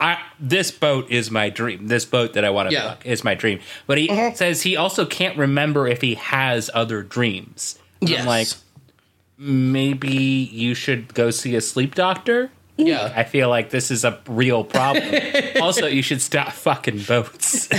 I 0.00 0.18
this 0.38 0.70
boat 0.70 1.10
is 1.10 1.30
my 1.30 1.48
dream. 1.50 1.86
This 1.88 2.04
boat 2.04 2.34
that 2.34 2.44
I 2.44 2.50
want 2.50 2.68
to 2.68 2.74
Yeah. 2.74 2.90
fuck 2.90 3.06
is 3.06 3.24
my 3.24 3.34
dream. 3.34 3.60
But 3.86 3.98
he 3.98 4.08
says 4.34 4.62
he 4.62 4.76
also 4.76 5.06
can't 5.06 5.36
remember 5.38 5.88
if 5.88 6.00
he 6.02 6.14
has 6.16 6.70
other 6.74 7.02
dreams. 7.02 7.78
Yes. 8.00 8.20
I'm 8.20 8.26
like, 8.26 8.48
maybe 9.38 10.08
you 10.52 10.74
should 10.74 11.14
go 11.14 11.30
see 11.30 11.54
a 11.54 11.60
sleep 11.60 11.94
doctor. 11.94 12.50
Yeah. 12.76 13.12
I 13.14 13.24
feel 13.24 13.48
like 13.48 13.70
this 13.70 13.90
is 13.90 14.04
a 14.04 14.20
real 14.28 14.62
problem. 14.64 15.04
also, 15.60 15.86
you 15.86 16.02
should 16.02 16.20
stop 16.22 16.52
fucking 16.52 17.00
boats. 17.02 17.68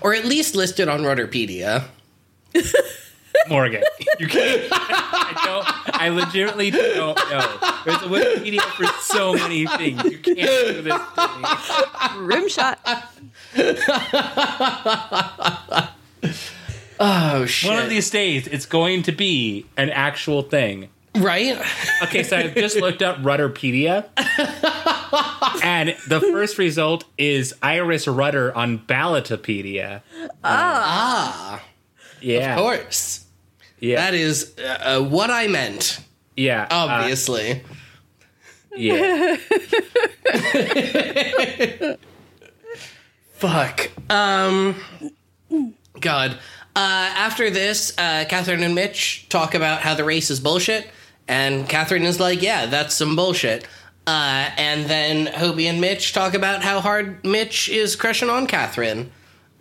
Or 0.00 0.14
at 0.14 0.24
least 0.24 0.54
list 0.54 0.78
it 0.80 0.88
on 0.88 1.00
Rudderpedia. 1.00 1.84
Morgan, 3.48 3.82
you 4.18 4.26
can't. 4.28 4.68
I 4.70 5.42
don't. 5.44 6.00
I 6.00 6.08
legitimately 6.08 6.70
don't 6.70 7.16
know. 7.30 7.58
There's 7.84 8.02
a 8.02 8.06
Wikipedia 8.06 8.60
for 8.60 8.86
so 9.00 9.34
many 9.34 9.66
things. 9.66 10.02
You 10.04 10.18
can't 10.18 10.36
do 10.38 10.82
this 10.82 11.00
to 11.14 11.28
me. 11.38 12.24
Rim 12.24 12.48
shot. 12.48 12.78
Oh, 17.00 17.46
shit. 17.46 17.70
One 17.70 17.82
of 17.82 17.88
these 17.88 18.10
days, 18.10 18.46
it's 18.48 18.66
going 18.66 19.02
to 19.04 19.12
be 19.12 19.66
an 19.76 19.90
actual 19.90 20.42
thing. 20.42 20.88
Right? 21.16 21.58
Okay, 22.04 22.22
so 22.22 22.36
I've 22.36 22.54
just 22.54 22.76
looked 22.76 23.02
up 23.02 23.16
Rudderpedia, 23.18 24.04
and 25.64 25.96
the 26.06 26.20
first 26.20 26.58
result 26.58 27.04
is 27.16 27.54
Iris 27.62 28.06
Rudder 28.06 28.54
on 28.56 28.78
Ballotopedia. 28.80 30.02
Ah, 30.44 31.60
Yeah, 32.20 32.54
of 32.54 32.58
course. 32.60 33.24
yeah, 33.80 33.96
That 33.96 34.14
is 34.14 34.54
uh, 34.58 35.02
what 35.02 35.30
I 35.30 35.48
meant, 35.48 35.98
yeah, 36.36 36.64
uh, 36.70 36.86
obviously. 36.88 37.62
yeah. 38.76 39.36
Fuck. 43.34 43.90
Um. 44.10 44.74
God. 46.00 46.38
Uh, 46.78 47.10
after 47.16 47.50
this, 47.50 47.92
uh, 47.98 48.24
Catherine 48.28 48.62
and 48.62 48.72
Mitch 48.72 49.26
talk 49.28 49.54
about 49.56 49.80
how 49.80 49.94
the 49.94 50.04
race 50.04 50.30
is 50.30 50.38
bullshit, 50.38 50.88
and 51.26 51.68
Catherine 51.68 52.04
is 52.04 52.20
like, 52.20 52.40
"Yeah, 52.40 52.66
that's 52.66 52.94
some 52.94 53.16
bullshit." 53.16 53.66
Uh, 54.06 54.48
and 54.56 54.86
then 54.86 55.26
Hobie 55.26 55.68
and 55.68 55.80
Mitch 55.80 56.12
talk 56.12 56.34
about 56.34 56.62
how 56.62 56.80
hard 56.80 57.24
Mitch 57.26 57.68
is 57.68 57.96
crushing 57.96 58.30
on 58.30 58.46
Catherine. 58.46 59.10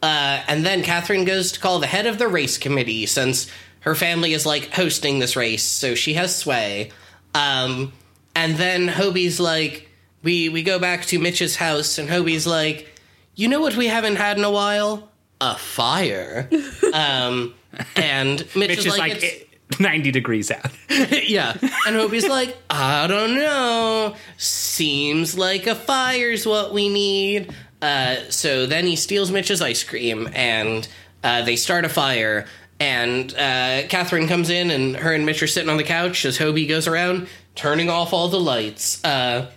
Uh, 0.03 0.44
and 0.48 0.64
then 0.64 0.84
Catherine 0.84 1.26
goes 1.26 1.53
to 1.53 1.60
call 1.60 1.80
the 1.80 1.88
head 1.88 2.06
of 2.06 2.19
the 2.19 2.27
race 2.27 2.60
committee 2.60 3.07
since 3.07 3.48
her 3.80 3.95
family 3.95 4.34
is 4.34 4.45
like 4.45 4.72
hosting 4.72 5.18
this 5.18 5.35
race, 5.35 5.64
so 5.64 5.95
she 5.95 6.14
has 6.14 6.35
sway. 6.35 6.91
Um, 7.34 7.94
and 8.35 8.57
then 8.57 8.88
Hobie's 8.88 9.39
like, 9.39 9.89
we 10.22 10.49
we 10.49 10.61
go 10.61 10.77
back 10.77 11.03
to 11.07 11.18
Mitch's 11.18 11.56
house, 11.56 11.98
and 11.98 12.10
Hobie's 12.10 12.45
like, 12.45 12.94
you 13.34 13.48
know 13.48 13.60
what 13.60 13.76
we 13.76 13.88
haven't 13.88 14.18
had 14.18 14.38
in 14.38 14.44
a 14.44 14.52
while? 14.52 15.10
A 15.41 15.55
fire. 15.57 16.49
um, 16.93 17.53
and 17.95 18.39
Mitch, 18.55 18.72
It's 18.72 18.80
is 18.80 18.84
just 18.85 18.97
like, 18.97 19.14
like, 19.14 19.23
it's- 19.23 19.80
ninety 19.80 20.11
degrees 20.11 20.49
out. 20.49 20.65
yeah. 20.89 21.51
And 21.85 21.95
Hobie's 21.95 22.27
like, 22.27 22.57
I 22.69 23.07
don't 23.07 23.35
know. 23.35 24.15
Seems 24.38 25.38
like 25.38 25.68
a 25.68 25.76
fire's 25.76 26.45
what 26.45 26.73
we 26.73 26.89
need. 26.89 27.53
Uh, 27.81 28.15
so 28.30 28.65
then 28.65 28.85
he 28.85 28.95
steals 28.95 29.30
Mitch's 29.30 29.61
ice 29.61 29.84
cream 29.84 30.30
and 30.34 30.88
uh, 31.23 31.43
they 31.43 31.55
start 31.55 31.85
a 31.85 31.89
fire. 31.89 32.45
And 32.80 33.31
uh, 33.34 33.84
Catherine 33.89 34.27
comes 34.27 34.49
in 34.49 34.72
and 34.72 34.95
her 34.95 35.14
and 35.14 35.26
Mitch 35.26 35.41
are 35.43 35.47
sitting 35.47 35.69
on 35.69 35.77
the 35.77 35.84
couch 35.84 36.26
as 36.26 36.38
Hobie 36.38 36.68
goes 36.68 36.88
around 36.88 37.27
turning 37.55 37.89
off 37.89 38.14
all 38.14 38.27
the 38.30 38.39
lights. 38.39 39.03
Uh, 39.03 39.51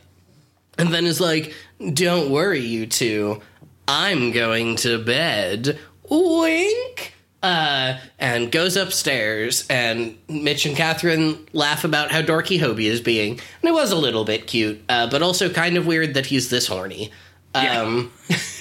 and 0.79 0.89
then 0.93 1.05
is 1.07 1.21
like, 1.21 1.55
Don't 1.95 2.31
worry, 2.31 2.61
you 2.61 2.87
two. 2.87 3.41
I'm 3.91 4.31
going 4.31 4.77
to 4.77 5.03
bed. 5.03 5.79
Wink. 6.09 7.15
Uh, 7.43 7.99
and 8.19 8.53
goes 8.53 8.77
upstairs, 8.77 9.67
and 9.71 10.17
Mitch 10.29 10.67
and 10.67 10.77
Catherine 10.77 11.47
laugh 11.55 11.85
about 11.85 12.11
how 12.13 12.21
dorky 12.21 12.61
Hobie 12.61 12.85
is 12.85 13.01
being. 13.01 13.33
And 13.33 13.69
it 13.69 13.73
was 13.73 13.93
a 13.93 13.97
little 13.97 14.25
bit 14.25 14.47
cute, 14.47 14.83
uh, 14.91 15.09
but 15.11 15.23
also 15.23 15.51
kind 15.51 15.77
of 15.79 15.87
weird 15.87 16.15
that 16.15 16.27
he's 16.27 16.51
this 16.51 16.67
horny. 16.67 17.11
Um, 17.55 18.13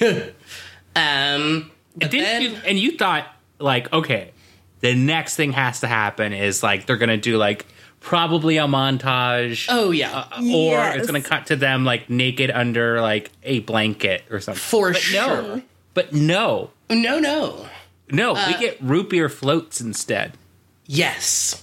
um, 0.96 1.70
but 1.94 2.10
then- 2.10 2.42
you, 2.42 2.56
and 2.66 2.78
you 2.78 2.96
thought 2.96 3.26
like, 3.58 3.92
okay, 3.92 4.32
the 4.80 4.94
next 4.94 5.36
thing 5.36 5.52
has 5.52 5.80
to 5.80 5.86
happen 5.86 6.32
is 6.32 6.62
like 6.62 6.86
they're 6.86 6.96
gonna 6.96 7.18
do 7.18 7.36
like 7.36 7.66
probably 8.00 8.56
a 8.56 8.66
montage. 8.66 9.66
oh 9.68 9.90
yeah, 9.90 10.26
or 10.38 10.42
Yes. 10.42 10.96
it's 10.96 11.06
gonna 11.06 11.20
cut 11.22 11.46
to 11.46 11.56
them 11.56 11.84
like 11.84 12.08
naked 12.10 12.50
under 12.50 13.00
like 13.00 13.30
a 13.42 13.60
blanket 13.60 14.24
or 14.30 14.40
something. 14.40 14.60
for 14.60 14.92
but 14.92 15.00
sure. 15.00 15.42
no, 15.42 15.62
but 15.94 16.12
no, 16.12 16.70
No, 16.88 17.18
no. 17.18 17.66
no, 18.10 18.34
Uh, 18.34 18.44
we 18.48 18.58
get 18.58 18.78
root 18.80 19.10
beer 19.10 19.28
floats 19.28 19.80
instead. 19.80 20.32
Yes. 20.86 21.62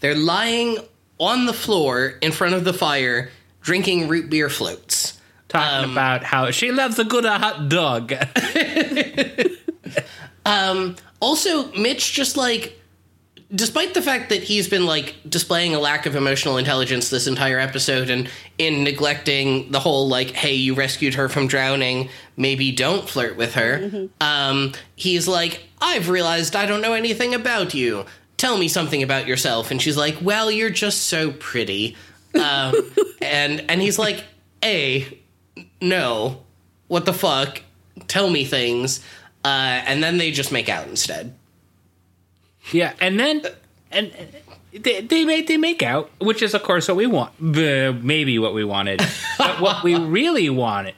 They're 0.00 0.14
lying 0.14 0.78
on 1.18 1.46
the 1.46 1.52
floor 1.52 2.14
in 2.20 2.32
front 2.32 2.54
of 2.54 2.64
the 2.64 2.72
fire, 2.72 3.30
drinking 3.60 4.08
root 4.08 4.28
beer 4.30 4.48
floats. 4.48 5.20
Talking 5.48 5.84
Um, 5.84 5.92
about 5.92 6.24
how 6.24 6.50
she 6.50 6.70
loves 6.72 6.98
a 6.98 7.04
good 7.04 7.24
hot 7.24 7.68
dog. 7.68 8.12
Also, 11.20 11.70
Mitch 11.74 12.12
just 12.12 12.36
like 12.36 12.80
despite 13.54 13.92
the 13.92 14.02
fact 14.02 14.30
that 14.30 14.42
he's 14.42 14.68
been 14.68 14.86
like 14.86 15.14
displaying 15.28 15.74
a 15.74 15.78
lack 15.78 16.06
of 16.06 16.16
emotional 16.16 16.56
intelligence 16.56 17.10
this 17.10 17.26
entire 17.26 17.58
episode 17.58 18.08
and 18.08 18.28
in 18.58 18.82
neglecting 18.82 19.70
the 19.70 19.80
whole 19.80 20.08
like 20.08 20.30
hey 20.30 20.54
you 20.54 20.74
rescued 20.74 21.14
her 21.14 21.28
from 21.28 21.46
drowning 21.46 22.08
maybe 22.36 22.72
don't 22.72 23.08
flirt 23.08 23.36
with 23.36 23.54
her 23.54 24.08
um 24.20 24.72
he's 24.96 25.28
like 25.28 25.64
i've 25.80 26.08
realized 26.08 26.56
i 26.56 26.66
don't 26.66 26.80
know 26.80 26.94
anything 26.94 27.34
about 27.34 27.74
you. 27.74 28.04
Tell 28.38 28.58
me 28.58 28.66
something 28.66 29.04
about 29.04 29.28
yourself. 29.28 29.70
And 29.70 29.80
she's 29.80 29.96
like 29.96 30.16
well 30.20 30.50
you're 30.50 30.70
just 30.70 31.02
so 31.02 31.30
pretty. 31.30 31.96
Um 32.34 32.74
and 33.22 33.64
and 33.68 33.80
he's 33.80 33.98
like 33.98 34.24
a 34.64 35.06
no. 35.80 36.42
What 36.88 37.04
the 37.04 37.12
fuck? 37.12 37.62
Tell 38.08 38.28
me 38.28 38.44
things. 38.44 39.04
Uh 39.44 39.82
and 39.86 40.02
then 40.02 40.18
they 40.18 40.32
just 40.32 40.50
make 40.50 40.68
out 40.68 40.88
instead 40.88 41.36
yeah, 42.72 42.94
and 43.00 43.18
then 43.20 43.42
and 43.90 44.12
they 44.72 45.00
they 45.02 45.24
make 45.24 45.46
they 45.46 45.56
make 45.56 45.82
out, 45.82 46.10
which 46.18 46.42
is 46.42 46.54
of 46.54 46.62
course 46.62 46.88
what 46.88 46.96
we 46.96 47.06
want, 47.06 47.38
maybe 47.40 48.38
what 48.38 48.54
we 48.54 48.64
wanted, 48.64 49.00
but 49.38 49.60
what 49.60 49.82
we 49.84 49.94
really 49.96 50.48
wanted, 50.50 50.94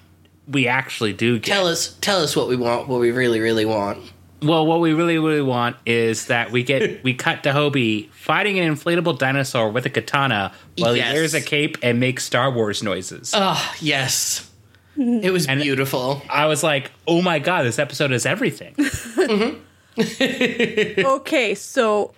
we 0.48 0.68
actually 0.68 1.12
do 1.12 1.38
get. 1.38 1.52
tell 1.52 1.66
us 1.66 1.96
tell 2.00 2.20
us 2.20 2.36
what 2.36 2.48
we 2.48 2.56
want 2.56 2.86
what 2.88 3.00
we 3.00 3.10
really 3.10 3.40
really 3.40 3.64
want 3.64 3.98
Well, 4.42 4.66
what 4.66 4.80
we 4.80 4.92
really, 4.92 5.18
really 5.18 5.40
want 5.40 5.76
is 5.86 6.26
that 6.26 6.50
we 6.52 6.62
get 6.62 7.02
we 7.04 7.14
cut 7.14 7.42
to 7.44 7.50
Hobie 7.50 8.10
fighting 8.10 8.58
an 8.58 8.74
inflatable 8.74 9.18
dinosaur 9.18 9.70
with 9.70 9.86
a 9.86 9.90
katana 9.90 10.52
while 10.78 10.94
Yes. 10.94 11.08
he 11.08 11.14
wears 11.14 11.34
a 11.34 11.40
cape 11.40 11.78
and 11.82 11.98
makes 11.98 12.24
Star 12.24 12.50
Wars 12.50 12.82
noises. 12.82 13.32
oh 13.34 13.74
yes 13.80 14.50
it 14.96 15.32
was 15.32 15.46
beautiful 15.48 16.22
I 16.30 16.46
was 16.46 16.62
like, 16.62 16.92
oh 17.08 17.20
my 17.20 17.40
god, 17.40 17.64
this 17.64 17.80
episode 17.80 18.12
is 18.12 18.24
everything. 18.26 18.74
Mm-hmm. 19.14 19.58
Okay, 21.04 21.54
so, 21.54 22.12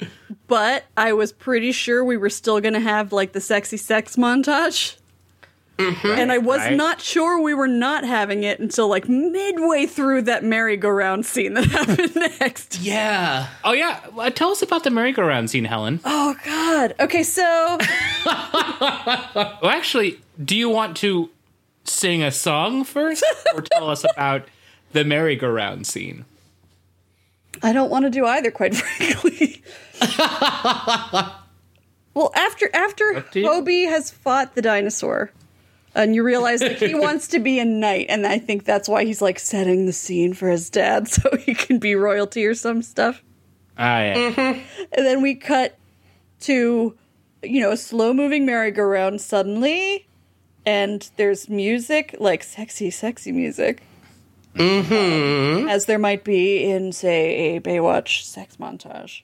but 0.47 0.85
I 0.97 1.13
was 1.13 1.33
pretty 1.33 1.73
sure 1.73 2.05
we 2.05 2.17
were 2.17 2.31
still 2.31 2.61
gonna 2.61 2.81
have 2.81 3.13
like 3.13 3.33
the 3.33 3.41
sexy 3.41 3.77
sex 3.77 4.17
montage. 4.17 4.97
Mm-hmm. 5.79 6.07
and 6.07 6.33
I 6.33 6.39
was 6.39 6.61
right. 6.61 6.75
not 6.75 7.03
sure 7.03 7.39
we 7.39 7.53
were 7.53 7.69
not 7.69 8.03
having 8.03 8.45
it 8.45 8.59
until 8.61 8.89
like 8.89 9.11
midway 9.11 9.85
through 9.85 10.23
that 10.23 10.43
merry-go-round 10.43 11.27
scene 11.27 11.53
that 11.53 11.65
happened 11.67 12.17
next. 12.17 12.81
Yeah. 12.81 13.49
Oh 13.63 13.73
yeah, 13.73 14.01
well, 14.15 14.31
tell 14.31 14.53
us 14.53 14.63
about 14.63 14.85
the 14.85 14.91
merry-go-round 14.91 15.51
scene, 15.51 15.67
Helen. 15.67 16.01
Oh 16.07 16.35
God. 16.47 16.95
Okay, 16.99 17.23
so 17.23 17.43
Well, 18.27 19.59
actually, 19.71 20.19
do 20.43 20.57
you 20.57 20.71
want 20.71 20.97
to 20.99 21.29
sing 21.85 22.23
a 22.23 22.33
song 22.33 22.85
first, 22.85 23.25
or 23.55 23.61
tell 23.61 23.91
us 23.91 24.05
about 24.05 24.49
the 24.93 25.05
merry-go-round 25.05 25.87
scene? 25.87 26.25
I 27.63 27.73
don't 27.73 27.91
want 27.91 28.05
to 28.05 28.11
do 28.11 28.25
either, 28.27 28.51
quite 28.51 28.75
frankly. 28.77 29.63
well, 32.15 32.33
after 32.35 32.69
after 32.75 33.25
do 33.31 33.45
Hobie 33.45 33.89
has 33.89 34.11
fought 34.11 34.55
the 34.55 34.63
dinosaur, 34.63 35.31
and 35.95 36.15
you 36.15 36.23
realize 36.23 36.61
that 36.61 36.79
he 36.79 36.95
wants 36.99 37.29
to 37.29 37.39
be 37.39 37.59
a 37.59 37.65
knight, 37.65 38.07
and 38.09 38.27
I 38.27 38.39
think 38.39 38.65
that's 38.65 38.89
why 38.89 39.05
he's 39.05 39.23
like 39.23 39.39
setting 39.39 39.87
the 39.87 39.93
scene 39.93 40.35
for 40.35 40.49
his 40.49 40.71
dad, 40.71 41.09
so 41.17 41.37
he 41.37 41.55
can 41.55 41.79
be 41.79 41.95
royalty 41.95 42.45
or 42.47 42.55
some 42.55 42.83
stuff. 42.83 43.23
Ah, 43.79 44.01
yeah. 44.01 44.61
And 44.93 45.07
then 45.07 45.21
we 45.21 45.35
cut 45.35 45.79
to, 46.41 46.97
you 47.43 47.61
know, 47.61 47.73
a 47.73 47.77
slow 47.77 48.15
moving 48.15 48.47
merry-go-round 48.47 49.21
suddenly, 49.21 50.07
and 50.65 51.11
there's 51.17 51.49
music, 51.51 52.17
like 52.19 52.43
sexy, 52.43 52.91
sexy 52.91 53.33
music. 53.33 53.83
Mm-hmm. 54.57 55.69
As 55.69 55.87
there 55.87 55.99
might 55.99 56.25
be 56.25 56.65
in, 56.65 56.93
say, 56.93 57.57
a 57.57 57.61
Baywatch 57.61 58.23
sex 58.25 58.57
montage. 58.57 59.23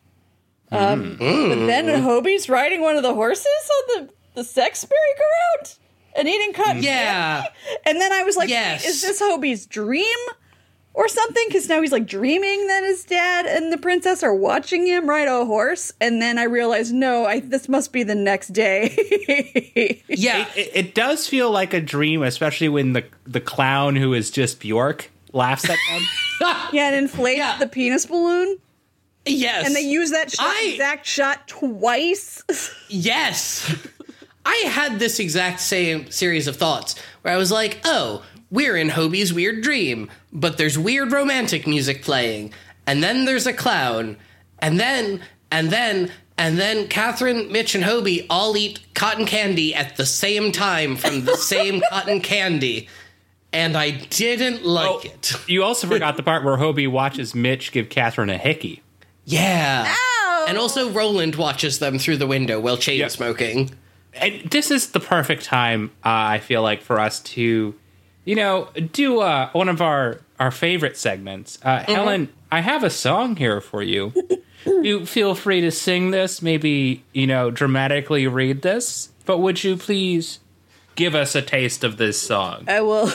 Um, 0.71 1.17
But 1.19 1.67
then 1.67 2.03
Hobie's 2.03 2.49
riding 2.49 2.81
one 2.81 2.97
of 2.97 3.03
the 3.03 3.15
horses 3.15 3.47
on 3.47 4.07
the, 4.07 4.13
the 4.37 4.45
sex 4.45 4.87
merry-go-round 4.89 5.79
and 6.17 6.29
eating 6.29 6.53
cotton 6.55 6.83
Yeah. 6.83 7.45
and 7.87 8.01
then 8.01 8.13
I 8.13 8.23
was 8.23 8.37
like, 8.37 8.49
Yes. 8.49 8.87
is 8.87 9.03
this 9.03 9.21
Hobie's 9.21 9.67
dream 9.67 10.05
or 10.95 11.09
something? 11.09 11.45
Because 11.49 11.69
now 11.69 11.83
he's 11.83 11.93
like 11.93 12.07
dreaming 12.07 12.67
that 12.69 12.85
his 12.85 13.05
dad 13.05 13.45
and 13.47 13.71
the 13.73 13.77
princess 13.79 14.23
are 14.23 14.35
watching 14.35 14.87
him 14.87 15.07
ride 15.09 15.29
a 15.29 15.45
horse. 15.45 15.93
And 16.01 16.23
then 16.23 16.39
I 16.39 16.45
realized, 16.45 16.95
no, 16.95 17.27
I, 17.27 17.41
this 17.41 17.69
must 17.69 17.93
be 17.93 18.03
the 18.03 18.15
next 18.15 18.49
day. 18.49 19.99
Yeah. 20.09 20.47
It, 20.55 20.71
it 20.75 20.95
does 20.95 21.27
feel 21.27 21.51
like 21.51 21.73
a 21.75 21.81
dream, 21.81 22.23
especially 22.23 22.69
when 22.69 22.93
the 22.93 23.05
the 23.27 23.41
clown 23.41 23.97
who 23.97 24.13
is 24.15 24.31
just 24.31 24.61
Bjork 24.61 25.11
laughs 25.33 25.65
at 25.69 25.79
them. 25.91 26.03
yeah, 26.73 26.87
and 26.89 26.97
inflates 26.97 27.39
Yeah. 27.39 27.59
the 27.59 27.67
penis 27.67 28.07
balloon. 28.07 28.59
yes. 29.27 29.67
And 29.67 29.75
they 29.77 29.81
use 29.83 30.11
that 30.11 30.31
shot, 30.33 30.47
I- 30.47 30.71
exact 30.73 31.07
shot 31.07 31.49
twice. 31.49 32.43
Yes. 32.89 33.75
I 34.45 34.55
had 34.69 34.99
this 34.99 35.19
exact 35.21 35.61
same 35.61 36.11
series 36.11 36.47
of 36.49 36.57
thoughts 36.57 36.97
where 37.23 37.33
I 37.33 37.37
was 37.37 37.53
like, 37.53 37.81
oh, 37.85 38.25
we're 38.51 38.77
in 38.77 38.89
Hobie's 38.91 39.33
weird 39.33 39.63
dream, 39.63 40.11
but 40.33 40.59
there's 40.59 40.77
weird 40.79 41.13
romantic 41.13 41.67
music 41.67 42.03
playing. 42.03 42.53
And 42.87 43.03
then 43.03 43.25
there's 43.25 43.47
a 43.47 43.53
clown. 43.53 44.17
And 44.59 44.79
then, 44.81 45.23
and 45.53 45.71
then, 45.71 46.11
and 46.37 46.59
then 46.59 46.89
Catherine, 46.89 47.53
Mitch, 47.53 47.75
and 47.77 47.85
Hobie 47.85 48.27
all 48.29 48.57
eat 48.57 48.81
cotton 48.95 49.27
candy 49.27 49.75
at 49.75 49.97
the 49.97 50.05
same 50.07 50.51
time 50.51 50.97
from 50.97 51.25
the 51.25 51.37
same 51.39 51.81
cotton 51.89 52.21
candy. 52.21 52.89
And 53.53 53.77
I 53.77 53.91
didn't 53.91 54.65
like 54.65 55.05
it. 55.05 55.33
you 55.47 55.63
also 55.63 55.87
forgot 55.87 56.17
the 56.17 56.23
part 56.23 56.43
where 56.45 56.57
Hobie 56.57 56.91
watches 56.91 57.35
Mitch 57.35 57.71
give 57.73 57.89
Catherine 57.91 58.31
a 58.31 58.39
hickey. 58.39 58.83
Yeah. 59.25 59.85
Ow! 59.87 60.47
And 60.49 60.59
also, 60.59 60.91
Roland 60.91 61.37
watches 61.37 61.79
them 61.79 61.99
through 61.99 62.17
the 62.17 62.27
window 62.27 62.59
while 62.61 62.77
chain 62.77 62.99
Yep. 62.99 63.11
smoking. 63.11 63.71
And 64.15 64.43
this 64.51 64.71
is 64.71 64.91
the 64.91 65.01
perfect 65.01 65.45
time, 65.45 65.91
uh, 66.05 66.09
I 66.37 66.39
feel 66.39 66.63
like, 66.63 66.83
for 66.83 66.99
us 66.99 67.21
to, 67.21 67.75
you 68.25 68.35
know, 68.35 68.69
do 68.93 69.21
uh, 69.21 69.51
one 69.53 69.69
of 69.69 69.81
our 69.81 70.21
our 70.41 70.51
favorite 70.51 70.97
segments. 70.97 71.59
Uh, 71.63 71.85
Helen, 71.85 72.29
I 72.51 72.61
have 72.61 72.83
a 72.83 72.91
song 72.91 73.37
here 73.37 73.61
for 73.61 73.83
you. 73.83 74.13
you 74.67 75.07
feel 75.07 75.35
free 75.37 75.61
to 75.61 75.71
sing 75.71 76.11
this, 76.11 76.43
maybe 76.43 77.05
you 77.13 77.27
know, 77.27 77.51
dramatically 77.51 78.27
read 78.27 78.63
this. 78.63 79.11
But 79.25 79.39
would 79.39 79.63
you 79.63 79.77
please 79.77 80.41
give 80.97 81.15
us 81.15 81.35
a 81.37 81.43
taste 81.43 81.85
of 81.85 81.97
this 81.97 82.21
song? 82.21 82.65
I 82.67 82.81
will. 82.81 83.13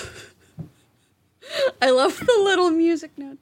I 1.82 1.90
love 1.92 2.18
the 2.20 2.42
little 2.44 2.70
music 2.72 3.12
notes. 3.18 3.38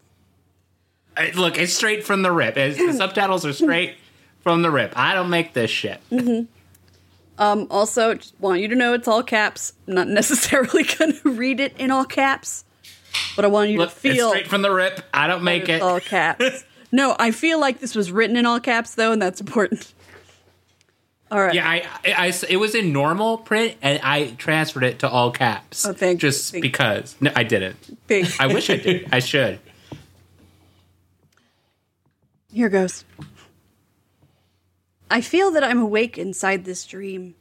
Uh, 1.17 1.27
Look, 1.35 1.57
it's 1.57 1.73
straight 1.73 2.03
from 2.03 2.21
the 2.21 2.31
rip. 2.31 2.57
It's- 2.57 2.77
the 2.77 2.93
subtitles 2.93 3.45
are 3.45 3.53
straight 3.53 3.95
from 4.41 4.61
the 4.61 4.69
rip. 4.71 4.93
I 4.97 5.13
don't 5.13 5.29
make 5.29 5.53
this 5.53 5.71
shit. 5.71 5.99
Um, 7.37 7.67
also, 7.69 8.13
just 8.15 8.33
want 8.39 8.61
you 8.61 8.67
to 8.69 8.75
know 8.75 8.93
it's 8.93 9.07
all 9.07 9.23
caps. 9.23 9.73
I'm 9.87 9.95
not 9.95 10.07
necessarily 10.21 10.83
going 10.83 11.13
to 11.19 11.29
read 11.31 11.59
it 11.59 11.75
in 11.77 11.91
all 11.91 12.05
caps, 12.05 12.63
but 13.35 13.43
I 13.43 13.47
want 13.49 13.69
you 13.69 13.77
Look, 13.79 13.89
to 13.89 14.07
it's 14.07 14.17
feel 14.17 14.29
straight 14.29 14.47
from 14.47 14.61
the 14.61 14.71
rip. 14.71 15.01
I 15.13 15.27
don't 15.27 15.43
make 15.43 15.63
it's 15.63 15.69
it. 15.69 15.81
all 15.81 15.99
caps. 15.99 16.63
no, 16.91 17.15
I 17.19 17.31
feel 17.31 17.59
like 17.59 17.79
this 17.79 17.93
was 17.95 18.11
written 18.11 18.37
in 18.37 18.45
all 18.45 18.59
caps 18.59 18.95
though, 18.95 19.11
and 19.11 19.21
that's 19.21 19.41
important. 19.41 19.93
All 21.31 21.39
right. 21.41 21.53
Yeah, 21.55 21.67
I, 21.67 21.87
I, 22.05 22.27
I- 22.27 22.33
it 22.49 22.57
was 22.57 22.75
in 22.75 22.93
normal 22.93 23.37
print, 23.39 23.75
and 23.81 23.99
I 24.03 24.27
transferred 24.37 24.83
it 24.83 24.99
to 24.99 25.09
all 25.09 25.31
caps. 25.31 25.85
Oh, 25.85 25.93
thank- 25.93 26.19
Just 26.21 26.51
thank- 26.51 26.61
because. 26.61 27.15
No, 27.19 27.31
I 27.35 27.43
didn't. 27.43 28.05
Big. 28.07 28.27
I 28.39 28.47
wish 28.47 28.69
I 28.69 28.77
did. 28.77 29.09
I 29.11 29.19
should. 29.19 29.59
Here 32.53 32.69
goes. 32.69 33.03
I 35.09 35.21
feel 35.21 35.51
that 35.51 35.63
I'm 35.63 35.79
awake 35.79 36.17
inside 36.17 36.65
this 36.65 36.85
dream, 36.85 37.35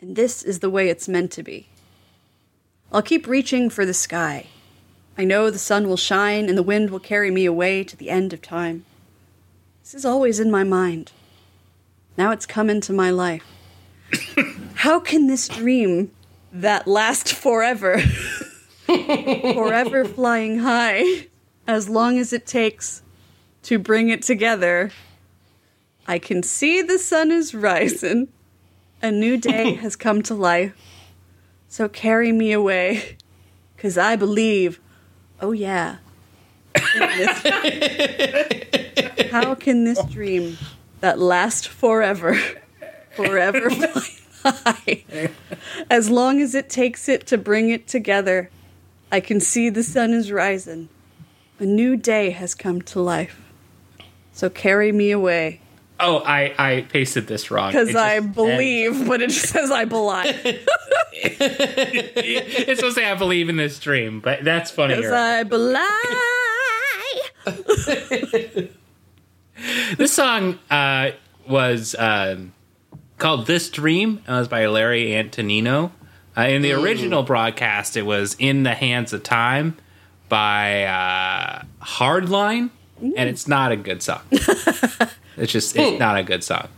and 0.00 0.14
this 0.14 0.42
is 0.42 0.58
the 0.60 0.70
way 0.70 0.88
it's 0.88 1.08
meant 1.08 1.32
to 1.32 1.42
be. 1.42 1.68
I'll 2.92 3.02
keep 3.02 3.26
reaching 3.26 3.70
for 3.70 3.84
the 3.86 3.94
sky. 3.94 4.46
I 5.16 5.24
know 5.24 5.50
the 5.50 5.58
sun 5.58 5.88
will 5.88 5.96
shine 5.96 6.48
and 6.48 6.56
the 6.56 6.62
wind 6.62 6.90
will 6.90 7.00
carry 7.00 7.30
me 7.30 7.44
away 7.44 7.82
to 7.84 7.96
the 7.96 8.08
end 8.08 8.32
of 8.32 8.40
time. 8.40 8.84
This 9.82 9.94
is 9.94 10.04
always 10.04 10.38
in 10.38 10.50
my 10.50 10.64
mind. 10.64 11.10
Now 12.18 12.32
it's 12.32 12.44
come 12.44 12.68
into 12.68 12.92
my 12.92 13.10
life. 13.10 13.44
How 14.74 15.00
can 15.00 15.28
this 15.28 15.48
dream 15.48 16.10
that 16.52 16.86
last 16.86 17.32
forever, 17.32 17.98
forever 18.86 20.04
flying 20.04 20.58
high, 20.58 21.28
as 21.66 21.88
long 21.88 22.18
as 22.18 22.32
it 22.32 22.44
takes 22.46 23.02
to 23.64 23.78
bring 23.78 24.08
it 24.08 24.22
together. 24.22 24.90
I 26.06 26.18
can 26.18 26.42
see 26.42 26.80
the 26.80 26.98
sun 26.98 27.30
is 27.30 27.54
rising. 27.54 28.28
A 29.02 29.10
new 29.10 29.36
day 29.36 29.74
has 29.82 29.94
come 29.94 30.22
to 30.22 30.34
life. 30.34 30.74
So 31.68 31.88
carry 31.88 32.32
me 32.32 32.50
away, 32.52 33.18
because 33.76 33.98
I 33.98 34.16
believe, 34.16 34.80
oh 35.40 35.52
yeah. 35.52 35.98
How 39.30 39.54
can 39.54 39.84
this 39.84 40.02
dream 40.04 40.56
that 41.00 41.18
lasts 41.18 41.66
forever, 41.66 42.34
forever 43.16 43.70
fly 43.70 44.02
high, 44.64 45.30
as 45.90 46.10
long 46.10 46.40
as 46.40 46.54
it 46.54 46.68
takes 46.70 47.08
it 47.08 47.26
to 47.28 47.38
bring 47.38 47.70
it 47.70 47.86
together? 47.86 48.50
I 49.10 49.20
can 49.20 49.40
see 49.40 49.70
the 49.70 49.82
sun 49.82 50.12
is 50.12 50.30
rising. 50.30 50.88
A 51.58 51.64
new 51.64 51.96
day 51.96 52.30
has 52.30 52.54
come 52.54 52.82
to 52.82 53.00
life. 53.00 53.40
So 54.32 54.48
carry 54.50 54.92
me 54.92 55.10
away. 55.10 55.60
Oh, 56.00 56.18
I, 56.18 56.54
I 56.58 56.82
pasted 56.82 57.26
this 57.26 57.50
wrong. 57.50 57.72
Because 57.72 57.96
I 57.96 58.20
just- 58.20 58.34
believe, 58.34 59.08
but 59.08 59.20
it 59.20 59.30
just 59.30 59.48
says 59.52 59.70
I 59.72 59.84
belie. 59.84 60.32
It's 61.12 62.78
supposed 62.78 62.80
to 62.80 62.92
say 62.92 63.10
I 63.10 63.14
believe 63.16 63.48
in 63.48 63.56
this 63.56 63.80
dream, 63.80 64.20
but 64.20 64.44
that's 64.44 64.70
Because 64.70 64.94
funnier. 65.04 65.12
I 65.14 65.42
belie. 65.42 66.44
This 69.96 70.12
song 70.12 70.58
uh, 70.70 71.10
was 71.48 71.96
um, 71.98 72.52
called 73.18 73.46
"This 73.46 73.70
Dream." 73.70 74.22
and 74.26 74.36
It 74.36 74.38
was 74.38 74.48
by 74.48 74.66
Larry 74.66 75.16
Antonino. 75.16 75.92
Uh, 76.36 76.42
in 76.42 76.62
the 76.62 76.72
original 76.72 77.22
broadcast, 77.22 77.96
it 77.96 78.02
was 78.02 78.36
"In 78.38 78.62
the 78.62 78.74
Hands 78.74 79.12
of 79.12 79.22
Time" 79.22 79.76
by 80.28 80.84
uh, 80.84 81.64
Hardline, 81.82 82.70
and 83.00 83.28
it's 83.28 83.48
not 83.48 83.72
a 83.72 83.76
good 83.76 84.02
song. 84.02 84.20
it's 84.30 85.52
just 85.52 85.76
it's 85.76 85.98
not 85.98 86.16
a 86.16 86.22
good 86.22 86.44
song. 86.44 86.68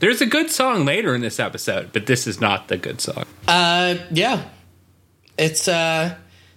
There's 0.00 0.20
a 0.20 0.26
good 0.26 0.50
song 0.50 0.84
later 0.84 1.14
in 1.14 1.22
this 1.22 1.40
episode, 1.40 1.92
but 1.92 2.06
this 2.06 2.26
is 2.26 2.40
not 2.40 2.68
the 2.68 2.76
good 2.76 3.00
song. 3.00 3.24
Uh, 3.48 3.96
yeah. 4.12 4.44
It's, 5.36 5.66
uh, 5.66 6.14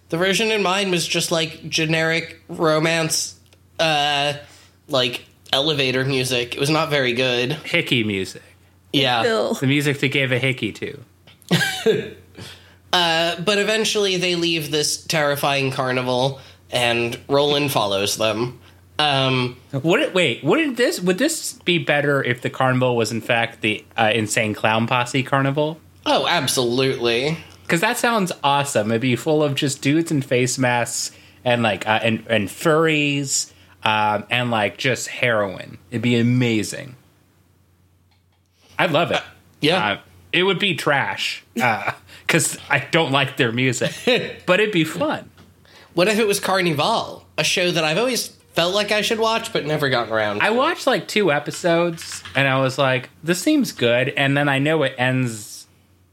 the 0.10 0.18
version 0.18 0.52
in 0.52 0.62
mine 0.62 0.92
was 0.92 1.08
just 1.08 1.32
like 1.32 1.68
generic 1.68 2.42
romance, 2.48 3.40
uh, 3.80 4.34
like 4.88 5.26
elevator 5.54 6.04
music. 6.06 6.56
It 6.56 6.60
was 6.60 6.70
not 6.70 6.90
very 6.90 7.14
good. 7.14 7.54
Hickey 7.54 8.04
music, 8.04 8.44
Yeah. 8.94 9.24
Bill. 9.24 9.54
the 9.56 9.68
music 9.68 10.00
they 10.00 10.10
gave 10.10 10.32
a 10.32 10.40
hickey 10.40 10.72
to. 10.74 11.00
But 12.92 13.58
eventually 13.58 14.18
they 14.18 14.36
leave 14.36 14.72
this 14.72 15.04
terrifying 15.06 15.72
carnival 15.72 16.40
and 16.70 17.18
Roland 17.28 17.72
follows 17.72 18.18
them. 18.18 18.60
Um, 19.00 19.58
Would 19.74 20.02
it 20.02 20.14
wait? 20.14 20.44
Wouldn't 20.44 20.78
this 20.78 21.00
would 21.00 21.18
this 21.18 21.54
be 21.54 21.80
better 21.80 22.24
if 22.24 22.42
the 22.42 22.50
carnival 22.50 22.96
was 22.96 23.12
in 23.12 23.22
fact 23.22 23.62
the 23.62 23.84
uh, 23.98 24.12
insane 24.14 24.54
clown 24.54 24.88
posse 24.88 25.24
carnival? 25.24 25.80
oh, 26.06 26.28
absolutely. 26.28 27.38
because 27.64 27.82
that 27.82 27.98
sounds 27.98 28.32
awesome. 28.44 28.92
It'd 28.92 29.02
be 29.02 29.16
full 29.16 29.42
of 29.44 29.56
just 29.56 29.82
dudes 29.82 30.12
in 30.12 30.22
face 30.22 30.58
masks 30.60 31.16
and 31.44 31.64
like 31.64 31.88
uh, 31.88 32.00
and 32.04 32.24
and 32.30 32.48
furries 32.48 33.51
um, 33.84 34.26
and 34.30 34.52
like 34.52 34.78
just 34.78 35.08
heroin. 35.08 35.78
It'd 35.90 36.02
be 36.02 36.18
amazing. 36.18 36.96
I'd 38.78 38.92
love 38.92 39.12
it. 39.12 39.22
Yeah. 39.60 39.86
Uh, 39.86 39.98
it 40.32 40.44
would 40.44 40.60
be 40.60 40.76
trash 40.76 41.44
because 41.54 42.58
I 42.70 42.80
don't 42.92 43.12
like 43.12 43.38
their 43.38 43.52
music, 43.52 43.92
but 44.46 44.60
it'd 44.60 44.74
be 44.74 44.84
fun. 44.84 45.30
What 45.94 46.08
if 46.08 46.18
it 46.20 46.28
was 46.28 46.40
Carnival, 46.40 47.26
a 47.38 47.44
show 47.44 47.70
that 47.72 47.84
I've 47.84 47.98
always 47.98 48.28
felt 48.54 48.74
like 48.74 48.92
I 48.92 49.02
should 49.02 49.20
watch 49.20 49.52
but 49.52 49.66
never 49.66 49.90
gotten 49.90 50.14
around? 50.14 50.42
I 50.42 50.52
watched 50.52 50.88
like 50.88 51.08
two 51.08 51.32
episodes 51.32 52.24
and 52.34 52.48
I 52.48 52.60
was 52.62 52.78
like, 52.78 53.10
this 53.24 53.42
seems 53.42 53.72
good. 53.74 54.10
And 54.10 54.38
then 54.38 54.48
I 54.48 54.60
know 54.60 54.84
it 54.84 54.96
ends 54.98 55.68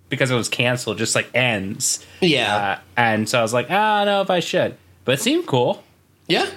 because 0.08 0.30
it 0.30 0.34
was 0.34 0.48
canceled, 0.48 0.98
just 0.98 1.14
like 1.14 1.28
ends. 1.34 2.04
yeah. 2.20 2.56
Uh, 2.56 2.78
and 2.96 3.28
so 3.28 3.38
I 3.38 3.42
was 3.42 3.52
like, 3.54 3.70
I 3.70 4.04
don't 4.04 4.14
know 4.14 4.22
if 4.22 4.30
I 4.30 4.40
should. 4.40 4.76
But 5.04 5.14
it 5.14 5.20
seemed 5.22 5.46
cool. 5.46 5.84
yeah. 6.26 6.48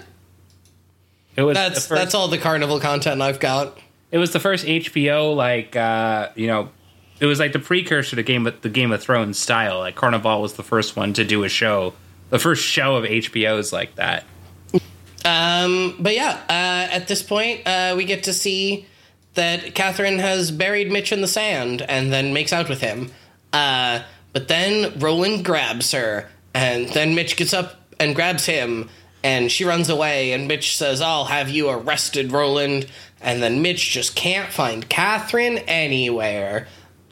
It 1.36 1.44
was 1.44 1.56
That's 1.56 1.88
first, 1.88 2.00
that's 2.00 2.14
all 2.16 2.28
the 2.28 2.38
carnival 2.38 2.80
content 2.80 3.22
I've 3.22 3.40
got. 3.40 3.78
it 4.12 4.18
was 4.18 4.32
the 4.32 4.40
first 4.40 4.66
HBO 4.66 5.36
like 5.36 5.76
uh, 5.76 6.30
you 6.36 6.48
know 6.48 6.70
it 7.20 7.26
was 7.26 7.40
like 7.40 7.54
the 7.54 7.60
precursor 7.60 8.16
to 8.16 8.24
Game 8.24 8.48
of 8.48 8.62
the 8.62 8.70
Game 8.70 8.92
of 8.92 9.02
Thrones 9.02 9.38
style. 9.38 9.80
Like 9.80 9.96
Carnival 9.96 10.42
was 10.42 10.54
the 10.54 10.64
first 10.64 10.96
one 10.96 11.14
to 11.14 11.24
do 11.24 11.44
a 11.44 11.50
show, 11.50 11.94
the 12.30 12.40
first 12.40 12.64
show 12.64 12.96
of 12.96 13.06
HBO's 13.06 13.72
like 13.72 13.96
that. 13.96 14.24
Um, 15.24 15.98
but 16.00 16.16
yeah, 16.16 16.40
uh, 16.50 16.94
at 16.96 17.08
this 17.08 17.22
point, 17.22 17.68
uh, 17.68 17.94
we 17.96 18.06
get 18.06 18.24
to 18.24 18.34
see 18.34 18.88
that 19.36 19.76
Catherine 19.76 20.20
has 20.20 20.52
buried 20.52 20.92
Mitch 20.92 21.12
in 21.12 21.22
the 21.22 21.28
sand 21.28 21.84
and 21.84 22.12
then 22.12 22.34
makes 22.34 22.52
out 22.52 22.68
with 22.68 22.82
him. 22.82 23.12
Uh, 23.54 24.02
but 24.34 24.48
then 24.48 24.98
Roland 25.00 25.46
grabs 25.46 25.92
her, 25.92 26.30
and 26.54 26.90
then 26.90 27.14
Mitch 27.16 27.36
gets 27.38 27.54
up 27.54 27.82
and 28.00 28.16
grabs 28.16 28.46
him, 28.46 28.90
and 29.24 29.52
she 29.52 29.64
runs 29.66 29.90
away, 29.90 30.32
and 30.34 30.48
Mitch 30.48 30.76
says, 30.78 31.02
I'll 31.02 31.26
have 31.26 31.50
you 31.50 31.70
arrested, 31.70 32.32
Roland. 32.32 32.88
And 33.22 33.42
then 33.44 33.62
Mitch 33.62 33.92
just 33.92 34.16
can't 34.16 34.52
find 34.52 34.90
Catherine 34.90 35.60
anywhere. 35.68 36.68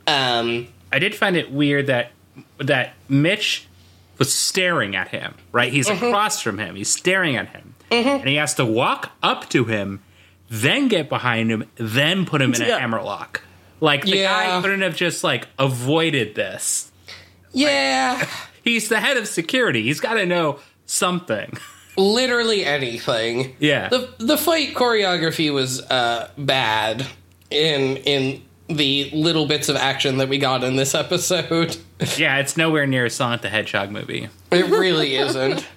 Um, 0.08 0.68
I 0.92 0.98
did 1.00 1.14
find 1.14 1.36
it 1.38 1.52
weird 1.52 1.86
that 1.88 2.12
that 2.58 2.94
Mitch 3.08 3.68
was 4.18 4.34
staring 4.34 4.96
at 4.96 5.10
him. 5.10 5.36
Right, 5.52 5.72
he's 5.72 5.88
across 5.88 6.42
from 6.42 6.58
him. 6.58 6.76
He's 6.76 6.90
staring 6.92 7.36
at 7.36 7.50
him, 7.50 7.76
and 7.92 8.28
he 8.28 8.36
has 8.36 8.56
to 8.56 8.66
walk 8.66 9.12
up 9.22 9.50
to 9.50 9.66
him, 9.66 10.02
then 10.50 10.88
get 10.88 11.10
behind 11.10 11.52
him, 11.52 11.66
then 11.76 12.26
put 12.26 12.42
him 12.42 12.54
in 12.56 12.62
a 12.64 12.68
Yeah. 12.68 12.80
hammerlock. 12.80 13.42
Like 13.80 14.04
the 14.06 14.18
Yeah. 14.18 14.56
guy 14.58 14.62
couldn't 14.62 14.82
have 14.82 14.96
just 14.96 15.24
like 15.24 15.48
avoided 15.60 16.34
this. 16.36 16.92
yeah. 17.54 18.26
He's 18.64 18.90
the 18.90 19.00
head 19.00 19.16
of 19.16 19.28
security. 19.28 19.84
He's 19.84 20.00
got 20.02 20.16
to 20.16 20.26
know 20.26 20.60
something. 20.86 21.56
literally 22.00 22.66
anything. 22.66 23.56
Yeah. 23.60 23.90
The 23.90 24.14
the 24.18 24.38
fight 24.38 24.74
choreography 24.74 25.54
was 25.54 25.82
uh, 25.82 26.32
bad 26.38 27.06
in 27.52 27.98
in 27.98 28.42
the 28.68 29.10
little 29.14 29.48
bits 29.48 29.68
of 29.68 29.76
action 29.76 30.18
that 30.18 30.30
we 30.30 30.38
got 30.38 30.64
in 30.64 30.76
this 30.76 30.96
episode. 30.96 31.78
yeah, 32.18 32.38
it's 32.38 32.56
nowhere 32.56 32.88
near 32.88 33.06
a 33.06 33.10
Sonic 33.10 33.42
the 33.42 33.50
Hedgehog 33.50 33.92
movie. 33.92 34.30
It 34.52 34.66
really 34.68 35.16
isn't. 35.16 35.68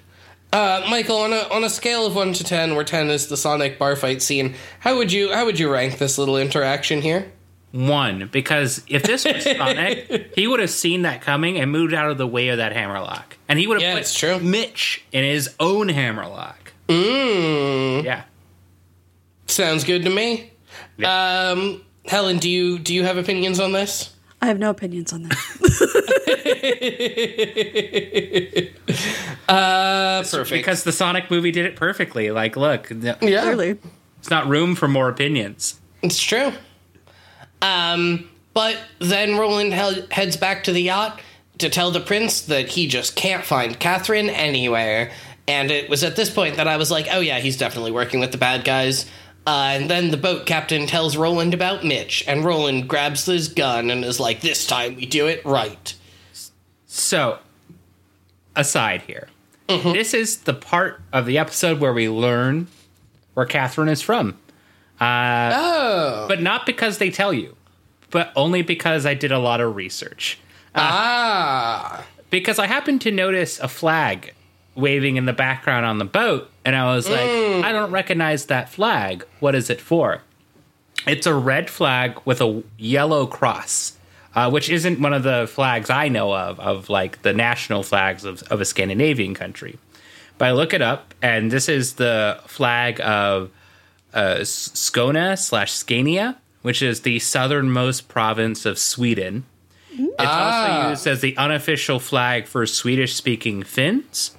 Uh, 0.53 0.85
Michael, 0.87 1.17
on 1.17 1.33
a 1.33 1.47
on 1.51 1.63
a 1.63 1.69
scale 1.69 2.05
of 2.05 2.15
one 2.15 2.31
to 2.33 2.43
ten, 2.43 2.75
where 2.75 2.85
ten 2.85 3.09
is 3.09 3.27
the 3.27 3.37
Sonic 3.37 3.79
bar 3.79 3.95
fight 3.95 4.21
scene, 4.21 4.53
how 4.79 4.95
would 4.97 5.11
you 5.11 5.33
how 5.33 5.45
would 5.45 5.59
you 5.59 5.71
rank 5.71 5.97
this 5.97 6.19
little 6.19 6.37
interaction 6.37 7.01
here? 7.01 7.31
One, 7.73 8.29
because 8.31 8.83
if 8.87 9.01
this 9.03 9.25
was 9.25 9.43
Sonic, 9.57 10.31
he 10.35 10.47
would 10.47 10.59
have 10.59 10.69
seen 10.69 11.01
that 11.01 11.21
coming 11.21 11.57
and 11.59 11.71
moved 11.71 11.93
out 11.93 12.11
of 12.11 12.17
the 12.19 12.27
way 12.27 12.49
of 12.49 12.57
that 12.57 12.71
hammerlock. 12.71 13.37
And 13.49 13.57
he 13.57 13.65
would 13.67 13.75
have 13.75 13.81
Yeah, 13.81 13.93
put 13.93 14.01
it's 14.01 14.17
true. 14.17 14.39
Mitch 14.39 15.03
in 15.11 15.23
his 15.23 15.49
own 15.59 15.89
hammerlock. 15.89 16.71
Mm, 16.87 18.03
Yeah. 18.03 18.23
sounds 19.47 19.83
good 19.83 20.03
to 20.03 20.09
me. 20.11 20.51
Um, 21.03 21.81
Helen, 22.05 22.37
do 22.37 22.49
you 22.49 22.77
do 22.77 22.93
you 22.93 23.03
have 23.05 23.17
opinions 23.17 23.59
on 23.59 23.71
this? 23.71 24.13
I 24.41 24.47
have 24.47 24.59
no 24.59 24.69
opinions 24.69 25.11
on 25.13 25.23
this. 25.23 25.59
Uh, 29.49 30.23
perfect. 30.23 30.51
Because 30.51 30.83
the 30.83 30.91
Sonic 30.91 31.29
movie 31.29 31.51
did 31.51 31.65
it 31.65 31.75
perfectly. 31.75 32.31
Like, 32.31 32.55
look, 32.55 32.89
yeah, 32.91 33.15
Clearly. 33.15 33.77
it's 34.19 34.29
not 34.29 34.47
room 34.47 34.75
for 34.75 34.87
more 34.87 35.09
opinions. 35.09 35.79
It's 36.01 36.21
true. 36.21 36.53
Um, 37.63 38.29
but 38.53 38.77
then 38.99 39.37
Roland 39.37 39.73
hel- 39.73 40.05
heads 40.11 40.37
back 40.37 40.65
to 40.65 40.71
the 40.71 40.83
yacht 40.83 41.19
to 41.57 41.69
tell 41.69 41.89
the 41.91 41.99
prince 41.99 42.41
that 42.41 42.69
he 42.69 42.87
just 42.87 43.15
can't 43.15 43.43
find 43.43 43.79
Catherine 43.79 44.29
anywhere. 44.29 45.11
And 45.47 45.71
it 45.71 45.89
was 45.89 46.03
at 46.03 46.15
this 46.15 46.29
point 46.29 46.57
that 46.57 46.67
I 46.67 46.77
was 46.77 46.91
like, 46.91 47.07
oh 47.11 47.19
yeah, 47.19 47.39
he's 47.39 47.57
definitely 47.57 47.91
working 47.91 48.19
with 48.19 48.31
the 48.31 48.37
bad 48.37 48.63
guys. 48.63 49.05
Uh, 49.45 49.71
and 49.73 49.89
then 49.89 50.11
the 50.11 50.17
boat 50.17 50.45
captain 50.45 50.87
tells 50.87 51.17
Roland 51.17 51.53
about 51.53 51.83
Mitch, 51.83 52.23
and 52.27 52.45
Roland 52.45 52.87
grabs 52.87 53.25
his 53.25 53.49
gun 53.49 53.91
and 53.91 54.05
is 54.05 54.17
like, 54.17 54.39
this 54.39 54.65
time 54.65 54.95
we 54.95 55.05
do 55.05 55.27
it 55.27 55.43
right. 55.43 55.93
So, 56.85 57.39
aside 58.55 59.01
here, 59.01 59.27
this 59.67 60.13
is 60.13 60.37
the 60.43 60.53
part 60.53 61.01
of 61.11 61.25
the 61.25 61.37
episode 61.37 61.81
where 61.81 61.93
we 61.93 62.07
learn 62.07 62.67
where 63.33 63.45
Catherine 63.45 63.89
is 63.89 64.01
from. 64.01 64.37
Oh. 65.01 66.25
But 66.27 66.41
not 66.41 66.65
because 66.65 66.97
they 66.97 67.09
tell 67.09 67.33
you, 67.33 67.55
but 68.09 68.31
only 68.35 68.61
because 68.61 69.05
I 69.05 69.13
did 69.13 69.31
a 69.31 69.39
lot 69.39 69.61
of 69.61 69.75
research. 69.75 70.39
Ah. 70.75 72.03
because 72.31 72.57
I 72.57 72.65
happened 72.65 73.01
to 73.01 73.11
notice 73.11 73.59
a 73.59 73.67
flag 73.67 74.33
waving 74.75 75.17
in 75.17 75.25
the 75.25 75.33
background 75.33 75.85
on 75.85 75.99
the 75.99 76.05
boat, 76.05 76.49
and 76.65 76.75
I 76.75 76.95
was 76.95 77.07
like, 77.07 77.19
I 77.63 77.71
don't 77.71 77.91
recognize 77.91 78.47
that 78.47 78.69
flag. 78.69 79.23
What 79.39 79.53
is 79.53 79.69
it 79.69 79.79
for? 79.79 80.21
It's 81.05 81.27
a 81.27 81.33
red 81.35 81.69
flag 81.69 82.19
with 82.25 82.41
a 82.41 82.63
yellow 82.77 83.27
cross, 83.27 83.97
uh, 84.33 84.49
which 84.49 84.69
isn't 84.69 84.99
one 84.99 85.13
of 85.13 85.21
the 85.21 85.47
flags 85.51 85.91
I 85.91 86.07
know 86.07 86.33
of, 86.33 86.59
of 86.59 86.89
like 86.89 87.21
the 87.21 87.33
national 87.33 87.83
flags 87.83 88.23
of, 88.25 88.41
of 88.43 88.61
a 88.61 88.65
Scandinavian 88.65 89.35
country. 89.35 89.77
But 90.39 90.47
I 90.47 90.51
look 90.53 90.73
it 90.73 90.81
up, 90.81 91.13
and 91.21 91.51
this 91.51 91.69
is 91.69 91.93
the 91.95 92.39
flag 92.47 92.99
of 93.01 93.51
uh, 94.13 94.37
Skåne 94.41 95.37
slash 95.37 95.71
Scania, 95.71 96.37
which 96.61 96.81
is 96.81 97.01
the 97.01 97.19
southernmost 97.19 98.07
province 98.07 98.65
of 98.65 98.77
Sweden. 98.77 99.45
It's 99.95 100.13
also 100.19 100.89
used 100.89 101.07
as 101.07 101.21
the 101.21 101.37
unofficial 101.37 101.99
flag 101.99 102.47
for 102.47 102.65
Swedish 102.65 103.13
speaking 103.13 103.63
Finns. 103.63 104.31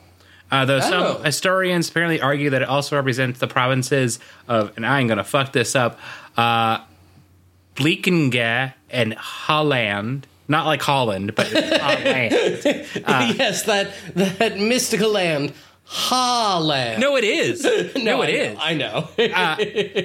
Uh, 0.50 0.64
though 0.64 0.76
Oh. 0.76 0.80
some 1.16 1.24
historians 1.24 1.88
apparently 1.88 2.20
argue 2.20 2.50
that 2.50 2.62
it 2.62 2.68
also 2.68 2.96
represents 2.96 3.38
the 3.40 3.46
provinces 3.46 4.18
of, 4.48 4.72
and 4.76 4.84
I'm 4.86 5.06
going 5.06 5.18
to 5.18 5.24
fuck 5.24 5.52
this 5.52 5.74
up, 5.76 5.98
uh, 6.36 6.78
Blekinge 7.76 8.72
and 8.90 9.14
Halland. 9.14 10.26
Not 10.46 10.66
like 10.66 10.82
Holland, 10.82 11.34
but 11.34 11.46
Holland. 11.52 12.32
yes, 13.38 13.62
that 13.62 13.92
that 14.14 14.58
mystical 14.58 15.10
land, 15.10 15.52
Holland. 15.86 17.00
no, 17.00 17.16
it 17.16 17.24
is. 17.24 17.62
No, 17.96 18.22
I 18.22 18.26
it 18.28 18.78
know, 18.78 19.08
is. 19.18 19.32
I 19.32 19.54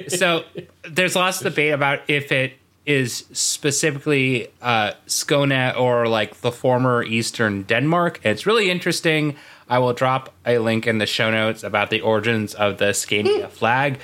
know. 0.00 0.08
so 0.08 0.44
there's 0.88 1.16
lots 1.16 1.38
of 1.38 1.44
debate 1.52 1.72
about 1.72 2.00
if 2.08 2.30
it 2.32 2.54
is 2.86 3.24
specifically 3.32 4.48
uh, 4.62 4.92
Skåne 5.06 5.76
or 5.78 6.08
like 6.08 6.40
the 6.40 6.50
former 6.52 7.02
Eastern 7.02 7.62
Denmark. 7.64 8.20
It's 8.24 8.46
really 8.46 8.70
interesting. 8.70 9.36
I 9.68 9.78
will 9.78 9.92
drop 9.92 10.32
a 10.46 10.58
link 10.58 10.86
in 10.86 10.98
the 10.98 11.06
show 11.06 11.30
notes 11.30 11.62
about 11.62 11.90
the 11.90 12.00
origins 12.00 12.54
of 12.54 12.78
the 12.78 12.92
Scania 12.92 13.48
flag. 13.48 14.00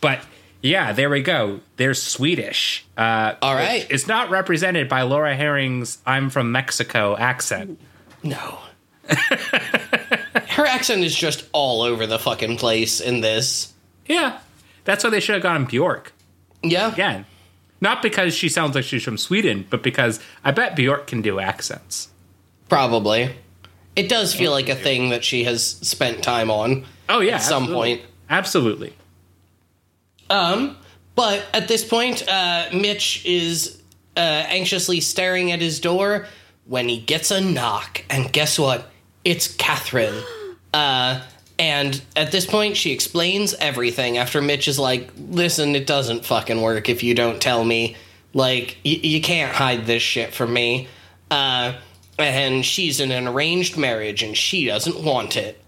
But 0.00 0.20
yeah, 0.62 0.92
there 0.92 1.10
we 1.10 1.22
go. 1.22 1.60
They're 1.76 1.94
Swedish. 1.94 2.86
Uh, 2.96 3.34
All 3.42 3.54
right. 3.54 3.86
It's 3.90 4.06
not 4.06 4.30
represented 4.30 4.88
by 4.88 5.02
Laura 5.02 5.34
Harring's 5.36 5.98
"I'm 6.06 6.30
from 6.30 6.52
Mexico" 6.52 7.16
accent. 7.16 7.78
No. 8.22 8.58
Her 10.60 10.66
accent 10.66 11.04
is 11.04 11.16
just 11.16 11.46
all 11.52 11.80
over 11.80 12.06
the 12.06 12.18
fucking 12.18 12.58
place 12.58 13.00
in 13.00 13.22
this. 13.22 13.72
Yeah, 14.04 14.40
that's 14.84 15.02
why 15.02 15.08
they 15.08 15.18
should 15.18 15.32
have 15.32 15.42
gone 15.42 15.64
Bjork. 15.64 16.12
Yeah. 16.62 16.92
again. 16.92 17.24
Not 17.80 18.02
because 18.02 18.34
she 18.34 18.50
sounds 18.50 18.74
like 18.74 18.84
she's 18.84 19.02
from 19.02 19.16
Sweden, 19.16 19.66
but 19.70 19.82
because 19.82 20.20
I 20.44 20.50
bet 20.50 20.76
Bjork 20.76 21.06
can 21.06 21.22
do 21.22 21.40
accents. 21.40 22.10
Probably. 22.68 23.34
It 23.96 24.10
does 24.10 24.34
feel 24.34 24.50
like 24.50 24.68
a 24.68 24.74
thing 24.74 25.08
that 25.08 25.24
she 25.24 25.44
has 25.44 25.64
spent 25.64 26.22
time 26.22 26.50
on. 26.50 26.84
Oh 27.08 27.20
yeah, 27.20 27.36
At 27.36 27.42
some 27.42 27.68
point. 27.68 28.02
Absolutely. 28.28 28.92
Um, 30.28 30.76
but 31.14 31.42
at 31.54 31.68
this 31.68 31.86
point, 31.86 32.28
uh, 32.28 32.66
Mitch 32.74 33.24
is 33.24 33.80
uh, 34.14 34.20
anxiously 34.20 35.00
staring 35.00 35.52
at 35.52 35.62
his 35.62 35.80
door 35.80 36.26
when 36.66 36.86
he 36.86 37.00
gets 37.00 37.30
a 37.30 37.40
knock, 37.40 38.04
and 38.10 38.30
guess 38.30 38.58
what? 38.58 38.90
It's 39.24 39.48
Catherine. 39.54 40.22
Uh, 40.72 41.20
and 41.58 42.00
at 42.16 42.32
this 42.32 42.46
point, 42.46 42.76
she 42.76 42.92
explains 42.92 43.54
everything. 43.54 44.16
After 44.16 44.40
Mitch 44.40 44.68
is 44.68 44.78
like, 44.78 45.10
"Listen, 45.18 45.76
it 45.76 45.86
doesn't 45.86 46.24
fucking 46.24 46.62
work 46.62 46.88
if 46.88 47.02
you 47.02 47.14
don't 47.14 47.40
tell 47.40 47.64
me. 47.64 47.96
Like, 48.32 48.78
y- 48.84 49.00
you 49.02 49.20
can't 49.20 49.52
hide 49.52 49.86
this 49.86 50.02
shit 50.02 50.32
from 50.32 50.52
me." 50.52 50.88
Uh, 51.30 51.74
and 52.18 52.64
she's 52.64 53.00
in 53.00 53.10
an 53.10 53.26
arranged 53.26 53.76
marriage 53.76 54.22
and 54.22 54.36
she 54.36 54.66
doesn't 54.66 55.02
want 55.02 55.36
it. 55.36 55.62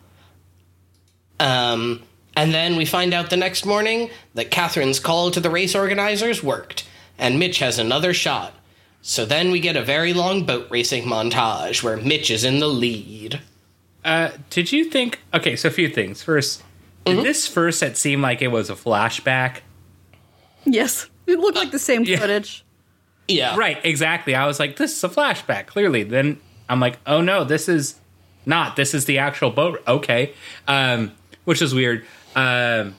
Um, 1.40 2.02
and 2.36 2.54
then 2.54 2.76
we 2.76 2.84
find 2.84 3.12
out 3.12 3.30
the 3.30 3.36
next 3.36 3.66
morning 3.66 4.10
that 4.34 4.50
Catherine's 4.50 5.00
call 5.00 5.30
to 5.30 5.40
the 5.40 5.50
race 5.50 5.74
organizers 5.74 6.42
worked, 6.42 6.86
and 7.18 7.38
Mitch 7.38 7.58
has 7.58 7.78
another 7.78 8.14
shot. 8.14 8.54
So 9.02 9.24
then 9.24 9.50
we 9.50 9.60
get 9.60 9.76
a 9.76 9.82
very 9.82 10.12
long 10.12 10.44
boat 10.44 10.68
racing 10.70 11.04
montage 11.04 11.82
where 11.82 11.96
Mitch 11.96 12.30
is 12.30 12.44
in 12.44 12.60
the 12.60 12.68
lead. 12.68 13.40
Uh, 14.04 14.30
did 14.50 14.72
you 14.72 14.84
think? 14.84 15.20
Okay, 15.32 15.54
so 15.56 15.68
a 15.68 15.70
few 15.70 15.88
things. 15.88 16.22
First, 16.22 16.62
did 17.04 17.16
Mm-hmm. 17.16 17.24
this 17.24 17.46
first 17.46 17.78
set 17.80 17.96
seem 17.96 18.20
like 18.22 18.42
it 18.42 18.48
was 18.48 18.70
a 18.70 18.74
flashback? 18.74 19.58
Yes, 20.64 21.08
it 21.26 21.38
looked 21.38 21.56
like 21.56 21.70
the 21.70 21.78
same 21.78 22.04
yeah. 22.04 22.18
footage. 22.18 22.64
Yeah. 23.28 23.56
Right, 23.56 23.78
exactly. 23.84 24.34
I 24.34 24.46
was 24.46 24.58
like, 24.60 24.76
this 24.76 24.96
is 24.96 25.02
a 25.04 25.08
flashback, 25.08 25.66
clearly. 25.66 26.02
Then 26.02 26.38
I'm 26.68 26.80
like, 26.80 26.98
oh 27.06 27.20
no, 27.20 27.44
this 27.44 27.68
is 27.68 27.96
not. 28.46 28.76
This 28.76 28.94
is 28.94 29.04
the 29.06 29.18
actual 29.18 29.50
boat. 29.50 29.82
Okay. 29.86 30.34
Um, 30.68 31.12
which 31.44 31.62
is 31.62 31.74
weird. 31.74 32.04
Um, 32.36 32.96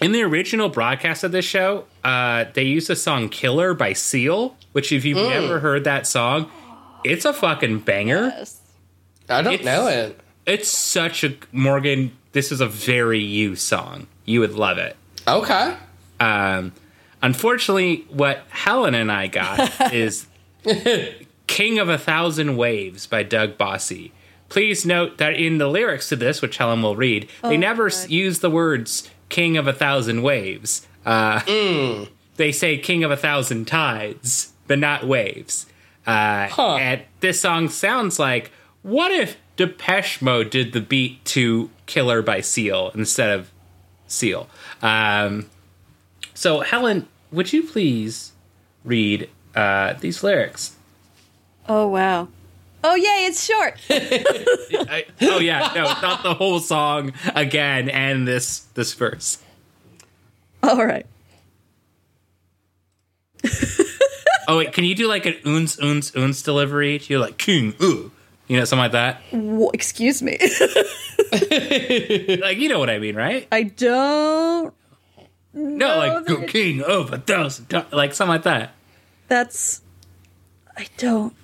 in 0.00 0.12
the 0.12 0.22
original 0.22 0.68
broadcast 0.68 1.22
of 1.24 1.32
this 1.32 1.44
show, 1.44 1.84
uh, 2.04 2.46
they 2.54 2.64
used 2.64 2.88
the 2.88 2.96
song 2.96 3.28
Killer 3.28 3.72
by 3.74 3.92
Seal, 3.92 4.56
which, 4.72 4.90
if 4.92 5.04
you've 5.04 5.18
Mm. 5.18 5.28
never 5.40 5.60
heard 5.60 5.84
that 5.84 6.06
song, 6.06 6.50
it's 7.04 7.24
a 7.24 7.32
fucking 7.32 7.80
banger. 7.80 8.32
Yes. 8.36 8.58
I 9.28 9.42
don't 9.42 9.54
It's- 9.54 9.64
know 9.64 9.86
it. 9.88 10.18
It's 10.46 10.68
such 10.68 11.24
a. 11.24 11.34
Morgan, 11.52 12.12
this 12.32 12.50
is 12.52 12.60
a 12.60 12.66
very 12.66 13.20
you 13.20 13.56
song. 13.56 14.06
You 14.24 14.40
would 14.40 14.54
love 14.54 14.78
it. 14.78 14.96
Okay. 15.26 15.76
Um, 16.20 16.72
unfortunately, 17.22 18.04
what 18.10 18.44
Helen 18.50 18.94
and 18.94 19.10
I 19.10 19.26
got 19.28 19.92
is 19.92 20.26
King 21.46 21.78
of 21.78 21.88
a 21.88 21.98
Thousand 21.98 22.56
Waves 22.56 23.06
by 23.06 23.22
Doug 23.22 23.56
Bossy. 23.58 24.12
Please 24.48 24.84
note 24.84 25.18
that 25.18 25.34
in 25.34 25.58
the 25.58 25.68
lyrics 25.68 26.08
to 26.10 26.16
this, 26.16 26.42
which 26.42 26.58
Helen 26.58 26.82
will 26.82 26.96
read, 26.96 27.28
they 27.42 27.56
never 27.56 27.86
s 27.86 28.08
use 28.10 28.40
the 28.40 28.50
words 28.50 29.08
King 29.28 29.56
of 29.56 29.66
a 29.66 29.72
Thousand 29.72 30.22
Waves. 30.22 30.86
Uh, 31.06 31.40
They 32.36 32.52
say 32.52 32.78
King 32.78 33.02
of 33.04 33.10
a 33.10 33.16
Thousand 33.16 33.66
Tides, 33.66 34.52
but 34.66 34.78
not 34.78 35.04
waves. 35.06 35.66
Uh, 36.06 36.48
Huh. 36.48 36.76
And 36.76 37.02
this 37.20 37.40
song 37.40 37.68
sounds 37.68 38.18
like 38.18 38.50
what 38.82 39.10
if 39.12 39.36
Depeche 39.62 40.20
Mode 40.20 40.50
did 40.50 40.72
the 40.72 40.80
beat 40.80 41.24
to 41.26 41.70
Killer 41.86 42.20
by 42.20 42.40
Seal 42.40 42.90
instead 42.96 43.30
of 43.30 43.48
Seal? 44.08 44.48
Um, 44.82 45.48
so, 46.34 46.60
Helen, 46.62 47.06
would 47.30 47.52
you 47.52 47.62
please 47.62 48.32
read 48.82 49.30
uh, 49.54 49.92
these 49.94 50.24
lyrics? 50.24 50.74
Oh 51.68 51.86
wow. 51.86 52.26
Oh 52.82 52.96
yay, 52.96 53.26
it's 53.26 53.44
short. 53.44 53.78
I, 53.88 55.04
oh 55.20 55.38
yeah, 55.38 55.70
no, 55.76 55.84
not 55.84 56.24
the 56.24 56.34
whole 56.34 56.58
song 56.58 57.12
again, 57.36 57.88
and 57.88 58.26
this 58.26 58.60
this 58.74 58.94
verse. 58.94 59.38
All 60.64 60.84
right. 60.84 61.06
Oh 64.48 64.58
wait, 64.58 64.72
can 64.72 64.82
you 64.82 64.96
do 64.96 65.06
like 65.06 65.24
an 65.24 65.36
uns 65.44 65.78
uns 65.78 66.16
uns 66.16 66.42
delivery? 66.42 66.98
Do 66.98 67.12
you 67.12 67.20
like 67.20 67.38
king 67.38 67.74
ooh, 67.80 68.10
you 68.52 68.58
know, 68.58 68.64
something 68.64 68.82
like 68.82 68.92
that? 68.92 69.22
Excuse 69.72 70.22
me. 70.22 70.36
Like 72.42 72.58
you 72.58 72.68
know 72.68 72.78
what 72.78 72.90
I 72.90 72.98
mean, 72.98 73.16
right? 73.16 73.48
I 73.50 73.62
don't. 73.64 74.74
No, 75.54 75.96
like 75.98 76.26
that- 76.26 76.48
king 76.48 76.82
of 76.82 77.12
a 77.12 77.18
thousand, 77.18 77.72
like 77.92 78.14
something 78.14 78.32
like 78.34 78.42
that. 78.42 78.74
That's. 79.28 79.80
I 80.76 80.86
don't 80.98 81.34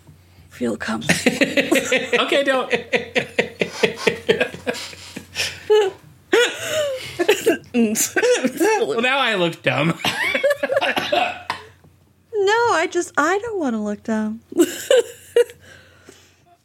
feel 0.50 0.76
comfortable. 0.76 1.36
Okay, 2.20 2.44
don't. 2.44 2.70
well, 7.74 9.00
now 9.00 9.18
I 9.18 9.34
look 9.36 9.62
dumb. 9.62 9.88
no, 12.34 12.58
I 12.72 12.88
just 12.90 13.12
I 13.16 13.38
don't 13.38 13.58
want 13.58 13.74
to 13.74 13.78
look 13.78 14.02
dumb. 14.02 14.40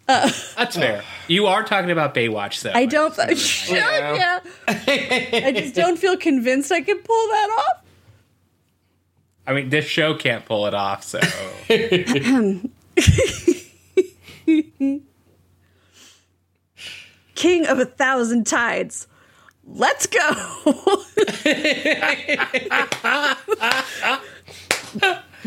Uh, 0.07 0.29
That's 0.57 0.75
fair. 0.75 1.03
You 1.27 1.47
are 1.47 1.63
talking 1.63 1.89
about 1.91 2.13
Baywatch, 2.13 2.61
though. 2.61 2.73
I 2.73 2.85
don't. 2.85 3.13
Sure, 3.37 3.77
yeah. 3.77 4.41
I 4.67 5.53
just 5.55 5.75
don't 5.75 5.97
feel 5.97 6.17
convinced 6.17 6.71
I 6.71 6.81
can 6.81 6.97
pull 6.99 7.27
that 7.29 7.49
off. 7.59 7.83
I 9.45 9.53
mean, 9.53 9.69
this 9.69 9.85
show 9.85 10.13
can't 10.15 10.45
pull 10.45 10.65
it 10.67 10.73
off, 10.73 11.03
so. 11.03 11.19
King 17.35 17.65
of 17.67 17.79
a 17.79 17.85
thousand 17.85 18.45
tides. 18.45 19.07
Let's 19.65 20.07
go. 20.07 20.29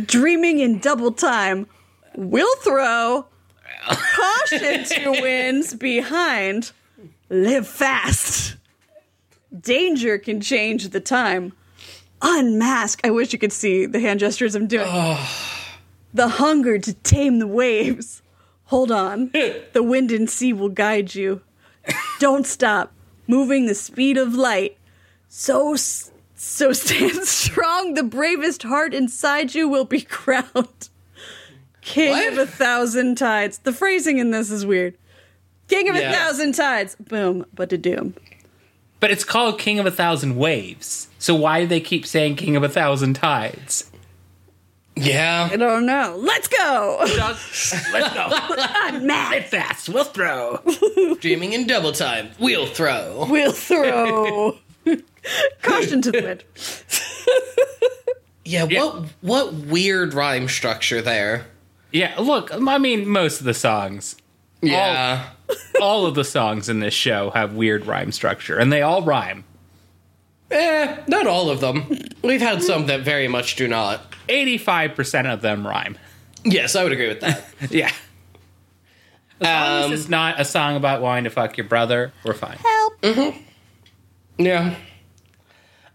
Dreaming 0.04 0.58
in 0.60 0.78
double 0.78 1.12
time. 1.12 1.66
We'll 2.16 2.56
throw. 2.56 3.26
Caution 3.86 4.84
to 4.84 5.10
winds 5.22 5.74
behind. 5.74 6.72
Live 7.28 7.66
fast. 7.66 8.56
Danger 9.58 10.18
can 10.18 10.40
change 10.40 10.88
the 10.88 11.00
time. 11.00 11.52
Unmask. 12.22 13.00
I 13.04 13.10
wish 13.10 13.32
you 13.32 13.38
could 13.38 13.52
see 13.52 13.86
the 13.86 14.00
hand 14.00 14.20
gestures 14.20 14.54
I'm 14.54 14.66
doing. 14.66 14.86
The 16.14 16.28
hunger 16.28 16.78
to 16.78 16.94
tame 16.94 17.40
the 17.40 17.46
waves. 17.46 18.22
Hold 18.66 18.90
on. 18.90 19.30
The 19.72 19.82
wind 19.82 20.10
and 20.10 20.30
sea 20.30 20.54
will 20.54 20.70
guide 20.70 21.14
you. 21.14 21.42
Don't 22.20 22.46
stop. 22.46 22.92
Moving 23.26 23.66
the 23.66 23.74
speed 23.74 24.16
of 24.16 24.34
light. 24.34 24.78
So 25.28 25.76
so 25.76 26.72
stand 26.72 27.24
strong. 27.24 27.94
The 27.94 28.02
bravest 28.02 28.62
heart 28.62 28.94
inside 28.94 29.54
you 29.54 29.68
will 29.68 29.84
be 29.84 30.00
crowned. 30.00 30.88
King 31.86 32.10
What? 32.10 32.32
of 32.32 32.38
a 32.38 32.46
thousand 32.46 33.16
tides. 33.16 33.58
The 33.58 33.72
phrasing 33.72 34.18
in 34.18 34.32
this 34.32 34.50
is 34.50 34.66
weird. 34.66 34.94
King 35.68 35.88
of 35.88 35.94
Yeah. 35.96 36.10
a 36.10 36.12
thousand 36.12 36.52
tides. 36.52 36.96
Boom, 36.96 37.46
but 37.54 37.70
to 37.70 37.78
doom. 37.78 38.14
But 38.98 39.10
it's 39.12 39.22
called 39.24 39.58
King 39.60 39.78
of 39.78 39.86
a 39.86 39.90
Thousand 39.90 40.36
Waves. 40.36 41.06
So 41.18 41.34
why 41.34 41.60
do 41.60 41.66
they 41.66 41.80
keep 41.80 42.04
saying 42.06 42.36
King 42.36 42.56
of 42.56 42.62
a 42.64 42.68
Thousand 42.68 43.14
Tides? 43.14 43.88
Yeah. 44.96 45.48
I 45.52 45.56
don't 45.56 45.84
know. 45.86 46.16
Let's 46.18 46.48
go. 46.48 46.96
Let's 47.00 48.14
go. 48.14 48.28
Unmasked. 48.86 49.48
fast. 49.50 49.88
We'll 49.90 50.04
throw. 50.04 50.60
Dreaming 51.20 51.52
in 51.52 51.66
double 51.66 51.92
time. 51.92 52.30
We'll 52.40 52.66
throw. 52.66 53.26
We'll 53.30 53.52
throw. 53.52 54.56
Caution 55.62 56.00
to 56.02 56.10
the 56.10 56.22
wind. 56.22 56.44
Yeah, 58.44 58.64
what 58.64 59.04
what 59.20 59.52
weird 59.54 60.14
rhyme 60.14 60.48
structure 60.48 61.02
there. 61.02 61.46
Yeah, 61.92 62.14
look, 62.18 62.50
I 62.52 62.78
mean, 62.78 63.08
most 63.08 63.40
of 63.40 63.46
the 63.46 63.54
songs, 63.54 64.16
Yeah. 64.60 65.30
all 65.80 66.06
of 66.06 66.14
the 66.14 66.24
songs 66.24 66.68
in 66.68 66.80
this 66.80 66.94
show 66.94 67.30
have 67.30 67.54
weird 67.54 67.86
rhyme 67.86 68.12
structure, 68.12 68.58
and 68.58 68.72
they 68.72 68.82
all 68.82 69.02
rhyme. 69.02 69.44
Eh, 70.50 70.96
not 71.08 71.26
all 71.26 71.50
of 71.50 71.60
them. 71.60 71.98
We've 72.22 72.40
had 72.40 72.62
some 72.62 72.86
that 72.86 73.00
very 73.00 73.28
much 73.28 73.56
do 73.56 73.66
not. 73.66 74.12
85% 74.28 75.32
of 75.32 75.42
them 75.42 75.66
rhyme. 75.66 75.96
Yes, 76.44 76.76
I 76.76 76.82
would 76.84 76.92
agree 76.92 77.08
with 77.08 77.20
that. 77.20 77.44
Yeah. 77.70 77.90
As 79.40 79.46
long 79.48 79.84
Um, 79.86 79.92
as 79.92 80.00
it's 80.00 80.08
not 80.08 80.40
a 80.40 80.44
song 80.44 80.76
about 80.76 81.02
wanting 81.02 81.24
to 81.24 81.30
fuck 81.30 81.56
your 81.56 81.66
brother, 81.66 82.12
we're 82.24 82.32
fine. 82.34 82.56
Help. 82.58 83.34
Yeah. 84.38 84.74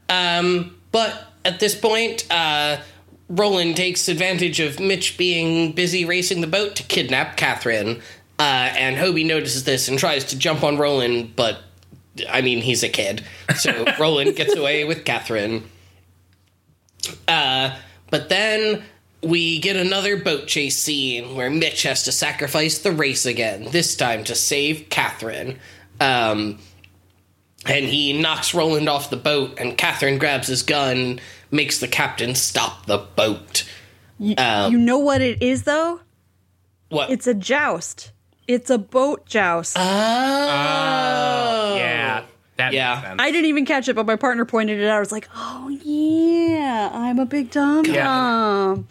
Um, 0.10 0.76
but 0.92 1.28
at 1.46 1.60
this 1.60 1.74
point, 1.76 2.28
uh, 2.30 2.78
Roland 3.32 3.78
takes 3.78 4.10
advantage 4.10 4.60
of 4.60 4.80
Mitch 4.80 5.18
being 5.18 5.72
busy 5.72 6.04
racing 6.04 6.42
the 6.42 6.48
boat 6.48 6.76
to 6.76 6.84
kidnap 6.84 7.38
Catherine. 7.38 8.02
Uh, 8.38 8.74
and 8.76 8.98
Hobie 8.98 9.26
notices 9.26 9.64
this 9.64 9.88
and 9.88 9.98
tries 9.98 10.26
to 10.26 10.38
jump 10.38 10.64
on 10.64 10.78
Roland, 10.78 11.36
but 11.36 11.60
I 12.30 12.42
mean, 12.42 12.60
he's 12.60 12.84
a 12.84 12.90
kid. 12.90 13.24
So 13.56 13.86
Roland 14.00 14.36
gets 14.36 14.56
away 14.56 14.84
with 14.84 15.06
Catherine. 15.06 15.64
Uh, 17.28 17.78
but 18.10 18.28
then 18.28 18.84
we 19.24 19.60
get 19.60 19.78
another 19.78 20.18
boat 20.18 20.48
chase 20.48 20.78
scene 20.78 21.36
where 21.36 21.50
Mitch 21.50 21.84
has 21.84 22.04
to 22.04 22.12
sacrifice 22.12 22.80
the 22.80 22.92
race 22.92 23.26
again, 23.26 23.68
this 23.72 23.96
time 23.96 24.26
to 24.26 24.36
save 24.36 24.90
Catherine. 24.90 25.58
Um, 26.02 26.60
and 27.66 27.86
he 27.86 28.20
knocks 28.20 28.54
Roland 28.54 28.90
off 28.90 29.10
the 29.10 29.18
boat, 29.18 29.60
and 29.60 29.78
Catherine 29.78 30.18
grabs 30.18 30.48
his 30.48 30.64
gun, 30.64 31.20
makes 31.52 31.80
the 31.80 31.88
captain 31.88 32.34
stop 32.36 32.86
the 32.86 32.98
boat. 32.98 33.70
Um, 34.38 34.72
You 34.72 34.78
know 34.78 34.98
what 35.00 35.22
it 35.22 35.42
is, 35.42 35.64
though? 35.64 36.02
what? 36.90 37.10
It's 37.10 37.28
a 37.28 37.34
joust. 37.34 38.12
It's 38.48 38.70
a 38.70 38.78
boat 38.78 39.26
joust. 39.26 39.78
oh, 39.78 39.82
Yeah. 41.78 42.24
That 42.58 42.74
Yeah. 42.74 42.96
makes 42.96 43.08
sense. 43.08 43.22
I 43.22 43.32
didn't 43.32 43.46
even 43.48 43.66
catch 43.66 43.88
it, 43.88 43.96
but 43.96 44.06
my 44.06 44.16
partner 44.18 44.46
pointed 44.46 44.80
it 44.80 44.88
out. 44.88 44.98
I 44.98 45.00
was 45.00 45.12
like, 45.12 45.28
"Oh 45.36 45.70
yeah, 45.84 46.92
I'm 46.94 47.18
a 47.18 47.26
big 47.26 47.50
dumb 47.50 47.86
Yeah. 47.86 48.76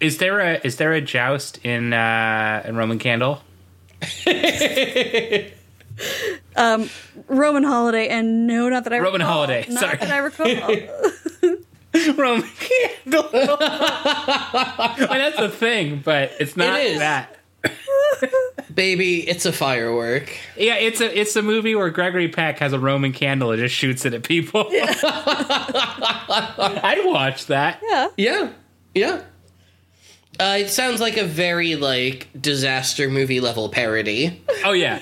Is 0.00 0.18
there 0.18 0.40
a 0.40 0.60
is 0.64 0.76
there 0.78 0.92
a 0.92 1.00
joust 1.00 1.58
in 1.64 1.92
uh, 1.92 2.62
in 2.66 2.74
Roman 2.74 2.98
Candle? 2.98 3.40
Roman 7.28 7.62
holiday, 7.64 8.08
and 8.08 8.46
no, 8.46 8.68
not 8.68 8.84
that 8.84 8.92
I 8.92 8.98
Roman 8.98 9.20
recall. 9.20 9.34
holiday, 9.34 9.64
Not 9.68 9.80
sorry. 9.80 9.96
that 9.98 10.10
I 10.10 10.18
recall. 10.18 10.46
Roman 12.16 12.48
Candle. 12.58 13.28
I 13.34 14.96
mean, 14.98 15.18
that's 15.18 15.38
a 15.38 15.48
thing, 15.48 16.00
but 16.04 16.32
it's 16.40 16.56
not 16.56 16.80
It 16.80 16.86
is. 16.92 16.98
that. 16.98 17.36
Baby, 18.74 19.28
it's 19.28 19.44
a 19.46 19.52
firework. 19.52 20.36
Yeah, 20.56 20.74
it's 20.76 21.00
a 21.00 21.18
it's 21.20 21.36
a 21.36 21.42
movie 21.42 21.74
where 21.74 21.90
Gregory 21.90 22.28
Peck 22.28 22.58
has 22.58 22.72
a 22.72 22.78
Roman 22.78 23.12
candle 23.12 23.50
and 23.52 23.60
just 23.60 23.74
shoots 23.74 24.04
it 24.04 24.14
at 24.14 24.22
people. 24.24 24.66
I'd 26.02 27.02
watch 27.04 27.46
that. 27.46 27.80
yeah. 27.88 28.08
Yeah. 28.16 28.50
Yeah. 28.94 29.22
Uh, 30.40 30.56
it 30.60 30.70
sounds 30.70 31.00
like 31.00 31.16
a 31.16 31.24
very 31.24 31.76
like 31.76 32.28
disaster 32.40 33.08
movie 33.10 33.40
level 33.40 33.68
parody. 33.68 34.42
Oh 34.64 34.72
yeah. 34.72 35.00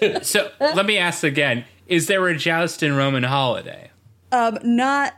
so, 0.00 0.18
so 0.22 0.50
let 0.60 0.86
me 0.86 0.98
ask 0.98 1.22
again: 1.24 1.64
Is 1.86 2.06
there 2.06 2.26
a 2.28 2.36
joust 2.36 2.82
in 2.82 2.96
Roman 2.96 3.22
holiday? 3.22 3.90
Um, 4.32 4.58
not 4.64 5.14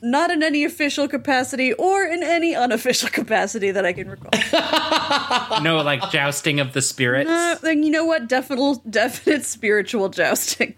not 0.00 0.30
in 0.30 0.42
any 0.42 0.64
official 0.64 1.08
capacity 1.08 1.72
or 1.72 2.04
in 2.04 2.22
any 2.22 2.54
unofficial 2.54 3.08
capacity 3.12 3.70
that 3.70 3.84
I 3.84 3.92
can 3.92 4.08
recall. 4.10 4.30
No, 5.62 5.78
like 5.82 6.10
jousting 6.10 6.60
of 6.60 6.72
the 6.72 6.82
spirits. 6.82 7.28
Uh, 7.30 7.56
then 7.62 7.82
you 7.82 7.90
know 7.90 8.04
what? 8.04 8.28
Definite, 8.28 8.78
definite 8.88 9.44
spiritual 9.44 10.08
jousting. 10.08 10.74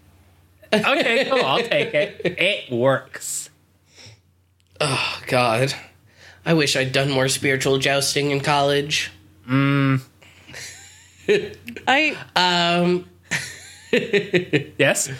Okay, 0.73 1.25
cool. 1.29 1.43
I'll 1.43 1.61
take 1.63 1.93
it. 1.93 2.21
It 2.25 2.71
works. 2.71 3.49
Oh, 4.79 5.21
God. 5.27 5.73
I 6.45 6.53
wish 6.55 6.75
I'd 6.75 6.91
done 6.91 7.11
more 7.11 7.27
spiritual 7.27 7.77
jousting 7.77 8.31
in 8.31 8.39
college. 8.39 9.11
Mm. 9.47 10.01
I 11.87 12.17
Um, 12.35 13.07
Yes. 13.91 15.11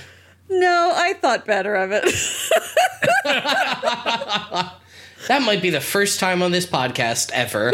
No, 0.52 0.94
I 0.95 1.14
thought 1.14 1.45
better 1.45 1.76
of 1.76 1.91
it. 1.91 2.03
that 5.28 5.41
might 5.41 5.61
be 5.61 5.69
the 5.69 5.82
first 5.82 6.19
time 6.19 6.41
on 6.41 6.52
this 6.52 6.65
podcast 6.65 7.32
ever. 7.32 7.72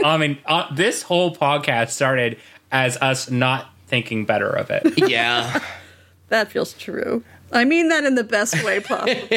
I 0.04 0.16
mean, 0.18 0.38
uh, 0.44 0.72
this 0.74 1.02
whole 1.02 1.34
podcast 1.34 1.90
started 1.90 2.38
as 2.70 2.96
us 2.98 3.30
not 3.30 3.70
thinking 3.86 4.24
better 4.26 4.50
of 4.50 4.70
it. 4.70 4.92
yeah. 5.08 5.60
that 6.28 6.50
feels 6.50 6.74
true. 6.74 7.24
I 7.52 7.64
mean 7.64 7.88
that 7.88 8.04
in 8.04 8.16
the 8.16 8.24
best 8.24 8.62
way 8.64 8.80
possible. 8.80 9.28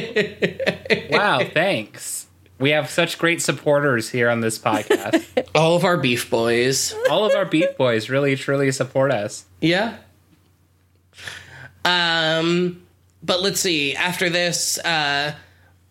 Wow, 1.11 1.41
thanks. 1.53 2.27
We 2.59 2.71
have 2.71 2.89
such 2.89 3.19
great 3.19 3.41
supporters 3.41 4.09
here 4.09 4.29
on 4.29 4.41
this 4.41 4.57
podcast. 4.57 5.47
All 5.53 5.75
of 5.75 5.85
our 5.85 5.97
beef 5.97 6.29
boys. 6.29 6.95
All 7.09 7.23
of 7.25 7.35
our 7.35 7.45
Beef 7.45 7.77
Boys 7.77 8.09
really, 8.09 8.35
truly 8.35 8.71
support 8.71 9.11
us. 9.11 9.45
Yeah. 9.61 9.97
Um, 11.87 12.83
but 13.23 13.41
let's 13.41 13.61
see. 13.61 13.95
After 13.95 14.29
this, 14.29 14.77
uh, 14.79 15.33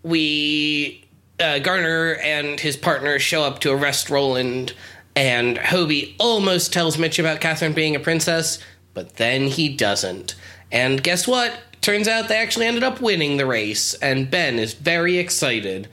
we 0.02 1.04
uh, 1.40 1.58
Garner 1.60 2.16
and 2.22 2.60
his 2.60 2.76
partner 2.76 3.18
show 3.18 3.42
up 3.42 3.60
to 3.60 3.72
arrest 3.72 4.10
Roland, 4.10 4.74
and 5.14 5.56
Hobie 5.56 6.14
almost 6.18 6.72
tells 6.72 6.98
Mitch 6.98 7.18
about 7.18 7.40
Catherine 7.40 7.72
being 7.72 7.96
a 7.96 8.00
princess, 8.00 8.58
but 8.92 9.16
then 9.16 9.46
he 9.48 9.74
doesn't. 9.74 10.34
And 10.70 11.02
guess 11.02 11.26
what? 11.26 11.58
Turns 11.80 12.08
out 12.08 12.28
they 12.28 12.38
actually 12.38 12.66
ended 12.66 12.82
up 12.82 13.00
winning 13.00 13.36
the 13.36 13.46
race, 13.46 13.94
and 13.94 14.30
Ben 14.30 14.58
is 14.58 14.74
very 14.74 15.18
excited. 15.18 15.88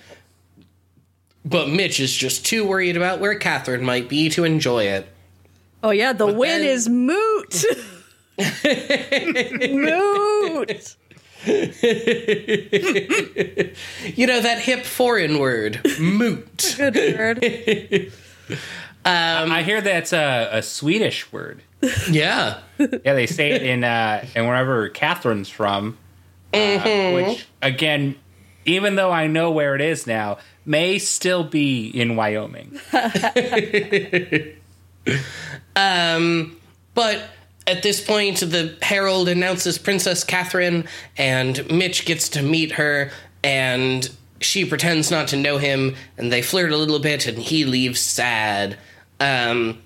But 1.46 1.70
Mitch 1.70 2.00
is 2.00 2.14
just 2.14 2.46
too 2.46 2.66
worried 2.66 2.98
about 2.98 3.20
where 3.20 3.36
Catherine 3.36 3.84
might 3.84 4.10
be 4.10 4.30
to 4.30 4.44
enjoy 4.44 4.86
it. 4.86 5.08
Oh 5.82 5.92
yeah, 5.92 6.14
the 6.14 6.26
win 6.26 6.62
then- 6.62 6.70
is 6.70 6.90
moot. 6.90 7.64
moot. 8.38 10.96
You 14.16 14.28
know 14.28 14.40
that 14.40 14.60
hip 14.60 14.86
foreign 14.86 15.40
word, 15.40 15.82
moot. 16.00 16.76
Good 16.78 16.96
word. 16.96 17.44
I 19.06 19.64
hear 19.64 19.82
that's 19.82 20.14
a, 20.14 20.48
a 20.54 20.62
Swedish 20.62 21.30
word. 21.34 21.62
yeah. 22.10 22.60
Yeah, 22.78 23.14
they 23.14 23.28
say 23.28 23.52
it 23.52 23.64
in 23.64 23.84
uh, 23.84 24.26
in 24.36 24.48
wherever 24.48 24.88
Catherine's 24.90 25.50
from. 25.50 25.98
Uh, 26.54 27.12
which 27.12 27.46
again, 27.62 28.16
even 28.66 28.96
though 28.96 29.12
I 29.12 29.28
know 29.28 29.52
where 29.52 29.76
it 29.76 29.82
is 29.82 30.08
now, 30.08 30.38
may 30.66 30.98
still 30.98 31.44
be 31.44 31.88
in 31.88 32.16
Wyoming. 32.16 32.80
um, 35.76 36.56
But 36.94 37.22
at 37.66 37.84
this 37.84 38.06
point, 38.06 38.40
the 38.40 38.78
herald 38.82 39.30
announces 39.30 39.78
Princess 39.78 40.24
Catherine, 40.24 40.88
and 41.18 41.70
Mitch 41.72 42.06
gets 42.06 42.30
to 42.30 42.42
meet 42.42 42.74
her, 42.74 43.12
and 43.44 44.10
she 44.42 44.66
pretends 44.66 45.10
not 45.10 45.30
to 45.30 45.38
know 45.38 45.58
him, 45.58 45.96
and 46.18 46.32
they 46.32 46.42
flirt 46.42 46.72
a 46.72 46.78
little 46.78 47.00
bit, 47.00 47.28
and 47.28 47.38
he 47.38 47.66
leaves 47.66 48.00
sad. 48.02 48.78
Um, 49.20 49.82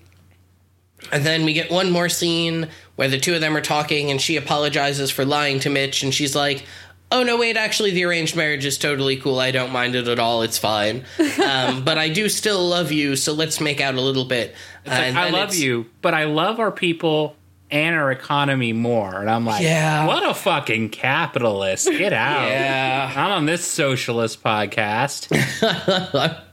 and 1.11 1.23
then 1.23 1.45
we 1.45 1.53
get 1.53 1.71
one 1.71 1.91
more 1.91 2.09
scene 2.09 2.69
where 2.95 3.07
the 3.07 3.19
two 3.19 3.35
of 3.35 3.41
them 3.41 3.55
are 3.55 3.61
talking, 3.61 4.09
and 4.09 4.19
she 4.19 4.35
apologizes 4.35 5.11
for 5.11 5.23
lying 5.25 5.59
to 5.59 5.69
Mitch, 5.69 6.03
and 6.03 6.13
she's 6.13 6.35
like, 6.35 6.65
Oh 7.09 7.23
no! 7.23 7.37
Wait, 7.37 7.55
actually, 7.55 7.91
the 7.91 8.03
arranged 8.03 8.35
marriage 8.35 8.65
is 8.65 8.77
totally 8.77 9.15
cool. 9.15 9.39
I 9.39 9.51
don't 9.51 9.71
mind 9.71 9.95
it 9.95 10.09
at 10.09 10.19
all. 10.19 10.41
It's 10.41 10.57
fine, 10.57 11.05
um, 11.41 11.85
but 11.85 11.97
I 11.97 12.09
do 12.09 12.27
still 12.27 12.67
love 12.67 12.91
you. 12.91 13.15
So 13.15 13.31
let's 13.31 13.61
make 13.61 13.79
out 13.79 13.95
a 13.95 14.01
little 14.01 14.25
bit. 14.25 14.53
Uh, 14.85 14.89
Like, 14.89 15.15
I 15.15 15.29
love 15.29 15.55
you, 15.55 15.85
but 16.01 16.13
I 16.13 16.25
love 16.25 16.59
our 16.59 16.71
people 16.71 17.37
and 17.69 17.95
our 17.95 18.11
economy 18.11 18.73
more. 18.73 19.19
And 19.19 19.29
I'm 19.29 19.45
like, 19.45 19.61
Yeah. 19.63 20.05
what 20.07 20.29
a 20.29 20.33
fucking 20.33 20.89
capitalist. 20.89 21.87
Get 21.89 22.13
out. 22.13 22.49
Yeah. 22.49 23.11
I'm 23.15 23.31
on 23.31 23.45
this 23.45 23.65
socialist 23.65 24.43
podcast. 24.43 25.27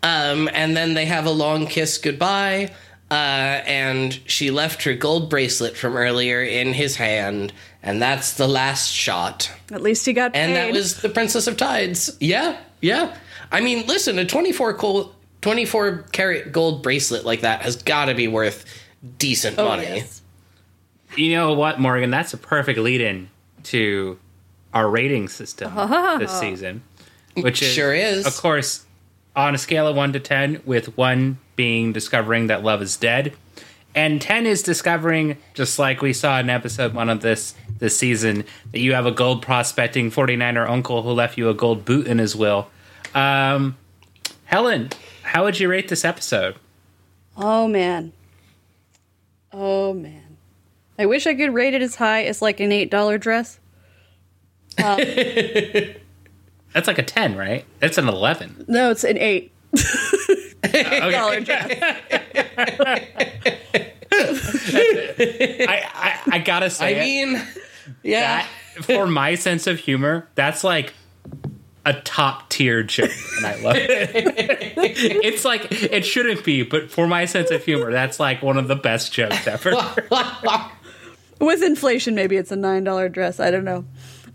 Um, 0.00 0.48
and 0.52 0.76
then 0.76 0.94
they 0.94 1.06
have 1.06 1.26
a 1.26 1.30
long 1.32 1.66
kiss 1.66 1.98
goodbye. 1.98 2.72
Uh, 3.10 3.14
and 3.14 4.20
she 4.26 4.50
left 4.52 4.84
her 4.84 4.94
gold 4.94 5.28
bracelet 5.28 5.76
from 5.76 5.96
earlier 5.96 6.40
in 6.42 6.72
his 6.74 6.94
hand, 6.94 7.52
and 7.82 8.00
that's 8.00 8.34
the 8.34 8.46
last 8.46 8.92
shot. 8.92 9.50
At 9.72 9.82
least 9.82 10.04
he 10.06 10.12
got 10.12 10.36
And 10.36 10.54
that 10.54 10.72
was 10.72 11.00
the 11.00 11.08
Princess 11.08 11.46
of 11.48 11.56
Tides. 11.56 12.16
Yeah, 12.20 12.60
yeah. 12.82 13.16
I 13.50 13.60
mean, 13.62 13.86
listen, 13.86 14.18
a 14.18 14.24
24 14.26 14.74
col- 14.74 15.14
24 15.40 16.04
carat 16.12 16.52
gold 16.52 16.82
bracelet 16.82 17.24
like 17.24 17.40
that 17.40 17.62
has 17.62 17.82
got 17.82 18.04
to 18.04 18.14
be 18.14 18.28
worth 18.28 18.64
decent 19.18 19.58
Oh, 19.58 19.66
money. 19.68 19.82
yes. 19.84 20.17
You 21.18 21.32
know 21.32 21.52
what, 21.54 21.80
Morgan? 21.80 22.10
That's 22.10 22.32
a 22.32 22.38
perfect 22.38 22.78
lead 22.78 23.00
in 23.00 23.28
to 23.64 24.18
our 24.72 24.88
rating 24.88 25.28
system 25.28 25.74
this 26.18 26.32
season. 26.38 26.82
Which 27.34 27.60
is, 27.60 27.72
Sure 27.72 27.92
is. 27.92 28.26
Of 28.26 28.36
course, 28.36 28.86
on 29.34 29.54
a 29.54 29.58
scale 29.58 29.86
of 29.86 29.96
1 29.96 30.12
to 30.12 30.20
10, 30.20 30.62
with 30.64 30.96
1 30.96 31.38
being 31.56 31.92
discovering 31.92 32.46
that 32.48 32.62
love 32.62 32.82
is 32.82 32.96
dead, 32.96 33.32
and 33.94 34.20
10 34.22 34.46
is 34.46 34.62
discovering, 34.62 35.36
just 35.54 35.78
like 35.78 36.02
we 36.02 36.12
saw 36.12 36.38
in 36.38 36.50
episode 36.50 36.94
1 36.94 37.08
of 37.08 37.20
this 37.20 37.54
this 37.78 37.96
season, 37.96 38.44
that 38.72 38.80
you 38.80 38.94
have 38.94 39.06
a 39.06 39.12
gold 39.12 39.40
prospecting 39.42 40.10
49er 40.10 40.68
uncle 40.68 41.02
who 41.02 41.10
left 41.10 41.38
you 41.38 41.48
a 41.48 41.54
gold 41.54 41.84
boot 41.84 42.06
in 42.08 42.18
his 42.18 42.34
will. 42.34 42.68
Um, 43.14 43.76
Helen, 44.44 44.90
how 45.22 45.44
would 45.44 45.60
you 45.60 45.68
rate 45.68 45.88
this 45.88 46.04
episode? 46.04 46.56
Oh 47.36 47.68
man. 47.68 48.12
Oh 49.52 49.92
man. 49.92 50.27
I 50.98 51.06
wish 51.06 51.26
I 51.26 51.34
could 51.34 51.54
rate 51.54 51.74
it 51.74 51.82
as 51.82 51.94
high 51.94 52.24
as 52.24 52.42
like 52.42 52.60
an 52.60 52.72
eight 52.72 52.90
dollar 52.90 53.18
dress. 53.18 53.58
Um, 54.82 54.96
that's 56.72 56.86
like 56.86 56.98
a 56.98 57.02
10, 57.02 57.36
right? 57.36 57.64
That's 57.80 57.98
an 57.98 58.08
11. 58.08 58.64
No, 58.68 58.90
it's 58.90 59.04
an 59.04 59.16
eight 59.18 59.52
Okay. 60.64 61.10
dollar 61.10 61.40
dress. 61.40 61.78
I, 64.10 65.82
I, 65.94 66.20
I 66.32 66.38
gotta 66.38 66.70
say, 66.70 66.86
I 66.86 66.88
it, 66.90 67.00
mean, 67.00 67.42
yeah. 68.02 68.46
that, 68.76 68.84
for 68.84 69.06
my 69.06 69.34
sense 69.36 69.66
of 69.66 69.78
humor, 69.78 70.28
that's 70.34 70.64
like 70.64 70.94
a 71.86 71.94
top 72.02 72.50
tier 72.50 72.82
joke, 72.82 73.10
and 73.38 73.46
I 73.46 73.54
love 73.62 73.76
it. 73.76 73.88
it's 75.24 75.44
like 75.44 75.68
it 75.70 76.04
shouldn't 76.04 76.44
be, 76.44 76.62
but 76.62 76.90
for 76.90 77.06
my 77.06 77.24
sense 77.24 77.50
of 77.50 77.64
humor, 77.64 77.90
that's 77.92 78.18
like 78.20 78.42
one 78.42 78.58
of 78.58 78.68
the 78.68 78.76
best 78.76 79.12
jokes 79.12 79.46
ever. 79.46 79.72
With 81.38 81.62
inflation, 81.62 82.14
maybe 82.14 82.36
it's 82.36 82.50
a 82.52 82.56
nine 82.56 82.84
dollar 82.84 83.08
dress. 83.08 83.38
I 83.40 83.50
don't 83.50 83.64
know. 83.64 83.84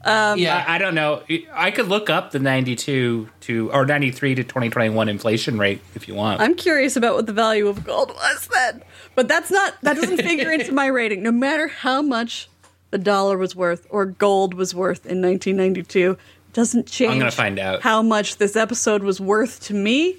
yeah. 0.05 0.63
I, 0.67 0.75
I 0.75 0.77
don't 0.77 0.95
know. 0.95 1.23
I 1.53 1.71
could 1.71 1.88
look 1.88 2.09
up 2.09 2.31
the 2.31 2.39
ninety-two 2.39 3.30
to 3.41 3.71
or 3.71 3.85
ninety-three 3.85 4.35
to 4.35 4.43
twenty 4.43 4.69
twenty-one 4.69 5.09
inflation 5.09 5.57
rate 5.57 5.81
if 5.95 6.07
you 6.07 6.15
want. 6.15 6.41
I'm 6.41 6.55
curious 6.55 6.95
about 6.95 7.15
what 7.15 7.25
the 7.25 7.34
value 7.34 7.67
of 7.67 7.84
gold 7.84 8.09
was 8.09 8.47
then. 8.47 8.84
But 9.15 9.27
that's 9.27 9.51
not 9.51 9.75
that 9.81 9.95
doesn't 9.95 10.17
figure 10.17 10.51
into 10.51 10.71
my 10.71 10.88
rating. 10.88 11.23
No 11.23 11.31
matter 11.31 11.67
how 11.67 12.01
much 12.01 12.49
the 12.91 12.97
dollar 12.97 13.38
was 13.38 13.55
worth 13.55 13.88
or 13.89 14.05
gold 14.05 14.53
was 14.53 14.73
worth 14.75 15.05
in 15.05 15.21
1992, 15.21 16.11
it 16.11 16.17
doesn't 16.53 16.88
change. 16.88 17.11
I'm 17.11 17.19
gonna 17.19 17.31
find 17.31 17.59
out. 17.59 17.81
how 17.81 18.01
much 18.01 18.38
this 18.38 18.55
episode 18.55 19.03
was 19.03 19.19
worth 19.19 19.59
to 19.61 19.73
me 19.73 20.17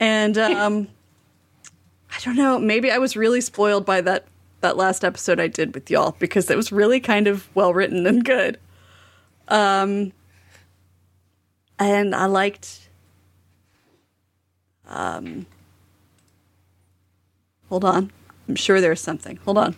And 0.00 0.36
um, 0.38 0.88
I 2.10 2.20
don't 2.22 2.36
know. 2.36 2.58
Maybe 2.58 2.90
I 2.90 2.98
was 2.98 3.16
really 3.16 3.40
spoiled 3.40 3.84
by 3.86 4.00
that 4.02 4.26
that 4.64 4.76
last 4.78 5.04
episode 5.04 5.38
I 5.38 5.46
did 5.46 5.74
with 5.74 5.90
y'all 5.90 6.16
because 6.18 6.50
it 6.50 6.56
was 6.56 6.72
really 6.72 6.98
kind 6.98 7.26
of 7.26 7.54
well 7.54 7.74
written 7.74 8.06
and 8.06 8.24
good. 8.24 8.58
Um, 9.48 10.12
and 11.78 12.14
I 12.14 12.24
liked. 12.24 12.88
Um, 14.88 15.44
hold 17.68 17.84
on. 17.84 18.10
I'm 18.48 18.56
sure 18.56 18.80
there's 18.80 19.02
something. 19.02 19.36
Hold 19.44 19.58
on. 19.58 19.76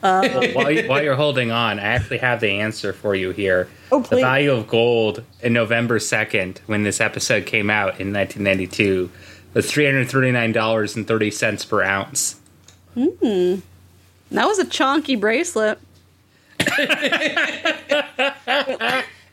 while, 0.00 0.70
you, 0.70 0.88
while 0.88 1.02
you're 1.02 1.14
holding 1.16 1.50
on, 1.50 1.78
I 1.78 1.82
actually 1.82 2.18
have 2.18 2.40
the 2.40 2.60
answer 2.60 2.92
for 2.92 3.14
you 3.14 3.30
here. 3.30 3.68
Oh, 3.90 4.00
the 4.00 4.16
value 4.16 4.52
of 4.52 4.66
gold 4.66 5.24
in 5.42 5.54
November 5.54 5.98
2nd, 5.98 6.58
when 6.66 6.82
this 6.82 7.00
episode 7.00 7.46
came 7.46 7.70
out 7.70 8.00
in 8.00 8.12
1992, 8.12 9.10
was 9.54 9.70
$339.30 9.70 11.68
per 11.68 11.82
ounce. 11.82 12.36
That 14.30 14.46
was 14.46 14.58
a 14.58 14.64
chonky 14.64 15.18
bracelet. 15.18 15.78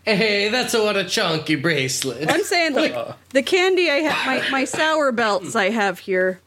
Hey, 0.06 0.48
that's 0.49 0.74
a, 0.74 0.82
what 0.82 0.95
a 0.95 1.03
chunky 1.03 1.56
bracelet. 1.56 2.30
I'm 2.32 2.44
saying 2.44 2.74
like 2.76 2.95
the 3.32 3.44
candy 3.44 3.91
I 3.91 3.95
have, 3.95 4.26
my, 4.26 4.49
my 4.49 4.64
sour 4.65 5.11
belts 5.11 5.53
I 5.56 5.69
have 5.69 5.99
here 5.99 6.40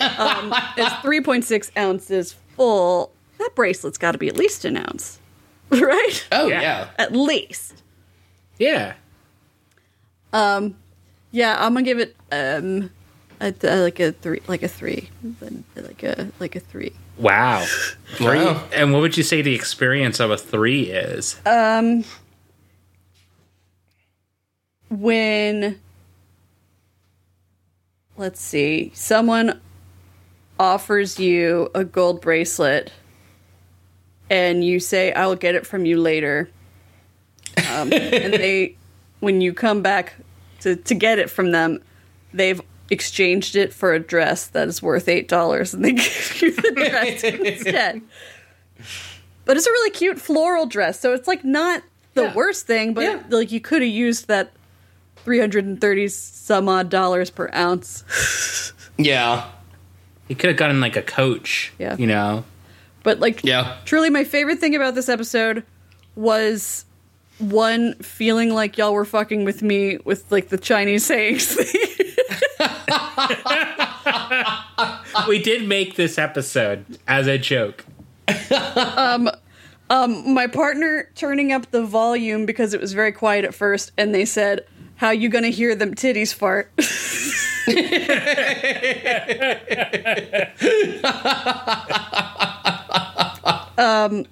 um, 0.00 0.52
is 0.76 0.88
3.6 1.02 1.70
ounces 1.78 2.32
full. 2.56 3.12
That 3.38 3.50
bracelet's 3.54 3.98
got 3.98 4.12
to 4.12 4.18
be 4.18 4.26
at 4.28 4.36
least 4.36 4.64
an 4.64 4.76
ounce, 4.76 5.20
right? 5.70 6.26
Oh 6.32 6.48
Yeah. 6.48 6.60
yeah. 6.60 6.88
At 6.98 7.12
least. 7.12 7.82
Yeah. 8.58 8.94
Um, 10.32 10.74
Yeah, 11.30 11.56
I'm 11.58 11.72
gonna 11.74 11.84
give 11.84 12.00
it 12.00 12.16
um, 12.32 12.90
a, 13.40 13.54
uh, 13.62 13.80
like 13.82 14.00
a 14.00 14.10
three, 14.10 14.40
like 14.48 14.64
a 14.64 14.68
three, 14.68 15.08
like 15.76 16.02
a 16.02 16.30
like 16.40 16.56
a 16.56 16.60
three. 16.60 16.92
Wow. 17.18 17.64
Three. 18.14 18.44
Wow. 18.44 18.64
And 18.72 18.92
what 18.92 19.00
would 19.00 19.16
you 19.16 19.22
say 19.22 19.42
the 19.42 19.54
experience 19.54 20.20
of 20.20 20.30
a 20.30 20.36
three 20.36 20.82
is? 20.82 21.40
Um, 21.44 22.04
when 24.88 25.80
let's 28.16 28.40
see, 28.40 28.92
someone 28.94 29.60
offers 30.58 31.18
you 31.18 31.70
a 31.74 31.84
gold 31.84 32.20
bracelet, 32.20 32.92
and 34.30 34.64
you 34.64 34.78
say, 34.78 35.12
"I 35.12 35.26
will 35.26 35.34
get 35.36 35.56
it 35.56 35.66
from 35.66 35.86
you 35.86 36.00
later," 36.00 36.48
um, 37.68 37.92
and 37.92 38.34
they, 38.34 38.76
when 39.20 39.40
you 39.40 39.52
come 39.52 39.82
back 39.82 40.14
to 40.60 40.76
to 40.76 40.94
get 40.94 41.18
it 41.18 41.28
from 41.28 41.50
them, 41.50 41.82
they've 42.32 42.60
exchanged 42.90 43.56
it 43.56 43.72
for 43.72 43.94
a 43.94 43.98
dress 43.98 44.46
that 44.48 44.68
is 44.68 44.82
worth 44.82 45.08
eight 45.08 45.28
dollars, 45.28 45.72
and 45.74 45.84
they 45.84 45.92
gave 45.94 46.42
you 46.42 46.52
the 46.52 46.72
dress 46.72 47.24
instead. 47.24 48.02
But 49.44 49.56
it's 49.56 49.66
a 49.66 49.70
really 49.70 49.90
cute 49.90 50.18
floral 50.20 50.66
dress, 50.66 50.98
so 51.00 51.12
it's 51.14 51.28
like 51.28 51.44
not 51.44 51.82
the 52.14 52.24
Yeah. 52.24 52.34
worst 52.34 52.66
thing, 52.66 52.94
but 52.94 53.04
Yeah. 53.04 53.22
like 53.30 53.52
you 53.52 53.60
could 53.60 53.82
have 53.82 53.90
used 53.90 54.28
that 54.28 54.52
three 55.16 55.38
hundred 55.40 55.64
and 55.64 55.80
thirty 55.80 56.08
some 56.08 56.68
odd 56.68 56.88
dollars 56.90 57.30
per 57.30 57.50
ounce. 57.54 58.04
Yeah. 58.98 59.48
You 60.28 60.36
could 60.36 60.48
have 60.48 60.56
gotten 60.56 60.80
like 60.80 60.96
a 60.96 61.02
coach. 61.02 61.72
Yeah. 61.78 61.96
You 61.96 62.06
know? 62.06 62.44
But 63.02 63.20
like 63.20 63.44
Yeah. 63.44 63.76
truly 63.84 64.08
my 64.10 64.24
favorite 64.24 64.58
thing 64.60 64.74
about 64.74 64.94
this 64.94 65.08
episode 65.08 65.62
was 66.16 66.84
one 67.38 67.94
feeling 67.96 68.54
like 68.54 68.78
y'all 68.78 68.92
were 68.94 69.04
fucking 69.04 69.44
with 69.44 69.62
me 69.62 69.98
with 70.04 70.30
like 70.30 70.48
the 70.50 70.58
Chinese 70.58 71.04
sayings. 71.04 71.56
we 75.28 75.42
did 75.42 75.66
make 75.66 75.96
this 75.96 76.18
episode 76.18 76.98
as 77.06 77.26
a 77.26 77.38
joke. 77.38 77.84
my 80.34 80.46
partner 80.46 81.10
turning 81.14 81.52
up 81.52 81.70
the 81.70 81.84
volume 81.84 82.46
because 82.46 82.74
it 82.74 82.80
was 82.80 82.92
very 82.92 83.12
quiet 83.12 83.44
at 83.44 83.54
first 83.54 83.92
and 83.96 84.14
they 84.14 84.24
said 84.24 84.66
how 84.96 85.10
you 85.10 85.28
gonna 85.28 85.48
hear 85.48 85.74
them 85.74 85.94
titties 85.94 86.34
fart 86.34 86.70
um 93.78 94.26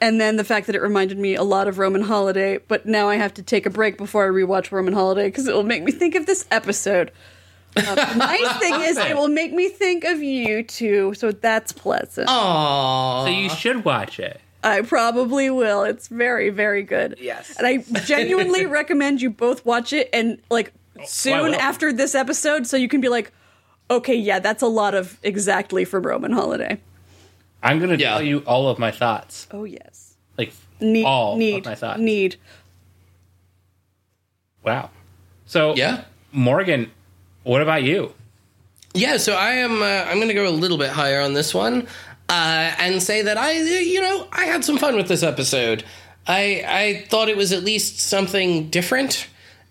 and 0.00 0.20
then 0.20 0.36
the 0.36 0.44
fact 0.44 0.66
that 0.66 0.76
it 0.76 0.82
reminded 0.82 1.18
me 1.18 1.34
a 1.34 1.42
lot 1.42 1.66
of 1.66 1.78
roman 1.78 2.02
holiday 2.02 2.58
but 2.68 2.86
now 2.86 3.08
i 3.08 3.16
have 3.16 3.34
to 3.34 3.42
take 3.42 3.66
a 3.66 3.70
break 3.70 3.96
before 3.96 4.24
i 4.24 4.28
rewatch 4.28 4.70
roman 4.70 4.94
holiday 4.94 5.26
because 5.26 5.48
it 5.48 5.54
will 5.54 5.64
make 5.64 5.82
me 5.82 5.92
think 5.92 6.14
of 6.14 6.26
this 6.26 6.46
episode 6.50 7.10
um, 7.86 7.94
the 7.96 8.14
nice 8.16 8.56
thing 8.58 8.74
is 8.80 8.96
it 8.96 9.16
will 9.16 9.28
make 9.28 9.52
me 9.52 9.68
think 9.68 10.04
of 10.04 10.22
you 10.22 10.62
too 10.62 11.14
so 11.14 11.30
that's 11.32 11.72
pleasant 11.72 12.28
Aww. 12.28 13.24
So 13.24 13.30
you 13.30 13.48
should 13.50 13.84
watch 13.84 14.18
it. 14.20 14.40
I 14.64 14.80
probably 14.82 15.50
will. 15.50 15.84
It's 15.84 16.08
very, 16.08 16.50
very 16.50 16.82
good. 16.82 17.16
Yes. 17.20 17.56
And 17.56 17.66
I 17.66 17.78
genuinely 18.00 18.66
recommend 18.80 19.22
you 19.22 19.30
both 19.30 19.64
watch 19.64 19.92
it 19.92 20.10
and 20.12 20.40
like 20.50 20.72
soon 21.04 21.52
will. 21.52 21.54
after 21.54 21.92
this 21.92 22.14
episode 22.16 22.66
so 22.66 22.76
you 22.76 22.88
can 22.88 23.00
be 23.00 23.08
like, 23.08 23.30
okay, 23.88 24.16
yeah, 24.16 24.40
that's 24.40 24.60
a 24.62 24.66
lot 24.66 24.94
of 24.94 25.16
exactly 25.22 25.84
from 25.84 26.02
Roman 26.04 26.32
Holiday. 26.32 26.80
I'm 27.62 27.78
going 27.78 27.96
to 27.96 28.02
Yeah. 28.02 28.10
tell 28.14 28.22
you 28.22 28.40
all 28.40 28.68
of 28.68 28.78
my 28.80 28.90
thoughts. 28.90 29.46
Oh 29.52 29.62
yes. 29.64 30.16
Like, 30.36 30.52
Need 30.80 31.04
all 31.04 31.36
need 31.36 31.58
of 31.58 31.64
my 31.66 31.74
thoughts. 31.76 32.00
need. 32.00 32.36
Wow. 34.64 34.90
So, 35.46 35.74
Yeah. 35.76 36.04
Morgan, 36.32 36.90
what 37.48 37.62
about 37.62 37.82
you? 37.82 38.12
Yeah, 38.92 39.16
so 39.16 39.34
I 39.34 39.52
am. 39.52 39.80
Uh, 39.82 39.86
I'm 39.86 40.16
going 40.16 40.28
to 40.28 40.34
go 40.34 40.48
a 40.48 40.50
little 40.50 40.76
bit 40.76 40.90
higher 40.90 41.20
on 41.20 41.32
this 41.32 41.54
one, 41.54 41.88
uh, 42.28 42.72
and 42.78 43.02
say 43.02 43.22
that 43.22 43.38
I, 43.38 43.52
you 43.52 44.02
know, 44.02 44.28
I 44.30 44.44
had 44.44 44.64
some 44.64 44.76
fun 44.76 44.96
with 44.96 45.08
this 45.08 45.22
episode. 45.22 45.82
I 46.26 46.62
I 46.66 47.06
thought 47.08 47.28
it 47.28 47.36
was 47.36 47.52
at 47.52 47.62
least 47.62 48.00
something 48.00 48.68
different, 48.68 49.28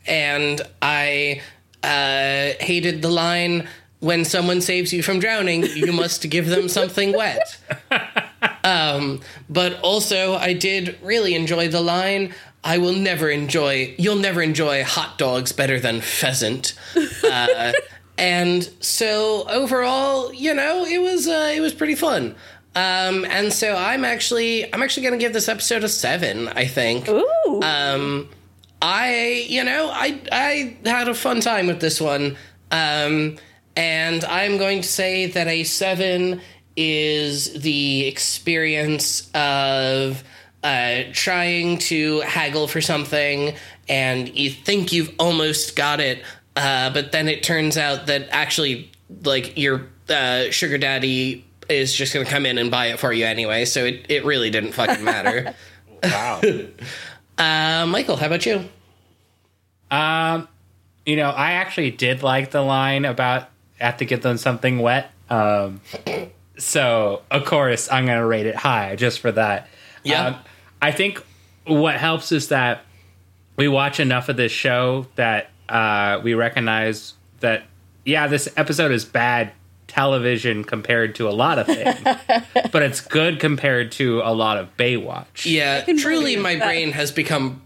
and 0.08 0.60
I 0.82 1.42
uh, 1.84 2.58
hated 2.60 3.04
the 3.04 3.10
line 3.10 3.68
when 4.00 4.26
someone 4.26 4.62
saves 4.62 4.92
you 4.92 5.04
from 5.04 5.20
drowning, 5.20 5.64
you 5.64 5.92
must 5.92 6.30
give 6.30 6.48
them 6.48 6.70
something 6.70 7.14
wet. 7.14 7.58
Um, 8.68 9.22
but 9.50 9.80
also, 9.82 10.34
I 10.34 10.54
did 10.54 10.98
really 11.02 11.36
enjoy 11.36 11.70
the 11.70 11.80
line. 11.82 12.34
I 12.64 12.80
will 12.80 12.94
never 12.94 13.30
enjoy. 13.30 13.96
You'll 13.98 14.18
never 14.18 14.42
enjoy 14.42 14.84
hot 14.84 15.18
dogs 15.18 15.54
better 15.54 15.80
than 15.80 16.02
pheasant. 16.02 16.74
Uh, 17.24 17.72
and 18.18 18.70
so 18.82 19.48
overall, 19.50 20.34
you 20.34 20.54
know, 20.54 20.84
it 20.84 21.02
was 21.02 21.28
uh, 21.28 21.54
it 21.56 21.62
was 21.62 21.74
pretty 21.74 21.96
fun. 21.96 22.36
Um, 22.76 23.26
and 23.26 23.54
so 23.54 23.76
I'm 23.76 24.04
actually 24.04 24.72
I'm 24.74 24.84
actually 24.84 25.04
gonna 25.04 25.18
give 25.18 25.34
this 25.34 25.48
episode 25.48 25.86
a 25.86 25.90
seven. 25.90 26.50
I 26.50 26.66
think. 26.66 27.08
Ooh. 27.08 27.62
Um, 27.64 28.30
I, 28.82 29.46
you 29.48 29.64
know, 29.64 29.90
I 29.92 30.20
I 30.32 30.78
had 30.86 31.08
a 31.08 31.14
fun 31.14 31.40
time 31.40 31.68
with 31.68 31.80
this 31.80 32.02
one, 32.02 32.36
um, 32.70 33.38
and 33.76 34.24
I'm 34.26 34.58
going 34.58 34.82
to 34.82 34.88
say 34.88 35.26
that 35.28 35.48
a 35.48 35.64
seven 35.64 36.42
is 36.78 37.52
the 37.62 38.06
experience 38.06 39.30
of 39.34 40.24
uh, 40.64 41.04
trying 41.12 41.80
to 41.80 42.22
haggle 42.22 42.68
for 42.68 42.80
something, 42.82 43.56
and 43.90 44.30
you 44.38 44.50
think 44.50 44.94
you've 44.94 45.14
almost 45.20 45.76
got 45.76 46.00
it, 46.00 46.24
uh, 46.56 46.92
but 46.92 47.12
then 47.12 47.28
it 47.28 47.44
turns 47.44 47.78
out 47.78 48.08
that 48.08 48.28
actually, 48.32 48.92
like 49.24 49.58
your 49.58 49.88
uh, 50.10 50.50
sugar 50.52 50.78
daddy 50.78 51.44
is 51.68 51.94
just 51.94 52.14
going 52.14 52.26
to 52.26 52.32
come 52.32 52.46
in 52.46 52.58
and 52.58 52.72
buy 52.72 52.88
it 52.88 53.00
for 53.00 53.12
you 53.12 53.26
anyway, 53.26 53.66
so 53.66 53.84
it, 53.84 54.06
it 54.10 54.24
really 54.24 54.50
didn't 54.50 54.72
fucking 54.72 55.04
matter. 55.04 55.54
Wow. 56.04 56.42
uh, 57.40 57.88
Michael, 57.88 58.18
how 58.18 58.28
about 58.28 58.46
you? 58.46 58.70
um, 59.90 60.48
you 61.08 61.16
know, 61.16 61.30
I 61.30 61.54
actually 61.54 61.92
did 61.92 62.22
like 62.22 62.52
the 62.52 62.62
line 62.62 63.04
about 63.04 63.50
have 63.80 63.98
to 63.98 64.06
get 64.06 64.22
them 64.22 64.38
something 64.38 64.80
wet. 64.80 65.12
Um, 65.30 65.82
so 66.58 67.22
of 67.32 67.46
course 67.46 67.90
I'm 67.92 68.06
gonna 68.06 68.26
rate 68.26 68.46
it 68.46 68.56
high 68.56 68.96
just 68.96 69.20
for 69.20 69.32
that. 69.32 69.68
Yeah. 70.04 70.28
Um, 70.28 70.36
I 70.82 70.92
think 70.92 71.24
what 71.66 71.96
helps 71.96 72.32
is 72.32 72.50
that 72.50 72.82
we 73.58 73.68
watch 73.68 74.00
enough 74.00 74.30
of 74.30 74.38
this 74.38 74.52
show 74.52 75.08
that 75.16 75.50
uh, 75.70 76.20
we 76.24 76.34
recognize 76.34 77.14
that 77.40 77.64
yeah, 78.06 78.28
this 78.28 78.48
episode 78.56 78.92
is 78.92 79.04
bad 79.04 79.52
television 79.88 80.64
compared 80.64 81.16
to 81.16 81.28
a 81.28 81.32
lot 81.32 81.58
of 81.60 81.66
things, 81.66 82.00
but 82.72 82.82
it's 82.84 83.02
good 83.02 83.40
compared 83.40 83.92
to 83.94 84.22
a 84.24 84.34
lot 84.34 84.58
of 84.58 84.76
Baywatch. 84.78 85.46
Yeah, 85.46 85.82
truly, 85.98 86.36
my 86.38 86.56
that. 86.56 86.64
brain 86.66 86.92
has 86.92 87.12
become. 87.12 87.62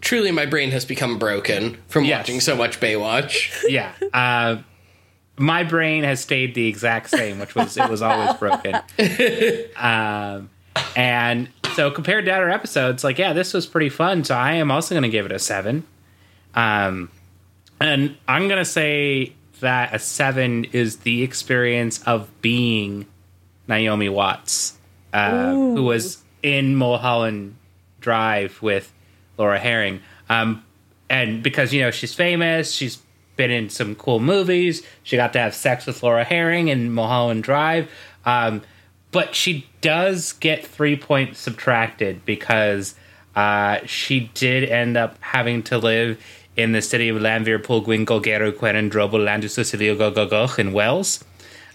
Truly, 0.00 0.30
my 0.32 0.46
brain 0.46 0.70
has 0.72 0.84
become 0.84 1.18
broken 1.18 1.78
from 1.88 2.04
Yes. 2.04 2.20
watching 2.20 2.40
so 2.40 2.56
much 2.56 2.78
Baywatch. 2.80 3.64
yeah. 3.68 3.92
Uh, 4.12 4.56
my 5.38 5.64
brain 5.64 6.04
has 6.04 6.20
stayed 6.20 6.54
the 6.54 6.66
exact 6.68 7.10
same, 7.10 7.38
which 7.38 7.54
was 7.54 7.76
it 7.76 7.88
was 7.88 8.02
always 8.02 8.34
broken. 8.34 8.76
Um, 9.76 10.50
and 10.96 11.48
so 11.74 11.90
compared 11.90 12.24
to 12.26 12.30
other 12.32 12.50
episodes, 12.50 13.02
like 13.04 13.18
yeah, 13.18 13.32
this 13.32 13.52
was 13.52 13.66
pretty 13.66 13.88
fun. 13.88 14.24
So 14.24 14.34
I 14.34 14.54
am 14.54 14.70
also 14.70 14.94
going 14.94 15.02
to 15.02 15.08
give 15.08 15.26
it 15.26 15.32
a 15.32 15.38
seven. 15.38 15.84
Um, 16.54 17.10
and 17.80 18.16
I'm 18.28 18.48
going 18.48 18.58
to 18.58 18.64
say 18.64 19.32
that 19.60 19.94
a 19.94 19.98
seven 19.98 20.64
is 20.64 20.98
the 20.98 21.22
experience 21.22 22.02
of 22.02 22.28
being 22.42 23.06
Naomi 23.68 24.08
Watts, 24.08 24.76
uh, 25.12 25.52
who 25.52 25.82
was 25.82 26.22
in 26.42 26.76
Mulholland 26.76 27.56
Drive 28.00 28.60
with 28.60 28.92
Laura 29.38 29.58
Harring. 29.58 30.00
Um, 30.28 30.64
and 31.08 31.42
because, 31.42 31.72
you 31.72 31.82
know, 31.82 31.90
she's 31.90 32.14
famous, 32.14 32.72
she's 32.72 32.98
been 33.36 33.50
in 33.50 33.68
some 33.70 33.94
cool 33.94 34.20
movies, 34.20 34.82
she 35.02 35.16
got 35.16 35.32
to 35.34 35.38
have 35.38 35.54
sex 35.54 35.86
with 35.86 36.02
Laura 36.02 36.24
Harring 36.24 36.68
in 36.68 36.92
Mulholland 36.92 37.42
Drive. 37.42 37.90
Um, 38.24 38.62
but 39.10 39.34
she 39.34 39.66
does 39.80 40.32
get 40.34 40.66
three 40.66 40.96
points 40.96 41.38
subtracted 41.38 42.24
because 42.24 42.94
uh, 43.36 43.78
she 43.84 44.30
did 44.34 44.68
end 44.68 44.96
up 44.96 45.16
having 45.20 45.62
to 45.64 45.78
live 45.78 46.22
in 46.56 46.72
the 46.72 46.82
city 46.82 47.08
of 47.08 47.16
Lanvierpool, 47.16 47.84
Gwyngo, 47.84 48.22
Gero, 48.22 48.52
Querin, 48.52 48.90
Drobel, 48.90 49.24
Landus, 49.24 49.56
Gogogoch 49.96 50.58
in 50.58 50.72
Wales. 50.72 51.24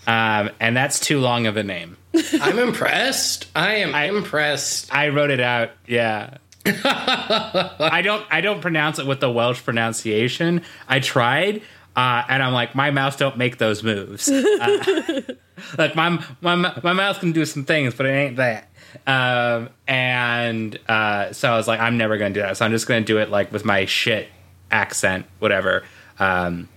Um, 0.06 0.52
and 0.60 0.76
that's 0.78 1.00
too 1.00 1.20
long 1.20 1.48
of 1.48 1.58
a 1.58 1.64
name. 1.64 1.98
I'm 2.42 2.60
impressed. 2.60 3.48
I 3.56 3.76
am 3.76 3.94
impressed. 3.94 4.94
I 4.94 5.10
wrote 5.10 5.32
it 5.32 5.42
out. 5.42 5.72
Yeah. 5.86 6.38
I 6.84 8.02
don't. 8.04 8.26
I 8.30 8.42
don't 8.42 8.62
pronounce 8.62 9.00
it 9.00 9.06
with 9.08 9.20
the 9.20 9.32
Welsh 9.32 9.64
pronunciation. 9.64 10.62
I 10.88 11.00
tried, 11.00 11.62
uh, 11.96 12.24
and 12.28 12.44
I'm 12.44 12.54
like, 12.54 12.76
my 12.76 12.92
mouth 12.92 13.18
don't 13.18 13.38
make 13.38 13.58
those 13.58 13.84
moves. 13.84 14.30
Uh, 14.30 15.22
like 15.78 15.96
my, 15.96 16.24
my 16.42 16.56
my 16.56 16.94
mouth 16.94 17.20
can 17.20 17.32
do 17.32 17.46
some 17.46 17.66
things, 17.66 17.96
but 17.96 18.06
it 18.06 18.12
ain't 18.12 18.36
that. 18.38 18.70
Um, 19.06 19.70
and 19.88 20.78
uh, 20.88 21.32
so 21.34 21.52
I 21.52 21.58
was 21.58 21.68
like, 21.68 21.80
I'm 21.80 21.98
never 21.98 22.18
gonna 22.18 22.34
do 22.34 22.42
that. 22.42 22.58
So 22.58 22.66
I'm 22.66 22.72
just 22.72 22.88
gonna 22.88 23.02
do 23.02 23.18
it 23.20 23.30
like 23.30 23.52
with 23.52 23.66
my 23.66 23.86
shit 23.86 24.28
accent, 24.72 25.26
whatever. 25.40 25.84
Um, 26.20 26.70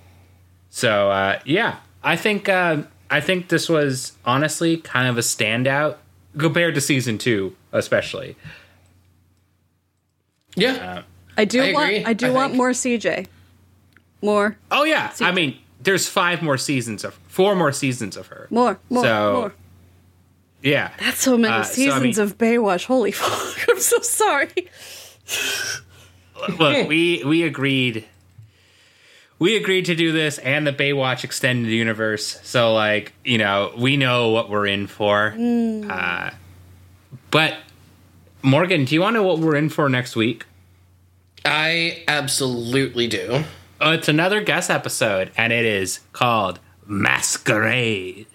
so 0.71 1.11
uh, 1.11 1.41
yeah, 1.45 1.77
I 2.03 2.17
think 2.17 2.49
uh, 2.49 2.83
I 3.11 3.21
think 3.21 3.49
this 3.49 3.69
was 3.69 4.13
honestly 4.25 4.77
kind 4.79 5.09
of 5.09 5.19
a 5.19 5.23
standout 5.23 5.97
compared 6.39 6.75
to 6.77 6.81
season 6.81 7.19
two, 7.19 7.57
especially. 7.73 8.37
Yeah. 10.57 11.03
I 11.37 11.45
do 11.45 11.63
I 11.63 11.73
want 11.73 12.07
I 12.09 12.13
do 12.13 12.27
I 12.27 12.31
want 12.31 12.55
more 12.55 12.71
CJ. 12.71 13.27
More, 14.23 14.57
Oh 14.71 14.85
yeah, 14.85 15.13
I 15.21 15.33
mean, 15.33 15.57
there's 15.83 16.07
five 16.07 16.43
more 16.43 16.59
seasons 16.59 17.05
of 17.05 17.15
four 17.29 17.55
more 17.57 17.73
seasons 17.73 18.17
of 18.19 18.27
her. 18.27 18.47
more, 18.51 18.79
more, 18.91 19.03
So- 19.05 19.33
more. 19.33 19.55
Yeah, 20.63 20.91
That's 20.99 21.19
so 21.23 21.39
many 21.39 21.55
Uh, 21.55 21.63
so, 21.63 21.71
I 21.71 21.75
seasons 21.75 22.19
mean- 22.19 22.21
of 22.27 22.37
Baywatch. 22.37 22.85
Holy 22.85 23.13
fuck! 23.21 23.67
I'm 23.71 23.81
so 23.81 23.99
sorry. 24.03 24.51
look, 26.59 26.89
we 26.89 27.23
we 27.25 27.43
agreed. 27.45 28.05
We 29.39 29.57
agreed 29.57 29.87
to 29.87 29.95
do 29.95 30.13
this 30.13 30.37
and 30.37 30.67
the 30.67 30.73
Baywatch 30.73 31.25
extended 31.25 31.71
universe. 31.73 32.39
So 32.43 32.75
like, 32.75 33.15
you 33.25 33.39
know, 33.39 33.73
we 33.75 33.97
know 33.97 34.29
what 34.33 34.51
we're 34.51 34.67
in 34.67 34.87
for. 34.87 35.35
Uh, 35.39 36.31
but 37.31 37.57
Morgan, 38.43 38.85
do 38.85 38.95
you 38.95 39.01
want 39.03 39.15
to 39.15 39.21
know 39.21 39.27
what 39.27 39.39
we're 39.39 39.57
in 39.57 39.69
for 39.69 39.89
next 39.89 40.17
week? 40.17 40.47
I 41.45 42.05
absolutely 42.09 43.07
do. 43.07 43.45
Oh, 43.81 43.93
it's 43.93 44.09
another 44.09 44.43
guest 44.43 44.71
episode, 44.71 45.31
and 45.37 45.53
it 45.53 45.65
is 45.65 46.01
called 46.13 46.59
Masquerade. 46.87 48.27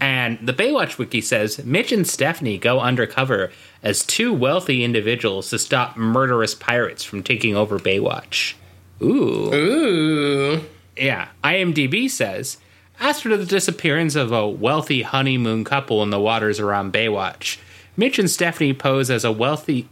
And 0.00 0.38
the 0.46 0.52
Baywatch 0.52 0.98
wiki 0.98 1.20
says 1.20 1.64
Mitch 1.64 1.92
and 1.92 2.06
Stephanie 2.06 2.58
go 2.58 2.80
undercover 2.80 3.50
as 3.82 4.04
two 4.04 4.32
wealthy 4.32 4.84
individuals 4.84 5.48
to 5.50 5.58
stop 5.58 5.96
murderous 5.96 6.54
pirates 6.54 7.02
from 7.02 7.22
taking 7.22 7.56
over 7.56 7.78
Baywatch. 7.78 8.54
Ooh. 9.00 9.54
Ooh. 9.54 10.64
Yeah. 10.96 11.28
IMDb 11.42 12.10
says 12.10 12.58
after 13.00 13.36
the 13.36 13.46
disappearance 13.46 14.14
of 14.14 14.32
a 14.32 14.48
wealthy 14.48 15.02
honeymoon 15.02 15.64
couple 15.64 16.02
in 16.02 16.10
the 16.10 16.20
waters 16.20 16.60
around 16.60 16.92
Baywatch, 16.92 17.58
Mitch 17.96 18.18
and 18.18 18.30
Stephanie 18.30 18.74
pose 18.74 19.10
as 19.10 19.24
a 19.24 19.32
wealthy 19.32 19.88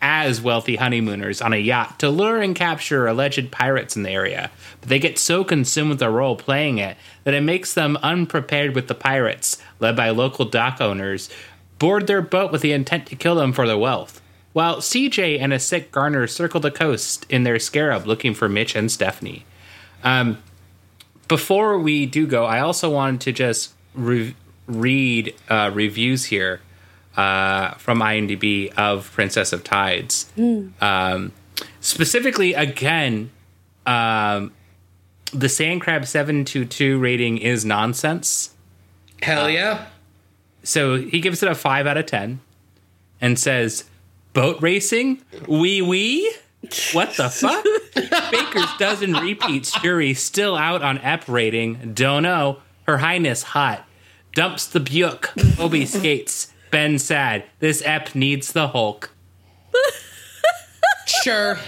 as 0.00 0.40
wealthy 0.40 0.76
honeymooners 0.76 1.42
on 1.42 1.52
a 1.52 1.56
yacht 1.56 1.98
to 1.98 2.08
lure 2.08 2.40
and 2.40 2.54
capture 2.54 3.06
alleged 3.06 3.50
pirates 3.50 3.96
in 3.96 4.04
the 4.04 4.10
area. 4.10 4.50
But 4.80 4.90
they 4.90 4.98
get 5.00 5.18
so 5.18 5.42
consumed 5.42 5.90
with 5.90 5.98
their 5.98 6.10
role 6.10 6.36
playing 6.36 6.78
it 6.78 6.96
that 7.24 7.34
it 7.34 7.40
makes 7.40 7.74
them 7.74 7.98
unprepared 8.02 8.74
with 8.74 8.86
the 8.86 8.94
pirates, 8.94 9.60
led 9.80 9.96
by 9.96 10.10
local 10.10 10.44
dock 10.44 10.80
owners, 10.80 11.28
board 11.78 12.06
their 12.06 12.22
boat 12.22 12.52
with 12.52 12.62
the 12.62 12.72
intent 12.72 13.06
to 13.06 13.16
kill 13.16 13.34
them 13.34 13.52
for 13.52 13.66
their 13.66 13.78
wealth. 13.78 14.20
While 14.52 14.76
CJ 14.76 15.40
and 15.40 15.52
a 15.52 15.58
sick 15.58 15.90
Garner 15.90 16.26
circle 16.26 16.60
the 16.60 16.70
coast 16.70 17.26
in 17.28 17.42
their 17.42 17.58
scarab 17.58 18.06
looking 18.06 18.34
for 18.34 18.48
Mitch 18.48 18.74
and 18.74 18.90
Stephanie. 18.90 19.44
Um, 20.04 20.38
before 21.26 21.78
we 21.78 22.06
do 22.06 22.26
go, 22.26 22.44
I 22.44 22.60
also 22.60 22.88
wanted 22.88 23.20
to 23.22 23.32
just 23.32 23.72
re- 23.94 24.34
read 24.66 25.34
uh, 25.48 25.70
reviews 25.74 26.26
here 26.26 26.60
uh, 27.16 27.72
from 27.74 28.00
IMDb 28.00 28.72
of 28.74 29.10
Princess 29.12 29.52
of 29.52 29.64
Tides. 29.64 30.30
Um, 30.80 31.32
specifically, 31.80 32.54
again, 32.54 33.30
um, 33.86 34.52
the 35.32 35.48
Sand 35.48 35.80
Crab 35.80 36.06
722 36.06 36.98
rating 36.98 37.38
is 37.38 37.64
nonsense. 37.64 38.54
Hell 39.22 39.50
yeah. 39.50 39.86
So 40.62 40.96
he 40.96 41.20
gives 41.20 41.42
it 41.42 41.48
a 41.50 41.54
5 41.54 41.86
out 41.86 41.96
of 41.96 42.06
10 42.06 42.40
and 43.20 43.38
says, 43.38 43.84
Boat 44.32 44.60
racing? 44.60 45.22
Wee 45.46 45.82
wee? 45.82 46.32
What 46.92 47.16
the 47.16 47.28
fuck? 47.28 47.64
Baker's 48.30 48.76
dozen 48.78 49.12
repeats 49.14 49.80
jury 49.80 50.14
still 50.14 50.56
out 50.56 50.82
on 50.82 50.98
EP 50.98 51.26
rating. 51.28 51.92
Don't 51.94 52.22
know. 52.22 52.58
Her 52.86 52.98
Highness 52.98 53.42
hot. 53.42 53.84
Dumps 54.34 54.66
the 54.66 54.80
Buick. 54.80 55.22
Hobie 55.56 55.86
skates. 55.86 56.52
Ben 56.70 56.98
sad. 56.98 57.44
This 57.58 57.82
EP 57.84 58.14
needs 58.14 58.52
the 58.52 58.68
Hulk. 58.68 59.10
Sure. 61.22 61.58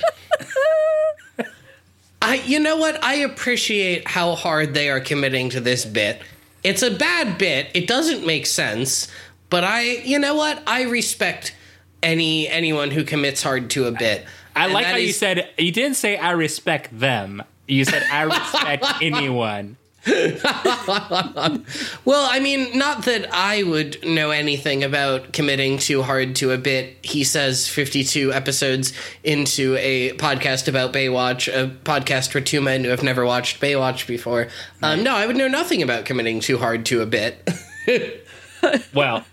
I 2.23 2.35
you 2.45 2.61
know 2.61 2.77
what? 2.77 3.03
I 3.03 3.15
appreciate 3.15 4.07
how 4.07 4.35
hard 4.35 4.75
they 4.75 4.91
are 4.91 5.01
committing 5.01 5.49
to 5.51 5.61
this 5.61 5.85
bit. 5.85 6.21
It's 6.63 6.83
a 6.83 6.91
bad 6.91 7.39
bit. 7.39 7.69
It 7.73 7.87
doesn't 7.87 8.27
make 8.27 8.45
sense, 8.47 9.09
but 9.49 9.65
I 9.65 9.83
you 9.83 10.19
know 10.19 10.35
what? 10.35 10.63
I 10.67 10.83
respect 10.83 11.55
any 12.03 12.49
anyone 12.49 12.91
who 12.91 13.03
commits 13.05 13.43
hard 13.43 13.71
to 13.71 13.87
a 13.87 13.93
bit. 13.93 14.27
I 14.55 14.65
And 14.65 14.75
like 14.75 14.87
how 14.87 14.97
you 14.97 15.13
said, 15.13 15.49
you 15.59 15.73
didn't 15.73 15.97
say 15.97 16.19
I 16.19 16.33
respect 16.33 16.99
them. 16.99 17.43
You 17.67 17.85
said 17.85 18.03
I 18.13 18.23
respect 18.23 18.85
anyone. 19.03 19.79
Well, 22.05 22.27
I 22.31 22.41
mean, 22.41 22.77
not 22.77 23.05
that 23.05 23.33
I 23.33 23.63
would 23.63 24.03
know 24.05 24.31
anything 24.31 24.83
about 24.83 25.33
committing 25.33 25.79
too 25.79 26.03
hard 26.03 26.35
to 26.37 26.53
a 26.53 26.59
bit. 26.59 26.97
He 27.03 27.25
says 27.25 27.69
52 27.69 28.33
episodes 28.33 28.93
into 29.23 29.77
a 29.79 30.13
podcast 30.15 30.67
about 30.67 30.93
Baywatch, 30.93 31.49
a 31.49 31.69
podcast 31.85 32.31
for 32.31 32.41
two 32.41 32.61
men 32.61 32.85
who 32.85 32.91
have 32.91 33.03
never 33.03 33.25
watched 33.25 33.61
Baywatch 33.61 34.07
before. 34.07 34.49
Um, 34.83 35.05
no, 35.05 35.15
I 35.15 35.27
would 35.27 35.37
know 35.37 35.49
nothing 35.49 35.83
about 35.83 36.05
committing 36.07 36.41
too 36.41 36.59
hard 36.59 36.87
to 36.87 37.03
a 37.03 37.07
bit. 37.07 37.49
Well, 38.93 39.25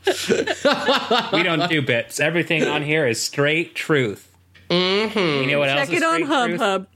we 1.33 1.43
don't 1.43 1.69
do 1.69 1.81
bits. 1.81 2.21
Everything 2.21 2.63
on 2.63 2.81
here 2.81 3.05
is 3.05 3.21
straight 3.21 3.75
truth. 3.75 4.31
Mm-hmm. 4.69 5.19
You 5.19 5.47
know 5.47 5.59
what 5.59 5.67
else 5.67 5.81
Check 5.81 5.97
is 5.97 6.01
it 6.01 6.05
on 6.05 6.23
straight 6.23 6.47
truth? 6.47 6.59
Hub 6.61 6.87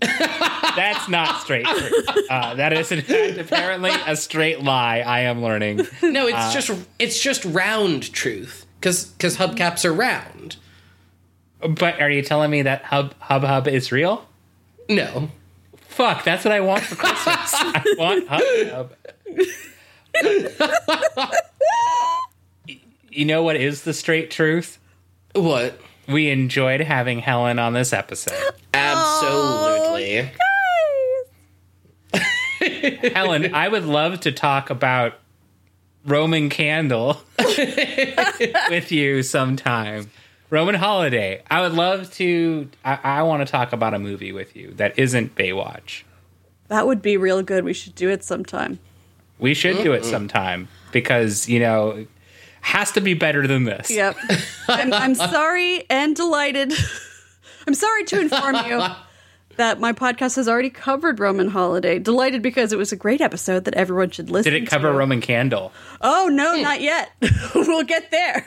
That's 0.00 1.08
not 1.08 1.40
straight 1.40 1.66
truth. 1.66 2.08
Uh, 2.28 2.54
that 2.54 2.72
is 2.72 2.92
in 2.92 3.02
fact 3.02 3.38
apparently 3.38 3.90
a 4.06 4.16
straight 4.16 4.62
lie. 4.62 4.98
I 4.98 5.20
am 5.20 5.42
learning. 5.42 5.86
No, 6.02 6.26
it's 6.26 6.52
just 6.52 6.70
it's 6.98 7.20
just 7.20 7.44
round 7.44 8.12
truth 8.12 8.66
because 8.80 9.06
because 9.06 9.36
hubcaps 9.36 9.84
are 9.84 9.92
round. 9.92 10.56
But 11.60 12.00
are 12.00 12.10
you 12.10 12.22
telling 12.22 12.50
me 12.50 12.62
that 12.62 12.84
Hub 12.84 13.14
Hub 13.20 13.44
Hub 13.44 13.68
is 13.68 13.92
real? 13.92 14.26
No, 14.88 15.30
Fuck, 15.96 16.24
that's 16.24 16.44
what 16.44 16.52
I 16.52 16.60
want 16.60 16.82
for 16.82 16.94
Christmas. 16.94 17.24
I 17.26 17.82
want 17.96 18.28
Hub 18.28 18.42
Hub. 18.68 18.92
you 23.10 23.24
know 23.24 23.42
what 23.42 23.56
is 23.56 23.84
the 23.84 23.94
straight 23.94 24.30
truth? 24.30 24.78
what? 25.34 25.80
We 26.08 26.30
enjoyed 26.30 26.80
having 26.80 27.18
Helen 27.20 27.58
on 27.58 27.72
this 27.72 27.92
episode. 27.92 28.54
Absolutely. 28.72 30.20
Oh, 30.20 31.24
guys 32.12 33.12
Helen, 33.14 33.54
I 33.54 33.68
would 33.68 33.84
love 33.84 34.20
to 34.20 34.32
talk 34.32 34.70
about 34.70 35.14
Roman 36.04 36.48
Candle 36.48 37.20
with 37.38 38.92
you 38.92 39.22
sometime. 39.22 40.10
Roman 40.50 40.76
Holiday. 40.76 41.42
I 41.50 41.60
would 41.62 41.72
love 41.72 42.12
to. 42.14 42.68
I, 42.84 42.98
I 43.02 43.22
want 43.22 43.46
to 43.46 43.50
talk 43.50 43.72
about 43.72 43.94
a 43.94 43.98
movie 43.98 44.32
with 44.32 44.54
you 44.54 44.72
that 44.74 44.98
isn't 44.98 45.34
Baywatch. 45.34 46.02
That 46.68 46.86
would 46.86 47.02
be 47.02 47.16
real 47.16 47.42
good. 47.42 47.64
We 47.64 47.72
should 47.72 47.94
do 47.94 48.08
it 48.08 48.24
sometime. 48.24 48.78
We 49.38 49.54
should 49.54 49.82
do 49.82 49.92
it 49.92 50.04
sometime 50.04 50.68
because, 50.92 51.48
you 51.48 51.60
know, 51.60 52.06
has 52.66 52.90
to 52.90 53.00
be 53.00 53.14
better 53.14 53.46
than 53.46 53.62
this. 53.62 53.92
Yep. 53.92 54.16
I'm, 54.66 54.92
I'm 54.92 55.14
sorry 55.14 55.88
and 55.88 56.16
delighted. 56.16 56.72
I'm 57.66 57.74
sorry 57.74 58.02
to 58.06 58.20
inform 58.20 58.56
you 58.66 58.82
that 59.56 59.78
my 59.78 59.92
podcast 59.92 60.34
has 60.34 60.48
already 60.48 60.70
covered 60.70 61.20
Roman 61.20 61.48
Holiday. 61.48 62.00
Delighted 62.00 62.42
because 62.42 62.72
it 62.72 62.76
was 62.76 62.90
a 62.90 62.96
great 62.96 63.20
episode 63.20 63.66
that 63.66 63.74
everyone 63.74 64.10
should 64.10 64.30
listen 64.30 64.52
to. 64.52 64.58
Did 64.58 64.64
it 64.64 64.68
cover 64.68 64.88
to. 64.88 64.98
Roman 64.98 65.20
Candle? 65.20 65.72
Oh, 66.00 66.28
no, 66.30 66.56
hmm. 66.56 66.62
not 66.62 66.80
yet. 66.80 67.12
we'll 67.54 67.84
get 67.84 68.10
there. 68.10 68.44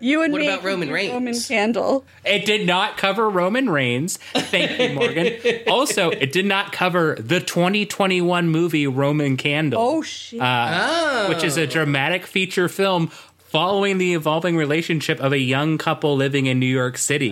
You 0.00 0.22
and 0.22 0.32
What 0.32 0.42
me. 0.42 0.46
about 0.46 0.62
Roman 0.62 0.90
Reigns? 0.90 1.12
Roman 1.12 1.40
Candle. 1.40 2.04
It 2.24 2.46
did 2.46 2.64
not 2.64 2.96
cover 2.96 3.28
Roman 3.28 3.68
Reigns. 3.68 4.18
Thank 4.32 4.78
you, 4.78 4.94
Morgan. 4.94 5.36
also, 5.66 6.10
it 6.10 6.30
did 6.30 6.46
not 6.46 6.70
cover 6.70 7.16
the 7.18 7.40
2021 7.40 8.48
movie 8.48 8.86
Roman 8.86 9.36
Candle. 9.36 9.80
Oh, 9.82 10.02
shit. 10.02 10.40
Uh, 10.40 11.26
which 11.26 11.42
is 11.42 11.56
a 11.56 11.62
oh. 11.62 11.66
dramatic 11.66 12.28
feature 12.28 12.68
film 12.68 13.10
following 13.48 13.98
the 13.98 14.14
evolving 14.14 14.56
relationship 14.56 15.20
of 15.20 15.32
a 15.32 15.38
young 15.38 15.78
couple 15.78 16.14
living 16.16 16.46
in 16.46 16.58
New 16.58 16.66
York 16.66 16.98
City. 16.98 17.28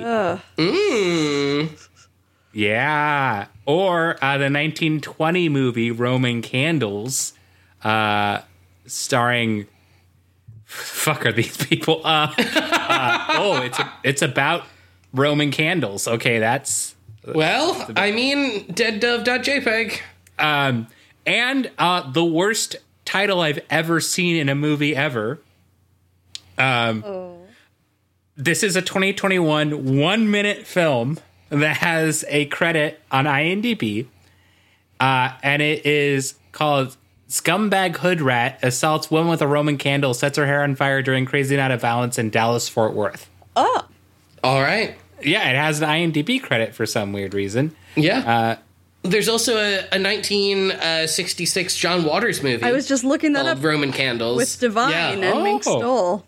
Yeah. 2.52 3.46
Or 3.66 4.12
uh, 4.22 4.38
the 4.38 4.44
1920 4.50 5.48
movie 5.50 5.90
Roman 5.90 6.42
Candles, 6.42 7.32
uh, 7.84 8.40
starring. 8.86 9.66
Fuck 10.64 11.26
are 11.26 11.32
these 11.32 11.56
people? 11.56 12.00
Uh, 12.04 12.32
uh, 12.38 13.26
oh, 13.38 13.62
it's 13.62 13.78
it's 14.02 14.22
about 14.22 14.64
Roman 15.12 15.50
candles. 15.52 16.08
Okay, 16.08 16.38
that's 16.38 16.94
Well, 17.24 17.86
I 17.96 18.10
mean, 18.10 18.66
deaddove.jpg. 18.66 20.00
um, 20.38 20.88
and 21.24 21.70
uh, 21.78 22.10
the 22.10 22.24
worst 22.24 22.76
title 23.04 23.40
I've 23.40 23.60
ever 23.70 24.00
seen 24.00 24.36
in 24.36 24.48
a 24.48 24.54
movie 24.54 24.96
ever. 24.96 25.40
Um, 26.58 27.04
This 28.36 28.62
is 28.62 28.76
a 28.76 28.82
2021 28.82 29.98
one 29.98 30.30
minute 30.30 30.66
film 30.66 31.18
that 31.48 31.78
has 31.78 32.24
a 32.28 32.46
credit 32.46 33.00
on 33.10 33.24
IMDb, 33.24 34.06
uh, 35.00 35.30
and 35.42 35.62
it 35.62 35.86
is 35.86 36.34
called 36.52 36.96
Scumbag 37.28 37.96
Hood 37.98 38.20
Rat 38.20 38.58
Assaults 38.62 39.10
Woman 39.10 39.30
with 39.30 39.40
a 39.42 39.46
Roman 39.46 39.78
Candle, 39.78 40.12
Sets 40.14 40.36
Her 40.38 40.46
Hair 40.46 40.62
on 40.64 40.74
Fire 40.76 41.02
During 41.02 41.24
Crazy 41.24 41.56
Night 41.56 41.70
of 41.70 41.80
Violence 41.80 42.18
in 42.18 42.30
Dallas, 42.30 42.68
Fort 42.68 42.94
Worth. 42.94 43.28
oh. 43.56 43.86
All 44.44 44.60
right. 44.60 44.94
Yeah, 45.22 45.48
it 45.50 45.56
has 45.56 45.80
an 45.80 45.88
IMDb 45.88 46.40
credit 46.42 46.74
for 46.74 46.84
some 46.86 47.12
weird 47.12 47.32
reason. 47.34 47.74
Yeah. 47.96 48.18
Uh, 48.20 48.56
There's 49.02 49.28
also 49.28 49.56
a, 49.56 49.78
a 49.90 49.98
1966 49.98 51.76
John 51.76 52.04
Waters 52.04 52.42
movie. 52.42 52.62
I 52.62 52.72
was 52.72 52.86
just 52.86 53.02
looking 53.02 53.32
that 53.32 53.46
up 53.46 53.62
Roman 53.62 53.92
Candles. 53.92 54.36
with 54.36 54.60
Divine 54.60 54.90
Yeah. 54.92 55.10
and 55.32 55.42
Mink 55.42 55.62
Oh. 55.66 55.78
Stole. 55.80 56.24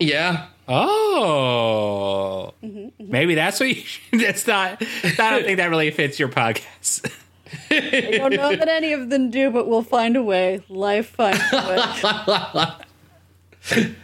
Yeah. 0.00 0.46
Oh, 0.70 2.52
maybe 2.98 3.34
that's 3.34 3.58
what 3.58 3.70
you. 3.74 3.82
That's 4.20 4.46
not. 4.46 4.82
I 4.82 5.30
don't 5.30 5.44
think 5.44 5.56
that 5.56 5.70
really 5.70 5.90
fits 5.90 6.18
your 6.18 6.28
podcast. 6.28 7.10
I 7.70 8.18
don't 8.18 8.34
know 8.34 8.54
that 8.54 8.68
any 8.68 8.92
of 8.92 9.08
them 9.08 9.30
do, 9.30 9.50
but 9.50 9.66
we'll 9.66 9.82
find 9.82 10.14
a 10.16 10.22
way. 10.22 10.62
Life 10.68 11.08
finds 11.08 11.40
a 11.52 12.68
way. 13.72 13.86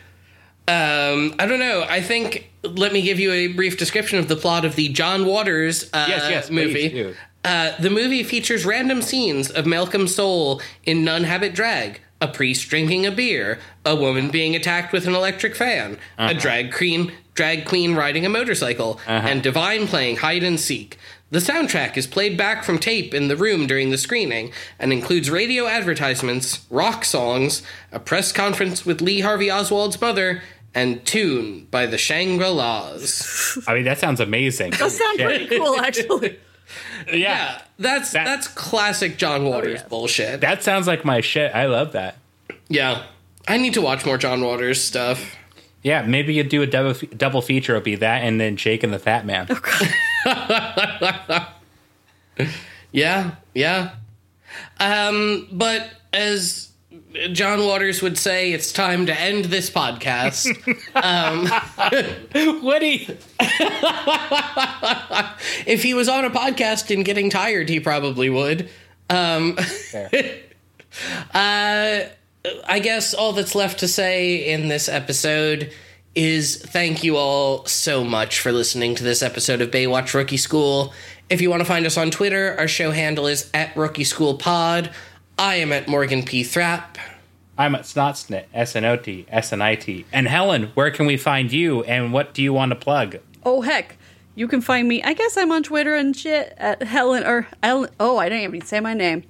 Um, 0.67 1.35
I 1.39 1.45
don't 1.47 1.59
know. 1.61 1.85
I 1.87 2.01
think 2.01 2.51
let 2.63 2.91
me 2.95 3.03
give 3.03 3.21
you 3.21 3.31
a 3.33 3.49
brief 3.49 3.77
description 3.77 4.19
of 4.19 4.29
the 4.29 4.37
plot 4.37 4.65
of 4.65 4.77
the 4.77 4.89
John 4.89 5.27
Waters 5.27 5.91
uh, 5.93 6.07
Yes, 6.09 6.31
yes, 6.31 6.51
movie. 6.51 6.89
do. 6.89 7.15
Uh, 7.45 7.73
the 7.79 7.91
movie 7.91 8.23
features 8.23 8.65
random 8.65 9.03
scenes 9.03 9.51
of 9.51 9.67
Maelcum 9.67 10.09
Soul 10.09 10.63
in 10.85 11.05
Nun 11.05 11.25
Habit 11.25 11.55
Drag, 11.55 12.01
a 12.21 12.29
priest 12.29 12.69
drinking 12.69 13.05
a 13.07 13.11
beer, 13.11 13.59
a 13.85 13.95
woman 13.97 14.31
being 14.31 14.55
attacked 14.57 14.93
with 14.93 15.07
an 15.07 15.15
electric 15.15 15.55
fan, 15.55 15.99
Uh-huh. 16.19 16.31
a 16.31 16.35
drag 16.35 16.73
queen 16.73 17.13
drag 17.35 17.65
queen 17.65 17.97
riding 17.97 18.25
a 18.25 18.29
motorcycle, 18.29 19.01
and 19.09 19.43
Divine 19.43 19.89
playing 19.89 20.17
hide 20.19 20.45
and 20.45 20.59
seek. 20.61 20.97
The 21.33 21.41
soundtrack 21.41 21.97
is 21.97 22.07
played 22.07 22.37
back 22.39 22.63
from 22.63 22.79
tape 22.79 23.13
in 23.13 23.27
the 23.27 23.35
room 23.37 23.67
during 23.67 23.91
the 23.91 23.99
screening 23.99 24.53
and 24.79 24.93
includes 24.93 25.29
radio 25.31 25.67
advertisements, 25.67 26.65
rock 26.71 27.05
songs, 27.05 27.63
a 27.91 27.99
press 27.99 28.31
conference 28.31 28.87
with 28.87 29.01
Lee 29.01 29.19
Harvey 29.21 29.49
Oswald's 29.51 30.01
mother, 30.01 30.43
and 30.77 31.05
Tune 31.05 31.67
by 31.73 31.87
the 31.87 31.99
Shangri-Las. 31.99 33.59
I 33.67 33.75
mean, 33.75 33.85
that 33.85 33.99
sounds 33.99 34.21
amazing. 34.21 34.71
That 34.73 34.91
sounds 34.93 35.21
pretty 35.21 35.47
cool, 35.59 35.79
actually. 35.81 36.39
yeah, 37.07 37.15
Yeah, 37.15 37.63
that's 37.79 38.13
That- 38.13 38.25
that's 38.25 38.49
classic 38.49 39.17
John 39.19 39.45
Waters 39.45 39.81
yeah. 39.83 39.89
bullshit. 39.89 40.41
that 40.41 40.63
sounds 40.63 40.87
like 40.87 41.05
my 41.05 41.21
shit. 41.21 41.55
I 41.55 41.67
love 41.67 41.93
that. 41.93 42.17
Yeah. 42.69 43.05
I 43.47 43.59
need 43.59 43.75
to 43.75 43.83
watch 43.83 44.07
more 44.07 44.17
John 44.19 44.43
Waters 44.43 44.83
stuff. 44.83 45.37
Yeah, 45.83 46.01
maybe 46.03 46.33
you 46.33 46.43
do 46.45 46.63
a 46.63 46.67
double 46.67 46.95
double 47.15 47.43
feature. 47.43 47.77
It'll 47.77 47.85
be 47.85 47.97
that 47.97 48.23
and 48.23 48.41
then 48.41 48.57
Jake 48.57 48.83
and 48.83 48.93
the 48.93 48.99
Fat 48.99 49.27
Man. 49.27 49.47
Yeah, 52.93 53.33
yeah. 53.55 53.91
Um, 54.79 55.49
but 55.51 55.91
as 56.13 56.64
John 57.33 57.65
Waters 57.65 58.03
would 58.03 58.19
say, 58.19 58.53
it's 58.53 58.73
time 58.73 59.07
to 59.07 59.19
end 59.19 59.47
this 59.47 59.71
podcast. 59.71 60.47
Woody. 62.63 63.19
if 65.67 65.83
he 65.83 65.95
was 65.95 66.09
on 66.09 66.25
a 66.25 66.31
podcast 66.31 66.95
and 66.95 67.05
getting 67.05 67.31
tired, 67.31 67.69
he 67.69 67.81
probably 67.81 68.31
would. 68.31 68.69
Um, 69.11 69.57
uh, 71.35 71.35
I 71.35 72.81
guess 72.83 73.15
all 73.15 73.33
that's 73.33 73.55
left 73.55 73.81
to 73.81 73.89
say 73.89 74.53
in 74.53 74.69
this 74.69 74.89
episode 74.89 75.73
is 76.15 76.57
thank 76.57 77.03
you 77.03 77.17
all 77.17 77.67
so 77.67 78.05
much 78.05 78.41
for 78.41 78.53
listening 78.53 78.95
to 78.95 79.05
this 79.05 79.23
episode 79.23 79.61
of 79.61 79.71
Baywatch 79.71 80.15
Rookie 80.15 80.37
School. 80.37 80.93
If 81.31 81.41
you 81.41 81.51
want 81.51 81.61
to 81.61 81.65
find 81.65 81.87
us 81.87 81.97
on 81.97 82.11
Twitter, 82.11 82.55
our 82.59 82.69
show 82.69 82.91
handle 82.91 83.27
is 83.27 83.51
at 83.55 83.77
Rookie 83.77 84.05
School 84.05 84.37
Pod. 84.37 84.91
I 85.39 85.57
am 85.57 85.73
at 85.73 85.89
Morgan 85.89 86.25
P. 86.25 86.45
Thrapp. 86.45 86.97
I'm 87.59 87.75
at 87.75 87.83
Snotsnit, 87.83 88.45
S 88.55 88.77
N 88.77 88.85
O 88.85 88.97
T, 88.97 89.27
S 89.29 89.53
N 89.53 89.63
I 89.63 89.75
T. 89.75 90.05
And 90.13 90.29
Helen, 90.29 90.71
where 90.75 90.91
can 90.91 91.07
we 91.07 91.17
find 91.17 91.53
you 91.53 91.83
and 91.85 92.13
what 92.13 92.35
do 92.35 92.43
you 92.43 92.53
want 92.53 92.71
to 92.71 92.77
plug? 92.77 93.17
Oh, 93.45 93.61
heck. 93.63 93.97
You 94.37 94.49
can 94.49 94.61
find 94.61 94.89
me, 94.89 95.03
I 95.03 95.13
guess 95.13 95.37
I'm 95.37 95.53
on 95.53 95.63
Twitter 95.63 95.95
and 95.95 96.17
shit, 96.17 96.55
at 96.57 96.83
Helen, 96.83 97.25
or, 97.25 97.47
Helen, 97.63 97.91
oh, 98.01 98.19
I 98.19 98.29
didn't 98.29 98.45
even 98.45 98.63
say 98.63 98.81
my 98.81 98.93
name. 98.95 99.23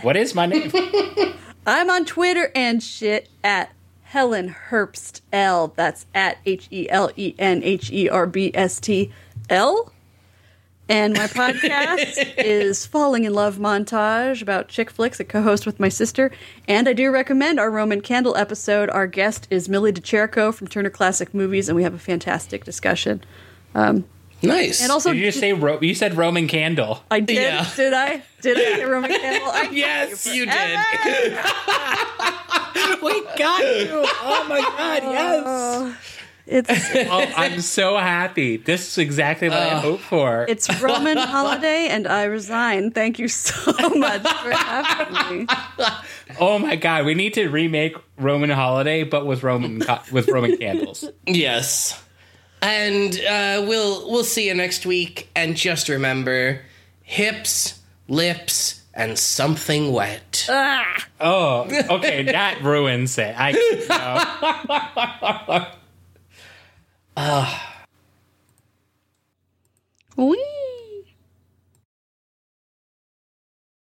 What 0.00 0.16
is 0.16 0.34
my 0.34 0.46
name? 0.46 0.70
I'm 1.66 1.90
on 1.90 2.04
Twitter 2.06 2.50
and 2.54 2.82
shit 2.82 3.28
at 3.44 3.72
Helen 4.02 4.54
Herbst 4.70 5.20
L. 5.32 5.72
That's 5.76 6.06
at 6.14 6.38
H 6.46 6.68
E 6.70 6.88
L 6.88 7.10
E 7.16 7.34
N 7.38 7.62
H 7.62 7.90
E 7.90 8.08
R 8.08 8.26
B 8.26 8.50
S 8.54 8.80
T 8.80 9.12
L. 9.50 9.92
And 10.92 11.14
my 11.14 11.26
podcast 11.26 12.34
is 12.36 12.84
Falling 12.84 13.24
in 13.24 13.32
Love 13.32 13.56
Montage 13.56 14.42
about 14.42 14.68
chick 14.68 14.90
flicks, 14.90 15.18
a 15.20 15.24
co 15.24 15.40
host 15.40 15.64
with 15.64 15.80
my 15.80 15.88
sister. 15.88 16.30
And 16.68 16.86
I 16.86 16.92
do 16.92 17.10
recommend 17.10 17.58
our 17.58 17.70
Roman 17.70 18.02
Candle 18.02 18.36
episode. 18.36 18.90
Our 18.90 19.06
guest 19.06 19.46
is 19.48 19.70
Millie 19.70 19.92
De 19.92 20.02
Chirico 20.02 20.52
from 20.52 20.68
Turner 20.68 20.90
Classic 20.90 21.32
Movies, 21.32 21.70
and 21.70 21.76
we 21.76 21.82
have 21.82 21.94
a 21.94 21.98
fantastic 21.98 22.64
discussion. 22.64 23.24
Um, 23.74 24.04
nice. 24.42 24.82
And 24.82 24.92
also, 24.92 25.14
Did 25.14 25.20
you 25.20 25.24
just 25.28 25.40
say 25.40 25.54
Ro- 25.54 25.80
you 25.80 25.94
said 25.94 26.14
Roman 26.14 26.46
Candle? 26.46 27.02
I 27.10 27.20
did. 27.20 27.36
Yeah. 27.36 27.66
Did 27.74 27.94
I? 27.94 28.22
Did 28.42 28.58
I 28.58 28.76
say 28.76 28.84
Roman 28.84 29.10
Candle? 29.18 29.50
I 29.50 29.70
Yes, 29.72 30.26
you 30.26 30.44
did. 30.44 30.52
we 33.02 33.22
got 33.38 33.62
you. 33.62 34.04
Oh 34.20 34.44
my 34.46 34.60
god, 34.60 35.02
yes. 35.04 35.42
Oh. 35.46 35.96
It's 36.52 36.70
Oh, 36.94 37.32
I'm 37.36 37.60
so 37.62 37.96
happy. 37.96 38.58
This 38.58 38.86
is 38.86 38.98
exactly 38.98 39.48
what 39.48 39.58
I 39.58 39.80
hoped 39.80 40.02
for. 40.02 40.44
It's 40.48 40.68
Roman 40.82 41.16
holiday, 41.34 41.88
and 41.88 42.06
I 42.06 42.24
resign. 42.24 42.90
Thank 42.90 43.18
you 43.18 43.28
so 43.28 43.72
much 43.96 44.22
for 44.22 44.50
having 44.50 45.38
me. 45.38 45.46
Oh 46.38 46.58
my 46.58 46.76
god, 46.76 47.06
we 47.06 47.14
need 47.14 47.34
to 47.34 47.48
remake 47.48 47.96
Roman 48.18 48.50
Holiday, 48.50 49.04
but 49.04 49.26
with 49.26 49.42
Roman 49.42 49.82
with 50.12 50.28
Roman 50.28 50.56
candles. 50.58 51.08
Yes. 51.26 52.00
And 52.60 53.14
uh, 53.14 53.64
we'll 53.66 54.10
we'll 54.10 54.22
see 54.22 54.46
you 54.48 54.54
next 54.54 54.84
week. 54.84 55.30
And 55.34 55.56
just 55.56 55.88
remember, 55.88 56.60
hips, 57.02 57.80
lips, 58.08 58.82
and 58.94 59.18
something 59.18 59.90
wet. 59.90 60.46
Oh, 61.20 61.66
okay, 61.90 62.24
that 62.24 62.62
ruins 62.62 63.16
it. 63.18 63.34
I 63.36 63.52
no. 67.16 67.46
Wee. 70.16 70.51